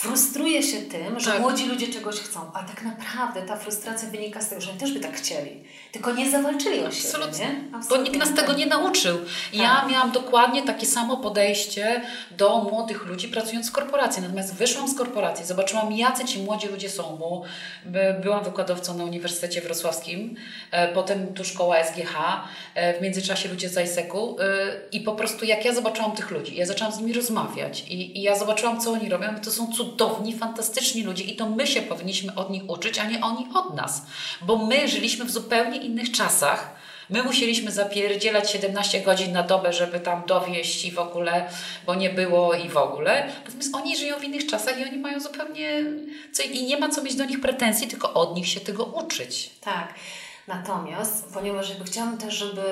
frustruje 0.00 0.62
się 0.62 0.76
tym, 0.78 1.20
że 1.20 1.30
Tak. 1.30 1.40
młodzi 1.40 1.66
ludzie 1.66 1.88
czegoś 1.88 2.16
chcą, 2.16 2.40
a 2.54 2.62
tak 2.62 2.82
naprawdę 2.82 3.42
ta 3.42 3.56
frustracja 3.56 4.08
wynika 4.10 4.40
z 4.40 4.48
tego, 4.48 4.60
że 4.60 4.70
oni 4.70 4.80
też 4.80 4.92
by 4.92 5.00
tak 5.00 5.16
chcieli, 5.16 5.50
tylko 5.92 6.12
nie 6.12 6.30
zawalczyli 6.30 6.80
o 6.80 6.90
siebie, 6.90 7.08
Absolutnie. 7.08 7.46
nie? 7.46 7.78
Bo 7.90 7.96
nikt 7.96 8.16
nas 8.16 8.34
tego 8.34 8.52
nie 8.52 8.66
nauczył. 8.66 9.18
Ja 9.52 9.68
Tak. 9.80 9.90
miałam 9.90 10.10
dokładnie 10.10 10.62
takie 10.62 10.86
samo 10.86 11.16
podejście 11.16 12.02
do 12.30 12.58
młodych 12.58 13.06
ludzi 13.06 13.28
pracując 13.28 13.68
w 13.68 13.72
korporacji. 13.72 14.22
Natomiast 14.22 14.54
wyszłam 14.54 14.88
z 14.88 14.94
korporacji, 14.98 15.44
zobaczyłam 15.46 15.92
jacy 15.92 16.24
ci 16.24 16.38
młodzi 16.42 16.68
ludzie 16.68 16.90
są, 16.90 17.02
bo 17.16 17.42
by- 17.84 18.14
byłam 18.22 18.44
wykładowcą 18.44 18.94
na 18.96 19.04
Uniwersytecie 19.04 19.60
Wrocławskim, 19.60 20.36
e, 20.70 20.88
potem 20.92 21.34
tu 21.34 21.44
szkoła 21.44 21.76
SGH, 21.78 22.14
e, 22.74 22.98
w 22.98 23.02
międzyczasie 23.02 23.48
ludzie 23.48 23.68
z 23.68 23.72
ISEC-u 23.78 24.36
e, 24.40 24.44
i 24.92 25.00
po 25.00 25.12
prostu 25.12 25.44
jak 25.44 25.64
ja 25.64 25.74
zobaczyłam 25.74 26.12
tych 26.12 26.30
ludzi, 26.30 26.56
ja 26.56 26.66
zaczęłam 26.66 26.92
z 26.92 26.98
nimi 26.98 27.12
rozmawiać 27.12 27.80
i, 27.88 28.18
i 28.18 28.22
ja 28.22 28.38
zobaczyłam 28.38 28.80
co 28.80 28.90
oni 28.92 29.08
robią, 29.08 29.28
to 29.44 29.50
są 29.50 29.72
cudowni, 29.72 29.89
fantastyczni 30.38 31.02
ludzie 31.02 31.24
i 31.24 31.36
to 31.36 31.48
my 31.48 31.66
się 31.66 31.82
powinniśmy 31.82 32.34
od 32.34 32.50
nich 32.50 32.70
uczyć, 32.70 32.98
a 32.98 33.04
nie 33.04 33.20
oni 33.20 33.46
od 33.54 33.74
nas, 33.74 34.02
bo 34.42 34.56
my 34.66 34.88
żyliśmy 34.88 35.24
w 35.24 35.30
zupełnie 35.30 35.76
innych 35.76 36.12
czasach, 36.12 36.80
My 37.10 37.22
musieliśmy 37.22 37.70
zapierdzielać 37.70 38.50
17 38.50 39.00
godzin 39.00 39.32
na 39.32 39.42
dobę, 39.42 39.72
żeby 39.72 40.00
tam 40.00 40.22
dowieść 40.26 40.84
i 40.84 40.92
w 40.92 40.98
ogóle, 40.98 41.48
bo 41.86 41.94
nie 41.94 42.10
było 42.10 42.54
i 42.54 42.68
w 42.68 42.76
ogóle. 42.76 43.32
Natomiast 43.44 43.74
oni 43.74 43.96
żyją 43.96 44.18
w 44.18 44.24
innych 44.24 44.46
czasach 44.46 44.80
i 44.80 44.84
oni 44.84 44.98
mają 44.98 45.20
zupełnie 45.20 45.84
co 46.32 46.42
i 46.42 46.64
nie 46.64 46.78
ma 46.78 46.88
co 46.88 47.02
mieć 47.02 47.14
do 47.14 47.24
nich 47.24 47.40
pretensji, 47.40 47.88
tylko 47.88 48.14
od 48.14 48.36
nich 48.36 48.48
się 48.48 48.60
tego 48.60 48.84
uczyć. 48.84 49.50
Tak. 49.60 49.94
Natomiast, 50.54 51.32
ponieważ 51.34 51.68
jakby 51.68 51.84
chciałam 51.84 52.18
też, 52.18 52.34
żeby 52.34 52.62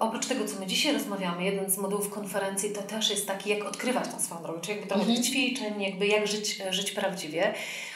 oprócz 0.00 0.26
tego, 0.26 0.44
co 0.44 0.60
my 0.60 0.66
dzisiaj 0.66 0.92
rozmawiamy, 0.92 1.44
jeden 1.44 1.70
z 1.70 1.78
modułów 1.78 2.10
konferencji 2.10 2.70
to 2.72 2.82
też 2.82 3.10
jest 3.10 3.26
taki, 3.26 3.50
jak 3.50 3.64
odkrywać 3.64 4.04
tą 4.08 4.20
swoją 4.20 4.42
drogę, 4.42 4.60
czyli 4.60 4.72
jakby 4.72 4.88
trochę 4.88 5.04
Mhm. 5.04 5.22
ćwiczeń, 5.22 5.82
jakby 5.82 6.06
jak 6.06 6.26
żyć, 6.26 6.62
żyć 6.70 6.90
prawdziwie. 6.92 7.54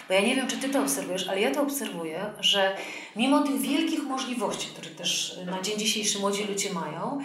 Bo 0.08 0.14
ja 0.14 0.20
nie 0.20 0.36
wiem, 0.36 0.48
czy 0.48 0.56
Ty 0.56 0.68
to 0.68 0.80
obserwujesz, 0.82 1.28
ale 1.28 1.40
ja 1.40 1.54
to 1.54 1.62
obserwuję, 1.62 2.20
że 2.40 2.76
mimo 3.16 3.42
tych 3.42 3.60
wielkich 3.60 4.02
możliwości, 4.02 4.68
które 4.68 4.90
też 4.90 5.38
na 5.46 5.62
dzień 5.62 5.78
dzisiejszy 5.78 6.18
młodzi 6.18 6.44
ludzie 6.44 6.72
mają, 6.72 7.20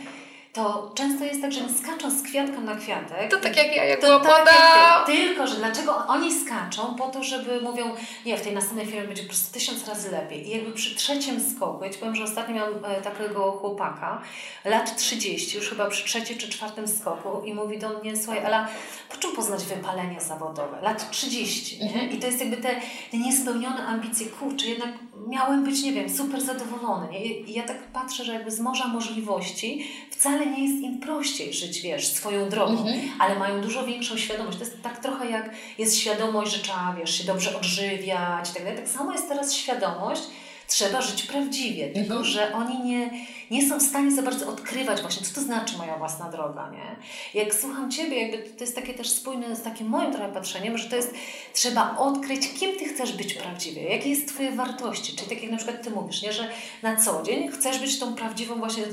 to 0.53 0.91
często 0.95 1.25
jest 1.25 1.41
tak, 1.41 1.51
że 1.51 1.63
oni 1.63 1.77
skaczą 1.77 2.11
z 2.11 2.21
kwiatka 2.21 2.61
na 2.61 2.75
kwiatek. 2.75 3.31
To 3.31 3.37
tak 3.37 3.57
jak 3.57 3.75
ja, 3.75 3.85
jak 3.85 4.01
To 4.01 4.19
była 4.19 4.45
tak 4.45 4.47
jak 4.47 5.05
ty. 5.05 5.11
Tylko, 5.11 5.47
że 5.47 5.55
dlaczego 5.55 6.05
oni 6.07 6.39
skaczą? 6.39 6.95
Po 6.95 7.07
to, 7.07 7.23
żeby 7.23 7.61
mówią, 7.61 7.95
nie, 8.25 8.37
w 8.37 8.41
tej 8.41 8.53
następnej 8.53 8.85
firmie 8.85 9.07
będzie 9.07 9.23
po 9.23 9.29
prostu 9.29 9.53
tysiąc 9.53 9.87
razy 9.87 10.11
lepiej. 10.11 10.47
I 10.47 10.49
jakby 10.49 10.71
przy 10.71 10.95
trzecim 10.95 11.41
skoku, 11.55 11.83
ja 11.83 11.89
Ci 11.89 11.99
powiem, 11.99 12.15
że 12.15 12.23
ostatnio 12.23 12.55
miałam 12.55 12.85
e, 12.85 13.01
takiego 13.01 13.51
chłopaka, 13.51 14.21
lat 14.65 14.97
30, 14.97 15.57
już 15.57 15.69
chyba 15.69 15.89
przy 15.89 16.05
trzecim 16.05 16.37
czy 16.37 16.49
czwartym 16.49 16.87
skoku 16.87 17.41
i 17.45 17.53
mówi 17.53 17.79
do 17.79 17.89
mnie, 17.89 18.17
słuchaj, 18.17 18.45
ale 18.45 18.67
po 19.09 19.17
czym 19.17 19.35
poznać 19.35 19.63
wypalenie 19.63 20.21
zawodowe? 20.21 20.81
Lat 20.81 21.11
30, 21.11 21.79
nie? 21.79 22.07
I 22.07 22.19
to 22.19 22.27
jest 22.27 22.39
jakby 22.39 22.57
te, 22.57 22.75
te 23.11 23.17
niespełnione 23.17 23.85
ambicje, 23.85 24.27
kurczę, 24.27 24.67
jednak 24.67 24.89
miałem 25.27 25.63
być, 25.63 25.83
nie 25.83 25.93
wiem, 25.93 26.09
super 26.09 26.41
zadowolony. 26.41 27.07
Nie? 27.11 27.25
I 27.25 27.53
ja 27.53 27.63
tak 27.63 27.77
patrzę, 27.93 28.23
że 28.23 28.33
jakby 28.33 28.51
z 28.51 28.59
morza 28.59 28.87
możliwości 28.87 29.87
wcale 30.09 30.45
nie 30.45 30.63
jest 30.63 30.83
im 30.83 30.99
prościej 30.99 31.53
żyć, 31.53 31.81
wiesz, 31.81 32.07
swoją 32.07 32.49
drogą, 32.49 32.85
ale 33.19 33.39
mają 33.39 33.61
dużo 33.61 33.85
większą 33.85 34.17
świadomość. 34.17 34.57
To 34.57 34.63
jest 34.63 34.81
tak 34.81 34.99
trochę 34.99 35.29
jak 35.29 35.49
jest 35.77 35.97
świadomość, 35.97 36.51
że 36.51 36.59
trzeba, 36.59 36.95
wiesz, 36.99 37.17
się 37.17 37.23
dobrze 37.23 37.57
odżywiać 37.57 38.49
i 38.49 38.53
tak 38.53 38.63
dalej. 38.63 38.77
Tak 38.79 38.89
samo 38.89 39.11
jest 39.11 39.27
teraz 39.27 39.53
świadomość, 39.53 40.21
trzeba 40.69 41.01
żyć 41.01 41.23
prawdziwie, 41.23 41.89
tylko 41.89 42.23
że 42.23 42.53
oni 42.53 42.79
nie, 42.83 43.11
nie 43.51 43.69
są 43.69 43.79
w 43.79 43.83
stanie 43.83 44.11
za 44.11 44.21
bardzo 44.21 44.49
odkrywać 44.49 45.01
właśnie, 45.01 45.27
co 45.27 45.35
to 45.35 45.41
znaczy 45.41 45.77
moja 45.77 45.97
własna 45.97 46.29
droga, 46.29 46.71
nie? 46.71 46.95
Jak 47.41 47.55
słucham 47.55 47.91
Ciebie, 47.91 48.27
jakby 48.27 48.49
to 48.49 48.63
jest 48.63 48.75
takie 48.75 48.93
też 48.93 49.09
spójne 49.09 49.55
z 49.55 49.61
takim 49.61 49.87
moim 49.87 50.13
trochę 50.13 50.33
patrzeniem, 50.33 50.77
że 50.77 50.89
to 50.89 50.95
jest, 50.95 51.13
trzeba 51.53 51.97
odkryć, 51.97 52.53
kim 52.59 52.79
Ty 52.79 52.85
chcesz 52.85 53.13
być 53.13 53.33
prawdziwie, 53.33 53.83
jakie 53.83 54.09
jest 54.09 54.27
Twoje 54.27 54.51
wartości, 54.51 55.15
czyli 55.15 55.29
tak 55.29 55.41
jak 55.43 55.51
na 55.51 55.57
przykład 55.57 55.83
Ty 55.83 55.89
mówisz, 55.89 56.21
nie? 56.21 56.33
że 56.33 56.49
na 56.83 56.95
co 56.95 57.23
dzień 57.23 57.51
chcesz 57.51 57.79
być 57.79 57.99
tą 57.99 58.15
prawdziwą 58.15 58.55
właśnie 58.55 58.83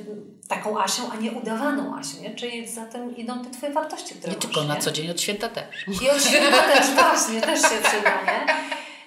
taką 0.49 0.81
Asią, 0.81 1.03
a 1.13 1.17
nie 1.17 1.33
udawaną 1.33 1.97
Asią, 1.99 2.23
nie? 2.23 2.35
Czyli 2.35 2.69
za 2.69 2.85
tym 2.87 3.17
idą 3.17 3.45
te 3.45 3.51
Twoje 3.51 3.73
wartości, 3.73 4.15
które 4.15 4.33
Nie 4.33 4.37
masz, 4.37 4.47
tylko 4.47 4.65
na 4.65 4.77
co 4.77 4.93
dzień, 4.93 5.11
od 5.11 5.21
święta 5.21 5.49
też. 5.49 5.87
I 6.03 6.11
od 6.11 6.25
świata 6.25 6.63
też, 6.63 6.87
właśnie, 6.91 7.41
też 7.41 7.61
się 7.61 7.69
przyda, 7.83 8.23
nie? 8.27 8.47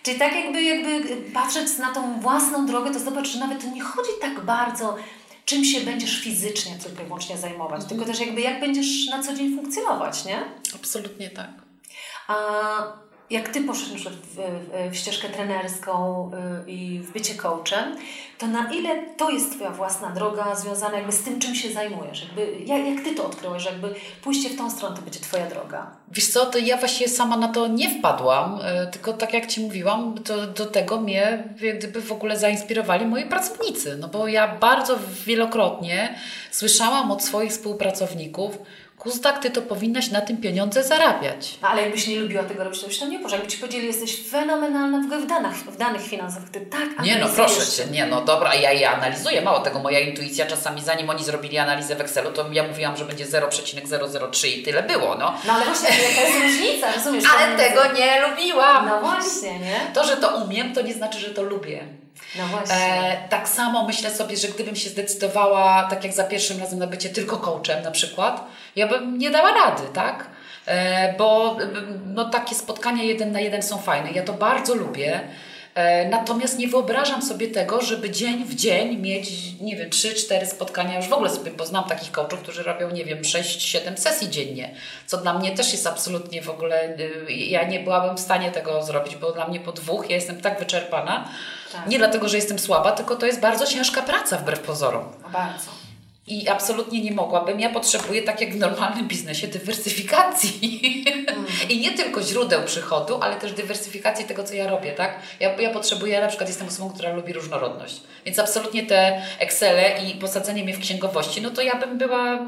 Czyli 0.04 0.20
tak 0.20 0.36
jakby, 0.36 0.62
jakby 0.62 1.16
patrzeć 1.34 1.78
na 1.78 1.94
tą 1.94 2.20
własną 2.20 2.66
drogę, 2.66 2.92
to 2.94 3.00
zobacz, 3.00 3.28
że 3.28 3.40
nawet 3.40 3.62
to 3.62 3.70
nie 3.70 3.82
chodzi 3.82 4.10
tak 4.22 4.40
bardzo, 4.46 4.96
czym 5.46 5.66
się 5.66 5.82
będziesz 5.82 6.22
fizycznie 6.22 6.76
tylko 6.84 7.02
i 7.02 7.06
wyłącznie 7.06 7.38
zajmować, 7.38 7.86
tylko 7.86 8.06
też 8.06 8.20
jakby 8.20 8.42
jak 8.42 8.60
będziesz 8.60 9.08
na 9.10 9.24
co 9.24 9.34
dzień 9.34 9.56
funkcjonować, 9.56 10.26
nie? 10.26 10.46
Absolutnie 10.76 11.30
tak. 11.30 11.50
A 12.28 12.38
jak 13.30 13.50
Ty 13.50 13.62
poszedł 13.62 13.90
na 13.90 13.96
przykład 13.96 14.16
w, 14.16 14.36
w, 14.36 14.92
w 14.92 14.96
ścieżkę 14.96 15.30
trenerską 15.30 16.32
y, 16.68 16.72
i 16.72 17.00
w 17.00 17.14
bycie 17.14 17.36
coachem, 17.36 17.96
to 18.38 18.48
na 18.48 18.74
ile 18.74 18.90
to 19.18 19.30
jest 19.30 19.56
Twoja 19.56 19.70
własna 19.70 20.10
droga 20.10 20.56
związana 20.56 20.98
jakby 20.98 21.12
z 21.12 21.22
tym, 21.22 21.40
czym 21.40 21.56
się 21.56 21.74
zajmujesz? 21.74 22.24
Jakby, 22.24 22.60
jak, 22.66 22.86
jak 22.86 23.04
Ty 23.04 23.16
to 23.16 23.26
odkryłeś, 23.26 23.64
że 23.64 23.70
jakby 23.70 23.96
pójście 24.24 24.50
w 24.50 24.58
tą 24.58 24.72
stronę 24.72 24.96
to 24.96 25.02
będzie 25.02 25.20
Twoja 25.20 25.46
droga? 25.46 25.92
Wiesz 26.12 26.28
co, 26.28 26.46
to 26.46 26.58
ja 26.58 26.78
właściwie 26.78 27.10
sama 27.10 27.38
na 27.38 27.48
to 27.48 27.68
nie 27.68 28.00
wpadłam, 28.00 28.60
y, 28.60 28.92
tylko 28.92 29.14
tak 29.14 29.34
jak 29.34 29.48
Ci 29.48 29.62
mówiłam, 29.62 30.16
to 30.24 30.48
do 30.48 30.66
tego 30.66 31.02
mnie 31.02 31.44
gdyby 31.78 32.02
w 32.02 32.12
ogóle 32.12 32.40
zainspirowali 32.40 33.06
moi 33.06 33.26
pracownicy, 33.26 33.98
no 33.98 34.08
bo 34.08 34.28
ja 34.28 34.48
bardzo 34.56 34.98
wielokrotnie 35.26 36.16
słyszałam 36.52 37.12
od 37.12 37.24
swoich 37.24 37.52
współpracowników, 37.52 38.58
Kustak, 39.00 39.40
ty 39.40 39.50
to 39.50 39.62
powinnaś 39.62 40.12
na 40.12 40.22
tym 40.22 40.38
pieniądze 40.38 40.84
zarabiać. 40.84 41.58
No, 41.62 41.68
ale 41.68 41.82
jakbyś 41.82 42.08
nie 42.08 42.20
lubiła 42.20 42.44
tego 42.44 42.64
robić, 42.64 42.82
to 42.82 42.88
byś 42.88 43.00
to 43.00 43.08
nie 43.08 43.20
poszła. 43.20 43.38
Jakby 43.38 43.52
ci 43.52 43.58
powiedzieli, 43.58 43.88
jesteś 43.88 44.30
fenomenalna 44.30 44.98
w 44.98 45.24
w 45.24 45.28
danych, 45.28 45.56
w 45.56 45.78
danych 45.78 46.02
finansowych, 46.02 46.50
ty 46.50 46.62
tak 46.62 47.06
Nie 47.06 47.18
no, 47.18 47.28
proszę 47.36 47.72
Cię, 47.72 47.92
nie 47.92 48.06
no, 48.06 48.22
dobra, 48.22 48.56
ja 48.56 48.72
je 48.72 48.90
analizuję. 48.90 49.42
Mało 49.42 49.60
tego, 49.60 49.80
moja 49.80 50.00
intuicja 50.00 50.46
czasami, 50.46 50.82
zanim 50.82 51.10
oni 51.10 51.24
zrobili 51.24 51.58
analizę 51.58 51.96
w 51.96 52.02
Excelu, 52.02 52.32
to 52.32 52.46
ja 52.52 52.64
mówiłam, 52.64 52.98
że 52.98 53.06
będzie 53.06 53.26
0,003 53.26 54.48
i 54.48 54.64
tyle 54.64 54.84
było, 54.84 55.16
no. 55.16 55.34
No 55.48 55.54
ale 55.54 55.66
właśnie, 55.66 55.90
jaka 55.90 56.22
jest 56.22 56.44
różnica, 56.44 56.92
rozumiesz? 56.96 57.24
Ale 57.38 57.58
tego 57.58 57.94
nie 57.94 58.22
lubiłam. 58.30 58.90
No 58.90 59.00
właśnie, 59.00 59.60
nie? 59.60 59.80
To, 59.94 60.04
że 60.04 60.18
to 60.18 60.38
umiem, 60.38 60.74
to 60.74 60.82
nie 60.82 60.94
znaczy, 60.94 61.20
że 61.20 61.30
to 61.30 61.44
lubię. 61.44 61.88
No 62.38 62.48
właśnie. 62.48 62.76
E, 62.76 63.28
tak 63.30 63.48
samo 63.50 63.88
myślę 63.88 64.12
sobie, 64.12 64.38
że 64.38 64.48
gdybym 64.48 64.76
się 64.76 64.90
zdecydowała, 64.90 65.88
tak 65.90 66.04
jak 66.04 66.14
za 66.14 66.24
pierwszym 66.24 66.60
razem 66.60 66.80
na 66.80 66.88
bycie 66.88 67.10
tylko 67.10 67.38
coachem 67.38 67.84
na 67.84 67.92
przykład, 67.92 68.46
ja 68.76 68.88
bym 68.88 69.18
nie 69.18 69.32
dała 69.32 69.52
rady, 69.52 69.84
tak? 69.94 70.30
E, 70.66 71.14
bo 71.18 71.58
no, 72.06 72.30
takie 72.30 72.56
spotkania 72.56 73.04
jeden 73.04 73.32
na 73.32 73.40
jeden 73.40 73.64
są 73.64 73.78
fajne. 73.78 74.12
Ja 74.12 74.24
to 74.24 74.34
bardzo 74.34 74.76
lubię. 74.76 75.22
E, 75.76 76.10
natomiast 76.10 76.60
nie 76.60 76.68
wyobrażam 76.68 77.22
sobie 77.22 77.48
tego, 77.48 77.82
żeby 77.82 78.10
dzień 78.10 78.46
w 78.46 78.56
dzień 78.56 78.98
mieć, 78.98 79.30
nie 79.62 79.76
wiem, 79.76 79.90
3-4 79.90 80.46
spotkania. 80.46 80.98
Już 80.98 81.08
w 81.08 81.14
ogóle 81.14 81.30
sobie 81.30 81.52
poznam 81.52 81.84
takich 81.84 82.12
coachów, 82.12 82.40
którzy 82.40 82.64
robią, 82.64 82.90
nie 82.90 83.06
wiem, 83.06 83.22
6-7 83.22 83.98
sesji 83.98 84.30
dziennie, 84.30 84.76
co 85.06 85.18
dla 85.18 85.40
mnie 85.40 85.52
też 85.52 85.72
jest 85.72 85.88
absolutnie 85.88 86.42
w 86.42 86.50
ogóle. 86.50 86.98
Y, 87.30 87.32
ja 87.32 87.64
nie 87.64 87.80
byłabym 87.80 88.18
w 88.18 88.20
stanie 88.20 88.52
tego 88.52 88.84
zrobić, 88.84 89.16
bo 89.16 89.32
dla 89.32 89.48
mnie 89.48 89.60
po 89.60 89.72
dwóch 89.72 90.10
ja 90.10 90.16
jestem 90.16 90.42
tak 90.42 90.60
wyczerpana. 90.60 91.30
Tak. 91.72 91.88
Nie 91.88 91.98
dlatego, 91.98 92.30
że 92.30 92.38
jestem 92.38 92.60
słaba, 92.60 92.92
tylko 92.92 93.16
to 93.16 93.26
jest 93.26 93.40
bardzo 93.40 93.66
ciężka 93.66 94.02
praca 94.02 94.38
wbrew 94.38 94.60
pozorom. 94.60 95.04
Bardzo. 95.34 95.72
I 96.30 96.50
absolutnie 96.50 97.02
nie 97.02 97.12
mogłabym. 97.12 97.60
Ja 97.60 97.70
potrzebuję, 97.70 98.22
tak 98.22 98.42
jak 98.42 98.54
w 98.54 98.58
normalnym 98.58 99.08
biznesie, 99.08 99.48
dywersyfikacji. 99.48 101.04
Mm. 101.28 101.46
I 101.70 101.80
nie 101.80 101.92
tylko 101.92 102.22
źródeł 102.22 102.64
przychodu, 102.64 103.20
ale 103.22 103.36
też 103.36 103.54
dywersyfikacji 103.54 104.26
tego, 104.26 104.44
co 104.44 104.54
ja 104.54 104.68
robię, 104.68 104.92
tak? 104.92 105.20
Ja, 105.40 105.56
ja 105.56 105.70
potrzebuję, 105.70 106.14
ja 106.14 106.22
na 106.22 106.28
przykład 106.28 106.50
jestem 106.50 106.68
osobą, 106.68 106.90
która 106.90 107.14
lubi 107.14 107.34
różnorodność. 107.34 108.02
Więc 108.26 108.40
absolutnie 108.40 108.86
te 108.86 109.22
Excele 109.40 110.04
i 110.04 110.16
posadzenie 110.16 110.64
mnie 110.64 110.74
w 110.74 110.80
księgowości, 110.80 111.42
no 111.42 111.50
to 111.50 111.62
ja 111.62 111.76
bym 111.76 111.98
była, 111.98 112.40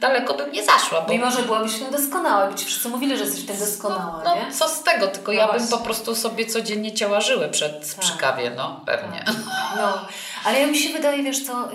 daleko 0.00 0.34
bym 0.34 0.52
nie 0.52 0.64
zaszła. 0.64 1.00
Bo... 1.00 1.12
Mimo, 1.12 1.30
że 1.30 1.42
byłabyś 1.42 1.78
tym 1.78 1.90
doskonała, 1.90 2.54
ci 2.54 2.64
wszyscy 2.64 2.88
mówili, 2.88 3.16
że 3.16 3.24
jesteś 3.24 3.46
tym 3.46 3.58
doskonała, 3.58 4.22
no, 4.24 4.34
nie? 4.34 4.42
No, 4.42 4.54
co 4.58 4.68
z 4.68 4.82
tego, 4.82 5.06
tylko 5.06 5.32
no 5.32 5.38
ja 5.38 5.52
bym 5.52 5.68
po 5.68 5.78
prostu 5.78 6.14
sobie 6.14 6.46
codziennie 6.46 6.92
ciała 6.92 7.20
żyły 7.20 7.48
przed, 7.48 7.90
tak. 7.90 7.98
przy 7.98 8.18
kawie, 8.18 8.50
no, 8.56 8.80
pewnie. 8.86 9.22
Tak. 9.26 9.34
No. 9.76 9.98
Ale 10.44 10.60
ja 10.60 10.66
mi 10.66 10.78
się 10.78 10.92
wydaje, 10.92 11.22
wiesz 11.22 11.46
co, 11.46 11.72
y, 11.72 11.74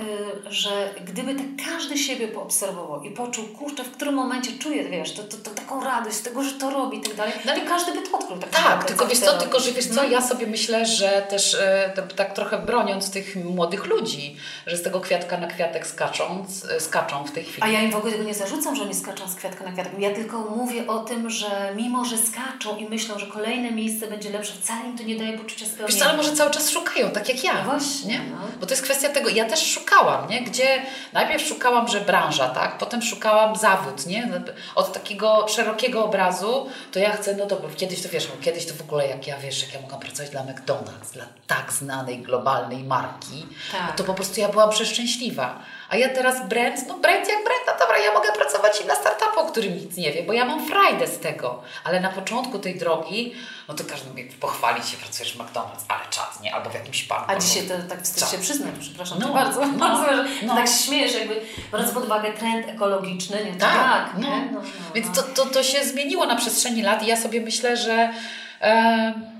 że 0.49 0.93
gdyby 1.05 1.35
tak 1.35 1.45
każdy 1.71 1.97
siebie 1.97 2.27
poobserwował 2.27 3.03
i 3.03 3.11
poczuł, 3.11 3.47
kurczę, 3.47 3.83
w 3.83 3.91
którym 3.91 4.13
momencie 4.15 4.51
czuje, 4.59 4.89
wiesz, 4.89 5.13
to, 5.13 5.23
to, 5.23 5.37
to 5.37 5.51
taką 5.51 5.83
radość 5.83 6.15
z 6.15 6.21
tego, 6.21 6.43
że 6.43 6.51
to 6.51 6.69
robi 6.69 6.97
i 6.97 7.01
tak 7.01 7.15
dalej, 7.15 7.33
no 7.45 7.55
i 7.55 7.61
każdy 7.61 7.91
by 7.93 8.01
to 8.01 8.17
odkrył. 8.17 8.37
Tak, 8.39 8.51
tak 8.51 8.85
tylko 8.85 9.07
wiesz 9.07 9.19
co, 9.19 9.37
tylko 9.37 9.59
że 9.59 9.71
wiesz 9.71 9.87
co, 9.87 10.03
ja 10.03 10.21
sobie 10.21 10.47
myślę, 10.47 10.85
że 10.85 11.27
też 11.29 11.53
y, 11.53 12.15
tak 12.15 12.33
trochę 12.33 12.57
broniąc 12.57 13.11
tych 13.11 13.35
młodych 13.35 13.85
ludzi, 13.85 14.35
że 14.67 14.77
z 14.77 14.83
tego 14.83 14.99
kwiatka 15.01 15.37
na 15.37 15.47
kwiatek 15.47 15.87
skacząc, 15.87 16.63
y, 16.63 16.79
skaczą 16.79 17.23
w 17.23 17.31
tej 17.31 17.43
chwili. 17.43 17.63
A 17.63 17.67
ja 17.67 17.81
im 17.81 17.91
w 17.91 17.95
ogóle 17.95 18.11
tego 18.11 18.23
nie 18.23 18.33
zarzucam, 18.33 18.75
że 18.75 18.83
oni 18.83 18.95
skaczą 18.95 19.27
z 19.27 19.35
kwiatka 19.35 19.63
na 19.65 19.71
kwiatek. 19.71 19.93
Ja 19.99 20.13
tylko 20.15 20.39
mówię 20.39 20.87
o 20.87 20.99
tym, 20.99 21.29
że 21.29 21.73
mimo, 21.75 22.05
że 22.05 22.17
skaczą 22.17 22.77
i 22.77 22.89
myślą, 22.89 23.19
że 23.19 23.27
kolejne 23.27 23.71
miejsce 23.71 24.07
będzie 24.07 24.29
lepsze, 24.29 24.53
wcale 24.53 24.85
im 24.85 24.97
to 24.97 25.03
nie 25.03 25.15
daje 25.15 25.37
poczucia 25.37 25.65
spełnienia. 25.65 25.87
Wiesz 25.87 25.99
co, 25.99 26.05
ale 26.05 26.17
może 26.17 26.31
cały 26.33 26.51
czas 26.51 26.69
szukają, 26.69 27.11
tak 27.11 27.29
jak 27.29 27.43
ja. 27.43 27.53
No 27.53 27.63
właśnie. 27.63 28.21
No. 28.31 28.37
Bo 28.59 28.65
to 28.65 28.73
jest 28.73 28.83
kwestia 28.83 29.09
tego, 29.09 29.29
ja 29.29 29.45
też 29.45 29.71
szukałam, 29.73 30.29
nie? 30.29 30.41
Gdzie 30.41 30.81
najpierw 31.13 31.47
szukałam, 31.47 31.87
że 31.87 32.01
branża, 32.01 32.49
tak? 32.49 32.77
Potem 32.77 33.01
szukałam 33.01 33.55
zawód, 33.55 34.05
nie? 34.05 34.29
Od 34.75 34.93
takiego 34.93 35.47
szerokiego 35.47 36.05
obrazu, 36.05 36.69
to 36.91 36.99
ja 36.99 37.11
chcę, 37.11 37.35
no 37.35 37.45
dobra, 37.45 37.69
kiedyś 37.77 38.01
to 38.01 38.09
wiesz, 38.09 38.27
kiedyś 38.41 38.65
to 38.65 38.73
w 38.73 38.81
ogóle 38.81 39.07
jak 39.07 39.27
ja, 39.27 39.37
wiesz, 39.37 39.63
jak 39.63 39.73
ja 39.73 39.81
mogłam 39.81 39.99
pracować 39.99 40.29
dla 40.29 40.41
McDonald's, 40.41 41.13
dla 41.13 41.25
tak 41.47 41.73
znanej, 41.73 42.19
globalnej 42.19 42.83
marki, 42.83 43.45
tak. 43.71 43.95
to 43.95 44.03
po 44.03 44.13
prostu 44.13 44.39
ja 44.39 44.49
byłam 44.49 44.69
przeszczęśliwa. 44.69 45.59
A 45.89 45.95
ja 45.95 46.09
teraz 46.09 46.47
brand, 46.47 46.87
no 46.87 46.93
brand 46.93 47.27
jak 47.27 47.43
brand, 47.43 47.61
no 47.67 47.73
dobra, 47.79 47.97
ja 47.97 48.13
mogę 48.13 48.31
pracować 48.31 48.81
i 48.81 48.85
na 48.85 48.95
startupu, 48.95 49.39
o 49.39 49.45
którym 49.45 49.77
nic 49.77 49.97
nie 49.97 50.13
wie, 50.13 50.23
bo 50.23 50.33
ja 50.33 50.45
mam 50.45 50.67
frajdę 50.67 51.07
z 51.07 51.19
tego. 51.19 51.61
Ale 51.83 51.99
na 51.99 52.09
początku 52.09 52.59
tej 52.59 52.79
drogi, 52.79 53.35
no 53.67 53.73
to 53.73 53.83
każdy 53.83 54.09
mówi, 54.09 54.23
pochwalić 54.23 54.89
się, 54.89 54.97
pracujesz 54.97 55.33
w 55.33 55.37
McDonald's, 55.37 55.85
ale 55.87 55.99
czad, 56.09 56.41
nie? 56.41 56.55
Albo 56.55 56.69
w 56.69 56.73
jakimś 56.73 57.07
banku. 57.07 57.25
A 57.27 57.35
dzisiaj 57.35 57.63
to 57.63 57.73
tak 57.89 58.01
wstyd 58.01 58.29
się 58.29 58.37
przyznać, 58.37 58.75
przepraszam 58.79 59.19
no, 59.19 59.33
bardzo, 59.33 59.67
no, 59.67 59.77
bardzo, 59.87 60.15
że 60.15 60.25
no. 60.45 60.55
tak 60.55 60.67
śmiejesz, 60.67 61.13
jakby 61.13 61.41
biorąc 61.71 61.91
pod 61.91 62.05
uwagę 62.05 62.33
trend 62.33 62.69
ekologiczny, 62.69 63.45
nie? 63.45 63.59
Tak, 63.59 63.71
tak 63.71 64.11
no. 64.13 64.29
Nie? 64.29 64.49
no. 64.51 64.61
no 64.61 64.93
Więc 64.95 65.15
to, 65.15 65.23
to, 65.23 65.45
to 65.45 65.63
się 65.63 65.85
zmieniło 65.85 66.25
na 66.25 66.35
przestrzeni 66.35 66.81
lat 66.81 67.03
i 67.03 67.07
ja 67.07 67.17
sobie 67.17 67.41
myślę, 67.41 67.77
że... 67.77 68.13
E, 68.61 69.36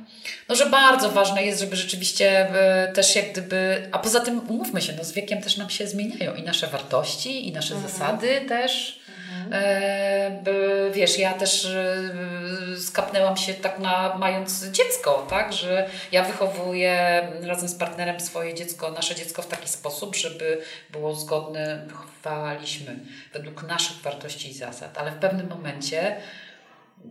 no, 0.50 0.56
że 0.56 0.66
bardzo 0.66 1.10
ważne 1.10 1.44
jest, 1.44 1.60
żeby 1.60 1.76
rzeczywiście 1.76 2.50
e, 2.50 2.94
też 2.94 3.16
jak 3.16 3.32
gdyby, 3.32 3.90
a 3.92 4.00
poza 4.00 4.20
tym 4.20 4.50
umówmy 4.50 4.82
się, 4.82 4.94
no 4.98 5.04
z 5.04 5.12
wiekiem 5.12 5.42
też 5.42 5.58
nam 5.58 5.70
się 5.70 5.88
zmieniają 5.88 6.36
i 6.36 6.44
nasze 6.44 6.68
wartości, 6.68 7.48
i 7.48 7.52
nasze 7.52 7.74
mhm. 7.76 7.92
zasady 7.92 8.42
też. 8.42 9.00
Mhm. 9.46 9.64
E, 9.64 10.92
wiesz, 10.92 11.20
ja 11.20 11.34
też 11.34 11.66
e, 11.66 12.80
skapnęłam 12.80 13.38
się 13.38 13.54
tak 13.54 13.80
na, 13.80 14.16
mając 14.18 14.66
dziecko, 14.66 15.28
tak, 15.30 15.54
że 15.54 15.90
ja 16.12 16.24
wychowuję 16.24 17.22
razem 17.42 17.70
z 17.70 17.76
partnerem 17.76 18.20
swoje 18.20 18.54
dziecko, 18.54 18.92
nasze 18.92 19.16
dziecko 19.16 19.42
w 19.42 19.48
taki 19.48 19.70
sposób, 19.70 20.16
żeby 20.16 20.62
było 20.90 21.16
zgodne, 21.16 21.88
wychowaliśmy 21.88 23.00
według 23.34 23.64
naszych 23.64 24.02
wartości 24.02 24.50
i 24.50 24.54
zasad, 24.54 24.98
ale 24.98 25.12
w 25.12 25.18
pewnym 25.18 25.50
momencie 25.50 26.18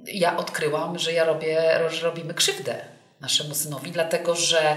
ja 0.06 0.36
odkryłam, 0.36 0.98
że 0.98 1.12
ja 1.12 1.24
robię, 1.24 1.80
że 1.88 2.06
robimy 2.06 2.34
krzywdę 2.34 2.95
naszemu 3.20 3.54
synowi, 3.54 3.90
dlatego 3.90 4.34
że 4.34 4.76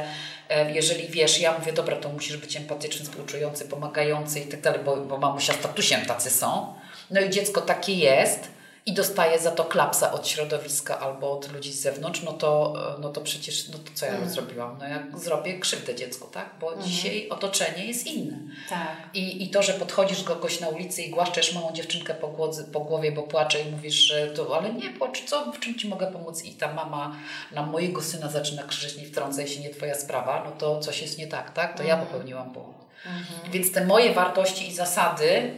e, 0.50 0.72
jeżeli 0.72 1.08
wiesz, 1.08 1.40
ja 1.40 1.58
mówię, 1.60 1.74
dobra, 1.74 1.96
to 1.96 2.10
musisz 2.10 2.38
być 2.38 2.56
empatyczny, 2.56 3.06
współczujący, 3.06 3.66
pomagający 3.66 4.40
i 4.40 4.48
tak 4.48 4.62
dalej, 4.62 4.80
bo, 4.86 4.98
bo 4.98 5.18
mamusia 5.18 5.54
statusem 5.54 6.06
tacy 6.06 6.30
są. 6.30 6.74
No 7.12 7.22
i 7.22 7.30
dziecko 7.30 7.62
takie 7.62 7.94
jest, 7.94 8.48
i 8.90 8.94
dostaję 8.94 9.40
za 9.40 9.52
to 9.52 9.66
klapsa 9.66 10.12
od 10.12 10.28
środowiska 10.28 11.00
albo 11.00 11.32
od 11.32 11.54
ludzi 11.54 11.74
z 11.74 11.82
zewnątrz, 11.82 12.24
no 12.24 12.34
to, 12.34 12.74
no 13.00 13.10
to 13.10 13.22
przecież, 13.22 13.70
no 13.70 13.78
to 13.78 13.92
co 13.94 14.06
ja 14.06 14.12
mm. 14.12 14.30
zrobiłam? 14.30 14.78
No 14.80 14.88
jak 14.88 15.20
zrobię 15.20 15.60
krzywdę 15.60 15.96
dziecku, 15.96 16.28
tak? 16.28 16.50
Bo 16.62 16.74
mm. 16.74 16.86
dzisiaj 16.86 17.30
otoczenie 17.30 17.86
jest 17.86 18.08
inne. 18.08 18.38
Tak. 18.70 18.98
I, 19.14 19.44
I 19.44 19.50
to, 19.50 19.64
że 19.64 19.74
podchodzisz 19.74 20.24
do 20.24 20.36
kogoś 20.36 20.60
na 20.60 20.70
ulicy 20.70 21.02
i 21.02 21.10
głaszczesz 21.10 21.56
małą 21.56 21.72
dziewczynkę 21.74 22.14
po, 22.14 22.28
głodzy, 22.28 22.64
po 22.64 22.80
głowie, 22.80 23.12
bo 23.12 23.24
płacze 23.24 23.62
i 23.62 23.72
mówisz, 23.72 23.96
że 23.96 24.28
to, 24.28 24.58
ale 24.58 24.74
nie 24.74 24.90
płacz, 24.90 25.26
co, 25.26 25.52
w 25.52 25.60
czym 25.60 25.76
Ci 25.76 25.88
mogę 25.88 26.12
pomóc? 26.12 26.44
I 26.44 26.52
ta 26.52 26.74
mama 26.74 27.16
na 27.52 27.66
mojego 27.66 28.02
syna 28.02 28.30
zaczyna 28.30 28.64
krzyczeć, 28.64 28.98
nie 28.98 29.06
wtrącaj 29.06 29.48
się, 29.48 29.60
nie 29.62 29.70
Twoja 29.70 29.96
sprawa, 29.96 30.44
no 30.46 30.52
to 30.52 30.80
coś 30.80 31.02
jest 31.02 31.18
nie 31.18 31.28
tak, 31.28 31.54
tak? 31.54 31.74
To 31.74 31.80
mm. 31.80 31.88
ja 31.88 31.94
mhm. 31.94 32.08
popełniłam 32.08 32.54
błąd. 32.54 32.78
-hmm. 32.78 33.52
Więc 33.52 33.72
te 33.72 33.86
moje 33.86 34.14
wartości 34.14 34.68
i 34.68 34.74
zasady 34.74 35.54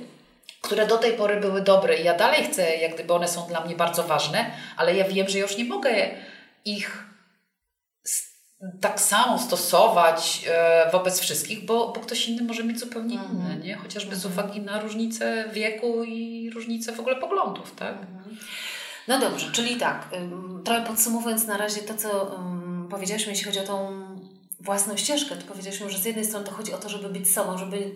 które 0.62 0.88
do 0.88 0.98
tej 0.98 1.14
pory 1.14 1.40
były 1.40 1.62
dobre 1.62 1.98
i 1.98 2.04
ja 2.04 2.18
dalej 2.18 2.44
chcę, 2.44 2.76
jak 2.76 2.94
gdyby 2.96 3.14
one 3.14 3.28
są 3.28 3.48
dla 3.48 3.66
mnie 3.66 3.76
bardzo 3.76 4.04
ważne, 4.04 4.52
ale 4.78 4.96
ja 4.96 5.08
wiem, 5.08 5.30
że 5.30 5.40
już 5.40 5.58
nie 5.58 5.66
mogę 5.66 6.10
ich 6.66 7.12
tak 8.82 9.02
samo 9.02 9.40
stosować 9.40 10.46
e, 10.48 10.92
wobec 10.92 11.20
wszystkich, 11.20 11.66
bo, 11.66 11.88
bo 11.88 12.00
ktoś 12.02 12.28
inny 12.28 12.44
może 12.44 12.64
mieć 12.64 12.80
zupełnie 12.80 13.20
mhm. 13.20 13.36
inne, 13.36 13.56
nie? 13.56 13.76
chociażby 13.76 14.16
z 14.16 14.26
mhm. 14.26 14.46
uwagi 14.46 14.62
na 14.62 14.80
różnicę 14.80 15.46
wieku 15.54 16.04
i 16.04 16.50
różnicę 16.50 16.92
w 16.92 17.00
ogóle 17.00 17.16
poglądów. 17.16 17.76
Tak? 17.76 17.96
Mhm. 18.02 18.38
No 19.08 19.20
dobrze, 19.20 19.52
czyli 19.52 19.76
tak, 19.76 20.10
trochę 20.66 20.84
podsumowując 20.86 21.48
na 21.48 21.58
razie 21.58 21.82
to, 21.82 21.94
co 21.94 22.24
um, 22.24 22.88
powiedzieliśmy, 22.92 23.32
jeśli 23.32 23.46
chodzi 23.46 23.60
o 23.60 23.64
tą 23.64 24.02
własną 24.60 24.98
ścieżkę, 24.98 25.36
to 25.36 25.46
powiedzieliśmy, 25.48 25.90
że 25.90 25.98
z 25.98 26.06
jednej 26.06 26.26
strony 26.26 26.46
to 26.46 26.52
chodzi 26.52 26.74
o 26.74 26.78
to, 26.78 26.90
żeby 26.90 27.10
być 27.10 27.34
sobą, 27.34 27.58
żeby 27.58 27.96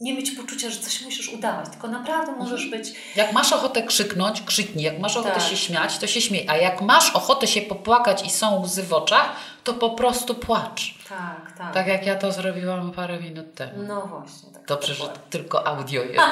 nie 0.00 0.14
mieć 0.14 0.30
poczucia, 0.30 0.70
że 0.70 0.80
coś 0.80 1.02
musisz 1.02 1.28
udawać, 1.28 1.68
tylko 1.70 1.88
naprawdę 1.88 2.32
możesz 2.32 2.64
mhm. 2.64 2.82
być. 2.82 2.92
Jak 3.16 3.32
masz 3.32 3.52
ochotę 3.52 3.82
krzyknąć, 3.82 4.42
krzyknij. 4.42 4.84
Jak 4.84 4.98
masz 4.98 5.16
ochotę 5.16 5.34
tak. 5.34 5.42
się 5.42 5.56
śmiać, 5.56 5.98
to 5.98 6.06
się 6.06 6.20
śmiej. 6.20 6.46
A 6.48 6.56
jak 6.56 6.80
masz 6.80 7.10
ochotę 7.10 7.46
się 7.46 7.62
popłakać 7.62 8.26
i 8.26 8.30
są 8.30 8.60
łzy 8.60 8.82
w 8.82 8.92
oczach, 8.92 9.36
to 9.64 9.74
po 9.74 9.90
prostu 9.90 10.34
płacz. 10.34 10.94
Tak, 11.08 11.58
tak. 11.58 11.74
Tak 11.74 11.86
jak 11.86 12.06
ja 12.06 12.14
to 12.14 12.32
zrobiłam 12.32 12.92
parę 12.92 13.20
minut 13.20 13.54
temu. 13.54 13.82
No 13.82 14.00
właśnie. 14.06 14.52
Tak 14.52 14.66
Dobrze, 14.66 14.94
że 14.94 15.04
tylko 15.30 15.66
audio 15.66 16.02
jest. 16.12 16.26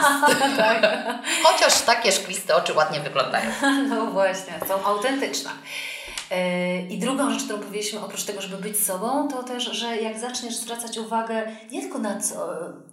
tak. 0.56 0.82
Chociaż 1.42 1.80
takie 1.80 2.12
szkliste 2.12 2.56
oczy 2.56 2.74
ładnie 2.74 3.00
wyglądają. 3.00 3.50
no 3.90 4.06
właśnie, 4.06 4.60
są 4.68 4.84
autentyczne. 4.84 5.50
I 6.90 6.98
drugą 6.98 7.30
rzecz, 7.30 7.44
którą 7.44 7.58
powiedzieliśmy, 7.58 8.00
oprócz 8.00 8.24
tego, 8.24 8.40
żeby 8.40 8.56
być 8.56 8.84
sobą, 8.84 9.28
to 9.28 9.42
też, 9.42 9.64
że 9.64 9.96
jak 9.96 10.18
zaczniesz 10.18 10.56
zwracać 10.56 10.98
uwagę 10.98 11.52
nie 11.70 11.80
tylko 11.80 11.98
na 11.98 12.20
co, 12.20 12.48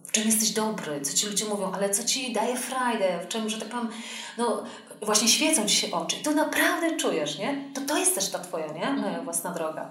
w 0.05 0.11
czym 0.11 0.23
jesteś 0.23 0.49
dobry, 0.49 1.01
co 1.01 1.17
ci 1.17 1.27
ludzie 1.27 1.45
mówią, 1.45 1.71
ale 1.75 1.89
co 1.89 2.03
ci 2.03 2.33
daje 2.33 2.57
frajdę, 2.57 3.19
w 3.23 3.27
czym, 3.27 3.49
że 3.49 3.57
tak 3.57 3.67
powiem, 3.67 3.89
no 4.37 4.63
właśnie 5.01 5.27
świecą 5.27 5.65
ci 5.65 5.75
się 5.75 5.91
oczy. 5.91 6.15
I 6.15 6.19
to 6.19 6.31
naprawdę 6.31 6.97
czujesz, 6.97 7.37
nie? 7.37 7.57
To 7.73 7.81
to 7.81 7.97
jest 7.97 8.15
też 8.15 8.29
ta 8.29 8.39
twoja, 8.39 8.67
nie? 8.67 8.87
Mhm. 8.87 9.23
Własna 9.23 9.51
droga. 9.51 9.89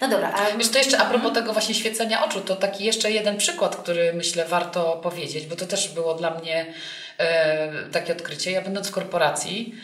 No 0.00 0.08
dobra. 0.08 0.32
A... 0.32 0.56
Wiesz, 0.56 0.68
to 0.68 0.78
jeszcze 0.78 0.98
a 0.98 1.04
propos 1.04 1.32
tego 1.32 1.52
właśnie 1.52 1.74
świecenia 1.74 2.24
oczu, 2.24 2.40
to 2.40 2.56
taki 2.56 2.84
jeszcze 2.84 3.10
jeden 3.10 3.36
przykład, 3.36 3.76
który 3.76 4.12
myślę 4.12 4.44
warto 4.44 4.96
powiedzieć, 5.02 5.46
bo 5.46 5.56
to 5.56 5.66
też 5.66 5.88
było 5.88 6.14
dla 6.14 6.30
mnie 6.30 6.74
e, 7.18 7.88
takie 7.88 8.12
odkrycie. 8.12 8.50
Ja 8.50 8.62
będąc 8.62 8.88
w 8.88 8.92
korporacji, 8.92 9.74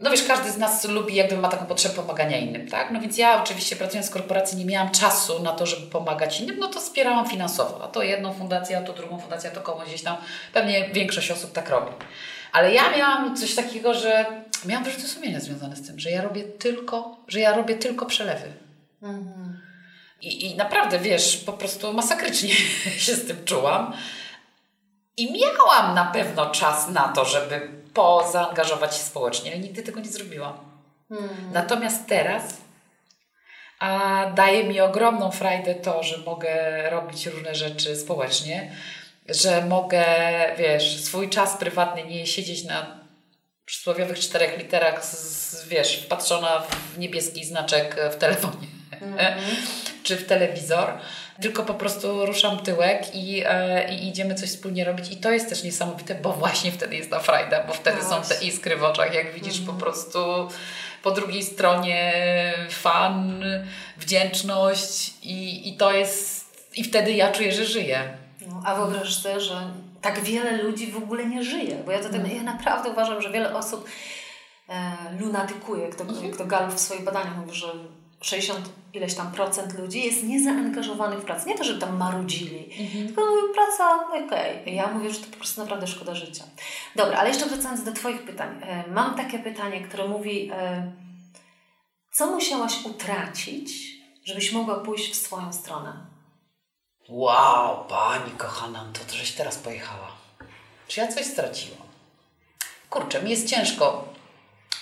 no 0.00 0.10
wiesz, 0.10 0.22
każdy 0.22 0.50
z 0.50 0.58
nas 0.58 0.84
lubi, 0.84 1.14
jakby 1.14 1.36
ma 1.36 1.48
taką 1.48 1.66
potrzebę 1.66 1.94
pomagania 1.94 2.38
innym, 2.38 2.68
tak? 2.68 2.90
No 2.90 3.00
więc 3.00 3.18
ja 3.18 3.42
oczywiście 3.42 3.76
pracując 3.76 4.08
w 4.08 4.12
korporacji 4.12 4.58
nie 4.58 4.64
miałam 4.64 4.90
czasu 4.90 5.42
na 5.42 5.52
to, 5.52 5.66
żeby 5.66 5.86
pomagać 5.86 6.40
innym, 6.40 6.58
no 6.58 6.68
to 6.68 6.80
wspierałam 6.80 7.28
finansowo. 7.28 7.84
A 7.84 7.88
to 7.88 8.02
jedną 8.02 8.32
fundację, 8.32 8.78
a 8.78 8.82
to 8.82 8.92
drugą 8.92 9.18
fundację, 9.18 9.50
a 9.50 9.54
to 9.54 9.60
komuś 9.60 9.88
gdzieś 9.88 10.02
tam. 10.02 10.16
Pewnie 10.52 10.88
większość 10.88 11.30
osób 11.30 11.52
tak 11.52 11.70
robi. 11.70 11.92
Ale 12.52 12.74
ja 12.74 12.96
miałam 12.96 13.36
coś 13.36 13.54
takiego, 13.54 13.94
że 13.94 14.26
miałam 14.64 14.84
wyrzuty 14.84 15.08
sumienia 15.08 15.40
związane 15.40 15.76
z 15.76 15.86
tym, 15.86 15.98
że 15.98 16.10
ja 16.10 16.22
robię 16.22 16.44
tylko, 16.44 17.16
że 17.28 17.40
ja 17.40 17.56
robię 17.56 17.74
tylko 17.74 18.06
przelewy. 18.06 18.52
Mhm. 19.02 19.60
I, 20.22 20.46
I 20.46 20.56
naprawdę, 20.56 20.98
wiesz, 20.98 21.36
po 21.36 21.52
prostu 21.52 21.92
masakrycznie 21.92 22.54
się 23.04 23.14
z 23.14 23.26
tym 23.26 23.44
czułam. 23.44 23.92
I 25.16 25.32
miałam 25.32 25.94
na 25.94 26.04
pewno 26.04 26.50
czas 26.50 26.88
na 26.88 27.08
to, 27.08 27.24
żeby 27.24 27.68
pozaangażować 27.96 28.96
się 28.96 29.02
społecznie, 29.02 29.50
ale 29.50 29.60
nigdy 29.60 29.82
tego 29.82 30.00
nie 30.00 30.08
zrobiłam. 30.08 30.58
Mhm. 31.10 31.52
Natomiast 31.52 32.06
teraz 32.06 32.42
a 33.78 34.22
daje 34.34 34.64
mi 34.64 34.80
ogromną 34.80 35.30
frajdę 35.30 35.74
to, 35.74 36.02
że 36.02 36.18
mogę 36.18 36.54
robić 36.90 37.26
różne 37.26 37.54
rzeczy 37.54 37.96
społecznie, 37.96 38.70
że 39.28 39.66
mogę, 39.66 40.04
wiesz, 40.58 41.04
swój 41.04 41.28
czas 41.28 41.56
prywatny 41.56 42.04
nie 42.04 42.26
siedzieć 42.26 42.64
na 42.64 43.00
przysłowiowych 43.64 44.18
czterech 44.18 44.58
literach, 44.58 45.04
z, 45.04 45.68
wiesz, 45.68 45.96
wpatrzona 45.96 46.60
w 46.60 46.98
niebieski 46.98 47.44
znaczek 47.44 47.96
w 48.12 48.16
telefonie 48.16 48.66
mm-hmm. 48.92 49.34
czy 50.02 50.16
w 50.16 50.26
telewizor, 50.26 50.92
tylko 51.40 51.62
po 51.62 51.74
prostu 51.74 52.26
ruszam 52.26 52.58
tyłek 52.58 53.14
i, 53.14 53.42
e, 53.46 53.94
i 53.94 54.08
idziemy 54.08 54.34
coś 54.34 54.48
wspólnie 54.48 54.84
robić 54.84 55.12
i 55.12 55.16
to 55.16 55.30
jest 55.30 55.48
też 55.48 55.62
niesamowite, 55.62 56.14
bo 56.14 56.32
właśnie 56.32 56.72
wtedy 56.72 56.96
jest 56.96 57.10
ta 57.10 57.20
frajda, 57.20 57.64
bo 57.64 57.72
wtedy 57.72 58.02
są 58.02 58.22
te 58.22 58.44
iskry 58.44 58.76
w 58.76 58.84
oczach, 58.84 59.14
jak 59.14 59.32
widzisz 59.32 59.60
mm-hmm. 59.60 59.66
po 59.66 59.72
prostu 59.72 60.18
po 61.02 61.10
drugiej 61.10 61.42
stronie 61.42 62.12
fan, 62.70 63.44
wdzięczność 63.96 65.14
i, 65.22 65.68
i 65.68 65.76
to 65.76 65.92
jest, 65.92 66.46
i 66.76 66.84
wtedy 66.84 67.12
ja 67.12 67.32
czuję, 67.32 67.52
że 67.52 67.64
żyję. 67.64 68.16
No, 68.48 68.62
a 68.64 68.74
wyobraź 68.74 69.14
sobie, 69.14 69.40
że 69.40 69.70
tak 70.02 70.20
wiele 70.20 70.62
ludzi 70.62 70.92
w 70.92 70.96
ogóle 70.96 71.26
nie 71.26 71.42
żyje, 71.44 71.76
bo 71.84 71.92
ja, 71.92 71.98
to, 71.98 72.08
tak, 72.08 72.32
ja 72.32 72.42
naprawdę 72.42 72.90
uważam, 72.90 73.22
że 73.22 73.30
wiele 73.30 73.56
osób 73.56 73.88
e, 74.68 74.92
lunatykuje, 75.20 75.88
kto, 75.88 76.04
mhm. 76.04 76.30
kto 76.30 76.46
Gallup 76.46 76.74
w 76.74 76.80
swoich 76.80 77.04
badaniach 77.04 77.36
mówi, 77.36 77.54
że 77.54 77.68
60 78.20 78.68
ileś 78.94 79.14
tam 79.14 79.32
procent 79.32 79.78
ludzi 79.78 80.04
jest 80.04 80.22
niezaangażowanych 80.22 81.18
w 81.18 81.24
pracę. 81.24 81.48
Nie 81.48 81.58
to, 81.58 81.64
że 81.64 81.78
tam 81.78 81.96
marudzili, 81.96 82.64
mhm. 82.80 83.06
tylko 83.06 83.26
mówią, 83.26 83.42
praca, 83.54 84.06
okej. 84.06 84.26
Okay. 84.26 84.72
Ja 84.72 84.86
mówię, 84.86 85.10
że 85.10 85.20
to 85.20 85.26
po 85.26 85.36
prostu 85.36 85.60
naprawdę 85.60 85.86
szkoda 85.86 86.14
życia. 86.14 86.44
Dobra, 86.96 87.18
ale 87.18 87.28
jeszcze 87.28 87.46
wracając 87.46 87.84
do 87.84 87.92
Twoich 87.92 88.22
pytań. 88.22 88.60
E, 88.62 88.84
mam 88.90 89.14
takie 89.14 89.38
pytanie, 89.38 89.80
które 89.80 90.08
mówi, 90.08 90.50
e, 90.52 90.92
co 92.12 92.26
musiałaś 92.26 92.84
utracić, 92.84 93.96
żebyś 94.24 94.52
mogła 94.52 94.74
pójść 94.74 95.12
w 95.12 95.16
swoją 95.16 95.52
stronę? 95.52 96.06
Wow, 97.08 97.84
pani 97.88 98.30
kochana, 98.30 98.84
to 98.92 99.16
żeś 99.16 99.32
teraz 99.32 99.56
pojechała. 99.56 100.08
Czy 100.88 101.00
ja 101.00 101.08
coś 101.08 101.24
straciłam? 101.26 101.86
Kurczę, 102.90 103.22
mi 103.22 103.30
jest 103.30 103.48
ciężko 103.48 104.15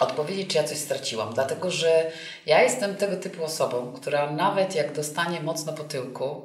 odpowiedzieć, 0.00 0.50
czy 0.50 0.56
ja 0.56 0.64
coś 0.64 0.78
straciłam, 0.78 1.34
dlatego 1.34 1.70
że 1.70 2.10
ja 2.46 2.62
jestem 2.62 2.96
tego 2.96 3.16
typu 3.16 3.44
osobą, 3.44 3.92
która 3.92 4.30
nawet 4.30 4.74
jak 4.74 4.92
dostanie 4.92 5.40
mocno 5.40 5.72
po 5.72 5.84
tyłku, 5.84 6.42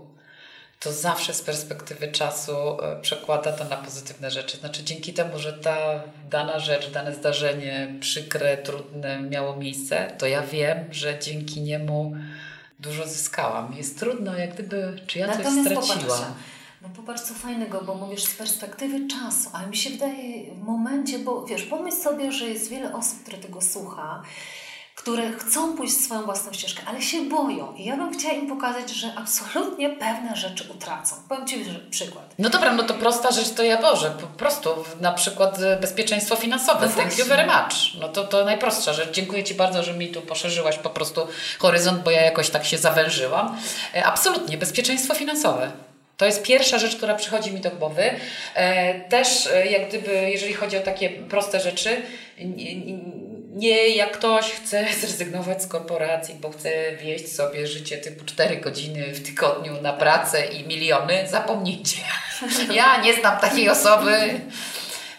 to 0.80 0.92
zawsze 0.92 1.34
z 1.34 1.42
perspektywy 1.42 2.08
czasu 2.08 2.82
e, 2.82 3.02
przekłada 3.02 3.52
to 3.52 3.64
na 3.64 3.78
pozytywne 3.78 4.32
rzeczy. 4.32 4.58
Znaczy, 4.58 4.84
dzięki 4.84 5.14
temu, 5.14 5.40
że 5.40 5.54
ta 5.54 6.04
dana 6.30 6.60
rzecz, 6.60 6.92
dane 6.92 7.14
zdarzenie 7.14 7.94
przykre, 8.00 8.58
trudne 8.58 9.22
miało 9.22 9.56
miejsce, 9.56 10.12
to 10.18 10.28
ja 10.28 10.42
wiem, 10.42 10.86
że 10.92 11.20
dzięki 11.20 11.62
niemu 11.62 12.16
dużo 12.80 13.08
zyskałam. 13.08 13.74
Jest 13.78 14.00
trudno, 14.00 14.38
jak 14.38 14.54
gdyby, 14.54 15.00
czy 15.08 15.20
ja 15.20 15.28
Natomiast 15.28 15.64
coś 15.64 15.86
straciłam. 15.86 16.34
No 16.82 16.90
popatrz 16.96 17.22
co 17.22 17.34
fajnego, 17.34 17.82
bo 17.82 17.96
mówisz 17.96 18.24
z 18.24 18.36
perspektywy 18.36 19.08
czasu, 19.08 19.50
ale 19.54 19.68
mi 19.68 19.78
się 19.78 19.90
wydaje 19.90 20.54
w 20.54 20.64
momencie, 20.64 21.20
bo 21.20 21.46
wiesz, 21.46 21.64
pomyśl 21.64 21.98
sobie, 21.98 22.32
że 22.32 22.46
jest 22.46 22.70
wiele 22.70 22.94
osób, 22.96 23.24
które 23.24 23.38
tego 23.38 23.62
słucha, 23.62 24.22
które 24.96 25.32
chcą 25.32 25.78
pójść 25.78 25.98
swoją 25.98 26.22
własną 26.22 26.54
ścieżkę, 26.54 26.82
ale 26.88 27.02
się 27.02 27.22
boją. 27.22 27.74
I 27.74 27.86
ja 27.86 27.98
bym 27.98 28.14
chciała 28.14 28.34
im 28.34 28.48
pokazać, 28.48 28.90
że 28.90 29.14
absolutnie 29.16 29.90
pewne 29.90 30.36
rzeczy 30.36 30.64
utracą. 30.76 31.16
Powiem 31.30 31.48
Ci 31.48 31.66
przykład. 31.90 32.36
No 32.40 32.50
dobra, 32.50 32.74
no 32.74 32.84
to 32.84 32.94
prosta 32.94 33.32
rzecz 33.32 33.50
to 33.50 33.64
ja 33.64 33.82
Boże. 33.82 34.12
Po 34.22 34.28
prostu 34.28 34.70
na 35.02 35.12
przykład 35.12 35.60
e, 35.60 35.78
bezpieczeństwo 35.78 36.36
finansowe. 36.36 36.88
No 36.88 36.94
Thank 36.94 37.18
you 37.18 37.26
very 37.26 37.46
much. 37.48 38.00
No 38.00 38.10
to, 38.10 38.24
to 38.24 38.46
najprostsza 38.46 38.94
rzecz. 38.94 39.12
Dziękuję 39.12 39.44
Ci 39.44 39.56
bardzo, 39.56 39.84
że 39.84 39.94
mi 39.94 40.08
tu 40.08 40.22
poszerzyłaś 40.22 40.78
po 40.78 40.90
prostu 40.90 41.28
horyzont, 41.60 42.04
bo 42.04 42.12
ja 42.12 42.22
jakoś 42.22 42.50
tak 42.50 42.66
się 42.66 42.78
zawężyłam. 42.78 43.58
E, 43.96 44.06
absolutnie, 44.06 44.58
bezpieczeństwo 44.58 45.16
finansowe. 45.16 45.72
To 46.20 46.26
jest 46.26 46.44
pierwsza 46.44 46.80
rzecz, 46.80 46.96
która 46.96 47.16
przychodzi 47.16 47.52
mi 47.52 47.60
do 47.60 47.72
głowy. 47.72 48.04
E, 48.56 49.00
też 49.00 49.50
jak 49.70 49.90
gdyby, 49.90 50.30
jeżeli 50.32 50.54
chodzi 50.54 50.78
o 50.78 50.82
takie 50.82 51.10
proste 51.10 51.60
rzeczy, 51.60 52.02
nie 53.56 53.88
jak 53.88 54.12
ktoś 54.12 54.46
chce 54.46 54.86
zrezygnować 55.02 55.64
z 55.64 55.68
korporacji, 55.68 56.36
bo 56.36 56.50
chce 56.50 56.72
wieść 56.98 57.36
sobie 57.36 57.68
życie 57.68 57.98
typu 57.98 58.26
4 58.26 58.58
godziny 58.58 59.14
w 59.14 59.26
tygodniu 59.26 59.82
na 59.82 59.94
pracę 59.94 60.46
i 60.46 60.68
miliony, 60.68 61.28
zapomnijcie. 61.28 61.98
Ja 62.74 63.02
nie 63.02 63.14
znam 63.14 63.40
takiej 63.40 63.70
osoby. 63.70 64.40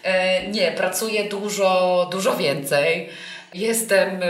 E, 0.03 0.47
nie, 0.49 0.73
pracuję 0.73 1.25
dużo, 1.25 2.09
dużo 2.13 2.37
więcej. 2.37 3.09
Jestem, 3.55 4.23
e, 4.23 4.29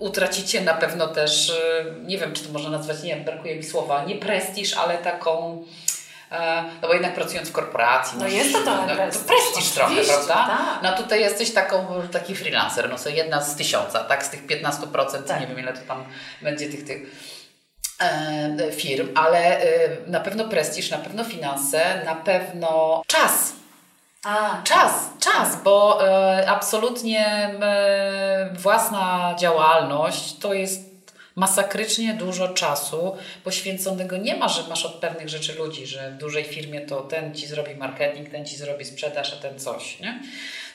utracicie 0.00 0.60
na 0.60 0.74
pewno 0.74 1.08
też, 1.08 1.50
e, 1.50 1.84
nie 2.04 2.18
wiem 2.18 2.32
czy 2.32 2.44
to 2.44 2.52
można 2.52 2.70
nazwać, 2.70 3.02
nie 3.02 3.14
wiem, 3.14 3.24
brakuje 3.24 3.56
mi 3.56 3.62
słowa, 3.62 4.04
nie 4.04 4.16
prestiż, 4.16 4.76
ale 4.76 4.98
taką 4.98 5.64
E, 6.32 6.62
no 6.82 6.88
bo 6.88 6.94
jednak 6.94 7.14
pracując 7.14 7.48
w 7.48 7.52
korporacji. 7.52 8.18
No, 8.18 8.26
jest 8.26 8.52
to 8.52 8.62
trochę 8.62 8.86
no, 8.86 8.96
prestiż. 8.96 9.22
To 9.22 9.28
prestiż 9.28 9.70
trochę, 9.70 10.04
prawda? 10.04 10.34
Tak. 10.34 10.82
No 10.82 11.02
tutaj 11.02 11.20
jesteś 11.20 11.52
taką, 11.52 12.02
taki 12.12 12.34
freelancer, 12.34 12.90
no 12.90 12.96
to 12.98 13.08
jedna 13.08 13.42
z 13.42 13.56
tysiąca, 13.56 14.04
tak? 14.04 14.24
Z 14.24 14.30
tych 14.30 14.46
15%, 14.46 15.22
tak. 15.22 15.40
nie 15.40 15.46
wiem 15.46 15.58
ile 15.58 15.72
to 15.72 15.80
tam 15.88 16.04
będzie 16.42 16.68
tych, 16.68 16.84
tych 16.84 17.02
e, 18.00 18.72
firm, 18.72 19.08
ale 19.14 19.60
e, 19.60 19.66
na 20.06 20.20
pewno 20.20 20.48
prestiż, 20.48 20.90
na 20.90 20.98
pewno 20.98 21.24
finanse, 21.24 22.02
na 22.04 22.14
pewno 22.14 23.02
czas. 23.06 23.52
A, 24.24 24.62
czas, 24.64 25.10
czas, 25.20 25.62
bo 25.62 26.08
e, 26.08 26.50
absolutnie 26.50 27.26
e, 27.26 28.50
własna 28.54 29.34
działalność 29.38 30.38
to 30.38 30.54
jest 30.54 30.92
masakrycznie 31.36 32.14
dużo 32.14 32.48
czasu 32.48 33.16
poświęconego. 33.44 34.16
Nie 34.16 34.36
ma, 34.36 34.48
że 34.48 34.68
masz 34.68 34.84
od 34.84 34.94
pewnych 34.94 35.28
rzeczy 35.28 35.54
ludzi, 35.54 35.86
że 35.86 36.10
w 36.10 36.16
dużej 36.16 36.44
firmie 36.44 36.80
to 36.80 37.00
ten 37.00 37.34
ci 37.34 37.46
zrobi 37.46 37.74
marketing, 37.74 38.28
ten 38.28 38.46
ci 38.46 38.56
zrobi 38.56 38.84
sprzedaż, 38.84 39.32
a 39.32 39.36
ten 39.36 39.58
coś, 39.58 40.00
nie? 40.00 40.20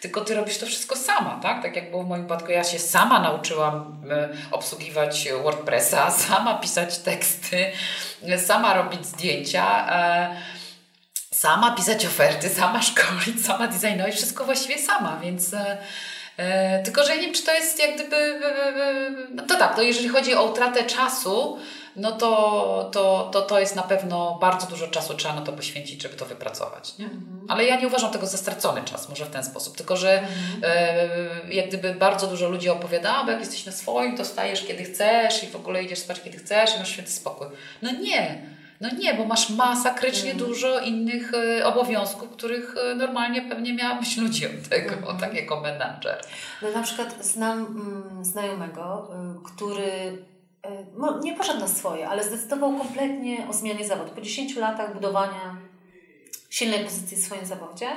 Tylko 0.02 0.22
ty 0.22 0.36
robisz 0.36 0.57
to 0.57 0.65
wszystko 0.65 0.95
sama, 0.95 1.40
tak? 1.44 1.61
Tak 1.61 1.76
jak 1.76 1.91
było 1.91 2.03
w 2.03 2.07
moim 2.07 2.22
przypadku, 2.22 2.52
ja 2.52 2.64
się 2.64 2.80
sama 2.80 3.19
nauczyłam 3.19 4.03
e, 4.10 4.30
obsługiwać 4.52 5.28
WordPressa, 5.44 6.11
sama 6.28 6.53
pisać 6.53 6.98
teksty, 6.98 7.72
sama 8.38 8.74
robić 8.74 9.06
zdjęcia 9.06 9.88
e, 9.90 10.56
sama 11.39 11.72
pisać 11.72 12.05
oferty, 12.05 12.49
sama 12.49 12.81
szkolić, 12.81 13.45
sama 13.45 13.68
designować, 13.68 14.15
wszystko 14.15 14.45
właściwie 14.45 14.77
sama, 14.77 15.19
więc 15.23 15.53
e, 15.53 15.77
E, 16.38 16.84
tylko, 16.84 17.03
że 17.03 17.15
nie 17.15 17.22
wiem, 17.22 17.34
czy 17.34 17.43
to 17.43 17.53
jest 17.53 17.80
jak 17.80 17.95
gdyby. 17.95 18.15
E, 18.15 19.11
no 19.30 19.43
to 19.43 19.57
tak, 19.57 19.76
to 19.76 19.81
jeżeli 19.81 20.09
chodzi 20.09 20.35
o 20.35 20.43
utratę 20.43 20.84
czasu, 20.84 21.57
no 21.95 22.11
to, 22.11 22.89
to, 22.93 23.30
to, 23.34 23.41
to 23.41 23.59
jest 23.59 23.76
na 23.76 23.81
pewno 23.81 24.38
bardzo 24.41 24.68
dużo 24.68 24.88
czasu 24.88 25.14
trzeba 25.14 25.35
na 25.35 25.41
to 25.41 25.53
poświęcić, 25.53 26.01
żeby 26.01 26.15
to 26.15 26.26
wypracować. 26.26 26.97
Nie? 26.97 27.05
Mhm. 27.05 27.45
Ale 27.49 27.65
ja 27.65 27.80
nie 27.80 27.88
uważam 27.88 28.11
tego 28.11 28.27
za 28.27 28.38
stracony 28.38 28.81
czas, 28.84 29.09
może 29.09 29.26
w 29.26 29.30
ten 29.30 29.43
sposób. 29.43 29.77
Tylko, 29.77 29.97
że 29.97 30.19
mhm. 30.19 30.61
e, 30.64 31.53
jak 31.53 31.68
gdyby 31.68 31.95
bardzo 31.95 32.27
dużo 32.27 32.49
ludzi 32.49 32.69
opowiada, 32.69 33.23
bo 33.23 33.31
jak 33.31 33.39
jesteś 33.39 33.65
na 33.65 33.72
swoim, 33.72 34.18
to 34.18 34.26
stajesz 34.26 34.65
kiedy 34.65 34.84
chcesz 34.84 35.43
i 35.43 35.47
w 35.47 35.55
ogóle 35.55 35.84
idziesz 35.84 35.99
spać 35.99 36.22
kiedy 36.23 36.38
chcesz 36.38 36.76
i 36.76 36.80
masz 36.80 36.89
święty 36.89 37.11
spokój. 37.11 37.47
No 37.81 37.91
nie. 37.91 38.56
No 38.82 38.90
nie, 38.99 39.14
bo 39.14 39.26
masz 39.26 39.49
masakrycznie 39.49 40.32
Mhm. 40.32 40.49
dużo 40.49 40.80
innych 40.80 41.32
e, 41.34 41.66
obowiązków, 41.66 42.30
których 42.30 42.76
e, 42.91 42.95
normalnie 42.95 43.41
pewnie 43.41 43.74
miałabyś 43.74 44.18
ludzi 44.18 44.45
od 44.45 44.68
tego, 44.70 45.14
tak 45.20 45.34
jako 45.34 45.62
menadżer. 45.62 46.22
No 46.62 46.72
na 46.72 46.84
przykład 46.84 47.26
znam 47.26 47.60
mm, 47.66 48.26
znajomego, 48.26 49.10
y, 49.12 49.54
który 49.54 49.91
y, 49.91 51.24
nie 51.24 51.36
poszedł 51.36 51.60
na 51.60 51.68
swoje, 51.68 52.10
ale 52.10 52.24
zdecydował 52.24 52.78
kompletnie 52.78 53.48
o 53.49 53.54
zmianie 53.54 53.88
zawodu. 53.88 54.12
Po 54.12 54.22
10 54.22 54.56
latach 54.56 54.94
budowania 54.94 55.58
silnej 56.49 56.84
pozycji 56.84 57.18
w 57.18 57.20
swoim 57.26 57.45
zawodzie, 57.45 57.88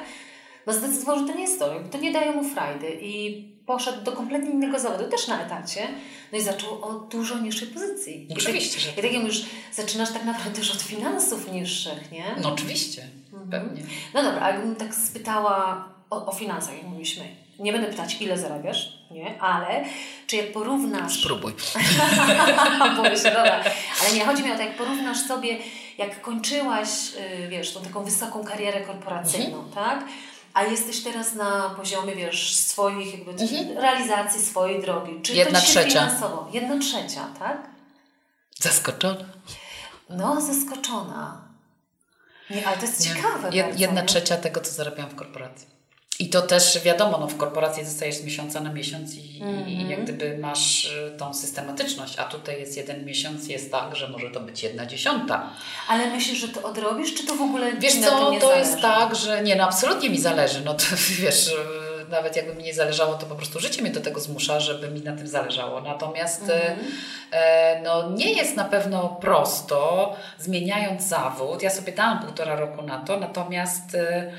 no 0.67 0.73
zdecydował, 0.73 1.19
że 1.19 1.25
to 1.27 1.35
nie 1.35 1.43
jest 1.43 1.59
to, 1.59 1.71
to 1.91 1.99
nie 1.99 2.13
daje 2.13 2.33
mu 2.33 2.45
frajdy 2.45 2.99
i 3.01 3.45
poszedł 3.67 4.05
do 4.05 4.13
kompletnie 4.13 4.51
innego 4.51 4.79
zawodu, 4.79 5.11
też 5.11 5.29
na 5.29 5.43
etacie, 5.47 5.89
no 6.33 6.39
i 6.39 6.43
zaczął 6.43 6.85
od 6.85 7.09
dużo 7.09 7.39
niższej 7.39 7.69
pozycji. 7.69 8.27
I 8.33 8.35
Oczywiście, 8.35 8.81
że 8.81 8.89
tak, 8.89 8.99
I 8.99 9.03
tak 9.03 9.13
jak 9.13 9.25
już 9.25 9.43
zaczynasz 9.73 10.13
tak 10.13 10.25
naprawdę 10.25 10.59
już 10.59 10.71
od 10.71 10.83
finansów 10.83 11.53
niższych, 11.53 12.13
nie? 12.13 12.25
No 12.43 12.53
oczywiście, 12.53 13.09
pewnie. 13.51 13.83
No 14.15 14.23
dobra, 14.23 14.41
ale 14.41 14.55
jakbym 14.55 14.77
tak 14.77 14.95
spytała 14.95 15.89
o, 16.11 16.27
o 16.27 16.33
finansach, 16.33 16.75
jak 16.75 16.83
mówiliśmy. 16.83 17.25
Nie 17.59 17.73
będę 17.73 17.89
pytać, 17.89 18.17
ile 18.21 18.39
zarabiasz, 18.39 18.99
nie? 19.11 19.43
Ale 19.43 19.85
czy 20.27 20.37
jak 20.37 20.53
porównasz... 20.53 21.21
Spróbuj. 21.21 21.53
Boję 22.97 23.17
się, 23.17 23.23
dobra. 23.25 23.65
Ale 24.03 24.15
nie, 24.15 24.25
chodzi 24.25 24.43
mi 24.43 24.53
o 24.53 24.57
to, 24.57 24.63
jak 24.63 24.77
porównasz 24.77 25.19
sobie, 25.19 25.59
jak 25.99 26.21
kończyłaś, 26.21 26.89
y, 27.45 27.49
wiesz, 27.49 27.73
tą 27.73 27.81
taką 27.83 28.05
wysoką 28.05 28.45
karierę 28.45 28.81
korporacyjną, 28.81 29.65
tak? 29.75 30.05
A 30.55 30.63
jesteś 30.63 31.03
teraz 31.03 31.35
na 31.35 31.71
poziomie, 31.77 32.17
wiesz, 32.17 32.57
swoich 32.57 33.15
jakby 33.19 33.33
realizacji 33.81 34.43
swojej 34.43 34.83
drogi. 34.83 35.21
Czy 35.23 35.35
Jedna 35.35 35.61
to 35.61 35.67
trzecia. 35.67 35.89
finansowo? 36.01 36.49
Jedna 36.53 36.79
trzecia, 36.79 37.29
tak? 37.39 37.67
Zaskoczona. 38.61 39.25
No, 40.11 40.41
zaskoczona. 40.41 41.41
Nie, 42.51 42.67
ale 42.69 42.77
to 42.77 42.83
jest 42.83 43.01
Nie. 43.01 43.07
ciekawe 43.15 43.51
Jed, 43.53 43.67
bardzo, 43.67 43.81
jedna 43.81 44.01
nie? 44.01 44.07
trzecia 44.07 44.37
tego, 44.37 44.61
co 44.61 44.73
zarabiałam 44.73 45.11
w 45.11 45.15
korporacji. 45.15 45.69
I 46.21 46.29
to 46.29 46.43
też 46.43 46.81
wiadomo, 46.83 47.19
no 47.19 47.27
w 47.27 47.37
korporacji 47.37 47.85
zostajesz 47.85 48.15
z 48.17 48.25
miesiąca 48.25 48.61
na 48.61 48.73
miesiąc 48.73 49.15
i, 49.15 49.39
i 49.39 49.43
Mhm. 49.43 49.91
jak 49.91 50.05
gdyby 50.05 50.39
masz 50.39 50.85
y, 50.85 51.17
tą 51.19 51.35
systematyczność, 51.35 52.19
a 52.19 52.25
tutaj 52.25 52.61
jest 52.61 52.77
jeden 52.77 53.05
miesiąc, 53.05 53.49
jest 53.49 53.71
tak, 53.73 53.97
że 53.97 54.09
może 54.09 54.31
to 54.31 54.41
być 54.41 54.63
jedna 54.63 54.87
dziesiąta. 54.87 55.51
Ale 55.89 56.07
myślisz, 56.11 56.39
że 56.39 56.49
to 56.49 56.63
odrobisz, 56.63 57.15
czy 57.15 57.27
to 57.27 57.35
w 57.35 57.41
ogóle 57.43 57.73
Wiesz 57.73 58.01
co, 58.01 58.31
to 58.41 58.57
jest 58.57 58.81
tak, 58.81 59.17
że 59.17 59.43
nie, 59.43 59.57
no 59.57 59.65
absolutnie 59.65 60.11
mi 60.11 60.19
zależy, 60.21 60.61
no 60.65 60.75
to 60.75 60.85
wiesz, 61.23 61.47
y, 61.49 61.53
nawet 62.11 62.37
jakby 62.37 62.55
mi 62.55 62.63
nie 62.65 62.75
zależało, 62.75 63.15
to 63.15 63.27
po 63.27 63.35
prostu 63.35 63.61
życie 63.61 63.83
mnie 63.83 63.91
do 63.91 64.01
tego 64.01 64.21
zmusza, 64.21 64.61
żeby 64.61 64.89
mi 64.91 65.01
na 65.01 65.17
tym 65.17 65.29
zależało. 65.29 65.81
Natomiast 65.81 66.43
Mhm. 66.43 66.79
e, 67.31 67.81
no, 67.83 68.11
nie 68.11 68.33
jest 68.33 68.57
na 68.57 68.65
pewno 68.65 69.09
prosto, 69.09 70.17
zmieniając 70.39 71.03
zawód. 71.03 71.63
Ja 71.63 71.71
sobie 71.71 71.93
dałam 71.93 72.19
półtora 72.23 72.57
roku 72.57 72.83
na 72.83 72.99
to, 72.99 73.17
natomiast 73.21 73.95
e, 73.95 74.33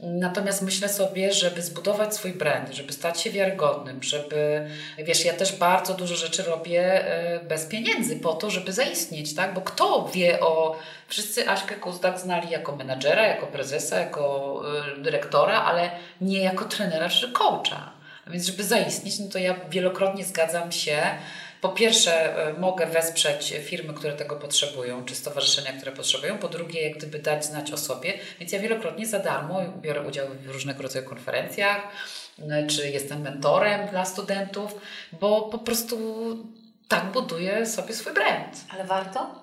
Natomiast 0.00 0.62
myślę 0.62 0.88
sobie, 0.88 1.32
żeby 1.32 1.62
zbudować 1.62 2.14
swój 2.14 2.32
brand, 2.32 2.72
żeby 2.72 2.92
stać 2.92 3.20
się 3.20 3.30
wiarygodnym, 3.30 4.02
żeby, 4.02 4.68
wiesz, 4.98 5.24
ja 5.24 5.32
też 5.32 5.56
bardzo 5.56 5.94
dużo 5.94 6.16
rzeczy 6.16 6.42
robię 6.42 7.06
e, 7.06 7.40
bez 7.40 7.66
pieniędzy 7.66 8.16
po 8.16 8.34
to, 8.34 8.50
żeby 8.50 8.72
zaistnieć, 8.72 9.34
tak? 9.34 9.54
Bo 9.54 9.60
kto 9.60 10.08
wie 10.14 10.40
o... 10.40 10.76
Wszyscy 11.08 11.48
Aśkę 11.48 11.74
Kustak 11.74 12.18
znali 12.18 12.50
jako 12.50 12.76
menadżera, 12.76 13.26
jako 13.26 13.46
prezesa, 13.46 14.00
jako 14.00 14.62
e, 14.96 15.00
dyrektora, 15.02 15.62
ale 15.62 15.90
nie 16.20 16.42
jako 16.42 16.64
trenera 16.64 17.08
czy 17.08 17.32
coacha. 17.32 17.92
Więc 18.26 18.46
żeby 18.46 18.64
zaistnieć, 18.64 19.18
no 19.18 19.28
to 19.28 19.38
ja 19.38 19.54
wielokrotnie 19.70 20.24
zgadzam 20.24 20.72
się. 20.72 21.02
Po 21.60 21.68
pierwsze, 21.68 22.36
e, 22.48 22.52
mogę 22.52 22.86
wesprzeć 22.86 23.54
firmy, 23.64 23.94
które 23.94 24.12
tego 24.12 24.36
potrzebują, 24.36 25.04
czy 25.04 25.14
stowarzyszenia, 25.14 25.72
które 25.72 25.92
potrzebują. 25.92 26.38
Po 26.38 26.48
drugie, 26.48 26.88
jak 26.88 26.98
gdyby 26.98 27.18
dać 27.18 27.44
znać 27.44 27.72
o 27.72 27.76
sobie. 27.76 28.14
Więc 28.40 28.52
ja 28.52 28.58
wielokrotnie 28.58 29.06
za 29.06 29.18
darmo 29.18 29.60
biorę 29.80 30.02
udział 30.02 30.26
w 30.28 30.50
różnego 30.50 30.82
rodzaju 30.82 31.08
konferencjach, 31.08 31.82
e, 32.50 32.66
czy 32.66 32.90
jestem 32.90 33.20
mentorem 33.20 33.88
dla 33.88 34.04
studentów, 34.04 34.74
bo 35.20 35.42
po 35.42 35.58
prostu 35.58 35.98
tak 36.88 37.04
buduję 37.12 37.66
sobie 37.66 37.94
swój 37.94 38.14
brand. 38.14 38.56
Ale 38.74 38.84
warto? 38.84 39.34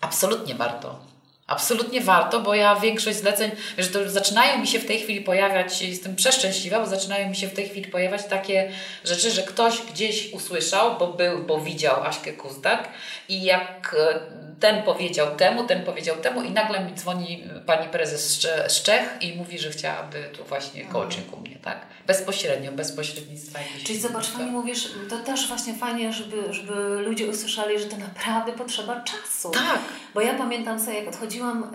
Absolutnie 0.00 0.54
warto. 0.54 1.03
Absolutnie 1.46 2.00
warto, 2.00 2.40
bo 2.40 2.54
ja 2.54 2.76
większość 2.76 3.18
zleceń, 3.18 3.50
wiesz, 3.78 3.92
to 3.92 4.10
zaczynają 4.10 4.58
mi 4.58 4.66
się 4.66 4.78
w 4.78 4.86
tej 4.86 4.98
chwili 5.00 5.20
pojawiać, 5.20 5.82
jestem 5.82 6.16
przeszczęśliwa, 6.16 6.80
bo 6.80 6.86
zaczynają 6.86 7.28
mi 7.28 7.36
się 7.36 7.48
w 7.48 7.54
tej 7.54 7.68
chwili 7.68 7.90
pojawiać 7.90 8.24
takie 8.24 8.70
rzeczy, 9.04 9.30
że 9.30 9.42
ktoś 9.42 9.82
gdzieś 9.82 10.32
usłyszał, 10.32 10.98
bo 10.98 11.06
był, 11.06 11.44
bo 11.44 11.60
widział 11.60 12.04
Aśkę 12.04 12.32
Kuzdak 12.32 12.88
i 13.28 13.42
jak 13.42 13.96
e, 13.98 14.20
ten 14.64 14.82
powiedział 14.82 15.36
temu, 15.36 15.64
ten 15.66 15.84
powiedział 15.84 16.16
temu 16.16 16.42
i 16.42 16.50
nagle 16.50 16.84
mi 16.84 16.94
dzwoni 16.94 17.44
pani 17.66 17.88
prezes 17.88 18.30
z 18.30 18.38
Cze- 18.38 18.70
z 18.70 18.82
Czech 18.82 19.16
i 19.20 19.36
mówi, 19.36 19.58
że 19.58 19.70
chciałaby 19.70 20.30
tu 20.36 20.44
właśnie 20.44 20.84
coaching 20.84 21.32
u 21.32 21.40
mnie, 21.40 21.56
tak? 21.56 21.86
Bezpośrednio, 22.06 22.72
bez 22.72 22.92
pośrednictwa 22.92 23.58
Czyli 23.84 23.98
zobacz, 24.00 24.24
firmy, 24.26 24.38
fajnie 24.38 24.52
mówisz, 24.52 24.88
to 25.10 25.18
też 25.18 25.48
właśnie 25.48 25.74
fajnie, 25.74 26.12
żeby, 26.12 26.52
żeby 26.52 27.02
ludzie 27.06 27.26
usłyszeli, 27.26 27.78
że 27.78 27.84
to 27.84 27.96
naprawdę 27.96 28.52
potrzeba 28.52 29.00
czasu. 29.00 29.50
Tak. 29.50 29.78
Bo 30.14 30.20
ja 30.20 30.34
pamiętam 30.34 30.80
sobie, 30.80 30.98
jak 30.98 31.08
odchodziłam 31.08 31.74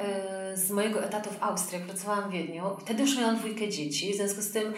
y, 0.53 0.57
z 0.57 0.71
mojego 0.71 1.03
etatu 1.03 1.29
w 1.29 1.43
Austrii, 1.43 1.79
jak 1.79 1.87
pracowałam 1.87 2.29
w 2.29 2.33
Wiedniu, 2.33 2.63
wtedy 2.81 3.01
już 3.01 3.17
miałam 3.17 3.37
dwójkę 3.37 3.69
dzieci, 3.69 4.13
w 4.13 4.15
związku 4.15 4.41
z 4.41 4.51
tym 4.51 4.73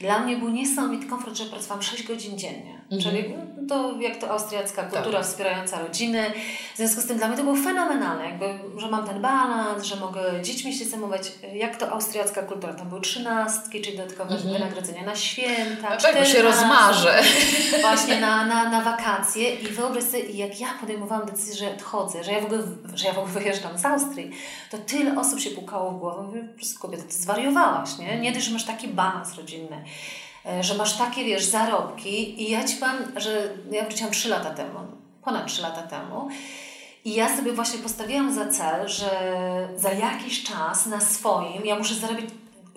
dla 0.00 0.18
mnie 0.18 0.36
był 0.36 0.48
niesamowity 0.48 1.06
komfort, 1.06 1.36
że 1.36 1.44
pracowałam 1.44 1.82
6 1.82 2.02
godzin 2.02 2.38
dziennie. 2.38 2.80
Czyli 3.02 3.34
no, 3.56 3.68
to 3.68 4.00
jak 4.00 4.16
to 4.16 4.30
austriacka 4.30 4.82
kultura 4.82 5.18
Tak. 5.18 5.26
wspierająca 5.28 5.78
rodziny. 5.78 6.32
W 6.74 6.76
związku 6.76 7.00
z 7.00 7.06
tym 7.06 7.16
dla 7.18 7.28
mnie 7.28 7.36
to 7.36 7.42
było 7.42 7.56
fenomenalne, 7.56 8.24
jakby, 8.24 8.58
że 8.80 8.90
mam 8.90 9.06
ten 9.06 9.22
balans, 9.22 9.84
że 9.84 9.96
mogę 9.96 10.20
dziećmi 10.42 10.74
się 10.74 10.84
zajmować, 10.84 11.32
jak 11.54 11.76
to 11.76 11.90
austriacka 11.90 12.42
kultura. 12.42 12.74
Tam 12.74 12.88
były 12.88 13.00
trzynastki, 13.00 13.80
czyli 13.80 13.96
dodatkowe 13.96 14.36
wynagrodzenia 14.36 15.02
na 15.02 15.16
święta, 15.16 15.90
No 15.90 15.96
tak, 16.00 16.26
się 16.26 16.42
rozmarzę. 16.42 17.22
Właśnie 17.80 18.20
na, 18.20 18.46
na, 18.46 18.70
na 18.70 18.80
wakacje 18.80 19.54
i 19.54 19.68
wyobraź 19.68 20.04
sobie, 20.04 20.22
jak 20.22 20.60
ja 20.60 20.68
podejmowałam 20.80 21.26
decyzję, 21.26 21.54
że 21.54 21.74
odchodzę, 21.74 22.24
że 22.24 22.32
ja 22.32 22.40
w 22.40 22.44
ogóle, 22.44 22.62
że 22.94 23.06
ja 23.06 23.12
w 23.12 23.18
ogóle 23.18 23.32
wyjeżdżam 23.34 23.78
z 23.78 23.84
Austrii, 23.84 24.30
to 24.70 24.78
tyle 24.78 25.20
osób 25.20 25.40
się 25.40 25.50
pukało 25.50 25.90
w 25.90 25.98
głowę, 25.98 26.22
mówię, 26.22 26.42
po 26.52 26.56
prostu 26.56 26.80
kobieta, 26.80 27.02
ty 27.08 27.14
zwariowałaś, 27.14 27.98
nie? 27.98 28.20
Nie 28.20 28.32
dość, 28.32 28.46
że 28.46 28.52
masz 28.52 28.64
taki 28.64 28.88
balans 28.88 29.34
rodzinny, 29.34 29.84
że 30.60 30.74
masz 30.74 30.96
takie, 30.96 31.24
wiesz, 31.24 31.44
zarobki 31.44 32.42
i 32.42 32.50
ja 32.50 32.64
Ci 32.64 32.76
powiem, 32.76 33.12
że 33.16 33.52
ja 33.70 33.84
wróciłam 33.84 34.12
3 34.12 34.28
lata 34.28 34.50
temu, 34.50 34.78
ponad 35.24 35.46
3 35.46 35.62
lata 35.62 35.82
temu 35.82 36.28
i 37.04 37.14
ja 37.14 37.36
sobie 37.36 37.52
właśnie 37.52 37.78
postawiłam 37.78 38.34
za 38.34 38.46
cel, 38.46 38.88
że 38.88 39.08
za 39.76 39.92
jakiś 39.92 40.44
czas 40.44 40.86
na 40.86 41.00
swoim 41.00 41.66
ja 41.66 41.78
muszę 41.78 41.94
zarobić 41.94 42.30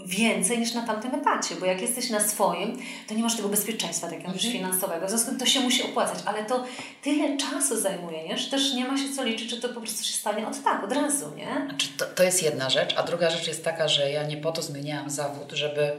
więcej 0.05 0.59
niż 0.59 0.73
na 0.73 0.81
tamtym 0.81 1.15
etacie, 1.15 1.55
bo 1.55 1.65
jak 1.65 1.81
jesteś 1.81 2.09
na 2.09 2.19
swoim, 2.19 2.77
to 3.07 3.13
nie 3.13 3.23
masz 3.23 3.35
tego 3.35 3.49
bezpieczeństwa 3.49 4.07
takiego 4.07 4.33
już 4.33 4.41
finansowego, 4.41 5.05
w 5.05 5.09
związku 5.09 5.27
z 5.27 5.29
tym 5.29 5.39
to 5.39 5.45
się 5.45 5.59
musi 5.59 5.83
opłacać, 5.83 6.19
ale 6.25 6.45
to 6.45 6.63
tyle 7.03 7.37
czasu 7.37 7.81
zajmuje, 7.81 8.27
nie? 8.27 8.37
że 8.37 8.49
też 8.49 8.73
nie 8.73 8.87
ma 8.87 8.97
się 8.97 9.13
co 9.15 9.23
liczyć, 9.23 9.49
czy 9.49 9.61
to 9.61 9.69
po 9.69 9.81
prostu 9.81 10.03
się 10.03 10.13
stanie 10.13 10.47
od 10.47 10.63
tak, 10.63 10.83
od 10.83 10.91
razu, 10.91 11.25
nie? 11.35 11.65
Znaczy, 11.69 11.87
to, 11.97 12.05
to 12.05 12.23
jest 12.23 12.43
jedna 12.43 12.69
rzecz, 12.69 12.93
a 12.97 13.03
druga 13.03 13.29
rzecz 13.29 13.47
jest 13.47 13.63
taka, 13.63 13.87
że 13.87 14.11
ja 14.11 14.23
nie 14.23 14.37
po 14.37 14.51
to 14.51 14.61
zmieniałam 14.61 15.09
zawód, 15.09 15.51
żeby 15.53 15.91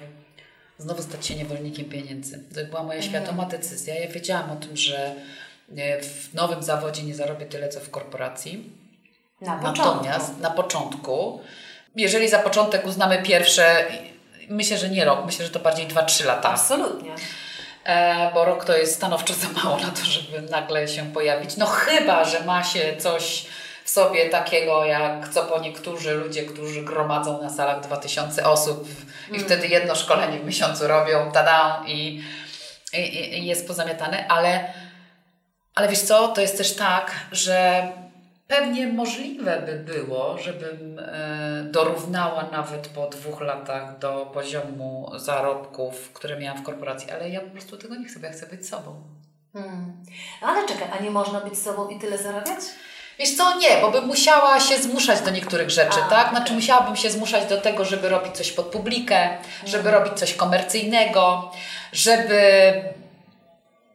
znowu 0.79 1.03
stać 1.03 1.27
się 1.27 1.35
niewolnikiem 1.35 1.85
pieniędzy. 1.85 2.45
To 2.55 2.65
była 2.65 2.83
moja 2.83 3.03
świadoma 3.03 3.47
decyzja. 3.47 3.95
Ja 3.95 4.09
wiedziałam 4.09 4.51
o 4.51 4.57
tym, 4.57 4.77
że 4.77 5.15
e, 5.77 6.03
w 6.03 6.35
nowym 6.35 6.63
zawodzie 6.63 7.03
nie 7.03 7.15
zarobię 7.15 7.47
tyle, 7.47 7.69
co 7.69 7.81
w 7.81 7.91
korporacji. 7.91 8.71
Na 9.41 9.59
początku. 9.59 9.95
Natomiast 9.95 10.41
na 10.41 10.51
początku, 10.51 11.41
jeżeli 11.97 12.29
za 12.29 12.39
początek 12.39 12.87
uznamy 12.87 13.23
pierwsze, 13.23 13.85
myślę, 14.49 14.79
że 14.79 14.89
nie 14.89 15.05
rok, 15.05 15.27
myślę, 15.27 15.45
że 15.45 15.51
to 15.51 15.61
bardziej 15.61 15.89
2-3 15.89 16.25
lata. 16.25 16.49
Absolutnie. 16.49 17.15
E, 17.85 18.31
bo 18.35 18.45
rok 18.45 18.65
to 18.65 18.77
jest 18.77 18.95
stanowczo 18.95 19.35
za 19.35 19.49
mało 19.49 19.77
na 19.77 19.91
to, 19.91 20.05
żeby 20.05 20.51
nagle 20.51 20.89
się 20.89 21.13
pojawić. 21.13 21.57
No 21.57 21.67
chyba, 21.67 22.25
że 22.25 22.45
ma 22.45 22.65
się 22.65 22.97
coś 22.99 23.47
w 23.87 23.91
sobie 23.91 24.29
takiego, 24.31 24.85
jak 24.85 25.29
co 25.29 25.45
po 25.45 25.61
niektórzy 25.61 26.15
ludzie, 26.15 26.43
którzy 26.43 26.83
gromadzą 26.83 27.43
na 27.43 27.51
salach 27.51 27.81
2000 27.81 28.47
osób 28.47 28.89
i 29.33 29.39
wtedy 29.39 29.67
jedno 29.67 29.95
szkolenie 29.95 30.39
w 30.39 30.45
miesiącu 30.45 30.89
robią, 30.89 31.33
tada 31.33 31.83
i, 31.87 32.23
i, 32.93 33.39
i 33.39 33.47
jest 33.47 33.67
pozamiatane, 33.67 34.29
ale, 34.29 34.73
ale 35.75 35.89
wiesz 35.89 36.03
co, 36.03 36.29
to 36.29 36.41
jest 36.41 36.59
też 36.59 36.77
tak, 36.77 37.15
że 37.33 37.89
pewnie 38.49 38.89
możliwe 38.89 39.63
by 39.67 39.93
było, 39.93 40.39
żebym 40.39 40.99
e, 40.99 41.65
dorównała 41.71 42.43
nawet 42.53 42.89
po 42.89 43.09
dwóch 43.09 43.41
latach 43.41 43.99
do 43.99 44.31
poziomu 44.35 45.11
zarobków, 45.17 46.13
które 46.13 46.41
miałam 46.41 46.63
w 46.63 46.67
korporacji, 46.67 47.11
ale 47.11 47.31
ja 47.31 47.41
po 47.41 47.51
prostu 47.51 47.77
tego 47.77 47.95
nie 47.95 48.05
chcę, 48.05 48.21
bo 48.21 48.27
ja 48.27 48.33
chcę 48.33 48.47
być 48.47 48.69
sobą. 48.69 49.03
Hmm. 49.53 50.05
Ale 50.43 50.69
czekaj, 50.69 50.89
a 50.99 51.03
nie 51.03 51.11
można 51.11 51.41
być 51.41 51.59
sobą 51.59 51.89
i 51.89 51.99
tyle 51.99 52.19
zarabiać? 52.19 52.61
Wiesz 53.19 53.37
co, 53.37 53.59
nie, 53.59 53.69
bo 53.81 53.91
bym 53.91 54.07
musiała 54.07 54.61
się 54.61 54.79
zmuszać 54.79 55.21
do 55.21 55.31
niektórych 55.31 55.71
rzeczy, 55.71 55.99
A, 56.07 56.11
tak? 56.11 56.31
Znaczy 56.31 56.53
musiałabym 56.53 56.97
się 56.97 57.11
zmuszać 57.11 57.49
do 57.49 57.61
tego, 57.61 57.85
żeby 57.85 58.09
robić 58.09 58.37
coś 58.37 58.53
pod 58.53 58.67
publikę, 58.67 59.29
żeby 59.67 59.89
Mhm. 59.89 59.95
robić 60.05 60.19
coś 60.19 60.35
komercyjnego, 60.35 61.51
żeby 61.93 62.73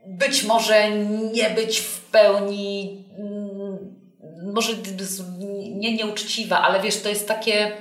być 0.06 0.44
może 0.44 0.92
nie 1.34 1.50
być 1.50 1.80
w 1.80 2.02
pełni 2.02 3.04
mm, 3.20 3.96
może 4.54 4.74
nie 5.72 5.96
nieuczciwa, 5.96 6.62
ale 6.62 6.80
wiesz, 6.80 7.02
to 7.02 7.10
jest 7.10 7.28
takie 7.28 7.72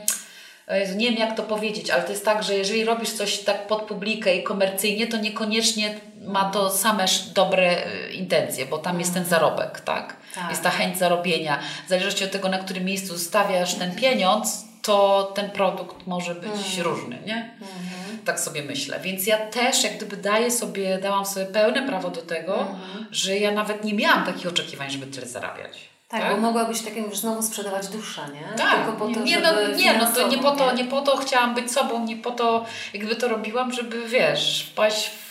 nie 0.97 1.11
wiem 1.11 1.19
jak 1.19 1.37
to 1.37 1.43
powiedzieć, 1.43 1.91
ale 1.91 2.03
to 2.03 2.11
jest 2.13 2.25
tak, 2.25 2.43
że 2.43 2.55
jeżeli 2.55 2.85
robisz 2.85 3.11
coś 3.11 3.39
tak 3.39 3.67
pod 3.67 3.83
publikę 3.83 4.37
i 4.37 4.43
komercyjnie, 4.43 5.07
to 5.07 5.17
niekoniecznie 5.17 5.95
ma 6.21 6.51
to 6.51 6.71
same 6.71 7.05
dobre 7.35 7.87
y, 7.87 8.13
intencje, 8.13 8.67
bo 8.67 8.79
tam 8.79 9.01
jest 9.01 9.15
ten 9.15 9.23
mhm. 9.23 9.41
zarobek, 9.41 9.81
tak? 9.81 10.17
tak? 10.35 10.51
Jest 10.51 10.63
ta 10.63 10.71
chęć 10.71 10.99
zarobienia. 10.99 11.59
W 11.87 11.89
zależności 11.89 12.25
od 12.25 12.31
tego, 12.31 12.49
na 12.49 12.59
którym 12.59 12.85
miejscu 12.85 13.19
stawiasz 13.19 13.75
ten 13.75 13.95
pieniądz, 13.95 14.65
to 14.83 15.33
ten 15.35 15.51
produkt 15.51 16.07
może 16.07 16.35
być 16.35 16.51
mhm. 16.51 16.83
różny, 16.83 17.19
nie? 17.27 17.57
Mhm. 17.61 18.19
Tak 18.25 18.41
sobie 18.41 18.63
myślę. 18.63 19.01
Więc 19.01 19.27
ja 19.27 19.39
też 19.39 19.85
jak 19.85 19.97
gdyby 19.97 20.17
daję 20.17 20.51
sobie, 20.51 20.99
dałam 20.99 21.27
sobie 21.27 21.47
pełne 21.47 21.87
prawo 21.87 22.11
do 22.11 22.23
tego, 22.23 22.61
mhm. 22.61 23.07
że 23.11 23.39
ja 23.39 23.51
nawet 23.51 23.85
nie 23.85 23.95
miałam 23.95 24.25
takich 24.25 24.47
oczekiwań, 24.47 24.91
żeby 24.91 25.07
tyle 25.07 25.27
zarabiać. 25.27 25.91
Tak, 26.09 26.21
tak, 26.21 26.35
bo 26.35 26.41
mogłabyś 26.41 26.83
takim 26.83 27.05
już 27.05 27.19
znowu 27.19 27.43
sprzedawać 27.43 27.89
duszę, 27.89 28.21
nie? 28.35 28.59
Tak, 28.59 28.77
Tylko 28.77 28.93
po 28.93 29.15
to, 29.15 29.21
nie, 29.21 29.41
no, 29.41 29.69
nie, 29.77 29.99
no 29.99 30.13
to 30.13 30.29
nie 30.29 30.39
po 30.39 30.51
to, 30.51 30.73
nie 30.73 30.85
po 30.85 31.03
to 31.03 31.17
chciałam 31.17 31.55
być 31.55 31.73
sobą, 31.73 32.05
nie 32.05 32.17
po 32.17 32.31
to 32.31 32.65
jakby 32.95 33.17
to 33.17 33.29
robiłam, 33.29 33.73
żeby 33.73 34.09
wiesz, 34.09 34.69
wpaść 34.73 35.09
w, 35.09 35.30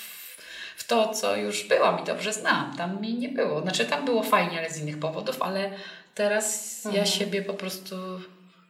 w 0.79 0.87
to, 0.87 1.13
co 1.13 1.35
już 1.35 1.67
byłam 1.67 1.99
i 1.99 2.03
dobrze 2.03 2.33
znam. 2.33 2.77
Tam 2.77 3.01
mi 3.01 3.13
nie 3.13 3.29
było. 3.29 3.61
Znaczy 3.61 3.85
tam 3.85 4.05
było 4.05 4.23
fajnie, 4.23 4.57
ale 4.57 4.69
z 4.71 4.81
innych 4.81 4.99
powodów, 4.99 5.41
ale 5.41 5.71
teraz 6.15 6.75
mhm. 6.85 6.95
ja 6.95 7.11
siebie 7.11 7.41
po 7.41 7.53
prostu 7.53 7.95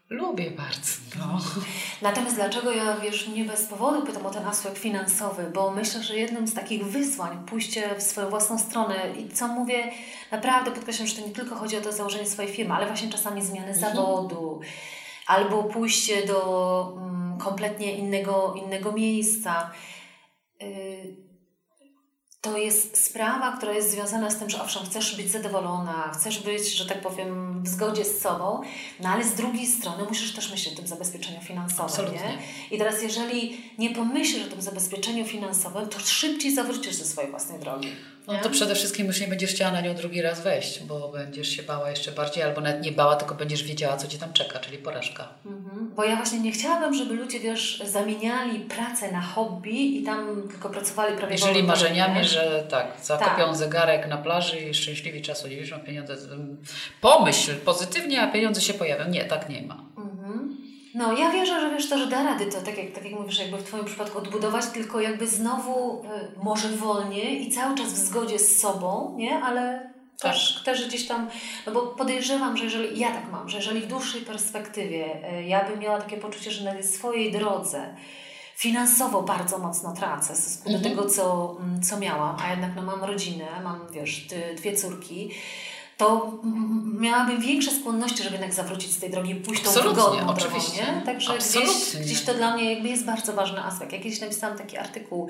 Lubię 0.10 0.52
bardzo. 0.52 0.91
No. 1.19 1.40
Natomiast 2.02 2.36
dlaczego 2.36 2.72
ja, 2.72 2.98
wiesz, 2.98 3.27
nie 3.27 3.45
bez 3.45 3.65
powodu 3.65 4.06
pytam 4.06 4.26
o 4.26 4.30
ten 4.30 4.48
aspekt 4.48 4.77
finansowy, 4.77 5.52
bo 5.53 5.72
myślę, 5.72 6.03
że 6.03 6.18
jednym 6.18 6.48
z 6.48 6.53
takich 6.53 6.86
wyzwań, 6.86 7.45
pójście 7.45 7.95
w 7.95 8.03
swoją 8.03 8.30
własną 8.30 8.60
stronę 8.60 8.95
i 9.18 9.30
co 9.30 9.48
mówię, 9.48 9.91
naprawdę 10.31 10.72
podkreślam, 10.72 11.07
że 11.07 11.15
to 11.15 11.27
nie 11.27 11.34
tylko 11.34 11.56
chodzi 11.56 11.77
o 11.77 11.81
to 11.81 11.91
założenie 11.91 12.26
swojej 12.26 12.52
firmy, 12.52 12.73
ale 12.73 12.86
właśnie 12.86 13.10
czasami 13.10 13.41
zmiany 13.41 13.68
mhm. 13.68 13.95
zawodu, 13.95 14.60
albo 15.27 15.64
pójście 15.64 16.27
do 16.27 16.94
mm, 16.98 17.38
kompletnie 17.38 17.98
innego, 17.98 18.53
innego 18.65 18.91
miejsca. 18.91 19.72
Y, 20.61 21.28
to 22.41 22.57
jest 22.57 23.05
sprawa, 23.05 23.57
która 23.57 23.73
jest 23.73 23.91
związana 23.91 24.29
z 24.29 24.39
tym, 24.39 24.49
że 24.49 24.61
owszem, 24.63 24.85
chcesz 24.85 25.15
być 25.15 25.31
zadowolona, 25.31 26.11
chcesz 26.13 26.39
być, 26.39 26.73
że 26.73 26.85
tak 26.85 27.01
powiem, 27.01 27.63
w 27.63 27.67
zgodzie 27.67 28.05
z 28.05 28.21
sobą, 28.21 28.61
no 28.99 29.09
ale 29.09 29.23
z 29.23 29.33
drugiej 29.33 29.67
strony 29.67 30.03
musisz 30.03 30.35
też 30.35 30.51
myśleć 30.51 30.73
o 30.73 30.77
tym 30.77 30.87
zabezpieczeniu 30.87 31.41
finansowym. 31.41 31.85
Absolutnie. 31.85 32.19
Nie? 32.19 32.75
I 32.75 32.77
teraz, 32.77 33.01
jeżeli 33.01 33.61
nie 33.77 33.89
pomyślisz 33.89 34.47
o 34.47 34.49
tym 34.49 34.61
zabezpieczeniu 34.61 35.25
finansowym, 35.25 35.89
to 35.89 35.99
szybciej 35.99 36.55
zawrócisz 36.55 36.93
ze 36.93 37.05
swojej 37.05 37.29
własnej 37.29 37.59
drogi. 37.59 37.91
No 38.27 38.39
to 38.43 38.49
przede 38.49 38.75
wszystkim 38.75 39.07
już 39.07 39.21
nie 39.21 39.27
będziesz 39.27 39.51
chciała 39.51 39.71
na 39.71 39.81
nią 39.81 39.95
drugi 39.95 40.21
raz 40.21 40.41
wejść, 40.41 40.83
bo 40.83 41.09
będziesz 41.09 41.49
się 41.49 41.63
bała 41.63 41.89
jeszcze 41.89 42.11
bardziej, 42.11 42.43
albo 42.43 42.61
nawet 42.61 42.81
nie 42.81 42.91
bała, 42.91 43.15
tylko 43.15 43.35
będziesz 43.35 43.63
wiedziała, 43.63 43.97
co 43.97 44.07
cię 44.07 44.17
tam 44.17 44.33
czeka, 44.33 44.59
czyli 44.59 44.77
porażka. 44.77 45.27
Mhm. 45.45 45.91
Bo 45.95 46.03
ja 46.03 46.15
właśnie 46.15 46.39
nie 46.39 46.51
chciałabym, 46.51 46.93
żeby 46.93 47.13
ludzie, 47.13 47.39
wiesz, 47.39 47.83
zamieniali 47.85 48.59
pracę 48.59 49.11
na 49.11 49.21
hobby 49.21 49.97
i 49.97 50.03
tam 50.03 50.47
tylko 50.51 50.69
pracowali 50.69 51.17
prawie 51.17 51.33
Jeżeli 51.33 51.63
marzeniami, 51.63 52.23
że 52.23 52.65
tak, 52.69 52.87
zakopią 53.03 53.45
tak. 53.45 53.55
zegarek 53.55 54.07
na 54.07 54.17
plaży 54.17 54.59
i 54.59 54.73
szczęśliwi 54.73 55.21
czasu 55.21 55.47
nie 55.47 55.55
wiesz, 55.55 55.73
pieniądze. 55.85 56.15
Pomyśl 57.01 57.55
pozytywnie, 57.55 58.21
a 58.21 58.27
pieniądze 58.27 58.61
się 58.61 58.73
pojawią. 58.73 59.09
Nie, 59.09 59.25
tak 59.25 59.49
nie 59.49 59.61
ma. 59.61 59.88
No, 60.93 61.13
ja 61.13 61.31
wierzę, 61.31 61.61
że 61.61 61.71
wiesz, 61.71 61.89
to, 61.89 61.97
że 61.97 62.07
da 62.07 62.23
rady 62.23 62.45
to, 62.45 62.61
tak 62.61 62.77
jak, 62.77 62.91
tak 62.91 63.05
jak 63.05 63.13
mówisz, 63.13 63.39
jakby 63.39 63.57
w 63.57 63.63
Twoim 63.63 63.85
przypadku 63.85 64.17
odbudować, 64.17 64.65
tylko 64.65 65.01
jakby 65.01 65.27
znowu 65.27 66.03
y, 66.03 66.43
może 66.43 66.69
wolniej 66.69 67.47
i 67.47 67.51
cały 67.51 67.77
czas 67.77 67.87
w 67.87 67.97
zgodzie 67.97 68.39
z 68.39 68.59
sobą, 68.59 69.15
nie? 69.17 69.43
Ale 69.43 69.89
tak. 70.19 70.31
też, 70.31 70.63
też 70.63 70.87
gdzieś 70.87 71.07
tam, 71.07 71.29
no 71.65 71.71
bo 71.71 71.81
podejrzewam, 71.81 72.57
że 72.57 72.63
jeżeli, 72.63 72.99
ja 72.99 73.11
tak 73.11 73.31
mam, 73.31 73.49
że 73.49 73.57
jeżeli 73.57 73.81
w 73.81 73.87
dłuższej 73.87 74.21
perspektywie 74.21 75.33
y, 75.39 75.43
ja 75.43 75.69
bym 75.69 75.79
miała 75.79 76.01
takie 76.01 76.17
poczucie, 76.17 76.51
że 76.51 76.73
na 76.73 76.83
swojej 76.83 77.31
drodze 77.31 77.95
finansowo 78.55 79.21
bardzo 79.21 79.57
mocno 79.57 79.93
tracę 79.93 80.33
w 80.33 80.37
stosunku 80.37 80.71
do 80.71 80.89
tego, 80.89 81.05
co, 81.05 81.57
mm, 81.59 81.81
co 81.81 81.99
miałam, 81.99 82.35
a 82.43 82.51
jednak 82.51 82.71
no, 82.75 82.81
mam 82.81 83.03
rodzinę, 83.03 83.45
mam, 83.63 83.87
wiesz, 83.91 84.27
dwie 84.57 84.75
córki, 84.75 85.29
to 85.99 86.31
miałabym 86.99 87.41
większe 87.41 87.71
skłonności, 87.71 88.23
żeby 88.23 88.35
jednak 88.35 88.53
zawrócić 88.53 88.91
z 88.91 88.99
tej 88.99 89.09
drogi, 89.09 89.35
pójść 89.35 89.63
tą 89.63 89.71
wygodną 89.71 90.27
oczywiście. 90.27 90.84
drogą, 90.84 90.99
nie? 90.99 91.05
Także 91.05 91.38
gdzieś, 91.38 91.95
gdzieś 92.01 92.21
to 92.21 92.34
dla 92.34 92.53
mnie 92.55 92.73
jakby 92.73 92.89
jest 92.89 93.05
bardzo 93.05 93.34
ważny 93.34 93.63
aspekt. 93.63 93.93
Jakieś 93.93 94.21
napisałam 94.21 94.57
taki 94.57 94.77
artykuł, 94.77 95.30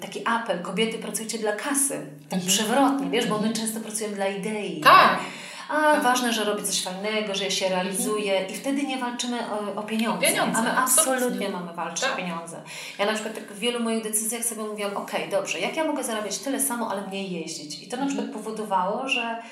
taki 0.00 0.26
apel, 0.26 0.62
kobiety 0.62 0.98
pracujcie 0.98 1.38
dla 1.38 1.52
kasy, 1.52 2.06
tak 2.28 2.38
mhm. 2.38 2.46
przewrotnie, 2.46 3.10
wiesz, 3.10 3.26
bo 3.26 3.38
my 3.38 3.46
mhm. 3.46 3.54
często 3.54 3.80
pracujemy 3.80 4.14
dla 4.16 4.26
idei. 4.26 4.80
Tak. 4.80 5.20
Nie? 5.20 5.45
A 5.68 5.92
tak. 5.92 6.02
ważne, 6.02 6.32
że 6.32 6.44
robię 6.44 6.62
coś 6.62 6.82
fajnego, 6.82 7.34
że 7.34 7.50
się 7.50 7.68
realizuje 7.68 8.32
mhm. 8.32 8.54
i 8.54 8.56
wtedy 8.56 8.82
nie 8.82 8.98
walczymy 8.98 9.38
o, 9.50 9.80
o 9.80 9.82
pieniądze. 9.82 10.26
pieniądze. 10.26 10.58
A 10.58 10.62
my 10.62 10.78
absolutnie 10.78 11.48
mamy 11.48 11.72
walczyć 11.72 12.00
tak. 12.00 12.12
o 12.12 12.16
pieniądze. 12.16 12.62
Ja 12.98 13.06
na 13.06 13.12
przykład 13.12 13.34
tak 13.34 13.52
w 13.52 13.58
wielu 13.58 13.80
moich 13.80 14.02
decyzjach 14.02 14.44
sobie 14.44 14.62
mówiłam, 14.62 14.96
ok, 14.96 15.10
dobrze, 15.30 15.60
jak 15.60 15.76
ja 15.76 15.84
mogę 15.84 16.04
zarabiać 16.04 16.38
tyle 16.38 16.60
samo, 16.60 16.90
ale 16.90 17.06
mniej 17.06 17.30
jeździć? 17.30 17.82
I 17.82 17.88
to 17.88 17.96
na 17.96 18.02
mhm. 18.02 18.08
przykład 18.08 18.44
powodowało, 18.44 19.08
że 19.08 19.42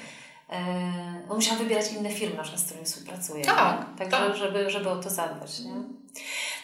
e, 0.51 0.61
no, 1.28 1.35
musiałam 1.35 1.59
wybierać 1.59 1.93
inne 1.93 2.11
firmy, 2.11 2.36
na 2.36 2.43
przykład, 2.43 2.62
z 2.62 2.65
którymi 2.65 2.86
współpracuję. 2.86 3.45
Tak, 3.45 3.86
Także, 3.99 4.16
tak. 4.16 4.36
Żeby, 4.36 4.70
żeby 4.70 4.91
o 4.91 4.97
to 4.97 5.11
zadbać. 5.11 5.61
Nie? 5.61 5.73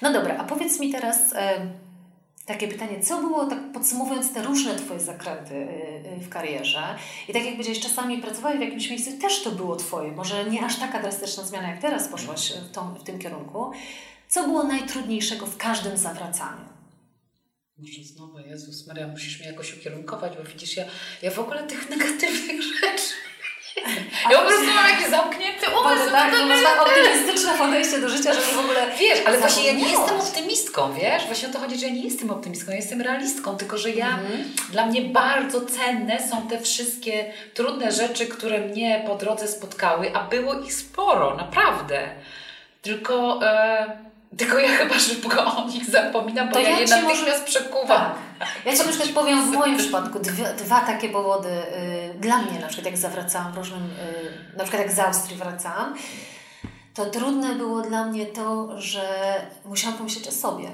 No 0.03 0.13
dobra, 0.13 0.37
a 0.39 0.45
powiedz 0.45 0.81
mi 0.81 0.93
teraz... 0.93 1.35
Takie 2.51 2.69
pytanie, 2.69 3.01
co 3.01 3.21
było, 3.21 3.47
tak 3.47 3.73
podsumowując 3.73 4.33
te 4.33 4.43
różne 4.43 4.77
Twoje 4.77 5.01
zakręty 5.01 5.55
y, 5.55 6.17
y, 6.17 6.21
w 6.21 6.29
karierze 6.29 6.97
i 7.29 7.33
tak 7.33 7.45
jak 7.45 7.53
powiedziałeś, 7.53 7.81
czasami 7.81 8.23
pracowałeś 8.23 8.59
w 8.59 8.63
jakimś 8.63 8.91
miejscu 8.91 9.19
też 9.19 9.43
to 9.43 9.51
było 9.51 9.77
Twoje, 9.77 10.13
może 10.13 10.45
nie 10.45 10.65
aż 10.65 10.79
taka 10.79 11.03
drastyczna 11.03 11.45
zmiana 11.45 11.69
jak 11.69 11.81
teraz 11.81 12.09
poszłaś 12.09 12.53
w, 12.53 12.71
tą, 12.71 12.95
w 12.95 13.05
tym 13.05 13.19
kierunku. 13.19 13.71
Co 14.29 14.45
było 14.45 14.65
najtrudniejszego 14.65 15.47
w 15.47 15.57
każdym 15.57 15.97
zawracaniu? 15.97 16.65
Może 17.79 18.05
znowu, 18.05 18.39
Jezus 18.39 18.87
Maria, 18.87 19.09
musisz 19.09 19.41
mnie 19.41 19.49
jakoś 19.49 19.77
ukierunkować, 19.79 20.37
bo 20.37 20.45
widzisz, 20.45 20.77
ja, 20.77 20.85
ja 21.23 21.31
w 21.31 21.39
ogóle 21.39 21.67
tych 21.67 21.91
negatywnych 21.91 22.63
rzeczy 22.81 23.15
ja 24.31 24.39
po 24.39 24.45
prostu 24.45 24.67
mam 24.67 24.89
jakiś 24.91 25.07
zamknięty 25.07 25.67
umysł. 25.81 26.11
Tak, 26.11 26.35
to 26.35 26.47
masz 26.47 26.63
tak 26.63 26.83
optymistyczne 26.83 27.59
podejście 27.59 28.01
do 28.01 28.09
życia, 28.09 28.35
że 28.35 28.41
w 28.41 28.59
ogóle... 28.59 28.87
Wiesz, 28.99 29.19
ale 29.27 29.39
właśnie 29.39 29.67
ja 29.67 29.73
nie 29.73 29.89
jestem 29.89 30.21
optymistką, 30.21 30.93
wiesz? 30.93 31.27
Właśnie 31.27 31.49
o 31.49 31.53
to 31.53 31.59
chodzi, 31.59 31.79
że 31.79 31.87
ja 31.87 31.93
nie 31.93 32.05
jestem 32.05 32.31
optymistką, 32.31 32.71
ja 32.71 32.77
jestem 32.77 33.01
realistką, 33.01 33.57
tylko 33.57 33.79
że 33.79 33.91
ja, 33.91 34.09
mhm. 34.09 34.45
dla 34.71 34.87
mnie 34.87 35.03
bardzo 35.03 35.61
cenne 35.61 36.29
są 36.31 36.49
te 36.49 36.61
wszystkie 36.61 37.33
trudne 37.55 37.93
rzeczy, 37.93 38.27
które 38.27 38.59
mnie 38.59 39.05
po 39.07 39.15
drodze 39.15 39.49
spotkały, 39.49 40.15
a 40.15 40.25
było 40.25 40.55
ich 40.55 40.75
sporo, 40.75 41.37
naprawdę. 41.37 42.09
Tylko... 42.83 43.41
E, 43.47 44.10
tylko 44.37 44.59
ja 44.59 44.69
chyba 44.69 44.99
szybko 44.99 45.57
o 45.57 45.69
nich 45.69 45.91
zapominam, 45.91 46.49
bo 46.49 46.55
to 46.55 46.61
ja, 46.61 46.69
ja 46.69 46.79
je 46.81 46.87
natychmiast 46.87 47.21
może... 47.23 47.45
przekuwam. 47.45 48.13
Tak. 48.39 48.49
Ja 48.65 48.73
Ci 48.73 48.79
na 48.79 48.85
przykład 48.85 49.09
powiem 49.09 49.53
w 49.53 49.57
moim 49.57 49.79
przypadku 49.79 50.19
dwie, 50.19 50.45
dwa 50.45 50.81
takie 50.81 51.09
powody 51.09 51.49
y, 51.49 52.19
dla 52.19 52.39
mnie, 52.39 52.61
na 52.61 52.67
przykład 52.67 52.87
jak 52.87 52.97
zawracałam 52.97 53.53
w 53.53 53.57
różnym, 53.57 53.83
y, 53.83 54.57
na 54.57 54.65
przykład 54.65 54.83
jak 54.83 54.93
z 54.93 54.99
Austrii 54.99 55.37
wracałam, 55.37 55.95
to 56.95 57.07
trudne 57.07 57.55
było 57.55 57.83
dla 57.83 58.05
mnie 58.05 58.27
to, 58.27 58.81
że 58.81 59.35
musiałam 59.65 59.99
pomyśleć 59.99 60.29
o 60.29 60.33
sobie. 60.33 60.69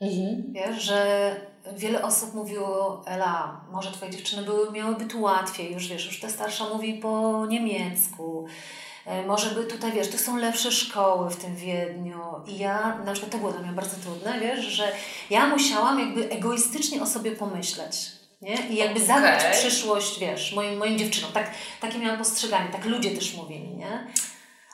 Mhm. 0.00 0.52
Wiesz, 0.52 0.82
że 0.82 1.30
wiele 1.76 2.02
osób 2.02 2.34
mówiło, 2.34 3.02
Ela, 3.06 3.60
może 3.72 3.92
Twoje 3.92 4.10
dziewczyny 4.10 4.42
były, 4.42 4.72
miałyby 4.72 5.04
tu 5.04 5.22
łatwiej, 5.22 5.72
już 5.72 5.88
wiesz, 5.88 6.06
już 6.06 6.20
ta 6.20 6.28
starsza 6.28 6.64
mówi 6.74 6.94
po 6.94 7.46
niemiecku, 7.46 8.46
E, 8.46 8.52
może 9.26 9.50
by 9.50 9.64
tutaj, 9.64 9.92
wiesz, 9.92 10.10
to 10.10 10.18
są 10.18 10.36
lepsze 10.36 10.72
szkoły 10.72 11.30
w 11.30 11.36
tym 11.36 11.56
Wiedniu 11.56 12.20
i 12.46 12.58
ja, 12.58 12.98
na 13.04 13.12
przykład 13.12 13.32
to 13.32 13.38
było 13.38 13.52
dla 13.52 13.60
mnie 13.60 13.72
bardzo 13.72 13.96
trudne, 13.96 14.40
wiesz, 14.40 14.64
że 14.64 14.92
ja 15.30 15.46
musiałam 15.46 16.00
jakby 16.00 16.30
egoistycznie 16.30 17.02
o 17.02 17.06
sobie 17.06 17.32
pomyśleć. 17.32 18.06
Nie? 18.42 18.54
I 18.54 18.76
jakby 18.76 19.02
okay. 19.02 19.06
zadać 19.06 19.44
przyszłość, 19.58 20.20
wiesz, 20.20 20.52
moim, 20.52 20.78
moim 20.78 20.98
dziewczynom. 20.98 21.32
Tak, 21.32 21.50
takie 21.80 21.98
miałam 21.98 22.18
postrzeganie, 22.18 22.68
tak 22.72 22.84
ludzie 22.84 23.10
też 23.10 23.34
mówili, 23.34 23.76
nie? 23.76 24.06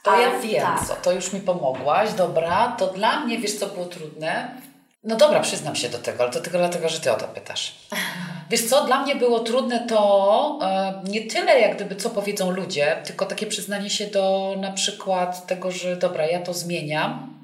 To 0.02 0.20
ja 0.20 0.38
wiem, 0.38 0.62
tak. 0.62 0.86
co, 0.86 0.94
to 0.94 1.12
już 1.12 1.32
mi 1.32 1.40
pomogłaś, 1.40 2.12
dobra, 2.12 2.76
to 2.78 2.86
dla 2.86 3.20
mnie, 3.20 3.38
wiesz 3.38 3.58
co 3.58 3.66
było 3.66 3.86
trudne? 3.86 4.60
No 5.04 5.16
dobra, 5.16 5.40
przyznam 5.40 5.76
się 5.76 5.88
do 5.88 5.98
tego, 5.98 6.22
ale 6.22 6.32
to 6.32 6.40
tylko 6.40 6.58
dlatego, 6.58 6.88
że 6.88 7.00
Ty 7.00 7.12
o 7.12 7.16
to 7.16 7.28
pytasz. 7.28 7.74
Wiesz 8.51 8.68
co, 8.68 8.85
dla 8.85 9.02
mnie 9.02 9.16
było 9.16 9.40
trudne 9.40 9.86
to 9.89 10.59
e, 10.62 11.02
nie 11.10 11.27
tyle 11.27 11.60
jak 11.60 11.77
gdyby 11.77 11.97
co 11.97 12.10
powiedzą 12.10 12.51
ludzie, 12.51 12.97
tylko 13.05 13.27
takie 13.27 13.47
przyznanie 13.47 13.90
się 13.90 14.06
do 14.06 14.55
na 14.60 14.73
przykład 14.73 15.47
tego, 15.47 15.70
że 15.70 15.97
dobra, 15.97 16.27
ja 16.27 16.40
to 16.40 16.55
zmieniam, 16.55 17.35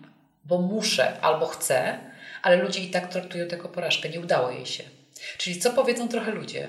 bo 0.44 0.58
muszę 0.58 1.20
albo 1.20 1.46
chcę, 1.46 1.98
ale 2.42 2.56
ludzie 2.56 2.80
i 2.80 2.90
tak 2.90 3.08
traktują 3.08 3.48
tego 3.48 3.68
porażkę, 3.68 4.08
nie 4.08 4.20
udało 4.20 4.50
jej 4.50 4.66
się. 4.66 4.84
Czyli 5.38 5.60
co 5.60 5.70
powiedzą 5.70 6.08
trochę 6.08 6.30
ludzie. 6.30 6.68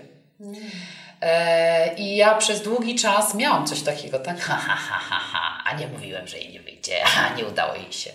E, 1.21 1.95
I 1.95 2.15
ja 2.15 2.35
przez 2.35 2.61
długi 2.61 2.95
czas 2.95 3.35
miałam 3.35 3.67
coś 3.67 3.81
takiego, 3.81 4.19
tak? 4.19 4.39
Ha, 4.47 4.55
ha, 4.55 4.75
ha, 4.75 4.99
ha, 5.09 5.19
ha. 5.19 5.63
A 5.65 5.75
nie 5.75 5.87
mówiłem, 5.87 6.27
że 6.27 6.37
jej 6.37 6.53
nie 6.53 6.59
wyjdzie, 6.59 7.03
a 7.17 7.35
nie 7.35 7.45
udało 7.45 7.75
jej 7.75 7.93
się. 7.93 8.11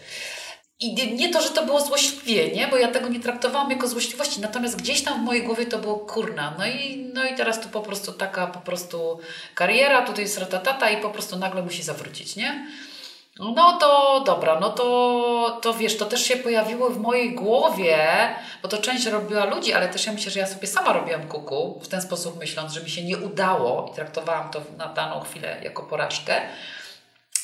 I 0.80 0.94
nie, 0.94 1.14
nie, 1.14 1.32
to, 1.32 1.42
że 1.42 1.50
to 1.50 1.66
było 1.66 1.80
złośliwie, 1.80 2.68
bo 2.70 2.76
ja 2.76 2.88
tego 2.88 3.08
nie 3.08 3.20
traktowałam 3.20 3.70
jako 3.70 3.88
złośliwości, 3.88 4.40
natomiast 4.40 4.76
gdzieś 4.76 5.04
tam 5.04 5.20
w 5.20 5.24
mojej 5.24 5.42
głowie 5.42 5.66
to 5.66 5.78
było 5.78 5.96
kurna. 5.96 6.54
No 6.58 6.66
i, 6.66 7.10
no 7.14 7.24
i 7.26 7.34
teraz 7.34 7.60
to 7.60 7.68
po 7.68 7.80
prostu 7.80 8.12
taka 8.12 8.46
po 8.46 8.60
prostu 8.60 9.18
kariera, 9.54 10.06
tutaj 10.06 10.24
jest 10.24 10.38
ratatata 10.38 10.90
i 10.90 11.02
po 11.02 11.10
prostu 11.10 11.38
nagle 11.38 11.62
musi 11.62 11.82
zawrócić, 11.82 12.36
nie? 12.36 12.66
No 13.38 13.78
to 13.80 14.20
dobra, 14.26 14.60
no 14.60 14.70
to, 14.70 15.58
to 15.62 15.74
wiesz, 15.74 15.96
to 15.96 16.06
też 16.06 16.24
się 16.24 16.36
pojawiło 16.36 16.90
w 16.90 17.00
mojej 17.00 17.34
głowie, 17.34 18.08
bo 18.62 18.68
to 18.68 18.78
część 18.78 19.06
robiła 19.06 19.44
ludzi, 19.44 19.72
ale 19.72 19.88
też 19.88 20.06
ja 20.06 20.12
myślę, 20.12 20.32
że 20.32 20.40
ja 20.40 20.46
sobie 20.46 20.66
sama 20.66 20.92
robiłam 20.92 21.28
kuku 21.28 21.80
w 21.82 21.88
ten 21.88 22.02
sposób 22.02 22.38
myśląc, 22.38 22.72
że 22.72 22.82
mi 22.82 22.90
się 22.90 23.04
nie 23.04 23.18
udało 23.18 23.90
i 23.92 23.94
traktowałam 23.94 24.50
to 24.50 24.60
na 24.76 24.86
daną 24.86 25.20
chwilę 25.20 25.56
jako 25.62 25.82
porażkę 25.82 26.40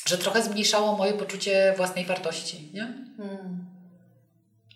że 0.07 0.17
trochę 0.17 0.41
zmniejszało 0.41 0.97
moje 0.97 1.13
poczucie 1.13 1.73
własnej 1.77 2.05
wartości. 2.05 2.69
Nie? 2.73 2.93
Hmm. 3.17 3.65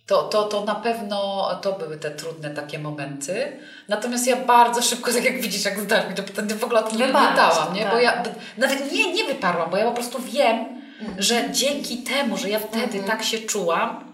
To, 0.05 0.23
to, 0.23 0.43
to 0.43 0.65
na 0.65 0.75
pewno 0.75 1.49
to 1.61 1.73
były 1.73 1.97
te 1.97 2.11
trudne 2.11 2.49
takie 2.49 2.79
momenty. 2.79 3.59
Natomiast 3.87 4.27
ja 4.27 4.35
bardzo 4.35 4.81
szybko, 4.81 5.13
tak 5.13 5.23
jak 5.23 5.41
widzisz, 5.41 5.65
jak 5.65 5.79
zdasz 5.79 6.09
mi 6.09 6.15
to 6.15 6.23
pytanie, 6.23 6.55
w 6.55 6.63
ogóle 6.63 6.85
o 6.85 6.89
tym 6.89 6.99
nie 6.99 7.05
pytałam, 7.05 7.73
nie? 7.73 7.83
Tak. 7.83 7.93
Bo 7.93 7.99
ja 7.99 8.23
nawet 8.57 8.91
nie, 8.91 9.13
nie 9.13 9.23
wyparłam, 9.23 9.69
bo 9.69 9.77
ja 9.77 9.85
po 9.85 9.91
prostu 9.91 10.19
wiem, 10.19 10.65
mhm. 10.99 11.21
że 11.21 11.51
dzięki 11.51 11.97
temu, 11.97 12.37
że 12.37 12.49
ja 12.49 12.59
wtedy 12.59 12.99
mhm. 12.99 13.03
tak 13.03 13.23
się 13.23 13.39
czułam, 13.39 14.08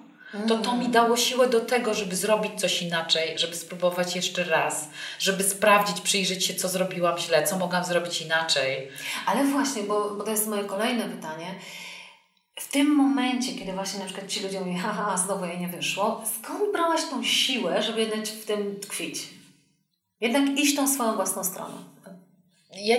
to 0.47 0.57
to 0.57 0.75
mi 0.75 0.89
dało 0.89 1.17
siłę 1.17 1.49
do 1.49 1.59
tego, 1.59 1.93
żeby 1.93 2.15
zrobić 2.15 2.61
coś 2.61 2.81
inaczej, 2.81 3.39
żeby 3.39 3.55
spróbować 3.55 4.15
jeszcze 4.15 4.43
raz, 4.43 4.87
żeby 5.19 5.43
sprawdzić, 5.43 6.01
przyjrzeć 6.01 6.45
się, 6.45 6.53
co 6.53 6.69
zrobiłam 6.69 7.17
źle, 7.17 7.43
co 7.47 7.57
mogłam 7.57 7.85
zrobić 7.85 8.21
inaczej. 8.21 8.87
Ale 9.25 9.43
właśnie, 9.43 9.83
bo, 9.83 10.09
bo 10.09 10.23
to 10.23 10.31
jest 10.31 10.47
moje 10.47 10.63
kolejne 10.63 11.09
pytanie. 11.09 11.55
W 12.59 12.71
tym 12.71 12.95
momencie, 12.95 13.53
kiedy 13.53 13.73
właśnie 13.73 13.99
na 13.99 14.05
przykład 14.05 14.27
ci 14.27 14.39
ludzie 14.39 14.59
mówią, 14.59 14.77
haha, 14.77 15.17
znowu 15.17 15.45
jej 15.45 15.59
nie 15.59 15.67
wyszło, 15.67 16.23
skąd 16.39 16.71
brałaś 16.73 17.01
tą 17.09 17.23
siłę, 17.23 17.83
żeby 17.83 18.01
jednak 18.01 18.27
w 18.27 18.45
tym 18.45 18.79
tkwić? 18.79 19.29
Jednak 20.21 20.59
iść 20.59 20.75
tą 20.75 20.87
swoją 20.87 21.15
własną 21.15 21.43
stroną. 21.43 21.77
Ja, 22.77 22.97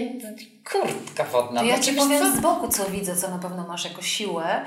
kurtka 0.73 1.25
wodna. 1.25 1.61
To 1.61 1.67
ja 1.67 1.81
Ci 1.81 1.93
powiem 1.93 2.33
co? 2.33 2.39
z 2.39 2.41
boku, 2.41 2.69
co 2.69 2.85
widzę, 2.85 3.17
co 3.17 3.31
na 3.31 3.39
pewno 3.39 3.67
masz 3.67 3.85
jako 3.85 4.03
siłę 4.03 4.65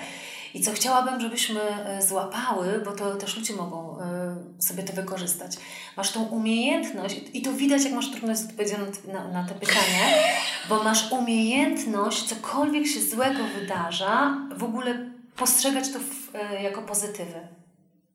i 0.53 0.61
co 0.61 0.71
chciałabym, 0.71 1.21
żebyśmy 1.21 1.61
e, 1.61 2.01
złapały, 2.01 2.81
bo 2.85 2.91
to 2.91 3.15
też 3.15 3.38
ludzie 3.38 3.53
mogą 3.53 3.99
e, 3.99 4.35
sobie 4.59 4.84
to 4.84 4.93
wykorzystać. 4.93 5.57
Masz 5.97 6.11
tą 6.11 6.23
umiejętność, 6.23 7.15
i 7.34 7.41
to 7.41 7.53
widać, 7.53 7.84
jak 7.84 7.93
masz 7.93 8.11
trudność 8.11 8.39
z 8.39 9.07
na, 9.07 9.27
na, 9.27 9.43
te 9.47 9.55
pytanie, 9.55 10.23
bo 10.69 10.84
masz 10.84 11.11
umiejętność, 11.11 12.23
cokolwiek 12.23 12.88
się 12.88 13.01
złego 13.01 13.43
wydarza, 13.59 14.38
w 14.55 14.63
ogóle 14.63 15.09
postrzegać 15.35 15.91
to 15.93 15.99
w, 15.99 16.35
e, 16.35 16.63
jako 16.63 16.81
pozytywy. 16.81 17.47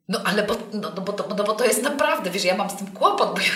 No 0.08 0.20
ale 0.24 0.42
bo, 0.42 0.54
no, 0.72 0.92
no, 0.96 1.02
bo 1.02 1.12
to, 1.12 1.34
no, 1.36 1.44
bo 1.44 1.52
to 1.52 1.64
jest 1.64 1.82
naprawdę, 1.82 2.30
wiesz, 2.30 2.44
ja 2.44 2.56
mam 2.56 2.70
z 2.70 2.76
tym 2.76 2.86
kłopot, 2.86 3.34
bo 3.34 3.40
ja 3.40 3.46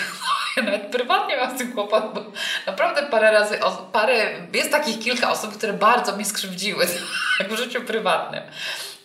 nawet 0.61 0.81
prywatnie 0.81 1.37
mam 1.37 1.55
z 1.55 1.57
tym 1.57 1.73
kłopot, 1.73 2.13
bo 2.13 2.23
naprawdę 2.67 3.03
parę 3.03 3.31
razy, 3.31 3.59
parę, 3.91 4.31
jest 4.53 4.71
takich 4.71 4.99
kilka 4.99 5.31
osób, 5.31 5.57
które 5.57 5.73
bardzo 5.73 6.15
mnie 6.15 6.25
skrzywdziły 6.25 6.87
tak 7.37 7.53
w 7.53 7.57
życiu 7.57 7.81
prywatnym. 7.81 8.43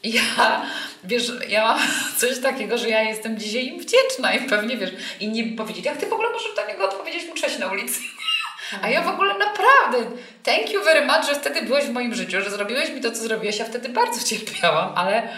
I 0.04 0.12
ja, 0.12 0.62
wiesz, 1.04 1.32
ja 1.48 1.64
mam 1.64 1.78
coś 2.20 2.40
takiego, 2.40 2.78
że 2.78 2.88
ja 2.88 3.02
jestem 3.02 3.38
dzisiaj 3.38 3.66
im 3.66 3.80
wdzięczna 3.80 4.34
i 4.34 4.48
pewnie, 4.48 4.76
wiesz, 4.76 4.90
inni 5.20 5.44
by 5.44 5.56
powiedzieli, 5.56 5.86
jak 5.86 5.96
ty 5.96 6.06
w 6.06 6.12
ogóle 6.12 6.30
możesz 6.30 6.54
do 6.56 6.66
niego 6.66 6.84
odpowiedzieć 6.84 7.28
mu 7.28 7.34
cześć 7.34 7.58
na 7.58 7.66
ulicy? 7.66 8.00
A 8.82 8.88
ja 8.88 9.02
w 9.02 9.08
ogóle 9.08 9.34
naprawdę, 9.38 10.10
thank 10.42 10.70
you 10.72 10.84
very 10.84 11.06
much, 11.06 11.26
że 11.26 11.34
wtedy 11.34 11.62
byłeś 11.62 11.84
w 11.84 11.92
moim 11.92 12.14
życiu, 12.14 12.40
że 12.40 12.50
zrobiłeś 12.50 12.90
mi 12.90 13.00
to, 13.00 13.10
co 13.10 13.16
zrobiłeś. 13.16 13.58
Ja 13.58 13.64
wtedy 13.64 13.88
bardzo 13.88 14.26
cierpiałam, 14.26 14.92
ale, 14.96 15.28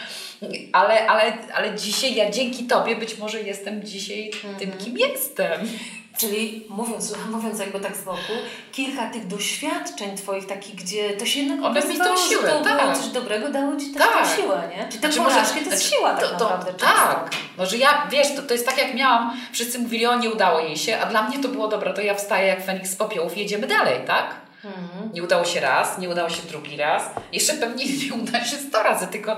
ale, 0.72 1.06
ale, 1.06 1.32
ale 1.55 1.74
dzisiaj 1.74 2.14
ja 2.14 2.30
dzięki 2.30 2.64
Tobie 2.64 2.97
być 2.97 3.18
może 3.18 3.43
jestem 3.43 3.84
dzisiaj 3.84 4.30
tym, 4.59 4.72
kim 4.72 4.93
mhm. 4.93 5.10
jestem. 5.10 5.68
Czyli 6.16 6.66
mówiąc, 6.68 7.14
mówiąc 7.30 7.59
jakby 7.59 7.80
tak 7.80 7.97
z 7.97 8.05
boku, 8.05 8.32
kilka 8.72 9.10
tych 9.10 9.26
doświadczeń 9.26 10.16
Twoich 10.16 10.47
takich, 10.47 10.74
gdzie 10.74 11.10
to 11.10 11.26
się 11.26 11.40
jednak 11.40 11.74
tą 11.98 12.16
siłę, 12.16 12.48
to 12.48 12.64
tak. 12.64 12.98
coś 12.98 13.06
dobrego 13.06 13.48
dało 13.48 13.76
Ci 13.76 13.93
też 13.93 14.02
tak. 14.02 14.36
siłę, 14.36 14.62
nie? 14.76 14.88
Czyli 14.88 15.01
te 15.01 15.12
znaczy, 15.12 15.30
porażki 15.30 15.60
to 15.64 15.70
jest 15.70 15.82
znaczy, 15.82 15.97
siła 15.97 16.14
tak 16.14 16.24
to, 16.24 16.32
naprawdę 16.32 16.72
to, 16.72 16.86
Tak, 16.86 17.30
może 17.59 17.76
ja, 17.76 18.06
wiesz, 18.10 18.34
to, 18.36 18.43
to 18.43 18.55
jest 18.55 18.66
tak 18.66 18.78
jak 18.78 18.94
miałam, 18.94 19.36
wszyscy 19.52 19.78
mówili, 19.78 20.06
o 20.06 20.18
nie 20.18 20.30
udało 20.30 20.60
jej 20.60 20.76
się, 20.76 20.98
a 20.98 21.06
dla 21.06 21.22
mnie 21.22 21.38
to 21.38 21.48
było 21.48 21.68
dobra, 21.68 21.93
to 21.93 22.01
ja 22.01 22.14
wstaję 22.14 22.47
jak 22.47 22.64
Feniks 22.64 22.90
z 22.90 22.97
popiołów 22.97 23.36
jedziemy 23.36 23.66
dalej, 23.66 24.01
tak? 24.06 24.34
Mhm. 24.64 25.12
Nie 25.12 25.22
udało 25.22 25.44
się 25.44 25.60
raz, 25.60 25.98
nie 25.98 26.09
udało 26.09 26.30
się 26.30 26.43
drugi 26.43 26.76
raz, 26.76 27.02
jeszcze 27.32 27.55
pewnie 27.55 27.84
nie 28.05 28.14
uda 28.14 28.44
się 28.44 28.56
sto 28.56 28.82
razy, 28.82 29.06
tylko 29.06 29.36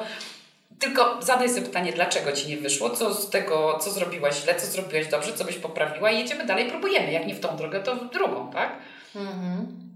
tylko 0.79 1.23
zadaj 1.23 1.49
sobie 1.49 1.67
pytanie, 1.67 1.93
dlaczego 1.93 2.33
ci 2.33 2.49
nie 2.49 2.57
wyszło, 2.57 2.91
co 2.91 3.15
z 3.15 3.31
tego, 3.31 3.79
co 3.81 3.91
zrobiłaś 3.91 4.43
źle, 4.43 4.55
co 4.55 4.67
zrobiłaś 4.67 5.07
dobrze, 5.07 5.33
co 5.33 5.45
byś 5.45 5.57
poprawiła 5.57 6.11
i 6.11 6.19
jedziemy 6.19 6.47
dalej, 6.47 6.71
próbujemy. 6.71 7.13
Jak 7.13 7.27
nie 7.27 7.35
w 7.35 7.41
tą 7.41 7.57
drogę, 7.57 7.81
to 7.81 7.97
w 7.97 8.11
drugą, 8.11 8.51
tak? 8.53 8.79
Mhm. 9.17 9.89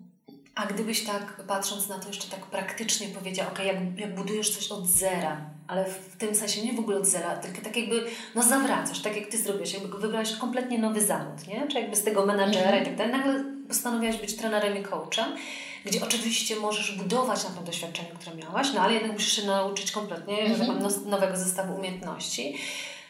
A 0.54 0.66
gdybyś 0.66 1.04
tak, 1.04 1.42
patrząc 1.46 1.88
na 1.88 1.98
to 1.98 2.08
jeszcze 2.08 2.28
tak 2.28 2.40
praktycznie 2.40 3.08
powiedział, 3.08 3.46
ok, 3.48 3.58
jak, 3.58 3.76
jak 3.96 4.14
budujesz 4.14 4.56
coś 4.56 4.72
od 4.72 4.86
zera, 4.86 5.40
ale 5.68 5.84
w 5.84 6.16
tym 6.16 6.34
sensie 6.34 6.62
nie 6.62 6.72
w 6.72 6.78
ogóle 6.78 6.96
od 6.96 7.06
zera, 7.06 7.36
tylko 7.36 7.60
tak 7.60 7.76
jakby, 7.76 8.04
no 8.34 8.42
zawracasz, 8.42 9.02
tak 9.02 9.16
jak 9.16 9.26
Ty 9.26 9.38
zrobiłeś, 9.38 9.74
jakby 9.74 9.98
wybrałeś 9.98 10.36
kompletnie 10.36 10.78
nowy 10.78 11.00
zawód, 11.00 11.46
nie? 11.48 11.68
Czy 11.68 11.80
jakby 11.80 11.96
z 11.96 12.04
tego 12.04 12.26
menadżera 12.26 12.70
-hmm. 12.70 12.82
i 12.82 12.84
tak 12.84 12.96
dalej, 12.96 13.12
nagle 13.12 13.44
postanowiłaś 13.68 14.16
być 14.16 14.36
trenerem 14.36 14.78
i 14.78 14.82
coachem, 14.82 15.36
gdzie 15.84 16.04
oczywiście 16.04 16.56
możesz 16.56 16.92
budować 16.92 17.44
na 17.44 17.50
tym 17.50 17.64
doświadczeniu, 17.64 18.14
które 18.20 18.36
miałaś, 18.36 18.68
no 18.74 18.80
ale 18.80 18.94
jednak 18.94 19.12
musisz 19.12 19.32
się 19.32 19.46
nauczyć 19.46 19.92
kompletnie 19.92 20.40
mm 20.40 20.60
-hmm. 20.60 21.06
nowego 21.06 21.36
zestawu 21.36 21.74
umiejętności. 21.74 22.58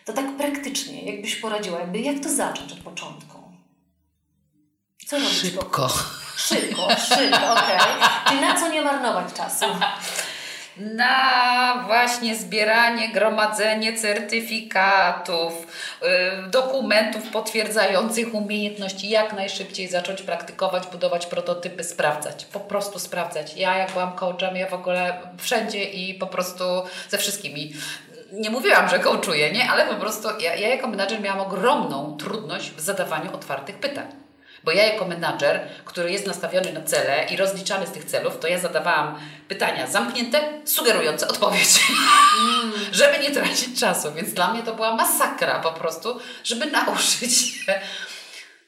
To 0.04 0.12
tak 0.12 0.36
praktycznie, 0.36 1.02
jakbyś 1.02 1.36
poradziła, 1.36 1.78
jakby 1.78 2.00
jak 2.00 2.20
to 2.20 2.28
zacząć 2.28 2.72
od 2.72 2.78
początku? 2.78 3.38
Co 5.06 5.18
robić? 5.18 5.32
Szybko. 5.32 5.88
Szybko, 6.36 6.88
szybko, 7.08 7.52
okej. 7.52 7.76
Okay. 7.76 8.08
Czyli 8.28 8.40
na 8.40 8.60
co 8.60 8.68
nie 8.68 8.82
marnować 8.82 9.34
czasu? 9.34 9.64
na 10.76 11.84
właśnie 11.86 12.36
zbieranie, 12.36 13.08
gromadzenie 13.08 13.98
certyfikatów, 13.98 15.66
yy, 16.02 16.08
dokumentów 16.50 17.28
potwierdzających 17.28 18.34
umiejętności, 18.34 19.10
jak 19.10 19.32
najszybciej 19.32 19.88
zacząć 19.88 20.22
praktykować, 20.22 20.86
budować 20.86 21.26
prototypy, 21.26 21.84
sprawdzać, 21.84 22.44
po 22.44 22.60
prostu 22.60 22.98
sprawdzać. 22.98 23.56
Ja 23.56 23.78
jak 23.78 23.90
byłam 23.90 24.12
coachem, 24.12 24.56
ja 24.56 24.66
w 24.66 24.74
ogóle 24.74 25.18
wszędzie 25.38 25.84
i 25.84 26.14
po 26.14 26.26
prostu 26.26 26.64
ze 27.08 27.18
wszystkimi 27.18 27.72
nie 28.32 28.50
mówiłam, 28.50 28.88
że 28.88 28.98
coachuję, 28.98 29.52
nie? 29.52 29.70
ale 29.70 29.86
po 29.86 29.94
prostu 29.94 30.28
ja, 30.40 30.54
ja 30.54 30.68
jako 30.68 30.88
menadżer 30.88 31.20
miałam 31.20 31.40
ogromną 31.40 32.16
trudność 32.16 32.70
w 32.70 32.80
zadawaniu 32.80 33.34
otwartych 33.34 33.78
pytań. 33.78 34.21
Bo 34.64 34.70
ja 34.70 34.84
jako 34.84 35.04
menadżer, 35.04 35.60
który 35.84 36.12
jest 36.12 36.26
nastawiony 36.26 36.72
na 36.72 36.82
cele 36.82 37.26
i 37.30 37.36
rozliczany 37.36 37.86
z 37.86 37.90
tych 37.90 38.04
celów, 38.04 38.38
to 38.38 38.48
ja 38.48 38.58
zadawałam 38.58 39.18
pytania 39.48 39.86
zamknięte, 39.86 40.40
sugerujące 40.64 41.28
odpowiedź, 41.28 41.80
mm. 42.40 42.72
żeby 42.92 43.18
nie 43.18 43.30
tracić 43.30 43.80
czasu. 43.80 44.12
Więc 44.12 44.34
dla 44.34 44.52
mnie 44.52 44.62
to 44.62 44.74
była 44.74 44.96
masakra 44.96 45.60
po 45.60 45.72
prostu, 45.72 46.20
żeby 46.44 46.66
nauczyć 46.66 47.38
się 47.38 47.80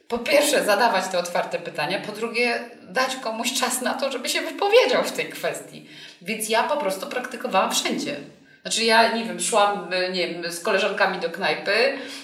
po 0.08 0.18
pierwsze 0.18 0.64
zadawać 0.64 1.08
te 1.08 1.18
otwarte 1.18 1.58
pytania, 1.58 2.00
po 2.00 2.12
drugie 2.12 2.60
dać 2.82 3.16
komuś 3.16 3.52
czas 3.52 3.80
na 3.80 3.94
to, 3.94 4.12
żeby 4.12 4.28
się 4.28 4.40
wypowiedział 4.40 5.04
w 5.04 5.12
tej 5.12 5.28
kwestii. 5.28 5.88
Więc 6.22 6.48
ja 6.48 6.62
po 6.62 6.76
prostu 6.76 7.06
praktykowałam 7.06 7.72
wszędzie. 7.72 8.16
Znaczy 8.64 8.84
ja, 8.84 9.14
nie 9.14 9.24
wiem, 9.24 9.40
szłam, 9.40 9.92
e, 9.92 10.12
nie 10.12 10.28
wiem, 10.28 10.52
z 10.52 10.60
koleżankami 10.60 11.20
do 11.20 11.30
knajpy, 11.30 11.72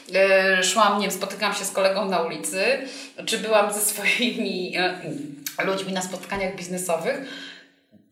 yy, 0.08 0.64
szłam, 0.64 0.98
nie 0.98 1.08
wiem, 1.08 1.16
spotykałam 1.16 1.54
się 1.54 1.64
z 1.64 1.70
kolegą 1.70 2.08
na 2.08 2.22
ulicy, 2.22 2.64
czy 3.26 3.38
byłam 3.38 3.72
ze 3.72 3.80
swoimi 3.80 4.72
yy, 4.72 5.64
ludźmi 5.64 5.92
na 5.92 6.02
spotkaniach 6.02 6.56
biznesowych, 6.56 7.20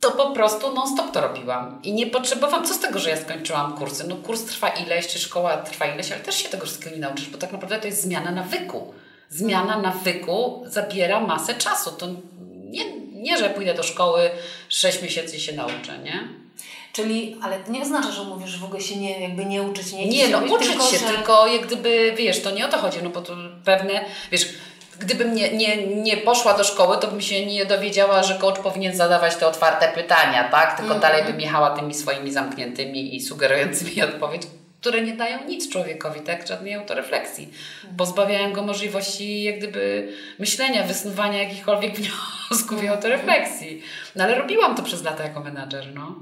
to 0.00 0.10
po 0.10 0.30
prostu 0.30 0.74
non-stop 0.74 1.12
to 1.12 1.20
robiłam. 1.20 1.80
I 1.82 1.92
nie 1.92 2.06
potrzebowałam, 2.06 2.66
co 2.66 2.74
z 2.74 2.80
tego, 2.80 2.98
że 2.98 3.10
ja 3.10 3.16
skończyłam 3.16 3.76
kursy? 3.76 4.04
No 4.08 4.16
kurs 4.16 4.44
trwa 4.44 4.68
ileś, 4.68 5.06
czy 5.06 5.18
szkoła 5.18 5.56
trwa 5.56 5.86
ileś, 5.86 6.12
ale 6.12 6.20
też 6.20 6.34
się 6.34 6.48
tego 6.48 6.66
wszystkiego 6.66 6.96
nie 6.96 7.02
nauczysz, 7.02 7.28
bo 7.28 7.38
tak 7.38 7.52
naprawdę 7.52 7.78
to 7.78 7.86
jest 7.86 8.02
zmiana 8.02 8.30
nawyku. 8.30 8.94
Zmiana 9.28 9.78
nawyku 9.78 10.64
zabiera 10.66 11.20
masę 11.20 11.54
czasu. 11.54 11.90
To 11.90 12.06
nie, 12.64 13.00
nie 13.00 13.38
że 13.38 13.50
pójdę 13.50 13.74
do 13.74 13.82
szkoły, 13.82 14.30
6 14.68 15.02
miesięcy 15.02 15.40
się 15.40 15.52
nauczę, 15.52 15.98
nie? 15.98 16.47
Czyli, 16.92 17.36
ale 17.42 17.58
to 17.58 17.72
nie 17.72 17.82
oznacza, 17.82 18.10
że 18.10 18.24
mówisz 18.24 18.58
w 18.58 18.64
ogóle 18.64 18.80
się 18.80 18.96
nie, 18.96 19.20
jakby 19.20 19.44
nie 19.44 19.62
uczyć, 19.62 19.92
nie 19.92 20.06
Nie, 20.08 20.28
no 20.28 20.38
uczyć 20.38 20.68
tylko, 20.68 20.84
się, 20.84 20.98
że... 20.98 21.06
tylko 21.06 21.46
jak 21.46 21.66
gdyby, 21.66 22.14
wiesz, 22.16 22.42
to 22.42 22.50
nie 22.50 22.66
o 22.66 22.68
to 22.68 22.78
chodzi, 22.78 22.98
no 23.02 23.10
bo 23.10 23.20
to 23.20 23.36
pewne, 23.64 24.04
wiesz, 24.32 24.48
gdybym 24.98 25.34
nie, 25.34 25.56
nie, 25.56 25.86
nie 25.86 26.16
poszła 26.16 26.54
do 26.54 26.64
szkoły, 26.64 26.98
to 26.98 27.08
bym 27.08 27.20
się 27.20 27.46
nie 27.46 27.66
dowiedziała, 27.66 28.22
że 28.22 28.34
coach 28.34 28.58
powinien 28.58 28.96
zadawać 28.96 29.36
te 29.36 29.46
otwarte 29.46 29.88
pytania, 29.88 30.48
tak? 30.48 30.76
Tylko 30.76 30.94
mm 30.94 30.98
-hmm. 30.98 31.02
dalej 31.02 31.24
bym 31.24 31.40
jechała 31.40 31.70
tymi 31.70 31.94
swoimi 31.94 32.32
zamkniętymi 32.32 33.16
i 33.16 33.20
sugerującymi 33.20 34.02
odpowiedź. 34.14 34.42
które 34.80 35.02
nie 35.02 35.12
dają 35.12 35.44
nic 35.44 35.72
człowiekowi, 35.72 36.20
tak? 36.20 36.46
Żadnej 36.46 36.74
autorefleksji. 36.74 37.48
Pozbawiają 37.96 38.52
go 38.52 38.62
możliwości 38.62 39.42
jak 39.42 39.58
gdyby 39.58 40.12
myślenia, 40.38 40.82
wysnuwania 40.82 41.42
jakichkolwiek 41.42 41.94
wniosków 41.98 42.84
i 42.84 42.88
autorefleksji. 42.88 43.82
No 44.16 44.24
ale 44.24 44.34
robiłam 44.34 44.76
to 44.76 44.82
przez 44.82 45.02
lata 45.02 45.24
jako 45.24 45.40
menadżer, 45.40 45.94
no. 45.94 46.16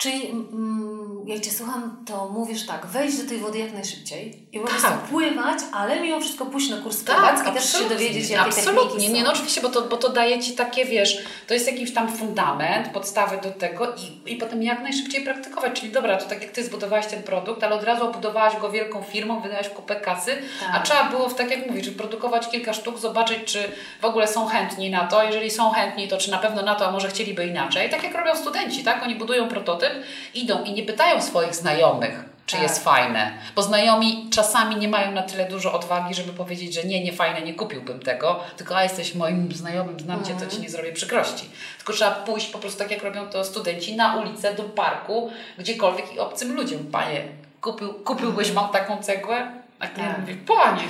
Czyli 0.00 0.30
mm, 0.30 1.24
jak 1.26 1.40
Cię 1.40 1.50
słucham, 1.50 2.04
to 2.06 2.28
mówisz 2.28 2.66
tak, 2.66 2.86
wejść 2.86 3.16
do 3.22 3.28
tej 3.28 3.38
wody 3.38 3.58
jak 3.58 3.72
najszybciej 3.72 4.46
i 4.52 4.60
po 4.60 4.66
Tak. 4.68 4.76
prostu 4.80 4.98
pływać, 5.10 5.58
ale 5.72 6.00
mimo 6.00 6.20
wszystko 6.20 6.46
pójść 6.46 6.70
na 6.70 6.76
kurs 6.76 7.04
pływacki 7.04 7.50
i 7.50 7.52
też 7.52 7.72
się 7.72 7.88
dowiedzieć, 7.88 8.30
jakie 8.30 8.44
absolutnie. 8.44 8.82
techniki 8.84 9.06
są. 9.08 9.12
Nie, 9.14 9.22
no 9.22 9.30
oczywiście, 9.32 9.60
bo 9.60 9.68
to, 9.68 9.82
bo 9.82 9.96
to 9.96 10.08
daje 10.08 10.40
Ci 10.42 10.52
takie, 10.52 10.84
wiesz, 10.84 11.24
to 11.46 11.54
jest 11.54 11.66
jakiś 11.66 11.94
tam 11.94 12.12
fundament, 12.12 12.88
podstawy 12.88 13.38
do 13.42 13.50
tego 13.50 13.94
i, 13.94 14.32
i 14.32 14.36
potem 14.36 14.62
jak 14.62 14.82
najszybciej 14.82 15.24
praktykować. 15.24 15.80
Czyli 15.80 15.92
dobra, 15.92 16.16
to 16.16 16.28
tak 16.28 16.42
jak 16.42 16.50
Ty 16.50 16.64
zbudowałaś 16.64 17.06
ten 17.06 17.22
produkt, 17.22 17.64
ale 17.64 17.74
od 17.74 17.84
razu 17.84 18.06
obudowałaś 18.06 18.56
go 18.60 18.70
wielką 18.70 19.02
firmą, 19.02 19.40
wydałaś 19.40 19.68
kupę 19.68 19.96
kasy, 19.96 20.32
a 20.70 20.72
Tak. 20.72 20.84
trzeba 20.84 21.04
było, 21.04 21.28
tak 21.30 21.50
jak 21.50 21.66
mówisz, 21.66 21.90
produkować 21.90 22.48
kilka 22.50 22.72
sztuk, 22.72 22.98
zobaczyć, 22.98 23.38
czy 23.44 23.58
w 24.00 24.04
ogóle 24.04 24.28
są 24.28 24.46
chętni 24.46 24.90
na 24.90 25.06
to. 25.06 25.22
Jeżeli 25.22 25.50
są 25.50 25.70
chętni, 25.70 26.08
to 26.08 26.18
czy 26.18 26.30
na 26.30 26.38
pewno 26.38 26.62
na 26.62 26.74
to, 26.74 26.88
a 26.88 26.92
może 26.92 27.08
chcieliby 27.08 27.46
inaczej. 27.46 27.90
Tak 27.90 28.02
jak 28.02 28.14
robią 28.14 28.36
studenci, 28.36 28.84
tak? 28.84 29.02
Oni 29.02 29.14
budują 29.14 29.48
prototyp, 29.48 29.89
idą 30.34 30.64
i 30.64 30.72
nie 30.72 30.82
pytają 30.82 31.22
swoich 31.22 31.54
znajomych, 31.54 32.24
czy 32.46 32.56
Tak. 32.56 32.62
jest 32.62 32.84
fajne. 32.84 33.32
Bo 33.54 33.62
znajomi 33.62 34.28
czasami 34.32 34.76
nie 34.76 34.88
mają 34.88 35.12
na 35.12 35.22
tyle 35.22 35.48
dużo 35.48 35.72
odwagi, 35.72 36.14
żeby 36.14 36.32
powiedzieć, 36.32 36.74
że 36.74 36.84
nie, 36.84 37.04
nie 37.04 37.12
fajne, 37.12 37.42
nie 37.42 37.54
kupiłbym 37.54 38.00
tego, 38.00 38.40
tylko 38.56 38.76
a 38.76 38.82
jesteś 38.82 39.14
moim 39.14 39.52
znajomym, 39.52 40.00
znam 40.00 40.24
cię, 40.24 40.34
to 40.34 40.46
ci 40.46 40.60
nie 40.60 40.70
zrobię 40.70 40.92
przykrości. 40.92 41.50
Tylko 41.76 41.92
trzeba 41.92 42.10
pójść 42.10 42.46
po 42.46 42.58
prostu 42.58 42.78
tak, 42.78 42.90
jak 42.90 43.02
robią 43.02 43.26
to 43.28 43.44
studenci, 43.44 43.96
na 43.96 44.16
ulicę, 44.16 44.54
do 44.54 44.62
parku, 44.62 45.30
gdziekolwiek 45.58 46.14
i 46.14 46.18
obcym 46.18 46.54
ludziom. 46.54 46.78
Panie, 46.92 47.22
kupił, 47.60 47.94
kupiłbyś 47.94 48.52
mam 48.52 48.68
taką 48.68 49.02
cegłę? 49.02 49.52
A 49.78 49.86
klient 49.86 50.10
Tak. 50.12 50.20
mówi, 50.20 50.34
panie, 50.34 50.82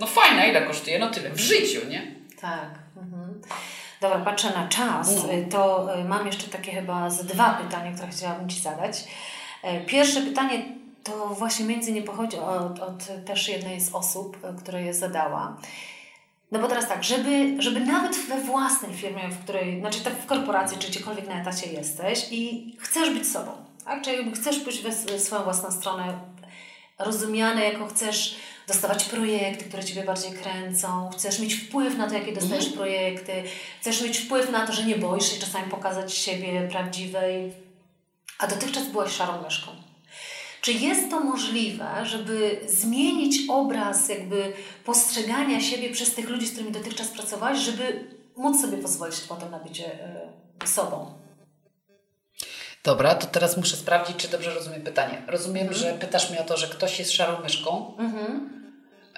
no 0.00 0.06
fajna, 0.06 0.44
ile 0.46 0.62
kosztuje? 0.62 0.98
No 0.98 1.10
tyle, 1.10 1.30
w 1.30 1.40
życiu, 1.40 1.80
nie? 1.88 2.02
Tak. 2.40 2.68
Mhm. 2.96 3.40
Dobra, 4.04 4.18
patrzę 4.18 4.50
na 4.50 4.68
czas. 4.68 5.24
No. 5.24 5.32
Y, 5.32 5.46
To 5.50 5.88
y, 6.00 6.04
mam 6.04 6.26
jeszcze 6.26 6.48
takie 6.48 6.72
chyba 6.72 7.10
z 7.10 7.26
dwa 7.26 7.50
pytania, 7.50 7.92
które 7.92 8.08
chciałabym 8.08 8.48
Ci 8.48 8.60
zadać. 8.60 9.04
E, 9.62 9.80
Pierwsze 9.80 10.20
pytanie 10.20 10.62
to 11.04 11.26
właśnie 11.26 11.66
między 11.66 11.90
innymi 11.90 12.06
pochodzi 12.06 12.38
od, 12.38 12.80
od 12.80 13.24
też 13.26 13.48
jednej 13.48 13.80
z 13.80 13.94
osób, 13.94 14.36
y, 14.36 14.62
która 14.62 14.78
je 14.78 14.94
zadała. 14.94 15.56
No 16.52 16.58
bo 16.58 16.68
teraz 16.68 16.88
tak, 16.88 17.04
żeby, 17.04 17.56
żeby 17.62 17.80
nawet 17.80 18.16
we 18.16 18.40
własnej 18.40 18.92
firmie, 18.94 19.28
w 19.28 19.44
której, 19.44 19.80
znaczy 19.80 20.00
tak 20.04 20.12
w 20.12 20.26
korporacji, 20.26 20.78
czy 20.78 20.88
gdziekolwiek 20.88 21.28
na 21.28 21.40
etacie 21.40 21.72
jesteś 21.72 22.26
i 22.30 22.76
chcesz 22.80 23.10
być 23.10 23.28
sobą, 23.28 23.50
tak? 23.84 24.02
Czyli 24.02 24.16
jakby 24.16 24.36
chcesz 24.36 24.58
pójść 24.58 24.82
we 24.82 25.18
swoją 25.18 25.42
własną 25.42 25.70
stronę, 25.70 26.18
rozumiane 26.98 27.64
jako 27.64 27.86
chcesz 27.86 28.36
dostawać 28.66 29.04
projekty, 29.04 29.64
które 29.64 29.84
Ciebie 29.84 30.04
bardziej 30.04 30.32
kręcą, 30.32 31.10
chcesz 31.10 31.38
mieć 31.38 31.54
wpływ 31.54 31.98
na 31.98 32.08
to, 32.08 32.14
jakie 32.14 32.32
dostajesz 32.32 32.68
projekty, 32.68 33.32
chcesz 33.80 34.02
mieć 34.02 34.18
wpływ 34.18 34.50
na 34.50 34.66
to, 34.66 34.72
że 34.72 34.84
nie 34.84 34.96
boisz 34.96 35.32
się 35.32 35.40
czasami 35.40 35.70
pokazać 35.70 36.14
siebie 36.14 36.68
prawdziwej, 36.70 37.52
a 38.38 38.46
dotychczas 38.46 38.86
byłaś 38.86 39.12
szarą 39.12 39.42
myszką. 39.42 39.70
Czy 40.60 40.72
jest 40.72 41.10
to 41.10 41.20
możliwe, 41.20 41.86
żeby 42.02 42.60
zmienić 42.68 43.36
obraz 43.48 44.08
jakby 44.08 44.52
postrzegania 44.84 45.60
siebie 45.60 45.90
przez 45.90 46.14
tych 46.14 46.28
ludzi, 46.28 46.46
z 46.46 46.50
którymi 46.50 46.72
dotychczas 46.72 47.08
pracowałaś, 47.08 47.58
żeby 47.58 48.04
móc 48.36 48.60
sobie 48.60 48.78
pozwolić 48.78 49.20
potem 49.20 49.50
na 49.50 49.58
bycie 49.58 49.92
y, 50.64 50.68
sobą? 50.68 51.23
Dobra, 52.84 53.14
to 53.14 53.26
teraz 53.26 53.56
muszę 53.56 53.76
sprawdzić, 53.76 54.16
czy 54.16 54.28
dobrze 54.28 54.54
rozumiem 54.54 54.82
pytanie. 54.82 55.22
Rozumiem, 55.26 55.68
Mhm. 55.68 55.80
że 55.80 55.92
pytasz 55.98 56.30
mnie 56.30 56.40
o 56.40 56.44
to, 56.44 56.56
że 56.56 56.66
ktoś 56.66 56.98
jest 56.98 57.12
szarą 57.12 57.40
myszką 57.42 57.96
Mhm. 57.98 58.50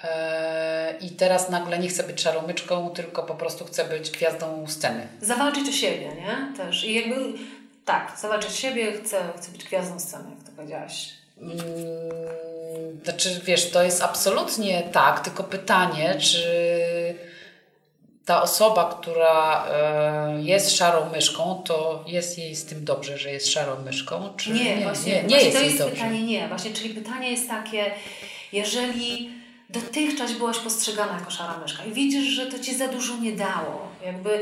e, 0.03 0.97
i 1.01 1.09
teraz 1.09 1.49
nagle 1.49 1.79
nie 1.79 1.87
chce 1.87 2.03
być 2.03 2.21
szarą 2.21 2.47
myczką, 2.47 2.89
tylko 2.89 3.23
po 3.23 3.35
prostu 3.35 3.65
chce 3.65 3.85
być 3.85 4.11
gwiazdą 4.11 4.65
sceny. 4.67 5.07
Zawalczyć 5.21 5.69
o 5.69 5.71
siebie, 5.71 6.07
nie? 6.15 6.57
Też. 6.57 6.83
I 6.83 6.93
jakby 6.93 7.15
tak, 7.85 8.13
zawalczyć 8.21 8.49
o 8.51 8.53
siebie, 8.53 8.91
chcę, 8.93 9.17
chcę 9.37 9.51
być 9.51 9.63
gwiazdą 9.63 9.99
sceny, 9.99 10.23
jak 10.37 10.43
to 10.49 10.51
powiedziałaś. 10.55 11.09
Mm, 11.41 11.57
Znaczy, 13.03 13.41
wiesz, 13.43 13.69
to 13.71 13.83
jest 13.83 14.01
absolutnie 14.03 14.83
tak, 14.91 15.19
tylko 15.19 15.43
pytanie, 15.43 16.15
czy 16.19 16.43
ta 18.27 18.41
osoba, 18.41 18.99
która 18.99 19.65
e, 19.71 20.41
jest 20.41 20.77
szarą 20.77 21.09
myszką, 21.09 21.61
to 21.65 22.03
jest 22.07 22.37
jej 22.37 22.55
z 22.55 22.65
tym 22.65 22.85
dobrze, 22.85 23.17
że 23.17 23.31
jest 23.31 23.47
szarą 23.51 23.81
myszką, 23.85 24.29
czy 24.37 24.51
Nie, 24.51 24.77
nie, 24.77 24.83
właśnie, 24.83 25.13
nie, 25.13 25.21
nie 25.23 25.27
właśnie 25.27 25.45
jest 25.45 25.57
to 25.57 25.63
jej 25.63 25.67
jest 25.67 25.79
dobrze. 25.79 25.95
pytanie 25.95 26.23
nie. 26.23 26.47
Właśnie, 26.47 26.73
czyli 26.73 26.89
pytanie 26.89 27.31
jest 27.31 27.49
takie, 27.49 27.91
jeżeli 28.53 29.29
dotychczas 29.69 30.31
byłaś 30.31 30.57
postrzegana 30.57 31.13
jako 31.19 31.31
szara 31.31 31.57
myszka 31.57 31.85
i 31.85 31.91
widzisz, 31.91 32.23
że 32.25 32.45
to 32.45 32.59
Ci 32.59 32.75
za 32.75 32.87
dużo 32.87 33.17
nie 33.17 33.31
dało, 33.31 33.87
jakby 34.05 34.41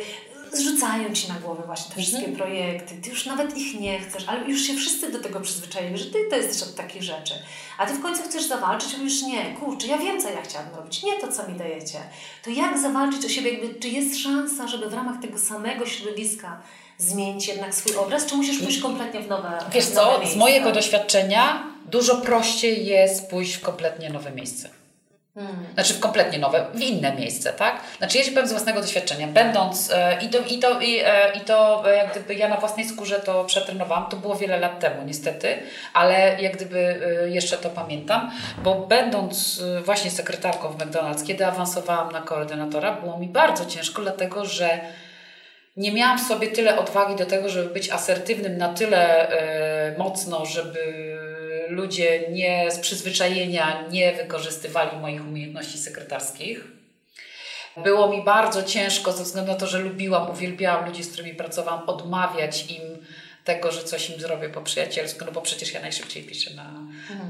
zrzucają 0.53 1.13
Ci 1.13 1.27
na 1.27 1.33
głowę 1.39 1.63
właśnie 1.65 1.95
te 1.95 2.01
wszystkie 2.01 2.17
Mhm. 2.27 2.35
projekty, 2.37 2.95
Ty 3.03 3.09
już 3.09 3.25
nawet 3.25 3.57
ich 3.57 3.79
nie 3.79 3.99
chcesz, 3.99 4.23
ale 4.27 4.45
już 4.45 4.61
się 4.61 4.73
wszyscy 4.75 5.11
do 5.11 5.19
tego 5.19 5.39
przyzwyczaili, 5.39 5.97
że 5.97 6.05
Ty 6.05 6.17
to 6.29 6.35
jesteś 6.35 6.69
od 6.69 6.75
takich 6.75 7.03
rzeczy. 7.03 7.33
A 7.77 7.85
Ty 7.85 7.93
w 7.93 8.01
końcu 8.01 8.23
chcesz 8.23 8.43
zawalczyć 8.47 8.97
mówisz, 8.97 9.21
nie, 9.21 9.45
kurczę, 9.59 9.87
ja 9.87 9.97
wiem, 9.97 10.21
co 10.21 10.29
ja 10.29 10.41
chciałabym 10.41 10.75
robić, 10.75 11.03
nie 11.03 11.19
to, 11.19 11.27
co 11.31 11.47
mi 11.47 11.57
dajecie. 11.57 11.99
To 12.43 12.49
jak 12.49 12.77
zawalczyć 12.79 13.25
o 13.25 13.29
siebie, 13.29 13.51
jakby, 13.53 13.79
czy 13.79 13.87
jest 13.89 14.17
szansa, 14.19 14.67
żeby 14.67 14.89
w 14.89 14.93
ramach 14.93 15.21
tego 15.21 15.37
samego 15.37 15.85
środowiska 15.85 16.61
zmienić 16.97 17.47
jednak 17.47 17.75
swój 17.75 17.95
obraz, 17.95 18.25
czy 18.25 18.35
musisz 18.35 18.59
pójść 18.59 18.79
kompletnie 18.81 19.19
w 19.21 19.27
nowe 19.27 19.59
Wiesz 19.73 19.85
w 19.85 19.93
nowe 19.93 20.11
co, 20.11 20.17
z 20.17 20.19
miejsce? 20.19 20.39
mojego 20.39 20.71
doświadczenia 20.71 21.63
dużo 21.91 22.15
prościej 22.17 22.85
jest 22.85 23.29
pójść 23.29 23.53
w 23.53 23.61
kompletnie 23.61 24.09
nowe 24.09 24.31
miejsce. 24.31 24.69
Hmm. 25.35 25.65
Znaczy 25.73 25.93
w 25.93 25.99
kompletnie 25.99 26.39
nowe, 26.39 26.65
w 26.73 26.81
inne 26.81 27.15
miejsce, 27.15 27.53
tak? 27.53 27.81
Znaczy 27.97 28.17
ja 28.17 28.23
ci 28.23 28.31
powiem 28.31 28.47
z 28.47 28.51
własnego 28.51 28.81
doświadczenia, 28.81 29.27
będąc 29.27 29.91
e, 29.93 30.17
i 30.21 30.29
to, 30.29 30.39
i 30.39 30.59
to, 30.59 30.81
i, 30.81 30.99
e, 30.99 31.37
i 31.37 31.39
to 31.39 31.83
e, 31.91 31.97
jak 31.97 32.11
gdyby 32.11 32.35
ja 32.35 32.47
na 32.47 32.57
własnej 32.57 32.85
skórze 32.85 33.19
to 33.19 33.43
przetrenowałam, 33.43 34.09
to 34.09 34.17
było 34.17 34.35
wiele 34.35 34.59
lat 34.59 34.79
temu 34.79 35.03
niestety, 35.05 35.57
ale 35.93 36.41
jak 36.41 36.55
gdyby 36.55 37.01
e, 37.23 37.29
jeszcze 37.29 37.57
to 37.57 37.69
pamiętam, 37.69 38.31
bo 38.63 38.75
będąc 38.75 39.61
e, 39.77 39.81
właśnie 39.81 40.11
sekretarką 40.11 40.69
w 40.69 40.77
McDonald's, 40.77 41.25
kiedy 41.27 41.45
awansowałam 41.45 42.11
na 42.11 42.21
koordynatora, 42.21 42.91
było 42.91 43.19
mi 43.19 43.27
bardzo 43.27 43.65
ciężko, 43.65 44.01
dlatego 44.01 44.45
że 44.45 44.79
nie 45.77 45.91
miałam 45.91 46.17
w 46.17 46.27
sobie 46.27 46.47
tyle 46.47 46.79
odwagi 46.79 47.15
do 47.15 47.25
tego, 47.25 47.49
żeby 47.49 47.69
być 47.69 47.89
asertywnym 47.89 48.57
na 48.57 48.73
tyle 48.73 49.29
e, 49.29 49.97
mocno, 49.97 50.45
żeby 50.45 50.79
ludzie 51.75 52.29
nie 52.29 52.71
z 52.71 52.79
przyzwyczajenia 52.79 53.87
nie 53.89 54.13
wykorzystywali 54.13 54.97
moich 54.97 55.27
umiejętności 55.27 55.77
sekretarskich. 55.77 56.63
Było 57.77 58.09
mi 58.09 58.23
bardzo 58.23 58.63
ciężko 58.63 59.11
ze 59.11 59.23
względu 59.23 59.51
na 59.51 59.57
to, 59.57 59.67
że 59.67 59.79
lubiłam, 59.79 60.29
uwielbiałam 60.29 60.85
ludzi, 60.85 61.03
z 61.03 61.11
którymi 61.11 61.33
pracowałam, 61.33 61.89
odmawiać 61.89 62.71
im 62.71 63.05
tego, 63.43 63.71
że 63.71 63.83
coś 63.83 64.09
im 64.09 64.19
zrobię 64.19 64.49
po 64.49 64.61
przyjacielsku, 64.61 65.25
no 65.25 65.31
bo 65.31 65.41
przecież 65.41 65.73
ja 65.73 65.81
najszybciej 65.81 66.23
piszę 66.23 66.53
na, 66.53 66.71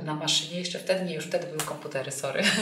na 0.03 0.13
maszynie. 0.13 0.59
Jeszcze 0.59 0.80
wtedy 0.80 1.05
nie, 1.05 1.15
już 1.15 1.26
wtedy 1.26 1.47
były 1.47 1.59
komputery, 1.59 2.11
sorry. 2.11 2.43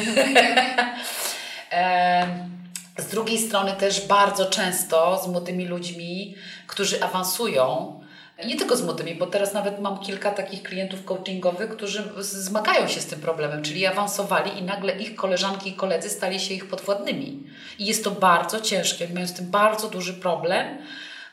Z 2.98 3.06
drugiej 3.06 3.40
strony 3.40 3.74
też 3.74 4.08
bardzo 4.08 4.46
często 4.46 5.22
z 5.24 5.28
młodymi 5.28 5.66
ludźmi, 5.66 6.36
którzy 6.68 7.04
awansują, 7.04 8.00
nie 8.46 8.58
tylko 8.58 8.76
z 8.76 8.82
młodymi, 8.82 9.16
bo 9.16 9.28
teraz 9.28 9.54
nawet 9.54 9.80
mam 9.80 10.00
kilka 10.00 10.32
takich 10.32 10.64
klientów 10.64 11.06
coachingowych, 11.06 11.70
którzy 11.70 12.04
zmagają 12.18 12.88
się 12.88 13.02
z 13.02 13.06
tym 13.06 13.20
problemem, 13.20 13.62
czyli 13.62 13.86
awansowali 13.86 14.60
i 14.60 14.64
nagle 14.64 14.98
ich 14.98 15.16
koleżanki 15.16 15.70
i 15.70 15.74
koledzy 15.74 16.10
stali 16.10 16.40
się 16.40 16.54
ich 16.54 16.68
podwładnymi. 16.68 17.44
I 17.80 17.86
jest 17.86 18.04
to 18.04 18.12
bardzo 18.12 18.60
ciężkie, 18.60 19.08
mają 19.14 19.28
z 19.28 19.34
tym 19.34 19.52
bardzo 19.52 19.90
duży 19.90 20.14
problem, 20.14 20.78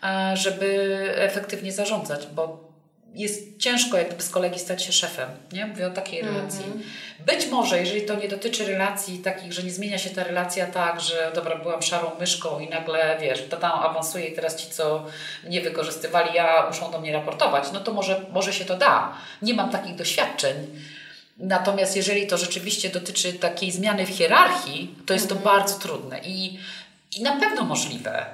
e, 0.02 0.36
żeby 0.36 0.90
efektywnie 1.16 1.72
zarządzać, 1.72 2.26
bo 2.26 2.69
jest 3.14 3.58
ciężko 3.58 3.96
jak 3.96 4.06
gdyby 4.06 4.22
z 4.22 4.30
kolegi 4.30 4.58
stać 4.58 4.84
się 4.84 4.92
szefem, 4.92 5.28
nie? 5.52 5.66
Mówię 5.66 5.86
o 5.86 5.90
takiej 5.90 6.22
relacji. 6.22 6.64
Być 7.26 7.46
może, 7.46 7.80
jeżeli 7.80 8.02
to 8.02 8.14
nie 8.14 8.28
dotyczy 8.28 8.66
relacji 8.66 9.18
takich, 9.18 9.52
że 9.52 9.62
nie 9.62 9.70
zmienia 9.70 9.98
się 9.98 10.10
ta 10.10 10.24
relacja 10.24 10.66
tak, 10.66 11.00
że 11.00 11.32
dobra, 11.34 11.56
byłam 11.56 11.82
szarą 11.82 12.10
myszką 12.20 12.60
i 12.60 12.68
nagle, 12.68 13.18
wiesz, 13.20 13.44
to 13.50 13.56
tam 13.56 13.80
awansuje 13.80 14.26
i 14.26 14.34
teraz 14.34 14.56
ci, 14.56 14.70
co 14.70 15.06
mnie 15.44 15.60
wykorzystywali, 15.60 16.34
ja 16.34 16.66
muszą 16.68 16.90
do 16.90 17.00
mnie 17.00 17.12
raportować, 17.12 17.64
no 17.72 17.80
to 17.80 17.92
może, 17.92 18.20
może 18.32 18.52
się 18.52 18.64
to 18.64 18.76
da. 18.76 19.12
Nie 19.42 19.54
mam 19.54 19.70
takich 19.70 19.94
doświadczeń. 19.94 20.54
Natomiast 21.36 21.96
jeżeli 21.96 22.26
to 22.26 22.38
rzeczywiście 22.38 22.88
dotyczy 22.88 23.32
takiej 23.32 23.72
zmiany 23.72 24.06
w 24.06 24.08
hierarchii, 24.08 24.94
to 25.06 25.14
jest 25.14 25.28
to 25.28 25.34
bardzo 25.34 25.78
trudne 25.78 26.20
i, 26.24 26.58
i 27.16 27.22
na 27.22 27.40
pewno 27.40 27.64
możliwe. 27.64 28.26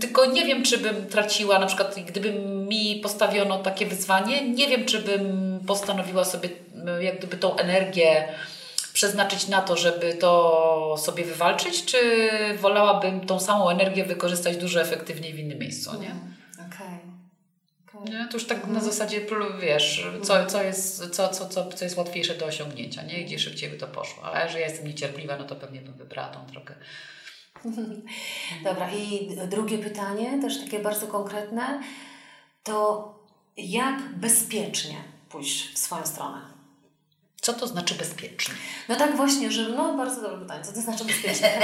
Tylko 0.00 0.26
nie 0.26 0.44
wiem, 0.46 0.62
czy 0.62 0.78
bym 0.78 1.06
traciła, 1.06 1.58
na 1.58 1.66
przykład 1.66 1.94
gdyby 2.06 2.32
mi 2.68 3.00
postawiono 3.02 3.58
takie 3.58 3.86
wyzwanie, 3.86 4.48
nie 4.48 4.68
wiem, 4.68 4.84
czy 4.84 4.98
bym 4.98 5.60
postanowiła 5.66 6.24
sobie 6.24 6.48
m, 6.74 7.02
jak 7.02 7.18
gdyby 7.18 7.36
tą 7.36 7.56
energię 7.56 8.28
przeznaczyć 8.92 9.48
na 9.48 9.62
to, 9.62 9.76
żeby 9.76 10.14
to 10.14 10.96
sobie 10.98 11.24
wywalczyć, 11.24 11.84
czy 11.84 11.98
wolałabym 12.60 13.26
tą 13.26 13.40
samą 13.40 13.68
energię 13.70 14.04
wykorzystać 14.04 14.56
dużo 14.56 14.80
efektywniej 14.80 15.32
w 15.32 15.38
innym 15.38 15.58
miejscu, 15.58 16.00
nie? 16.00 16.14
Okej. 16.66 16.98
Nie? 18.10 18.26
To 18.30 18.36
już 18.36 18.46
tak 18.46 18.66
na 18.66 18.80
zasadzie, 18.80 19.20
wiesz, 19.60 20.06
co, 20.22 20.46
co, 20.46 20.62
jest, 20.62 21.10
co, 21.10 21.28
co, 21.28 21.48
co, 21.48 21.72
co 21.72 21.84
jest 21.84 21.96
łatwiejsze 21.96 22.34
do 22.34 22.46
osiągnięcia, 22.46 23.02
nie? 23.02 23.24
Gdzie 23.24 23.38
szybciej 23.38 23.70
by 23.70 23.76
to 23.76 23.86
poszło. 23.86 24.24
Ale 24.24 24.50
że 24.50 24.60
ja 24.60 24.66
jestem 24.66 24.86
niecierpliwa, 24.86 25.36
no 25.36 25.44
to 25.44 25.56
pewnie 25.56 25.80
bym 25.80 25.94
wybrała 25.94 26.28
tą 26.28 26.46
drogę. 26.46 26.74
Dobra, 28.64 28.90
i 28.90 29.36
drugie 29.50 29.78
pytanie, 29.78 30.40
też 30.40 30.60
takie 30.60 30.78
bardzo 30.78 31.06
konkretne, 31.06 31.80
to 32.62 33.08
jak 33.56 34.14
bezpiecznie 34.16 34.96
pójść 35.28 35.74
w 35.74 35.78
swoją 35.78 36.06
stronę? 36.06 36.40
Co 37.40 37.52
to 37.52 37.66
znaczy 37.66 37.94
bezpiecznie? 37.94 38.54
No 38.88 38.96
tak 38.96 39.16
właśnie, 39.16 39.50
że 39.50 39.68
no 39.68 39.96
bardzo 39.96 40.22
dobre 40.22 40.38
pytanie, 40.38 40.64
co 40.64 40.72
to 40.72 40.80
znaczy 40.80 41.04
bezpiecznie? 41.04 41.50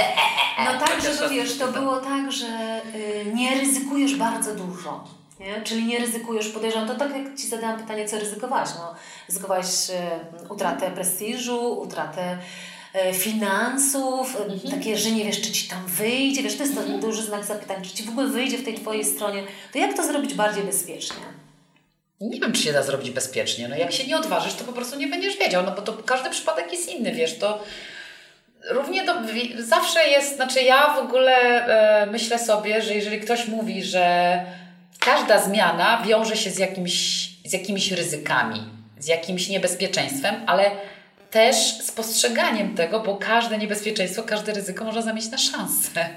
No 0.65 0.79
tak, 0.79 1.01
że 1.01 1.29
wiesz, 1.29 1.57
to 1.57 1.71
było 1.71 1.97
tak, 1.97 2.31
że 2.31 2.81
y, 2.95 3.31
nie 3.33 3.59
ryzykujesz 3.59 4.15
bardzo 4.15 4.55
dużo. 4.55 5.03
Nie? 5.39 5.61
Czyli 5.61 5.85
nie 5.85 5.99
ryzykujesz, 5.99 6.49
podejrzewam, 6.49 6.87
to 6.87 6.95
tak 6.95 7.17
jak 7.17 7.37
Ci 7.37 7.47
zadałam 7.47 7.79
pytanie, 7.79 8.05
co 8.05 8.19
ryzykowałaś. 8.19 8.69
No, 8.75 8.95
ryzykowałaś 9.27 9.89
y, 9.89 9.93
utratę 10.49 10.91
prestiżu, 10.91 11.79
utratę 11.79 12.37
finansów, 13.13 14.35
y, 14.35 14.43
Mhm. 14.53 14.79
takie, 14.79 14.97
że 14.97 15.11
nie 15.11 15.25
wiesz, 15.25 15.41
czy 15.41 15.51
Ci 15.51 15.67
tam 15.67 15.85
wyjdzie, 15.87 16.43
wiesz, 16.43 16.57
to 16.57 16.63
jest 16.63 16.75
to 16.75 16.81
duży 16.97 17.23
znak 17.23 17.45
zapytania, 17.45 17.81
czy 17.81 17.89
Ci 17.89 18.03
w 18.03 18.09
ogóle 18.09 18.27
wyjdzie 18.27 18.57
w 18.57 18.65
tej 18.65 18.73
Twojej 18.75 19.05
stronie, 19.05 19.43
to 19.73 19.79
jak 19.79 19.93
to 19.95 20.03
zrobić 20.03 20.33
bardziej 20.33 20.63
bezpiecznie? 20.63 21.17
Nie 22.21 22.39
wiem, 22.39 22.51
czy 22.53 22.61
się 22.61 22.73
da 22.73 22.83
zrobić 22.83 23.11
bezpiecznie. 23.11 23.67
No 23.67 23.75
jak 23.77 23.91
się 23.91 24.07
nie 24.07 24.17
odważysz, 24.17 24.53
to 24.53 24.63
po 24.63 24.73
prostu 24.73 24.97
nie 24.99 25.07
będziesz 25.07 25.37
wiedział, 25.37 25.63
no 25.65 25.71
bo 25.71 25.81
to 25.81 25.93
każdy 25.93 26.29
przypadek 26.29 26.71
jest 26.71 26.89
inny, 26.89 27.11
wiesz, 27.11 27.37
to 27.37 27.63
równie 28.69 29.05
do, 29.05 29.13
zawsze 29.59 30.07
jest, 30.07 30.35
znaczy 30.35 30.61
ja 30.61 30.93
w 30.95 30.97
ogóle 30.97 31.35
e, 32.01 32.05
myślę 32.05 32.39
sobie, 32.39 32.81
że 32.81 32.93
jeżeli 32.93 33.19
ktoś 33.19 33.47
mówi, 33.47 33.83
że 33.83 34.39
każda 34.99 35.39
zmiana 35.41 36.03
wiąże 36.07 36.37
się 36.37 36.51
z 36.51 36.57
jakimś, 36.57 37.29
z 37.45 37.53
jakimiś 37.53 37.91
ryzykami, 37.91 38.63
z 38.99 39.07
jakimś 39.07 39.47
niebezpieczeństwem, 39.49 40.35
ale 40.47 40.71
też 41.31 41.55
z 41.81 41.91
postrzeganiem 41.91 42.75
tego, 42.75 42.99
bo 42.99 43.15
każde 43.15 43.57
niebezpieczeństwo, 43.57 44.23
każde 44.23 44.53
ryzyko 44.53 44.85
można 44.85 45.01
zamienić 45.01 45.31
na 45.31 45.37
szansę. 45.37 46.09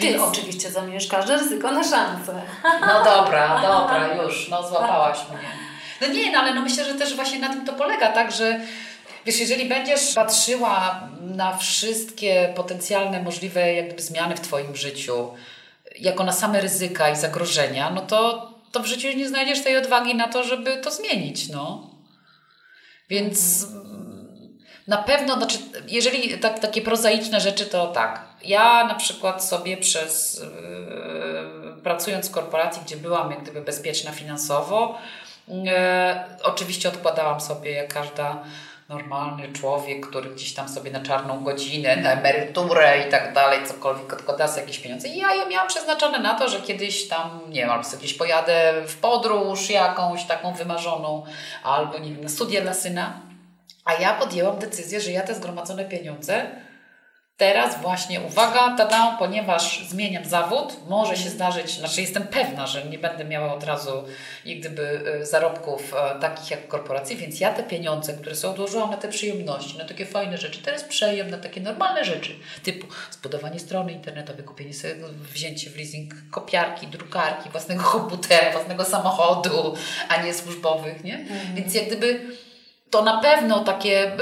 Ty 0.00 0.22
oczywiście 0.22 0.70
zamienisz 0.70 1.06
każde 1.06 1.36
ryzyko 1.36 1.72
na 1.72 1.84
szansę. 1.84 2.42
No 2.80 3.04
dobra, 3.04 3.62
dobra, 3.62 4.22
już, 4.22 4.48
no 4.48 4.68
złapałaś 4.68 5.18
mnie. 5.30 5.48
No 6.00 6.06
nie, 6.06 6.32
no 6.32 6.38
ale 6.38 6.54
no 6.54 6.60
myślę, 6.62 6.84
że 6.84 6.94
też 6.94 7.14
właśnie 7.14 7.38
na 7.38 7.48
tym 7.48 7.66
to 7.66 7.72
polega, 7.72 8.12
tak, 8.12 8.32
że 8.32 8.60
wiesz, 9.26 9.40
jeżeli 9.40 9.68
będziesz 9.68 10.14
patrzyła 10.14 11.08
na 11.20 11.56
wszystkie 11.56 12.52
potencjalne 12.56 13.22
możliwe 13.22 13.74
jak 13.74 13.86
gdyby 13.86 14.02
zmiany 14.02 14.36
w 14.36 14.40
Twoim 14.40 14.76
życiu 14.76 15.34
jako 15.98 16.24
na 16.24 16.32
same 16.32 16.60
ryzyka 16.60 17.10
i 17.10 17.16
zagrożenia, 17.16 17.90
no 17.90 18.00
to, 18.00 18.50
to 18.72 18.80
w 18.80 18.86
życiu 18.86 19.08
nie 19.16 19.28
znajdziesz 19.28 19.62
tej 19.62 19.76
odwagi 19.76 20.14
na 20.14 20.28
to, 20.28 20.44
żeby 20.44 20.76
to 20.76 20.90
zmienić, 20.90 21.48
no. 21.48 21.90
Więc 23.08 23.66
na 24.86 24.96
pewno, 24.96 25.36
znaczy, 25.36 25.58
jeżeli 25.88 26.38
tak, 26.38 26.58
takie 26.58 26.82
prozaiczne 26.82 27.40
rzeczy, 27.40 27.66
to 27.66 27.86
tak. 27.86 28.20
Ja 28.44 28.84
na 28.84 28.94
przykład 28.94 29.44
sobie 29.44 29.76
przez 29.76 30.40
yy, 30.40 31.82
pracując 31.82 32.28
w 32.28 32.32
korporacji, 32.32 32.82
gdzie 32.84 32.96
byłam 32.96 33.30
jak 33.30 33.42
gdyby 33.42 33.60
bezpieczna 33.60 34.12
finansowo, 34.12 34.98
yy, 35.48 35.64
oczywiście 36.42 36.88
odkładałam 36.88 37.40
sobie 37.40 37.72
jak 37.72 37.94
każda 37.94 38.42
normalny 38.88 39.52
człowiek, 39.52 40.06
który 40.06 40.30
gdzieś 40.30 40.54
tam 40.54 40.68
sobie 40.68 40.90
na 40.90 41.00
czarną 41.00 41.44
godzinę, 41.44 41.96
na 41.96 42.12
emeryturę 42.12 43.06
i 43.08 43.10
tak 43.10 43.34
dalej, 43.34 43.58
cokolwiek 43.66 44.12
odkłada 44.12 44.48
sobie 44.48 44.60
jakieś 44.60 44.78
pieniądze. 44.78 45.08
I 45.08 45.18
ja 45.18 45.34
je 45.34 45.46
miałam 45.46 45.68
przeznaczone 45.68 46.18
na 46.18 46.34
to, 46.34 46.48
że 46.48 46.60
kiedyś 46.60 47.08
tam, 47.08 47.40
nie 47.48 47.60
wiem, 47.60 47.70
albo 47.70 47.84
sobie 47.84 47.98
gdzieś 47.98 48.14
pojadę 48.14 48.72
w 48.86 48.96
podróż 48.96 49.70
jakąś 49.70 50.24
taką 50.24 50.54
wymarzoną, 50.54 51.24
albo 51.62 51.98
nie 51.98 52.12
wiem, 52.12 52.20
na 52.20 52.28
studia 52.28 52.60
dla 52.60 52.74
syna. 52.74 53.20
A 53.84 53.94
ja 53.94 54.14
podjęłam 54.14 54.58
decyzję, 54.58 55.00
że 55.00 55.12
ja 55.12 55.22
te 55.22 55.34
zgromadzone 55.34 55.84
pieniądze 55.84 56.46
teraz 57.36 57.82
właśnie, 57.82 58.20
uwaga, 58.20 58.74
tada, 58.76 59.16
ponieważ 59.18 59.88
zmieniam 59.88 60.24
zawód, 60.24 60.76
może 60.88 61.16
się 61.16 61.30
zdarzyć, 61.30 61.78
znaczy 61.78 62.00
jestem 62.00 62.26
pewna, 62.26 62.66
że 62.66 62.84
nie 62.84 62.98
będę 62.98 63.24
miała 63.24 63.54
od 63.54 63.64
razu 63.64 64.04
jak 64.44 64.58
gdyby 64.60 65.02
e, 65.20 65.26
zarobków 65.26 65.94
e, 65.94 66.20
takich 66.20 66.50
jak 66.50 66.68
korporacji, 66.68 67.16
więc 67.16 67.40
ja 67.40 67.52
te 67.52 67.62
pieniądze, 67.62 68.12
które 68.12 68.36
są 68.36 68.50
odłożyłam 68.50 68.90
na 68.90 68.96
te 68.96 69.08
przyjemności, 69.08 69.78
na 69.78 69.84
takie 69.84 70.06
fajne 70.06 70.38
rzeczy, 70.38 70.62
teraz 70.62 70.84
przejem 70.84 71.30
na 71.30 71.38
takie 71.38 71.60
normalne 71.60 72.04
rzeczy, 72.04 72.32
typu 72.62 72.86
zbudowanie 73.10 73.58
strony 73.58 73.92
internetowej, 73.92 74.44
kupienie 74.44 74.74
sobie, 74.74 74.94
wzięcie 75.32 75.70
w 75.70 75.76
leasing 75.76 76.14
kopiarki, 76.30 76.86
drukarki, 76.86 77.50
własnego 77.50 77.82
komputera, 77.92 78.52
własnego 78.52 78.84
samochodu, 78.84 79.74
a 80.08 80.22
nie 80.22 80.34
służbowych, 80.34 81.04
nie? 81.04 81.24
Więc 81.54 81.74
jak 81.74 81.86
gdyby 81.86 82.20
to 82.90 83.02
na 83.02 83.20
pewno 83.20 83.64
takie 83.64 84.12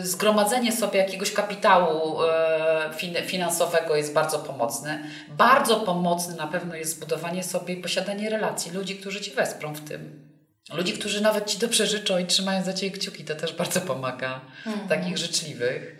y, 0.00 0.06
zgromadzenie 0.06 0.72
sobie 0.72 0.98
jakiegoś 0.98 1.32
kapitału 1.32 2.22
y, 2.22 2.94
fin, 2.94 3.14
finansowego 3.26 3.96
jest 3.96 4.12
bardzo 4.12 4.38
pomocne. 4.38 5.04
Bardzo 5.28 5.80
pomocne 5.80 6.34
na 6.36 6.46
pewno 6.46 6.74
jest 6.74 6.96
zbudowanie 6.96 7.42
sobie 7.42 7.74
i 7.74 7.82
posiadanie 7.82 8.30
relacji, 8.30 8.72
ludzi, 8.72 8.96
którzy 8.96 9.20
Ci 9.20 9.30
wesprą 9.30 9.74
w 9.74 9.88
tym. 9.88 10.32
Ludzi, 10.72 10.92
którzy 10.92 11.20
nawet 11.20 11.50
Ci 11.50 11.58
dobrze 11.58 11.86
życzą 11.86 12.18
i 12.18 12.26
trzymają 12.26 12.64
za 12.64 12.72
Ciebie 12.72 12.98
kciuki, 12.98 13.24
to 13.24 13.34
też 13.34 13.52
bardzo 13.52 13.80
pomaga. 13.80 14.40
Takich 14.88 15.18
życzliwych. 15.18 15.96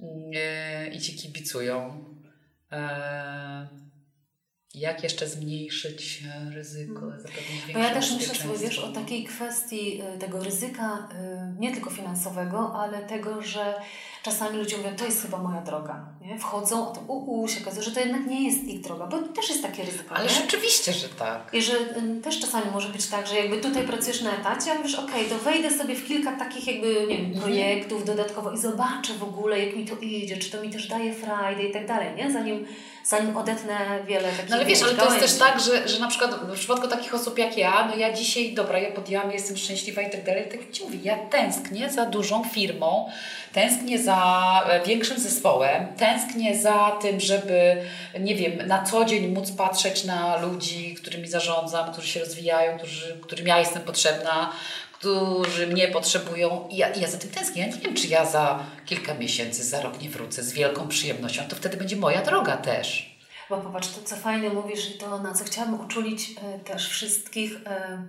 Y, 0.00 0.88
I 0.92 1.00
Ci 1.00 1.16
kibicują. 1.16 2.04
E, 2.72 3.83
jak 4.74 5.02
jeszcze 5.02 5.28
zmniejszyć 5.28 6.22
e, 6.28 6.50
ryzyko, 6.54 7.00
zapewnić 7.00 7.60
Bo 7.60 7.66
większe 7.66 7.82
ja 7.82 7.94
też 7.94 8.12
myślę 8.12 8.34
sobie, 8.34 8.58
wiesz, 8.58 8.78
o 8.78 8.92
takiej 8.92 9.24
kwestii 9.24 10.02
y, 10.16 10.18
tego 10.18 10.44
ryzyka, 10.44 11.08
y, 11.56 11.60
nie 11.60 11.72
tylko 11.72 11.90
finansowego, 11.90 12.74
ale 12.74 13.02
tego, 13.02 13.42
że 13.42 13.74
czasami 14.24 14.58
ludzie 14.58 14.76
mówią, 14.76 14.96
to 14.96 15.04
jest 15.04 15.22
chyba 15.22 15.38
moja 15.38 15.60
droga. 15.60 16.04
Nie? 16.20 16.38
Wchodzą, 16.38 16.90
a 16.90 16.94
to 16.94 17.00
u, 17.00 17.40
u, 17.42 17.48
się 17.48 17.60
okazuje, 17.60 17.82
że 17.82 17.90
to 17.92 18.00
jednak 18.00 18.26
nie 18.26 18.44
jest 18.50 18.64
ich 18.64 18.80
droga, 18.80 19.06
bo 19.06 19.18
też 19.18 19.48
jest 19.48 19.62
takie 19.62 19.84
ryzyko. 19.84 20.14
Ale 20.14 20.24
nie? 20.24 20.30
rzeczywiście, 20.30 20.92
że 20.92 21.08
tak. 21.08 21.40
I 21.52 21.62
że 21.62 21.72
y, 21.72 22.20
też 22.22 22.40
czasami 22.40 22.64
może 22.72 22.88
być 22.88 23.06
tak, 23.06 23.26
że 23.26 23.34
jakby 23.36 23.56
tutaj 23.56 23.82
pracujesz 23.82 24.22
na 24.22 24.32
etacie, 24.32 24.72
a 24.72 24.74
mówisz, 24.74 24.94
okej, 24.94 25.24
to 25.26 25.38
wejdę 25.38 25.70
sobie 25.78 25.94
w 25.94 26.04
kilka 26.06 26.32
takich 26.32 26.66
jakby, 26.66 26.88
nie 26.94 27.00
Mhm. 27.18 27.32
wiem, 27.32 27.40
projektów 27.42 28.04
dodatkowo 28.04 28.52
i 28.52 28.58
zobaczę 28.58 29.12
w 29.18 29.22
ogóle, 29.22 29.64
jak 29.66 29.76
mi 29.76 29.84
to 29.86 29.96
idzie, 29.96 30.36
czy 30.36 30.50
to 30.50 30.62
mi 30.62 30.70
też 30.70 30.88
daje 30.88 31.14
frajdę 31.14 31.62
i 31.62 31.72
tak 31.72 31.86
dalej, 31.86 32.08
nie? 32.16 32.32
Zanim, 32.32 32.66
zanim 33.04 33.36
odetnę 33.36 33.78
wiele 34.06 34.28
takich 34.32 34.50
No 34.50 34.56
ale 34.56 34.64
wiesz, 34.64 34.82
ale 34.82 34.94
to 34.94 35.04
jest 35.04 35.20
też 35.20 35.38
tak, 35.38 35.60
że, 35.60 35.88
że 35.88 36.00
na 36.00 36.08
przykład 36.08 36.34
w 36.34 36.52
przypadku 36.54 36.88
takich 36.88 37.14
osób 37.14 37.38
jak 37.38 37.58
ja, 37.58 37.88
no 37.88 37.96
ja 37.96 38.12
dzisiaj, 38.12 38.54
dobra, 38.54 38.78
ja 38.78 38.92
podjęłam, 38.92 39.32
jestem 39.32 39.56
szczęśliwa 39.56 40.02
i 40.02 40.10
tak 40.10 40.24
dalej, 40.24 40.44
tak 40.50 40.60
jak 40.60 40.70
Ci 40.70 40.84
mówię, 40.84 40.98
ja 41.02 41.16
tęsknię 41.16 41.90
za 41.90 42.06
dużą 42.06 42.44
firmą, 42.44 43.10
tęsknię 43.54 43.98
za 43.98 44.62
e, 44.68 44.86
większym 44.86 45.18
zespołem, 45.18 45.86
tęsknię 45.96 46.58
za 46.58 46.90
tym, 47.02 47.20
żeby, 47.20 47.76
nie 48.20 48.34
wiem, 48.34 48.66
na 48.66 48.82
co 48.82 49.04
dzień 49.04 49.28
móc 49.28 49.50
patrzeć 49.50 50.04
na 50.04 50.36
ludzi, 50.36 50.94
którymi 50.94 51.28
zarządzam, 51.28 51.92
którzy 51.92 52.08
się 52.08 52.20
rozwijają, 52.20 52.78
którzy, 52.78 53.18
którym 53.22 53.46
ja 53.46 53.58
jestem 53.58 53.82
potrzebna, 53.82 54.52
którzy 54.92 55.66
mnie 55.66 55.88
potrzebują 55.88 56.68
i 56.70 56.76
ja, 56.76 56.88
ja 56.88 57.08
za 57.08 57.18
tym 57.18 57.30
tęsknię. 57.30 57.62
Ja 57.62 57.68
nie 57.74 57.80
wiem, 57.80 57.94
czy 57.94 58.06
ja 58.06 58.24
za 58.24 58.64
kilka 58.86 59.14
miesięcy, 59.14 59.64
za 59.64 59.82
rok 59.82 60.00
nie 60.02 60.10
wrócę 60.10 60.42
z 60.42 60.52
wielką 60.52 60.88
przyjemnością, 60.88 61.42
to 61.48 61.56
wtedy 61.56 61.76
będzie 61.76 61.96
moja 61.96 62.22
droga 62.22 62.56
też. 62.56 63.14
Bo 63.50 63.56
popatrz, 63.56 63.88
to 63.88 64.02
co 64.04 64.16
fajne 64.16 64.48
mówisz 64.48 64.90
i 64.90 64.98
to, 64.98 65.18
na 65.18 65.34
co 65.34 65.44
chciałabym 65.44 65.80
uczulić 65.80 66.30
e, 66.30 66.58
też 66.58 66.88
wszystkich, 66.88 67.56
e, 67.66 68.02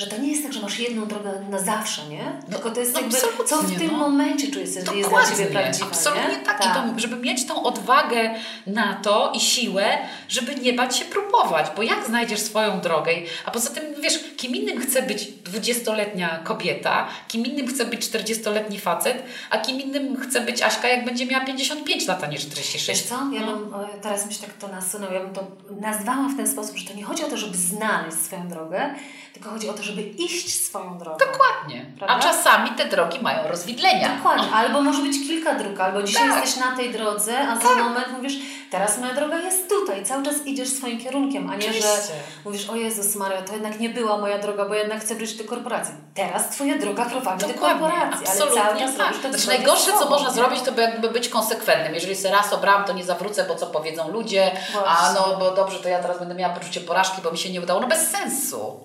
że 0.00 0.06
to 0.06 0.18
nie 0.18 0.30
jest 0.30 0.42
tak, 0.42 0.52
że 0.52 0.60
masz 0.60 0.78
jedną 0.78 1.06
drogę 1.06 1.32
na 1.50 1.58
zawsze, 1.58 2.08
nie? 2.08 2.32
Tylko 2.50 2.70
to 2.70 2.80
jest 2.80 2.94
no 2.94 3.00
jakby, 3.00 3.16
co 3.46 3.62
w 3.62 3.78
tym 3.78 3.92
no. 3.92 3.98
momencie 3.98 4.50
czujesz, 4.50 4.68
że 4.68 4.74
jest 4.74 4.92
dla 4.92 5.02
Dokładnie, 5.02 5.36
Ciebie 5.36 5.50
prawdziwe, 5.50 5.86
absolutnie 5.86 6.28
nie? 6.28 6.44
tak. 6.44 6.60
I 6.64 6.68
to, 6.68 7.00
żeby 7.00 7.16
mieć 7.16 7.46
tą 7.46 7.62
odwagę 7.62 8.34
na 8.66 8.94
to 8.94 9.32
i 9.34 9.40
siłę, 9.40 9.98
żeby 10.28 10.54
nie 10.54 10.72
bać 10.72 10.96
się 10.96 11.04
próbować, 11.04 11.66
bo 11.76 11.82
jak 11.82 12.06
znajdziesz 12.06 12.40
swoją 12.40 12.80
drogę, 12.80 13.12
a 13.44 13.50
poza 13.50 13.70
tym, 13.70 13.84
wiesz, 14.02 14.20
kim 14.36 14.56
innym 14.56 14.80
chce 14.80 15.02
być 15.02 15.28
20-letnia 15.52 16.40
kobieta, 16.44 17.08
kim 17.28 17.46
innym 17.46 17.66
chce 17.66 17.84
być 17.84 18.00
40-letni 18.06 18.78
facet, 18.78 19.22
a 19.50 19.58
kim 19.58 19.80
innym 19.80 20.16
chce 20.20 20.40
być 20.40 20.62
Aśka, 20.62 20.88
jak 20.88 21.04
będzie 21.04 21.26
miała 21.26 21.44
55 21.44 22.06
lat, 22.06 22.24
a 22.24 22.26
nie 22.26 22.38
46. 22.38 22.88
Wiesz 22.88 23.02
co, 23.02 23.14
ja 23.32 23.40
No. 23.40 23.56
bym, 23.56 23.72
teraz 24.02 24.26
mi 24.26 24.34
się 24.34 24.40
tak 24.40 24.52
to 24.52 24.68
nasunął, 24.68 25.12
ja 25.12 25.20
bym 25.20 25.34
to 25.34 25.46
nazwała 25.80 26.28
w 26.28 26.36
ten 26.36 26.48
sposób, 26.48 26.76
że 26.76 26.88
to 26.90 26.96
nie 26.96 27.04
chodzi 27.04 27.24
o 27.24 27.28
to, 27.28 27.36
żeby 27.36 27.56
znaleźć 27.56 28.18
swoją 28.18 28.48
drogę, 28.48 28.94
tylko 29.32 29.40
tylko 29.40 29.50
chodzi 29.50 29.68
o 29.68 29.72
to, 29.72 29.82
żeby 29.82 29.89
iść 29.98 30.64
swoją 30.64 30.98
drogą. 30.98 31.18
Dokładnie. 31.18 31.86
Prawda? 31.98 32.16
A 32.16 32.18
czasami 32.18 32.70
te 32.70 32.84
drogi 32.84 33.18
mają 33.20 33.48
rozwidlenia. 33.48 34.16
Dokładnie, 34.16 34.52
albo 34.54 34.82
może 34.82 35.02
być 35.02 35.12
kilka 35.28 35.54
dróg, 35.54 35.80
albo 35.80 36.02
dzisiaj 36.02 36.28
Tak. 36.28 36.40
jesteś 36.40 36.64
na 36.64 36.76
tej 36.76 36.90
drodze, 36.92 37.38
a 37.48 37.56
za 37.56 37.74
moment 37.74 38.06
mówisz, 38.16 38.34
teraz 38.70 38.98
moja 38.98 39.14
droga 39.14 39.38
jest 39.38 39.68
tutaj, 39.68 40.04
cały 40.04 40.24
czas 40.24 40.34
idziesz 40.46 40.68
swoim 40.68 41.00
kierunkiem, 41.00 41.50
a 41.50 41.54
nie, 41.56 41.62
że 41.62 41.68
Oczywiście. 41.68 42.12
mówisz, 42.44 42.70
o 42.70 42.76
Jezus 42.76 43.16
Maria, 43.16 43.42
to 43.42 43.52
jednak 43.52 43.80
nie 43.80 43.88
była 43.90 44.18
moja 44.18 44.38
droga, 44.38 44.64
bo 44.64 44.74
jednak 44.74 45.00
chcę 45.00 45.14
wrócić 45.14 45.36
do 45.36 45.44
korporacji. 45.44 45.94
Teraz 46.14 46.50
twoja 46.50 46.78
droga 46.78 47.04
prowadzi 47.04 47.46
do 47.46 47.54
korporacji, 47.54 48.26
ale 48.26 48.28
absolutnie 48.28 48.62
cały 48.62 48.78
czas 48.80 48.96
tak. 48.96 49.06
robisz 49.06 49.22
to 49.22 49.28
Znaczy, 49.28 49.46
najgorsze, 49.46 49.90
co 49.98 50.10
można 50.10 50.30
zrobić, 50.30 50.60
to 50.60 50.72
by 50.72 50.82
jakby 50.82 51.10
być 51.10 51.28
konsekwentnym. 51.28 51.94
Jeżeli 51.94 52.16
sobie 52.16 52.34
raz 52.34 52.52
obrałam, 52.52 52.84
to 52.84 52.92
nie 52.92 53.04
zawrócę, 53.04 53.44
bo 53.44 53.54
co 53.54 53.66
powiedzą 53.66 54.10
ludzie, 54.12 54.52
a 54.76 54.80
Właśnie. 54.80 55.20
no 55.30 55.36
bo 55.38 55.50
dobrze, 55.50 55.78
to 55.78 55.88
ja 55.88 55.98
teraz 56.02 56.18
będę 56.18 56.34
miała 56.34 56.54
poczucie 56.54 56.80
porażki, 56.80 57.22
bo 57.22 57.30
mi 57.30 57.38
się 57.38 57.50
nie 57.52 57.60
udało. 57.60 57.80
No 57.80 57.86
bez 57.88 58.10
sensu. 58.10 58.80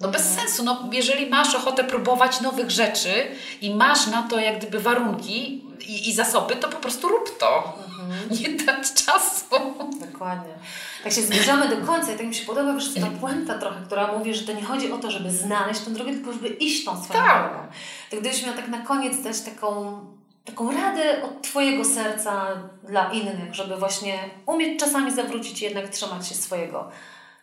No 0.00 0.08
bez 0.08 0.26
Mhm. 0.30 0.40
sensu. 0.48 0.64
No, 0.64 0.88
jeżeli 0.92 1.30
masz 1.30 1.54
ochotę 1.54 1.84
próbować 1.84 2.40
nowych 2.40 2.70
rzeczy 2.70 3.26
i 3.60 3.74
masz 3.74 4.06
na 4.06 4.22
to 4.22 4.40
jak 4.40 4.58
gdyby 4.58 4.80
warunki 4.80 5.64
i, 5.88 6.08
i 6.08 6.12
zasoby, 6.14 6.56
to 6.56 6.68
po 6.68 6.76
prostu 6.76 7.08
rób 7.08 7.38
to. 7.38 7.78
Mhm. 8.00 8.40
Nie 8.40 8.64
dać 8.64 8.92
czasu. 8.92 9.44
Dokładnie. 10.12 10.52
Tak 11.04 11.12
się 11.12 11.22
zbliżamy 11.22 11.68
do 11.68 11.86
końca 11.86 12.12
i 12.12 12.16
tak 12.16 12.26
mi 12.26 12.34
się 12.34 12.46
podoba, 12.46 12.74
wiesz, 12.74 12.94
ta 12.94 13.06
puenta 13.20 13.58
trochę, 13.58 13.76
która 13.86 14.12
mówi, 14.18 14.34
że 14.34 14.46
to 14.46 14.52
nie 14.52 14.62
chodzi 14.62 14.92
o 14.92 14.98
to, 14.98 15.10
żeby 15.10 15.30
znaleźć 15.30 15.80
tę 15.80 15.90
drogę, 15.90 16.12
tylko 16.12 16.32
żeby 16.32 16.48
iść 16.48 16.84
tą 16.84 17.04
swoją 17.04 17.20
Tak. 17.24 17.42
drogą. 17.50 17.66
To 18.10 18.16
gdybyś 18.16 18.46
miał 18.46 18.54
tak 18.54 18.68
na 18.68 18.78
koniec 18.78 19.22
dać 19.22 19.40
taką, 19.40 20.00
taką 20.44 20.72
radę 20.72 21.22
od 21.22 21.42
Twojego 21.42 21.84
serca 21.84 22.46
dla 22.88 23.12
innych, 23.12 23.54
żeby 23.54 23.76
właśnie 23.76 24.18
umieć 24.46 24.80
czasami 24.80 25.10
zawrócić 25.10 25.62
i 25.62 25.64
jednak 25.64 25.88
trzymać 25.88 26.28
się 26.28 26.34
swojego, 26.34 26.90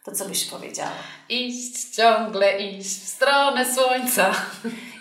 to 0.05 0.11
co 0.11 0.25
byś 0.25 0.45
powiedziała? 0.45 0.91
Iść, 1.29 1.95
ciągle 1.95 2.59
iść 2.59 2.89
w 2.89 3.07
stronę 3.07 3.73
słońca. 3.75 4.31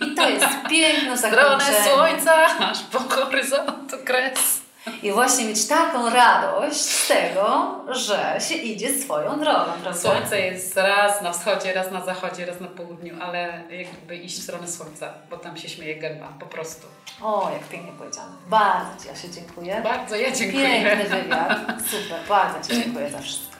I 0.00 0.14
to 0.14 0.28
jest 0.28 0.46
piękne 0.70 1.16
W 1.16 1.18
stronę 1.18 1.36
zakończenie. 1.42 1.94
słońca, 1.94 2.32
aż 2.58 2.80
po 2.82 2.98
horyzontu 2.98 3.96
kres. 4.04 4.60
I 5.02 5.12
właśnie 5.12 5.44
mieć 5.44 5.66
taką 5.66 6.10
radość 6.10 6.76
z 6.80 7.08
tego, 7.08 7.74
że 7.88 8.36
się 8.48 8.54
idzie 8.54 8.98
swoją 8.98 9.40
drogą, 9.40 9.64
prawda? 9.82 9.94
Słońce 10.00 10.40
jest 10.40 10.76
raz 10.76 11.22
na 11.22 11.32
wschodzie, 11.32 11.72
raz 11.72 11.90
na 11.90 12.04
zachodzie, 12.04 12.46
raz 12.46 12.60
na 12.60 12.66
południu, 12.68 13.14
ale 13.22 13.62
jakby 13.70 14.16
iść 14.16 14.38
w 14.38 14.42
stronę 14.42 14.68
słońca, 14.68 15.12
bo 15.30 15.36
tam 15.36 15.56
się 15.56 15.68
śmieje 15.68 15.96
gęba, 15.96 16.28
po 16.40 16.46
prostu. 16.46 16.86
O, 17.22 17.50
jak 17.52 17.68
pięknie 17.68 17.92
powiedziane. 17.92 18.32
Bardzo 18.48 19.04
Ci, 19.04 19.10
Asiu, 19.10 19.28
dziękuję. 19.34 19.80
Bardzo 19.84 20.16
ja 20.16 20.30
dziękuję. 20.30 20.66
Piękny 20.84 21.04
wywiad. 21.22 21.58
Super, 21.90 22.20
bardzo 22.28 22.68
Ci 22.68 22.82
dziękuję 22.82 23.10
za 23.10 23.18
wszystko. 23.18 23.53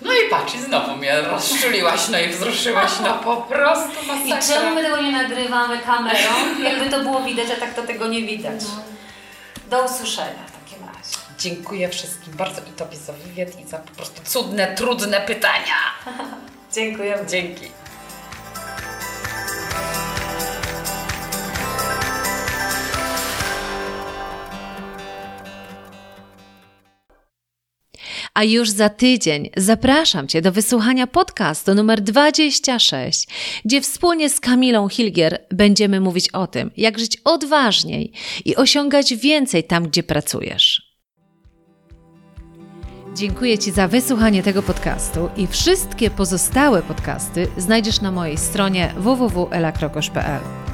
No 0.00 0.12
i 0.12 0.30
patrz, 0.30 0.54
i 0.54 0.58
znowu 0.60 0.96
mnie 0.96 1.20
rozczuliłaś, 1.20 2.08
no 2.08 2.18
i 2.18 2.28
wzruszyłaś, 2.28 2.90
no 3.02 3.14
po 3.14 3.36
prostu 3.36 3.88
I 4.04 4.28
masakra. 4.28 4.56
czemu 4.60 4.74
my 4.74 4.82
tego 4.82 5.02
nie 5.02 5.12
nagrywamy 5.12 5.78
kamerą? 5.78 6.30
Jakby 6.62 6.90
to 6.90 7.00
było 7.00 7.20
widać, 7.20 7.46
a 7.56 7.60
tak 7.60 7.74
to 7.74 7.82
tego 7.82 8.06
nie 8.06 8.22
widać. 8.22 8.60
Do 9.70 9.84
usłyszenia 9.84 10.44
w 10.46 10.52
takim 10.64 10.86
razie. 10.88 11.16
Dziękuję 11.38 11.88
wszystkim 11.88 12.32
bardzo 12.36 12.60
i 12.60 12.72
Tobie 12.72 12.96
za 12.96 13.12
wywiad 13.12 13.60
i 13.60 13.68
za 13.68 13.78
po 13.78 13.90
prostu 13.94 14.22
cudne, 14.24 14.74
trudne 14.74 15.20
pytania. 15.20 15.76
Dziękujemy. 16.74 17.26
Dzięki. 17.26 17.70
A 28.34 28.44
już 28.44 28.70
za 28.70 28.88
tydzień 28.88 29.50
zapraszam 29.56 30.28
Cię 30.28 30.42
do 30.42 30.52
wysłuchania 30.52 31.06
podcastu 31.06 31.74
numer 31.74 32.00
26, 32.00 33.28
gdzie 33.64 33.80
wspólnie 33.80 34.30
z 34.30 34.40
Kamilą 34.40 34.88
Hilgier 34.88 35.46
będziemy 35.50 36.00
mówić 36.00 36.28
o 36.28 36.46
tym, 36.46 36.70
jak 36.76 36.98
żyć 36.98 37.18
odważniej 37.24 38.12
i 38.44 38.56
osiągać 38.56 39.14
więcej 39.14 39.64
tam, 39.64 39.88
gdzie 39.88 40.02
pracujesz. 40.02 40.94
Dziękuję 43.14 43.58
Ci 43.58 43.70
za 43.70 43.88
wysłuchanie 43.88 44.42
tego 44.42 44.62
podcastu 44.62 45.28
i 45.36 45.46
wszystkie 45.46 46.10
pozostałe 46.10 46.82
podcasty 46.82 47.46
znajdziesz 47.56 48.00
na 48.00 48.10
mojej 48.10 48.38
stronie 48.38 48.94
www.elakrokosz.pl. 48.96 50.73